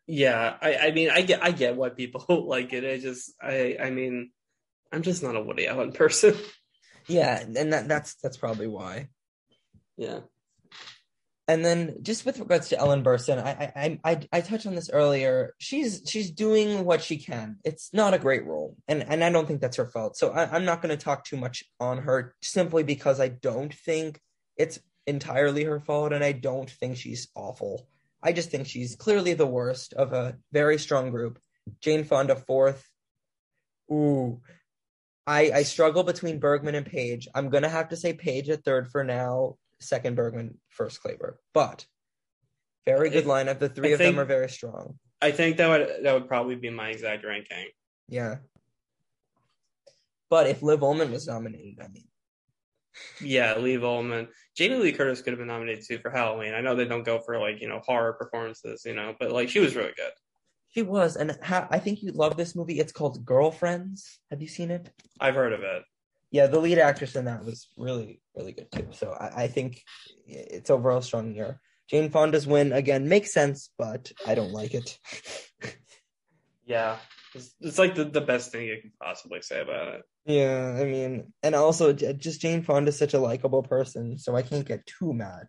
Yeah, 0.06 0.56
I, 0.60 0.76
I 0.76 0.90
mean, 0.92 1.10
I 1.10 1.22
get, 1.22 1.42
I 1.42 1.52
get 1.52 1.76
why 1.76 1.90
people 1.90 2.24
like 2.48 2.72
it. 2.72 2.84
I 2.84 3.00
just, 3.00 3.32
I, 3.40 3.76
I 3.80 3.90
mean, 3.90 4.30
I'm 4.92 5.02
just 5.02 5.22
not 5.22 5.36
a 5.36 5.40
Woody 5.42 5.66
Allen 5.68 5.92
person. 5.94 6.34
Yeah, 7.06 7.40
and 7.40 7.72
that, 7.72 7.88
that's 7.88 8.14
that's 8.16 8.36
probably 8.36 8.66
why. 8.68 9.08
Yeah, 9.96 10.20
And 11.48 11.64
then 11.64 11.96
just 12.02 12.24
with 12.24 12.38
regards 12.38 12.68
to 12.68 12.78
Ellen 12.78 13.02
Burstyn, 13.02 13.42
I 13.42 13.72
I 13.74 14.00
I 14.04 14.12
I, 14.12 14.28
I 14.32 14.40
touched 14.40 14.66
on 14.66 14.76
this 14.76 14.90
earlier. 14.90 15.54
She's 15.58 16.02
she's 16.06 16.30
doing 16.30 16.84
what 16.84 17.02
she 17.02 17.18
can. 17.18 17.58
It's 17.64 17.90
not 17.92 18.14
a 18.14 18.18
great 18.18 18.46
role, 18.46 18.76
and 18.86 19.02
and 19.02 19.24
I 19.24 19.30
don't 19.30 19.48
think 19.48 19.60
that's 19.60 19.78
her 19.78 19.86
fault. 19.86 20.16
So 20.16 20.30
I, 20.30 20.54
I'm 20.54 20.64
not 20.64 20.82
going 20.82 20.96
to 20.96 21.04
talk 21.04 21.24
too 21.24 21.36
much 21.36 21.64
on 21.80 21.98
her 21.98 22.34
simply 22.40 22.84
because 22.84 23.20
I 23.20 23.28
don't 23.28 23.74
think 23.74 24.20
it's 24.56 24.78
entirely 25.06 25.64
her 25.64 25.80
fault, 25.80 26.12
and 26.12 26.22
I 26.22 26.32
don't 26.32 26.70
think 26.70 26.96
she's 26.96 27.28
awful. 27.34 27.88
I 28.22 28.32
just 28.32 28.50
think 28.50 28.66
she's 28.66 28.96
clearly 28.96 29.34
the 29.34 29.46
worst 29.46 29.94
of 29.94 30.12
a 30.12 30.36
very 30.52 30.78
strong 30.78 31.10
group. 31.10 31.38
Jane 31.80 32.04
Fonda 32.04 32.36
fourth. 32.36 32.86
Ooh, 33.90 34.40
I 35.26 35.50
I 35.52 35.62
struggle 35.62 36.02
between 36.02 36.38
Bergman 36.38 36.74
and 36.74 36.86
Page. 36.86 37.28
I'm 37.34 37.48
gonna 37.48 37.68
have 37.68 37.88
to 37.90 37.96
say 37.96 38.12
Page 38.12 38.48
at 38.50 38.64
third 38.64 38.88
for 38.90 39.04
now. 39.04 39.56
Second 39.80 40.16
Bergman, 40.16 40.58
first 40.68 41.02
Clayburgh. 41.02 41.36
But 41.54 41.86
very 42.86 43.10
good 43.10 43.24
lineup. 43.24 43.58
The 43.58 43.68
three 43.68 43.90
I 43.90 43.92
of 43.92 43.98
them 43.98 44.18
are 44.18 44.24
very 44.24 44.48
strong. 44.48 44.98
I 45.22 45.30
think 45.30 45.58
that 45.58 45.68
would, 45.68 46.04
that 46.04 46.12
would 46.14 46.28
probably 46.28 46.56
be 46.56 46.70
my 46.70 46.88
exact 46.90 47.24
ranking. 47.24 47.66
Yeah. 48.08 48.36
But 50.28 50.46
if 50.46 50.62
Liv 50.62 50.80
Ullmann 50.80 51.10
was 51.10 51.26
nominated, 51.26 51.78
I 51.80 51.88
mean, 51.88 52.04
Yeah, 53.20 53.56
Liv 53.58 53.82
Ullmann, 53.82 54.28
Jamie 54.56 54.76
Lee 54.76 54.92
Curtis 54.92 55.22
could 55.22 55.32
have 55.32 55.38
been 55.38 55.48
nominated 55.48 55.84
too 55.86 55.98
for 55.98 56.10
Halloween. 56.10 56.54
I 56.54 56.60
know 56.60 56.74
they 56.74 56.84
don't 56.86 57.04
go 57.04 57.18
for 57.20 57.38
like 57.38 57.60
you 57.60 57.68
know 57.68 57.80
horror 57.84 58.14
performances, 58.14 58.82
you 58.84 58.94
know, 58.94 59.14
but 59.18 59.30
like 59.32 59.48
she 59.48 59.60
was 59.60 59.76
really 59.76 59.92
good. 59.96 60.12
she 60.68 60.82
was. 60.82 61.16
And 61.16 61.36
ha- 61.42 61.68
I 61.70 61.78
think 61.78 62.02
you 62.02 62.12
love 62.12 62.36
this 62.36 62.54
movie. 62.56 62.78
It's 62.80 62.92
called 62.92 63.24
Girlfriends. 63.24 64.18
Have 64.30 64.40
you 64.42 64.48
seen 64.48 64.70
it? 64.70 64.90
I've 65.20 65.34
heard 65.34 65.52
of 65.52 65.62
it. 65.62 65.82
Yeah, 66.32 66.46
the 66.46 66.60
lead 66.60 66.78
actress 66.78 67.16
in 67.16 67.24
that 67.24 67.44
was 67.44 67.68
really, 67.76 68.20
really 68.36 68.52
good 68.52 68.70
too. 68.70 68.88
So 68.92 69.10
I, 69.12 69.44
I 69.44 69.46
think 69.48 69.82
it's 70.26 70.70
overall 70.70 71.02
strong 71.02 71.34
year. 71.34 71.60
Jane 71.88 72.08
Fonda's 72.10 72.46
win 72.46 72.72
again 72.72 73.08
makes 73.08 73.32
sense, 73.32 73.70
but 73.76 74.12
I 74.26 74.34
don't 74.36 74.52
like 74.52 74.74
it. 74.74 74.98
Yeah, 76.64 76.98
it's, 77.34 77.54
it's 77.60 77.78
like 77.78 77.94
the, 77.94 78.04
the 78.04 78.20
best 78.20 78.52
thing 78.52 78.66
you 78.66 78.76
can 78.80 78.92
possibly 79.00 79.42
say 79.42 79.60
about 79.60 79.88
it. 79.88 80.02
Yeah, 80.26 80.76
I 80.80 80.84
mean, 80.84 81.32
and 81.42 81.54
also 81.54 81.92
just 81.92 82.40
Jane 82.40 82.62
Fonda 82.62 82.90
Fonda's 82.90 82.98
such 82.98 83.14
a 83.14 83.18
likable 83.18 83.62
person, 83.62 84.18
so 84.18 84.36
I 84.36 84.42
can't 84.42 84.66
get 84.66 84.86
too 84.86 85.12
mad. 85.12 85.46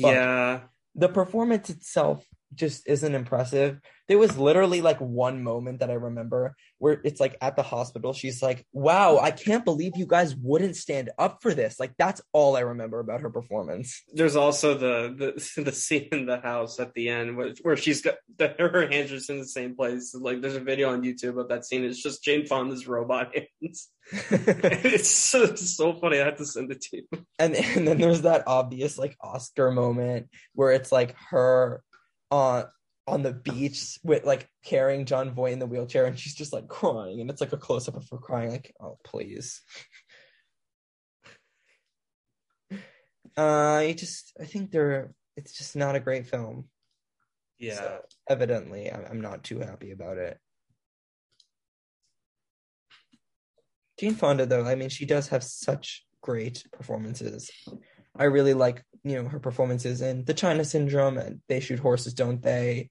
But- 0.00 0.14
Yeah, 0.14 0.60
The 0.94 1.08
performance 1.08 1.70
itself 1.70 2.24
just 2.54 2.86
isn't 2.86 3.14
impressive. 3.14 3.80
There 4.06 4.18
was 4.18 4.36
literally 4.36 4.82
like 4.82 4.98
one 4.98 5.42
moment 5.42 5.80
that 5.80 5.90
I 5.90 5.94
remember 5.94 6.54
where 6.78 7.00
it's 7.04 7.20
like 7.20 7.36
at 7.40 7.56
the 7.56 7.62
hospital, 7.62 8.12
she's 8.12 8.42
like, 8.42 8.66
Wow, 8.72 9.18
I 9.18 9.30
can't 9.30 9.64
believe 9.64 9.92
you 9.96 10.06
guys 10.06 10.34
wouldn't 10.36 10.76
stand 10.76 11.10
up 11.18 11.42
for 11.42 11.54
this. 11.54 11.80
Like, 11.80 11.94
that's 11.98 12.20
all 12.32 12.56
I 12.56 12.60
remember 12.60 13.00
about 13.00 13.22
her 13.22 13.30
performance. 13.30 14.02
there's 14.12 14.36
also 14.36 14.74
the 14.74 15.14
the 15.56 15.62
the 15.62 15.72
scene 15.72 16.08
in 16.12 16.26
the 16.26 16.40
house 16.40 16.78
at 16.80 16.92
the 16.94 17.08
end 17.08 17.36
where, 17.36 17.52
where 17.62 17.76
she's 17.76 18.02
got 18.02 18.16
the, 18.36 18.54
her 18.58 18.86
hands 18.86 19.10
just 19.10 19.30
in 19.30 19.38
the 19.38 19.46
same 19.46 19.74
place. 19.74 20.14
Like 20.14 20.40
there's 20.40 20.56
a 20.56 20.60
video 20.60 20.92
on 20.92 21.02
YouTube 21.02 21.40
of 21.40 21.48
that 21.48 21.64
scene. 21.64 21.84
It's 21.84 22.02
just 22.02 22.22
Jane 22.22 22.46
Fonda's 22.46 22.86
robot 22.86 23.34
hands. 23.62 23.88
it's 24.12 25.08
so, 25.08 25.54
so 25.54 25.94
funny. 25.94 26.20
I 26.20 26.26
have 26.26 26.36
to 26.36 26.46
send 26.46 26.70
it 26.70 26.82
to 26.82 26.96
you. 26.98 27.26
and 27.38 27.54
and 27.54 27.88
then 27.88 27.98
there's 27.98 28.22
that 28.22 28.44
obvious 28.46 28.98
like 28.98 29.16
Oscar 29.20 29.70
moment 29.70 30.28
where 30.54 30.72
it's 30.72 30.92
like 30.92 31.14
her 31.30 31.82
on 32.34 32.64
on 33.06 33.22
the 33.22 33.32
beach 33.48 33.98
with 34.02 34.24
like 34.24 34.48
carrying 34.64 35.04
Jon 35.04 35.32
Voight 35.32 35.52
in 35.52 35.58
the 35.58 35.66
wheelchair 35.66 36.06
and 36.06 36.18
she's 36.18 36.34
just 36.34 36.52
like 36.52 36.68
crying 36.68 37.20
and 37.20 37.30
it's 37.30 37.40
like 37.40 37.52
a 37.52 37.58
close 37.58 37.88
up 37.88 37.96
of 37.96 38.08
her 38.10 38.18
crying 38.18 38.50
like 38.50 38.74
oh 38.80 38.98
please. 39.04 39.62
Uh, 43.36 43.78
I 43.82 43.94
just 43.98 44.32
I 44.40 44.44
think 44.44 44.70
they're 44.70 45.12
it's 45.36 45.58
just 45.58 45.74
not 45.74 45.96
a 45.96 46.00
great 46.00 46.28
film. 46.28 46.68
Yeah, 47.58 47.74
So, 47.74 48.00
evidently, 48.28 48.92
I'm, 48.92 49.04
I'm 49.10 49.20
not 49.20 49.42
too 49.42 49.58
happy 49.58 49.90
about 49.90 50.18
it. 50.18 50.38
Jane 53.98 54.14
Fonda, 54.14 54.46
though, 54.46 54.66
I 54.66 54.74
mean, 54.74 54.88
she 54.88 55.06
does 55.06 55.28
have 55.28 55.44
such 55.44 56.04
great 56.20 56.64
performances. 56.72 57.50
I 58.16 58.24
really 58.24 58.54
like, 58.54 58.82
you 59.04 59.22
know, 59.22 59.28
her 59.28 59.38
performances 59.38 60.00
in 60.00 60.24
The 60.24 60.34
China 60.34 60.64
Syndrome 60.64 61.18
and 61.18 61.40
They 61.48 61.60
Shoot 61.60 61.78
Horses, 61.78 62.14
Don't 62.14 62.42
They, 62.42 62.90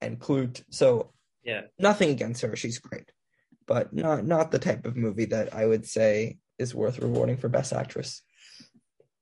and 0.00 0.18
Klute. 0.18 0.62
So, 0.70 1.12
Yeah. 1.44 1.62
nothing 1.78 2.10
against 2.10 2.42
her. 2.42 2.54
She's 2.56 2.78
great, 2.78 3.10
but 3.66 3.92
not 3.92 4.24
not 4.26 4.50
the 4.50 4.58
type 4.58 4.84
of 4.86 4.96
movie 4.96 5.26
that 5.26 5.54
I 5.54 5.64
would 5.66 5.86
say 5.86 6.38
is 6.58 6.74
worth 6.74 6.98
rewarding 6.98 7.36
for 7.36 7.48
Best 7.48 7.72
Actress. 7.72 8.22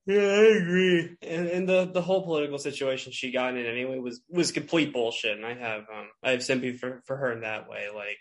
yeah, 0.07 0.19
I 0.19 0.45
agree. 0.57 1.17
And 1.23 1.47
and 1.49 1.69
the 1.69 1.85
the 1.93 2.03
whole 2.03 2.25
political 2.25 2.59
situation 2.59 3.13
she 3.13 3.31
got 3.31 3.57
in 3.57 3.67
anyway 3.67 3.99
was 3.99 4.21
was 4.29 4.51
complete 4.51 4.93
bullshit. 4.93 5.37
And 5.37 5.47
I 5.47 5.55
have 5.55 5.83
um 5.95 6.09
I 6.23 6.31
have 6.33 6.43
sympathy 6.43 6.77
for 6.77 7.03
for 7.07 7.17
her 7.17 7.33
in 7.33 7.43
that 7.43 7.69
way. 7.69 7.89
Like 7.95 8.19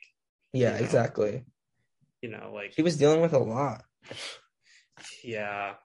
Yeah, 0.54 0.78
Yeah. 0.78 0.84
exactly. 0.84 1.46
you 2.22 2.30
know, 2.30 2.52
like 2.54 2.74
She 2.74 2.82
was 2.82 2.98
dealing 2.98 3.22
with 3.22 3.34
a 3.34 3.40
lot. 3.40 3.84
yeah, 5.24 5.76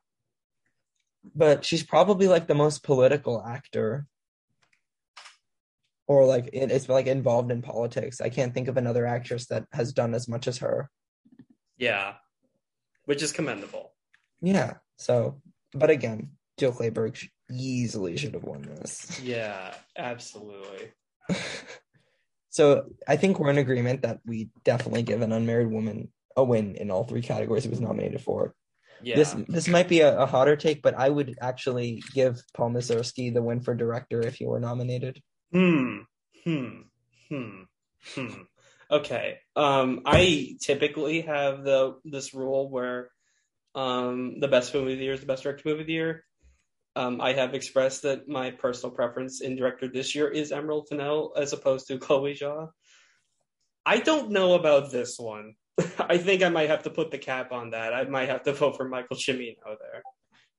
but 1.34 1.64
she's 1.64 1.82
probably 1.82 2.28
like 2.28 2.46
the 2.46 2.55
most 2.55 2.82
political 2.82 3.42
actor. 3.42 4.06
Or 6.06 6.26
like 6.26 6.51
it, 6.52 6.70
it's 6.70 6.88
like 6.88 7.06
involved 7.06 7.51
in 7.51 7.62
politics. 7.62 8.20
I 8.20 8.28
can't 8.28 8.52
think 8.52 8.68
of 8.68 8.76
another 8.76 9.06
actress 9.06 9.46
that 9.46 9.64
has 9.72 9.92
done 9.92 10.14
as 10.14 10.28
much 10.28 10.46
as 10.46 10.59
her. 10.59 10.90
Yeah, 11.78 12.14
which 13.06 13.22
is 13.22 13.32
commendable. 13.32 13.92
yeah. 14.42 14.74
So 14.98 15.40
but 15.72 15.90
again 15.90 16.30
jill 16.59 16.72
clayburgh 16.72 17.28
easily 17.51 18.16
should 18.16 18.34
have 18.34 18.44
won 18.44 18.62
this. 18.62 19.20
Yeah, 19.20 19.74
absolutely. 19.96 20.92
so 22.51 22.84
i 23.09 23.16
think 23.16 23.38
we're 23.40 23.51
in 23.51 23.59
agreement 23.59 24.02
that 24.02 24.20
we 24.26 24.51
definitely 24.62 25.02
give 25.02 25.22
an 25.22 25.32
unmarried 25.32 25.70
woman 25.70 26.09
a 26.36 26.44
win 26.44 26.74
in 26.76 26.90
all 26.90 27.02
three 27.02 27.22
categories 27.22 27.64
it 27.64 27.70
was 27.70 27.80
nominated 27.80 28.20
for 28.20 28.55
Yeah, 29.05 29.16
this 29.16 29.35
this 29.48 29.68
might 29.68 29.89
be 29.89 30.01
a, 30.01 30.18
a 30.18 30.26
hotter 30.26 30.56
take 30.56 30.82
but 30.82 30.94
i 30.94 31.09
would 31.09 31.36
actually 31.40 32.02
give 32.14 32.43
paul 32.55 32.70
mazursky 32.70 33.32
the 33.32 33.43
win 33.43 33.60
for 33.60 33.74
director 33.74 34.20
if 34.20 34.36
he 34.36 34.47
were 34.47 34.60
nominated 34.60 35.20
Hmm. 35.55 35.98
Hmm. 36.44 36.81
Hmm. 37.28 37.62
Hmm. 38.14 38.43
Okay. 38.90 39.39
Um, 39.55 40.02
I 40.05 40.56
typically 40.60 41.22
have 41.22 41.62
the 41.62 41.94
this 42.05 42.35
rule 42.35 42.68
where 42.68 43.10
um 43.76 44.40
the 44.40 44.48
best 44.48 44.74
movie 44.74 44.93
of 44.94 44.98
the 44.98 45.05
year 45.05 45.14
is 45.14 45.20
the 45.20 45.26
best 45.26 45.44
director 45.44 45.68
movie 45.68 45.82
of 45.82 45.86
the 45.86 45.93
year. 45.93 46.24
Um, 46.97 47.20
I 47.20 47.32
have 47.32 47.55
expressed 47.55 48.02
that 48.02 48.28
my 48.28 48.51
personal 48.51 48.94
preference 48.94 49.40
in 49.40 49.56
director 49.56 49.89
this 49.89 50.14
year 50.14 50.28
is 50.28 50.52
Emerald 50.52 50.89
Fennell 50.89 51.32
as 51.36 51.52
opposed 51.52 51.89
to 51.89 51.98
Chloe 51.98 52.35
Zhao. 52.35 52.70
I 53.86 53.98
don't 53.98 54.31
know 54.31 54.55
about 54.55 54.90
this 54.90 55.18
one. 55.18 55.55
I 55.98 56.18
think 56.18 56.42
I 56.42 56.48
might 56.48 56.70
have 56.70 56.84
to 56.84 56.90
put 56.90 57.10
the 57.10 57.18
cap 57.18 57.52
on 57.52 57.70
that. 57.70 57.92
I 57.92 58.05
might 58.05 58.28
have 58.28 58.42
to 58.44 58.52
vote 58.52 58.76
for 58.76 58.88
Michael 58.88 59.16
Cimino 59.16 59.56
there 59.64 60.02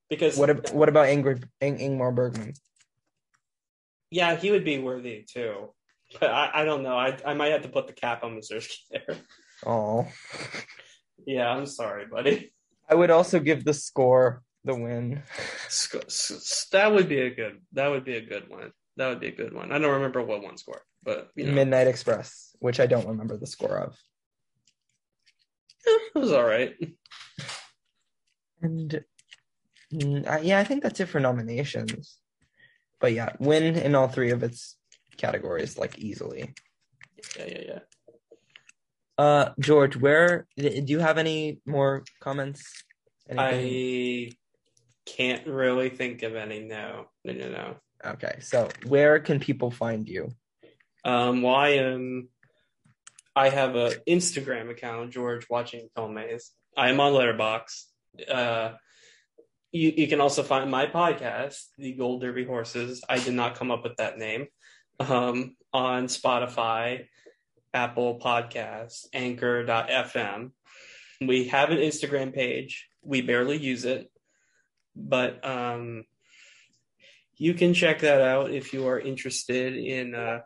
because 0.09 0.37
what 0.37 0.49
ab- 0.49 0.69
what 0.71 0.89
about 0.89 1.07
Ingrid 1.07 1.43
Ing- 1.61 1.79
ingmar 1.79 2.13
bergman 2.13 2.53
Yeah, 4.11 4.35
he 4.35 4.51
would 4.51 4.65
be 4.65 4.77
worthy 4.79 5.25
too. 5.27 5.73
But 6.19 6.29
I, 6.29 6.51
I 6.61 6.65
don't 6.65 6.83
know. 6.83 6.97
I 6.97 7.17
I 7.25 7.33
might 7.33 7.51
have 7.51 7.63
to 7.63 7.69
put 7.69 7.87
the 7.87 7.93
cap 7.93 8.23
on 8.23 8.35
Mazursky 8.35 8.77
there. 8.91 9.17
oh 9.65 10.07
Yeah, 11.25 11.49
I'm 11.49 11.65
sorry, 11.65 12.05
buddy. 12.05 12.51
i 12.89 12.95
would 12.95 13.09
also 13.09 13.39
give 13.39 13.63
the 13.63 13.73
score 13.73 14.43
the 14.65 14.75
win 14.75 15.23
That 16.71 16.91
would 16.93 17.07
be 17.09 17.19
a 17.21 17.29
good. 17.33 17.61
That 17.73 17.89
would 17.89 18.03
be 18.05 18.17
a 18.17 18.25
good 18.25 18.49
one. 18.49 18.71
That 18.97 19.09
would 19.09 19.19
be 19.19 19.27
a 19.27 19.35
good 19.35 19.53
one. 19.53 19.71
I 19.71 19.79
don't 19.79 19.93
remember 19.93 20.23
what 20.23 20.43
one 20.43 20.57
score, 20.57 20.81
but 21.03 21.29
you 21.35 21.45
know, 21.45 21.53
midnight 21.53 21.87
express 21.87 22.55
which 22.59 22.79
i 22.79 22.85
don't 22.85 23.07
remember 23.07 23.37
the 23.37 23.47
score 23.47 23.77
of 23.77 23.95
it 25.85 26.19
was 26.19 26.31
all 26.31 26.43
right. 26.43 26.75
And 28.61 28.95
uh, 28.95 30.39
yeah, 30.41 30.59
I 30.59 30.63
think 30.63 30.83
that's 30.83 30.99
it 30.99 31.07
for 31.07 31.19
nominations. 31.19 32.17
But 32.99 33.13
yeah, 33.13 33.33
win 33.39 33.75
in 33.75 33.95
all 33.95 34.07
three 34.07 34.31
of 34.31 34.43
its 34.43 34.77
categories, 35.17 35.77
like 35.77 35.99
easily. 35.99 36.53
Yeah, 37.37 37.45
yeah, 37.45 37.61
yeah. 37.67 37.79
Uh, 39.17 39.53
George, 39.59 39.95
where 39.95 40.47
do 40.57 40.83
you 40.85 40.99
have 40.99 41.17
any 41.17 41.59
more 41.65 42.03
comments? 42.19 42.83
Anything? 43.29 44.31
I 44.31 44.31
can't 45.05 45.47
really 45.47 45.89
think 45.89 46.23
of 46.23 46.35
any. 46.35 46.59
No, 46.59 47.05
no, 47.23 47.33
no, 47.33 47.49
no. 47.49 47.75
Okay, 48.05 48.37
so 48.39 48.69
where 48.87 49.19
can 49.19 49.39
people 49.39 49.71
find 49.71 50.07
you? 50.07 50.31
Um, 51.05 51.41
well, 51.41 51.55
I 51.55 51.69
am. 51.69 52.29
I 53.35 53.49
have 53.49 53.75
a 53.75 53.91
Instagram 54.07 54.69
account, 54.69 55.11
George 55.11 55.47
Watching 55.49 55.89
Filmes. 55.95 56.51
I 56.77 56.89
am 56.89 56.99
on 56.99 57.13
Letterboxd. 57.13 57.83
Uh, 58.31 58.71
you 59.71 59.93
you 59.97 60.07
can 60.07 60.21
also 60.21 60.41
find 60.41 60.71
my 60.71 60.85
podcast, 60.85 61.65
The 61.77 61.93
Gold 61.93 62.21
Derby 62.21 62.45
Horses. 62.45 63.03
I 63.09 63.19
did 63.19 63.33
not 63.33 63.55
come 63.55 63.71
up 63.71 63.83
with 63.83 63.97
that 63.97 64.17
name. 64.17 64.47
Um, 64.99 65.57
on 65.73 66.07
Spotify, 66.07 67.07
Apple 67.73 68.17
Podcasts, 68.19 69.07
Anchor.fm. 69.11 70.51
We 71.19 71.49
have 71.49 71.71
an 71.71 71.77
Instagram 71.77 72.33
page. 72.33 72.87
We 73.01 73.21
barely 73.21 73.57
use 73.57 73.83
it, 73.83 74.09
but 74.95 75.45
um, 75.45 76.05
you 77.35 77.53
can 77.53 77.73
check 77.73 77.99
that 77.99 78.21
out 78.21 78.51
if 78.51 78.71
you 78.71 78.87
are 78.87 78.99
interested 78.99 79.75
in 79.75 80.15
uh, 80.15 80.39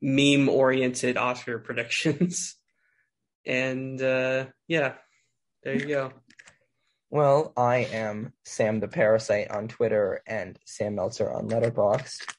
meme 0.00 0.48
oriented 0.48 1.16
Oscar 1.16 1.58
predictions. 1.58 2.56
and 3.46 4.00
uh, 4.00 4.46
yeah, 4.68 4.94
there 5.62 5.74
you 5.74 5.86
go. 5.86 6.12
Well, 7.10 7.52
I 7.56 7.78
am 7.92 8.32
Sam 8.44 8.80
the 8.80 8.88
Parasite 8.88 9.50
on 9.50 9.68
Twitter 9.68 10.22
and 10.26 10.58
Sam 10.64 10.96
Meltzer 10.96 11.30
on 11.30 11.48
Letterboxd. 11.48 12.34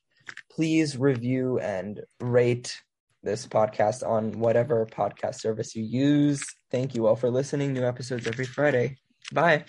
Please 0.52 0.98
review 0.98 1.60
and 1.60 2.02
rate 2.20 2.82
this 3.24 3.48
podcast 3.48 4.08
on 4.08 4.40
whatever 4.40 4.86
podcast 4.86 5.36
service 5.36 5.76
you 5.76 5.84
use. 5.84 6.44
Thank 6.70 6.96
you 6.96 7.08
all 7.08 7.16
for 7.16 7.30
listening. 7.30 7.74
New 7.74 7.86
episodes 7.86 8.28
every 8.28 8.46
Friday. 8.46 8.98
Bye. 9.32 9.66